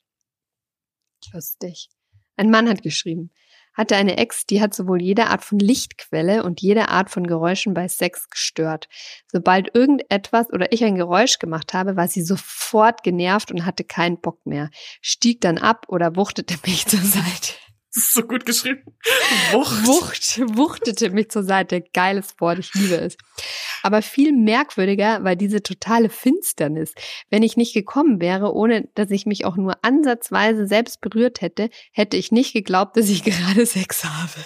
Lustig. 1.33 1.89
Ein 2.37 2.49
Mann 2.49 2.69
hat 2.69 2.83
geschrieben, 2.83 3.31
hatte 3.75 3.95
eine 3.95 4.17
Ex, 4.17 4.45
die 4.45 4.61
hat 4.61 4.73
sowohl 4.73 5.01
jede 5.01 5.27
Art 5.27 5.43
von 5.43 5.59
Lichtquelle 5.59 6.43
und 6.43 6.61
jede 6.61 6.89
Art 6.89 7.09
von 7.09 7.27
Geräuschen 7.27 7.73
bei 7.73 7.87
Sex 7.87 8.29
gestört. 8.29 8.87
Sobald 9.31 9.75
irgendetwas 9.75 10.51
oder 10.51 10.71
ich 10.71 10.83
ein 10.83 10.95
Geräusch 10.95 11.39
gemacht 11.39 11.73
habe, 11.73 11.95
war 11.95 12.07
sie 12.07 12.23
sofort 12.23 13.03
genervt 13.03 13.51
und 13.51 13.65
hatte 13.65 13.83
keinen 13.83 14.19
Bock 14.19 14.45
mehr, 14.45 14.69
stieg 15.01 15.41
dann 15.41 15.57
ab 15.57 15.85
oder 15.89 16.15
wuchtete 16.15 16.55
mich 16.65 16.85
zur 16.87 17.01
Seite. 17.01 17.53
Das 17.95 18.03
ist 18.03 18.13
so 18.13 18.23
gut 18.23 18.45
geschrieben. 18.45 18.83
Wucht. 19.51 19.87
Wucht, 19.87 20.57
wuchtete 20.57 21.11
mich 21.11 21.29
zur 21.29 21.43
Seite. 21.43 21.81
Geiles 21.93 22.35
Wort, 22.39 22.59
ich 22.59 22.73
liebe 22.73 22.95
es. 22.95 23.15
Aber 23.83 24.01
viel 24.01 24.33
merkwürdiger 24.33 25.23
war 25.23 25.37
diese 25.37 25.63
totale 25.63 26.09
Finsternis. 26.09 26.93
Wenn 27.29 27.41
ich 27.41 27.55
nicht 27.55 27.73
gekommen 27.73 28.19
wäre, 28.19 28.53
ohne 28.53 28.89
dass 28.95 29.11
ich 29.11 29.25
mich 29.25 29.45
auch 29.45 29.55
nur 29.55 29.77
ansatzweise 29.81 30.67
selbst 30.67 30.99
berührt 30.99 31.39
hätte, 31.39 31.69
hätte 31.93 32.17
ich 32.17 32.33
nicht 32.33 32.51
geglaubt, 32.51 32.97
dass 32.97 33.07
ich 33.07 33.23
gerade 33.23 33.65
Sex 33.65 34.03
habe. 34.03 34.43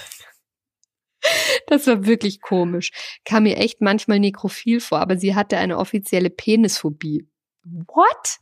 Das 1.66 1.88
war 1.88 2.06
wirklich 2.06 2.42
komisch. 2.42 2.92
Kam 3.26 3.44
mir 3.44 3.58
echt 3.58 3.82
manchmal 3.82 4.20
nekrophil 4.20 4.80
vor, 4.80 5.00
aber 5.00 5.18
sie 5.18 5.34
hatte 5.34 5.58
eine 5.58 5.80
offizielle 5.80 6.30
Penisphobie. 6.30 7.28
What? 7.64 8.40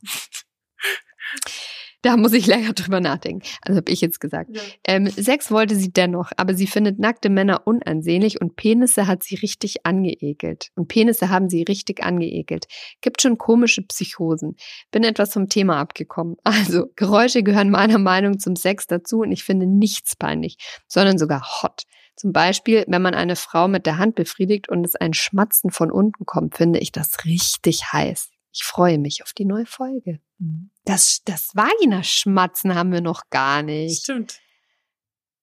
Da 2.08 2.16
muss 2.16 2.32
ich 2.32 2.48
länger 2.48 2.72
drüber 2.72 3.02
nachdenken. 3.02 3.46
Also 3.62 3.80
habe 3.80 3.92
ich 3.92 4.00
jetzt 4.00 4.22
gesagt. 4.22 4.52
Ähm, 4.86 5.08
Sex 5.08 5.52
wollte 5.52 5.76
sie 5.76 5.92
dennoch, 5.92 6.32
aber 6.38 6.54
sie 6.54 6.66
findet 6.66 7.00
nackte 7.00 7.30
Männer 7.30 7.68
unansehnlich 7.68 8.40
und 8.40 8.56
Penisse 8.56 9.08
hat 9.08 9.24
sie 9.24 9.36
richtig 9.36 9.86
angeekelt. 9.86 10.70
Und 10.76 10.88
Penisse 10.88 11.28
haben 11.30 11.50
sie 11.50 11.64
richtig 11.64 12.06
angeekelt. 12.06 12.68
Gibt 13.02 13.22
schon 13.22 13.38
komische 13.38 13.82
Psychosen. 13.82 14.56
Bin 14.90 15.04
etwas 15.04 15.34
vom 15.34 15.50
Thema 15.50 15.82
abgekommen. 15.82 16.38
Also, 16.68 16.86
Geräusche 16.96 17.44
gehören 17.44 17.70
meiner 17.70 18.00
Meinung 18.00 18.40
zum 18.40 18.56
Sex 18.56 18.88
dazu 18.88 19.20
und 19.20 19.34
ich 19.34 19.44
finde 19.44 19.68
nichts 19.68 20.16
peinlich, 20.16 20.58
sondern 20.88 21.18
sogar 21.18 21.62
hot. 21.62 21.84
Zum 22.16 22.32
Beispiel, 22.32 22.86
wenn 22.88 23.02
man 23.02 23.16
eine 23.16 23.36
Frau 23.36 23.68
mit 23.68 23.86
der 23.86 23.98
Hand 23.98 24.16
befriedigt 24.16 24.70
und 24.70 24.86
es 24.86 24.96
ein 24.96 25.14
Schmatzen 25.14 25.72
von 25.72 25.92
unten 25.92 26.26
kommt, 26.26 26.56
finde 26.56 26.80
ich 26.80 26.94
das 26.94 27.26
richtig 27.26 27.92
heiß. 27.92 28.30
Ich 28.58 28.64
freue 28.64 28.98
mich 28.98 29.22
auf 29.24 29.34
die 29.34 29.46
neue 29.46 29.68
Folge. 29.68 30.20
Mhm. 30.40 30.72
Das, 30.84 31.22
das 31.26 31.56
Vagina-Schmatzen 31.56 32.74
haben 32.74 32.92
wir 32.92 33.02
noch 33.02 33.30
gar 33.30 33.62
nicht. 33.62 34.02
Stimmt. 34.04 34.40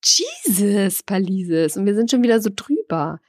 Jesus, 0.04 1.02
Palises. 1.04 1.76
Und 1.76 1.86
wir 1.86 1.94
sind 1.94 2.10
schon 2.10 2.22
wieder 2.24 2.40
so 2.40 2.50
drüber. 2.54 3.20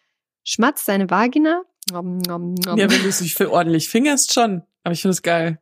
schmatzt 0.43 0.85
seine 0.85 1.07
Vagina. 1.09 1.61
Nom, 1.91 2.17
nom, 2.17 2.55
nom. 2.55 2.77
Ja, 2.79 2.89
wenn 2.89 3.01
du 3.03 3.07
es 3.07 3.21
nicht 3.21 3.35
für 3.37 3.51
ordentlich 3.51 3.87
fingerst, 3.89 4.33
schon. 4.33 4.63
Aber 4.83 4.93
ich 4.93 5.01
finde 5.01 5.11
es 5.13 5.21
geil. 5.21 5.61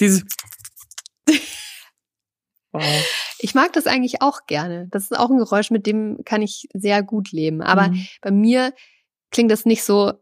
Diese. 0.00 0.24
wow. 2.72 2.82
Ich 3.38 3.54
mag 3.54 3.72
das 3.72 3.86
eigentlich 3.86 4.20
auch 4.20 4.46
gerne. 4.46 4.88
Das 4.90 5.04
ist 5.04 5.16
auch 5.16 5.30
ein 5.30 5.38
Geräusch, 5.38 5.70
mit 5.70 5.86
dem 5.86 6.18
kann 6.24 6.42
ich 6.42 6.68
sehr 6.74 7.02
gut 7.04 7.30
leben. 7.30 7.62
Aber 7.62 7.88
Mhm. 7.88 8.06
bei 8.20 8.30
mir 8.32 8.74
klingt 9.30 9.50
das 9.52 9.64
nicht 9.64 9.84
so, 9.84 10.12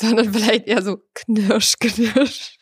sondern 0.00 0.32
vielleicht 0.32 0.66
eher 0.66 0.82
so 0.82 0.98
knirsch, 1.14 1.74
knirsch. 1.80 2.56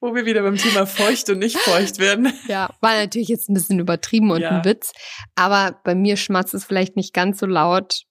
Wo 0.00 0.14
wir 0.14 0.26
wieder 0.26 0.42
beim 0.42 0.56
Thema 0.56 0.86
feucht 0.86 1.30
und 1.30 1.38
nicht 1.38 1.56
feucht 1.56 1.98
werden. 1.98 2.30
Ja, 2.46 2.68
war 2.80 2.94
natürlich 2.94 3.28
jetzt 3.28 3.48
ein 3.48 3.54
bisschen 3.54 3.78
übertrieben 3.78 4.30
und 4.30 4.42
Ja. 4.42 4.58
ein 4.58 4.64
Witz. 4.64 4.92
Aber 5.34 5.80
bei 5.84 5.94
mir 5.94 6.16
schmatzt 6.16 6.52
es 6.52 6.64
vielleicht 6.64 6.94
nicht 6.96 7.14
ganz 7.14 7.38
so 7.38 7.46
laut 7.46 8.02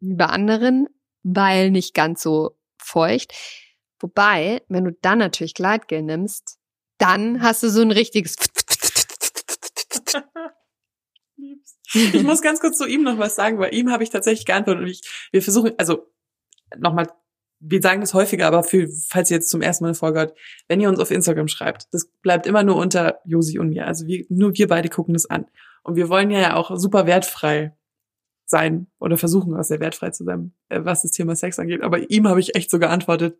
wie 0.00 0.14
bei 0.16 0.26
anderen, 0.26 0.88
weil 1.22 1.70
nicht 1.70 1.94
ganz 1.94 2.20
so 2.22 2.58
feucht. 2.78 3.32
Wobei, 4.00 4.62
wenn 4.68 4.84
du 4.84 4.92
dann 5.02 5.18
natürlich 5.18 5.54
Gleitgel 5.54 6.02
nimmst, 6.02 6.58
dann 6.98 7.42
hast 7.42 7.62
du 7.62 7.70
so 7.70 7.82
ein 7.82 7.92
richtiges 7.92 8.36
Ich 11.94 12.22
muss 12.24 12.42
ganz 12.42 12.60
kurz 12.60 12.76
zu 12.76 12.86
ihm 12.86 13.02
noch 13.02 13.18
was 13.18 13.36
sagen, 13.36 13.58
weil 13.58 13.72
ihm 13.72 13.90
habe 13.90 14.02
ich 14.02 14.10
tatsächlich 14.10 14.46
geantwortet 14.46 14.82
und 14.82 14.88
ich, 14.88 15.02
wir 15.30 15.42
versuchen, 15.42 15.72
also 15.78 16.12
nochmal, 16.76 17.08
wir 17.66 17.80
sagen 17.80 18.00
das 18.00 18.14
häufiger, 18.14 18.46
aber 18.46 18.62
für, 18.62 18.88
falls 19.08 19.30
ihr 19.30 19.36
jetzt 19.36 19.48
zum 19.48 19.62
ersten 19.62 19.84
Mal 19.84 19.88
eine 19.88 19.94
Folge 19.94 20.18
hört, 20.18 20.38
wenn 20.68 20.80
ihr 20.80 20.88
uns 20.88 21.00
auf 21.00 21.10
Instagram 21.10 21.48
schreibt, 21.48 21.88
das 21.92 22.06
bleibt 22.22 22.46
immer 22.46 22.62
nur 22.62 22.76
unter 22.76 23.20
Josi 23.24 23.58
und 23.58 23.70
mir. 23.70 23.86
Also 23.86 24.06
wir, 24.06 24.24
nur 24.28 24.54
wir 24.54 24.68
beide 24.68 24.88
gucken 24.88 25.14
das 25.14 25.26
an. 25.26 25.46
Und 25.82 25.96
wir 25.96 26.08
wollen 26.08 26.30
ja 26.30 26.56
auch 26.56 26.76
super 26.76 27.06
wertfrei 27.06 27.74
sein 28.46 28.86
oder 28.98 29.16
versuchen, 29.16 29.54
was 29.54 29.68
sehr 29.68 29.80
wertfrei 29.80 30.10
zu 30.10 30.24
sein, 30.24 30.52
äh, 30.68 30.80
was 30.82 31.02
das 31.02 31.12
Thema 31.12 31.34
Sex 31.36 31.58
angeht. 31.58 31.82
Aber 31.82 32.10
ihm 32.10 32.28
habe 32.28 32.40
ich 32.40 32.54
echt 32.54 32.70
so 32.70 32.78
geantwortet, 32.78 33.38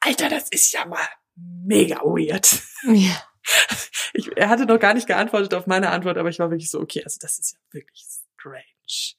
Alter, 0.00 0.28
das 0.28 0.48
ist 0.50 0.72
ja 0.72 0.86
mal 0.86 1.06
mega 1.36 2.00
weird. 2.02 2.62
ja. 2.84 3.22
Ich, 4.14 4.36
er 4.36 4.48
hatte 4.48 4.66
noch 4.66 4.80
gar 4.80 4.94
nicht 4.94 5.06
geantwortet 5.06 5.54
auf 5.54 5.66
meine 5.66 5.90
Antwort, 5.90 6.18
aber 6.18 6.28
ich 6.28 6.38
war 6.38 6.50
wirklich 6.50 6.70
so, 6.70 6.80
okay, 6.80 7.04
also 7.04 7.18
das 7.20 7.38
ist 7.38 7.52
ja 7.52 7.58
wirklich 7.70 8.04
strange. 8.34 9.17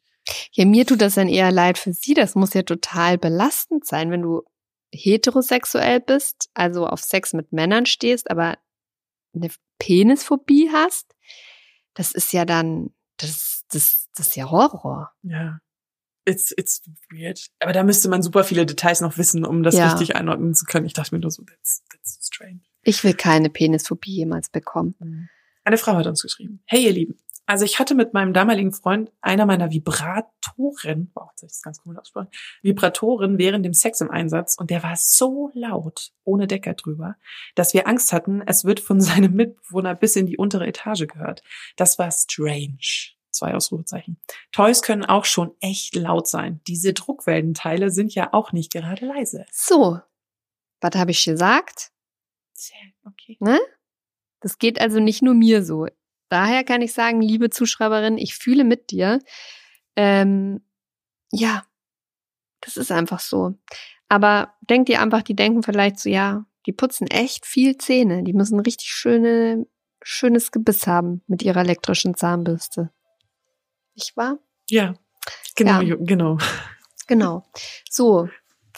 Ja, 0.51 0.65
mir 0.65 0.86
tut 0.86 1.01
das 1.01 1.15
dann 1.15 1.27
eher 1.30 1.51
leid 1.51 1.77
für 1.77 1.93
sie. 1.93 2.13
Das 2.13 2.36
muss 2.36 2.53
ja 2.53 2.63
total 2.63 3.17
belastend 3.17 3.86
sein, 3.86 4.11
wenn 4.11 4.21
du 4.21 4.43
heterosexuell 4.91 5.99
bist, 5.99 6.49
also 6.53 6.88
auf 6.88 7.01
Sex 7.01 7.34
mit 7.34 7.51
Männern 7.51 7.86
stehst, 7.86 8.30
aber 8.32 8.57
eine 9.36 9.49
Penisphobie 9.77 10.69
hast. 10.71 11.15
Das 11.93 12.11
ist 12.11 12.34
ja 12.34 12.45
dann, 12.45 12.91
das, 13.17 13.63
das, 13.71 14.07
das 14.15 14.27
ist 14.30 14.36
ja 14.36 14.49
Horror. 14.49 15.11
Ja. 15.23 15.59
It's, 16.25 16.51
it's 16.55 16.82
weird. 17.09 17.47
Aber 17.59 17.71
da 17.73 17.84
müsste 17.84 18.09
man 18.09 18.21
super 18.21 18.43
viele 18.43 18.65
Details 18.65 19.01
noch 19.01 19.17
wissen, 19.17 19.45
um 19.45 19.63
das 19.63 19.75
Ja. 19.75 19.89
richtig 19.91 20.15
einordnen 20.15 20.53
zu 20.53 20.65
können. 20.65 20.86
Ich 20.86 20.93
dachte 20.93 21.15
mir 21.15 21.21
nur 21.21 21.32
so, 21.32 21.43
that's, 21.43 21.84
that's 21.91 22.19
strange. 22.25 22.59
Ich 22.84 23.03
will 23.03 23.13
keine 23.13 23.49
Penisphobie 23.49 24.15
jemals 24.17 24.49
bekommen. 24.49 25.30
Eine 25.63 25.77
Frau 25.77 25.93
hat 25.93 26.07
uns 26.07 26.21
geschrieben. 26.21 26.61
Hey, 26.65 26.86
ihr 26.86 26.93
Lieben. 26.93 27.17
Also 27.49 27.65
ich 27.65 27.79
hatte 27.79 27.95
mit 27.95 28.13
meinem 28.13 28.31
damaligen 28.31 28.71
Freund 28.71 29.11
einer 29.21 29.47
meiner 29.47 29.71
Vibratoren, 29.71 31.09
wow, 31.15 31.31
jetzt 31.31 31.41
hab 31.41 31.47
ich 31.47 31.53
das 31.53 31.61
ganz 31.63 31.81
komisch 31.81 31.97
ausgesprochen, 31.97 32.29
Vibratoren 32.61 33.39
während 33.39 33.65
dem 33.65 33.73
Sex 33.73 34.01
im 34.01 34.11
Einsatz 34.11 34.55
und 34.55 34.69
der 34.69 34.83
war 34.83 34.95
so 34.95 35.49
laut, 35.55 36.11
ohne 36.23 36.45
Decker 36.45 36.75
drüber, 36.75 37.15
dass 37.55 37.73
wir 37.73 37.87
Angst 37.87 38.13
hatten, 38.13 38.43
es 38.45 38.65
wird 38.65 38.79
von 38.79 39.01
seinem 39.01 39.33
Mitbewohner 39.33 39.95
bis 39.95 40.15
in 40.15 40.27
die 40.27 40.37
untere 40.37 40.67
Etage 40.67 41.07
gehört. 41.07 41.41
Das 41.75 41.97
war 41.97 42.11
strange. 42.11 43.15
Zwei 43.31 43.55
Ausrufezeichen. 43.55 44.19
Toys 44.51 44.83
können 44.83 45.05
auch 45.05 45.25
schon 45.25 45.55
echt 45.59 45.95
laut 45.95 46.27
sein. 46.27 46.61
Diese 46.67 46.93
Druckwellenteile 46.93 47.89
sind 47.89 48.13
ja 48.13 48.31
auch 48.31 48.51
nicht 48.51 48.71
gerade 48.71 49.07
leise. 49.07 49.47
So, 49.51 49.99
was 50.81 50.95
habe 50.95 51.09
ich 51.09 51.25
gesagt? 51.25 51.91
Okay. 53.05 53.37
Das 54.39 54.59
geht 54.59 54.79
also 54.79 54.99
nicht 54.99 55.23
nur 55.23 55.33
mir 55.33 55.63
so. 55.63 55.87
Daher 56.30 56.63
kann 56.63 56.82
ich 56.82 56.93
sagen, 56.93 57.21
liebe 57.21 57.49
Zuschreiberin, 57.49 58.17
ich 58.17 58.36
fühle 58.36 58.63
mit 58.63 58.91
dir. 58.91 59.19
Ähm, 59.95 60.61
ja, 61.32 61.63
das 62.61 62.77
ist 62.77 62.91
einfach 62.91 63.19
so. 63.19 63.55
Aber 64.07 64.53
denkt 64.61 64.89
ihr 64.89 65.01
einfach, 65.01 65.21
die 65.21 65.36
denken 65.36 65.63
vielleicht 65.63 65.99
so, 65.99 66.09
ja, 66.09 66.45
die 66.65 66.73
putzen 66.73 67.07
echt 67.07 67.45
viel 67.45 67.77
Zähne. 67.77 68.23
Die 68.23 68.34
müssen 68.34 68.59
richtig 68.59 68.89
schöne, 68.89 69.65
schönes 70.01 70.51
Gebiss 70.51 70.88
haben 70.88 71.23
mit 71.27 71.41
ihrer 71.41 71.61
elektrischen 71.61 72.15
Zahnbürste. 72.15 72.91
Nicht 73.95 74.15
wahr? 74.17 74.38
Ja. 74.69 74.93
Genau, 75.55 75.82
Ja. 75.82 75.95
Genau. 75.99 76.38
Genau. 77.07 77.43
So, 77.89 78.30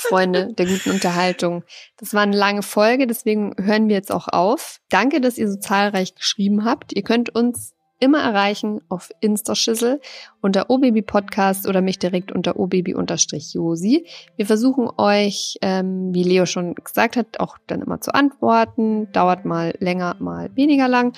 Freunde 0.01 0.53
der 0.57 0.65
guten 0.65 0.91
Unterhaltung. 0.91 1.63
Das 1.97 2.13
war 2.13 2.21
eine 2.21 2.35
lange 2.35 2.63
Folge, 2.63 3.07
deswegen 3.07 3.53
hören 3.57 3.87
wir 3.87 3.95
jetzt 3.95 4.11
auch 4.11 4.27
auf. 4.27 4.79
Danke, 4.89 5.21
dass 5.21 5.37
ihr 5.37 5.49
so 5.49 5.57
zahlreich 5.57 6.15
geschrieben 6.15 6.65
habt. 6.65 6.93
Ihr 6.93 7.03
könnt 7.03 7.33
uns 7.33 7.73
immer 8.01 8.19
erreichen 8.19 8.81
auf 8.89 9.11
Instaschissel 9.21 10.01
unter 10.41 10.69
OBaby 10.69 11.03
Podcast 11.03 11.67
oder 11.67 11.81
mich 11.81 11.99
direkt 11.99 12.31
unter 12.31 12.59
obaby-josi. 12.59 14.05
Wir 14.35 14.45
versuchen 14.45 14.89
euch, 14.97 15.57
ähm, 15.61 16.13
wie 16.13 16.23
Leo 16.23 16.45
schon 16.47 16.73
gesagt 16.73 17.15
hat, 17.15 17.39
auch 17.39 17.57
dann 17.67 17.81
immer 17.81 18.01
zu 18.01 18.13
antworten. 18.13 19.11
Dauert 19.11 19.45
mal 19.45 19.75
länger, 19.79 20.15
mal 20.19 20.49
weniger 20.55 20.87
lang. 20.87 21.13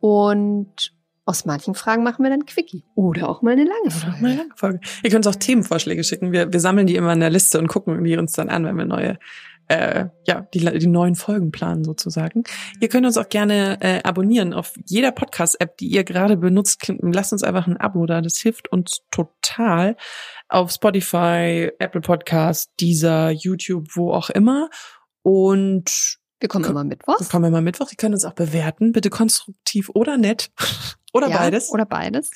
Und 0.00 0.95
aus 1.26 1.44
manchen 1.44 1.74
Fragen 1.74 2.02
machen 2.04 2.22
wir 2.22 2.30
dann 2.30 2.46
Quickie. 2.46 2.84
Oder 2.94 3.28
auch 3.28 3.42
mal 3.42 3.52
eine 3.52 3.64
lange 3.64 3.80
Oder 3.84 3.90
Folge. 3.90 4.16
auch 4.16 4.20
mal 4.20 4.28
eine 4.30 4.38
lange 4.38 4.54
Folge. 4.56 4.80
Ihr 5.02 5.10
könnt 5.10 5.26
uns 5.26 5.36
auch 5.36 5.38
Themenvorschläge 5.38 6.02
schicken. 6.04 6.32
Wir, 6.32 6.52
wir 6.52 6.60
sammeln 6.60 6.86
die 6.86 6.96
immer 6.96 7.12
in 7.12 7.20
der 7.20 7.30
Liste 7.30 7.58
und 7.58 7.66
gucken 7.66 8.02
die 8.04 8.16
uns 8.16 8.32
dann 8.32 8.48
an, 8.48 8.64
wenn 8.64 8.76
wir 8.76 8.84
neue, 8.86 9.18
äh, 9.68 10.06
ja, 10.26 10.42
die, 10.54 10.60
die 10.78 10.86
neuen 10.86 11.16
Folgen 11.16 11.50
planen 11.50 11.82
sozusagen. 11.82 12.44
Ihr 12.80 12.88
könnt 12.88 13.04
uns 13.06 13.16
auch 13.18 13.28
gerne 13.28 13.78
äh, 13.80 14.00
abonnieren 14.04 14.54
auf 14.54 14.74
jeder 14.86 15.10
Podcast-App, 15.10 15.76
die 15.78 15.88
ihr 15.88 16.04
gerade 16.04 16.36
benutzt. 16.36 16.80
Lasst 17.00 17.32
uns 17.32 17.42
einfach 17.42 17.66
ein 17.66 17.76
Abo 17.76 18.06
da. 18.06 18.20
Das 18.20 18.36
hilft 18.38 18.70
uns 18.70 19.00
total. 19.10 19.96
Auf 20.48 20.70
Spotify, 20.70 21.72
Apple 21.80 22.02
Podcast, 22.02 22.70
Deezer, 22.80 23.30
YouTube, 23.30 23.88
wo 23.96 24.12
auch 24.12 24.30
immer. 24.30 24.70
Und 25.22 26.18
Wir 26.38 26.48
kommen 26.48 26.64
Ko- 26.64 26.70
immer 26.70 26.84
mittwochs. 26.84 27.28
kommen 27.28 27.44
wir 27.46 27.50
mal 27.50 27.62
Mittwoch. 27.62 27.88
Ihr 27.90 27.96
könnt 27.96 28.14
uns 28.14 28.24
auch 28.24 28.34
bewerten. 28.34 28.92
Bitte 28.92 29.10
konstruktiv 29.10 29.88
oder 29.92 30.16
nett. 30.18 30.50
oder 31.16 31.28
Ja, 31.28 31.38
beides. 31.38 31.70
Oder 31.70 31.84
beides. 31.86 32.30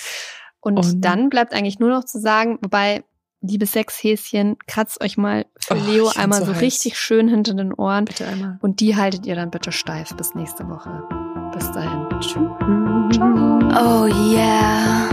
Und, 0.60 0.78
Und- 0.78 1.00
dann 1.04 1.28
bleibt 1.30 1.54
eigentlich 1.54 1.78
nur 1.78 1.90
noch 1.90 2.04
zu 2.04 2.18
sagen, 2.20 2.58
wobei, 2.62 3.02
liebe 3.40 3.64
Sexhäschen, 3.66 4.56
kratzt 4.66 5.00
euch 5.00 5.16
mal 5.16 5.46
für 5.58 5.74
Oh, 5.74 5.90
Leo 5.90 6.10
einmal 6.14 6.40
so 6.40 6.52
so 6.52 6.52
richtig 6.60 6.98
schön 6.98 7.28
hinter 7.28 7.54
den 7.54 7.72
Ohren. 7.72 8.04
Bitte 8.04 8.26
einmal. 8.26 8.58
Und 8.60 8.80
die 8.80 8.96
haltet 8.96 9.24
ihr 9.26 9.34
dann 9.34 9.50
bitte 9.50 9.72
steif 9.72 10.14
bis 10.16 10.34
nächste 10.34 10.68
Woche. 10.68 11.02
Bis 11.54 11.70
dahin. 11.72 12.06
Tschüss. 12.20 13.16
Ciao. 13.16 13.58
Oh 13.72 14.06
yeah. 14.34 15.08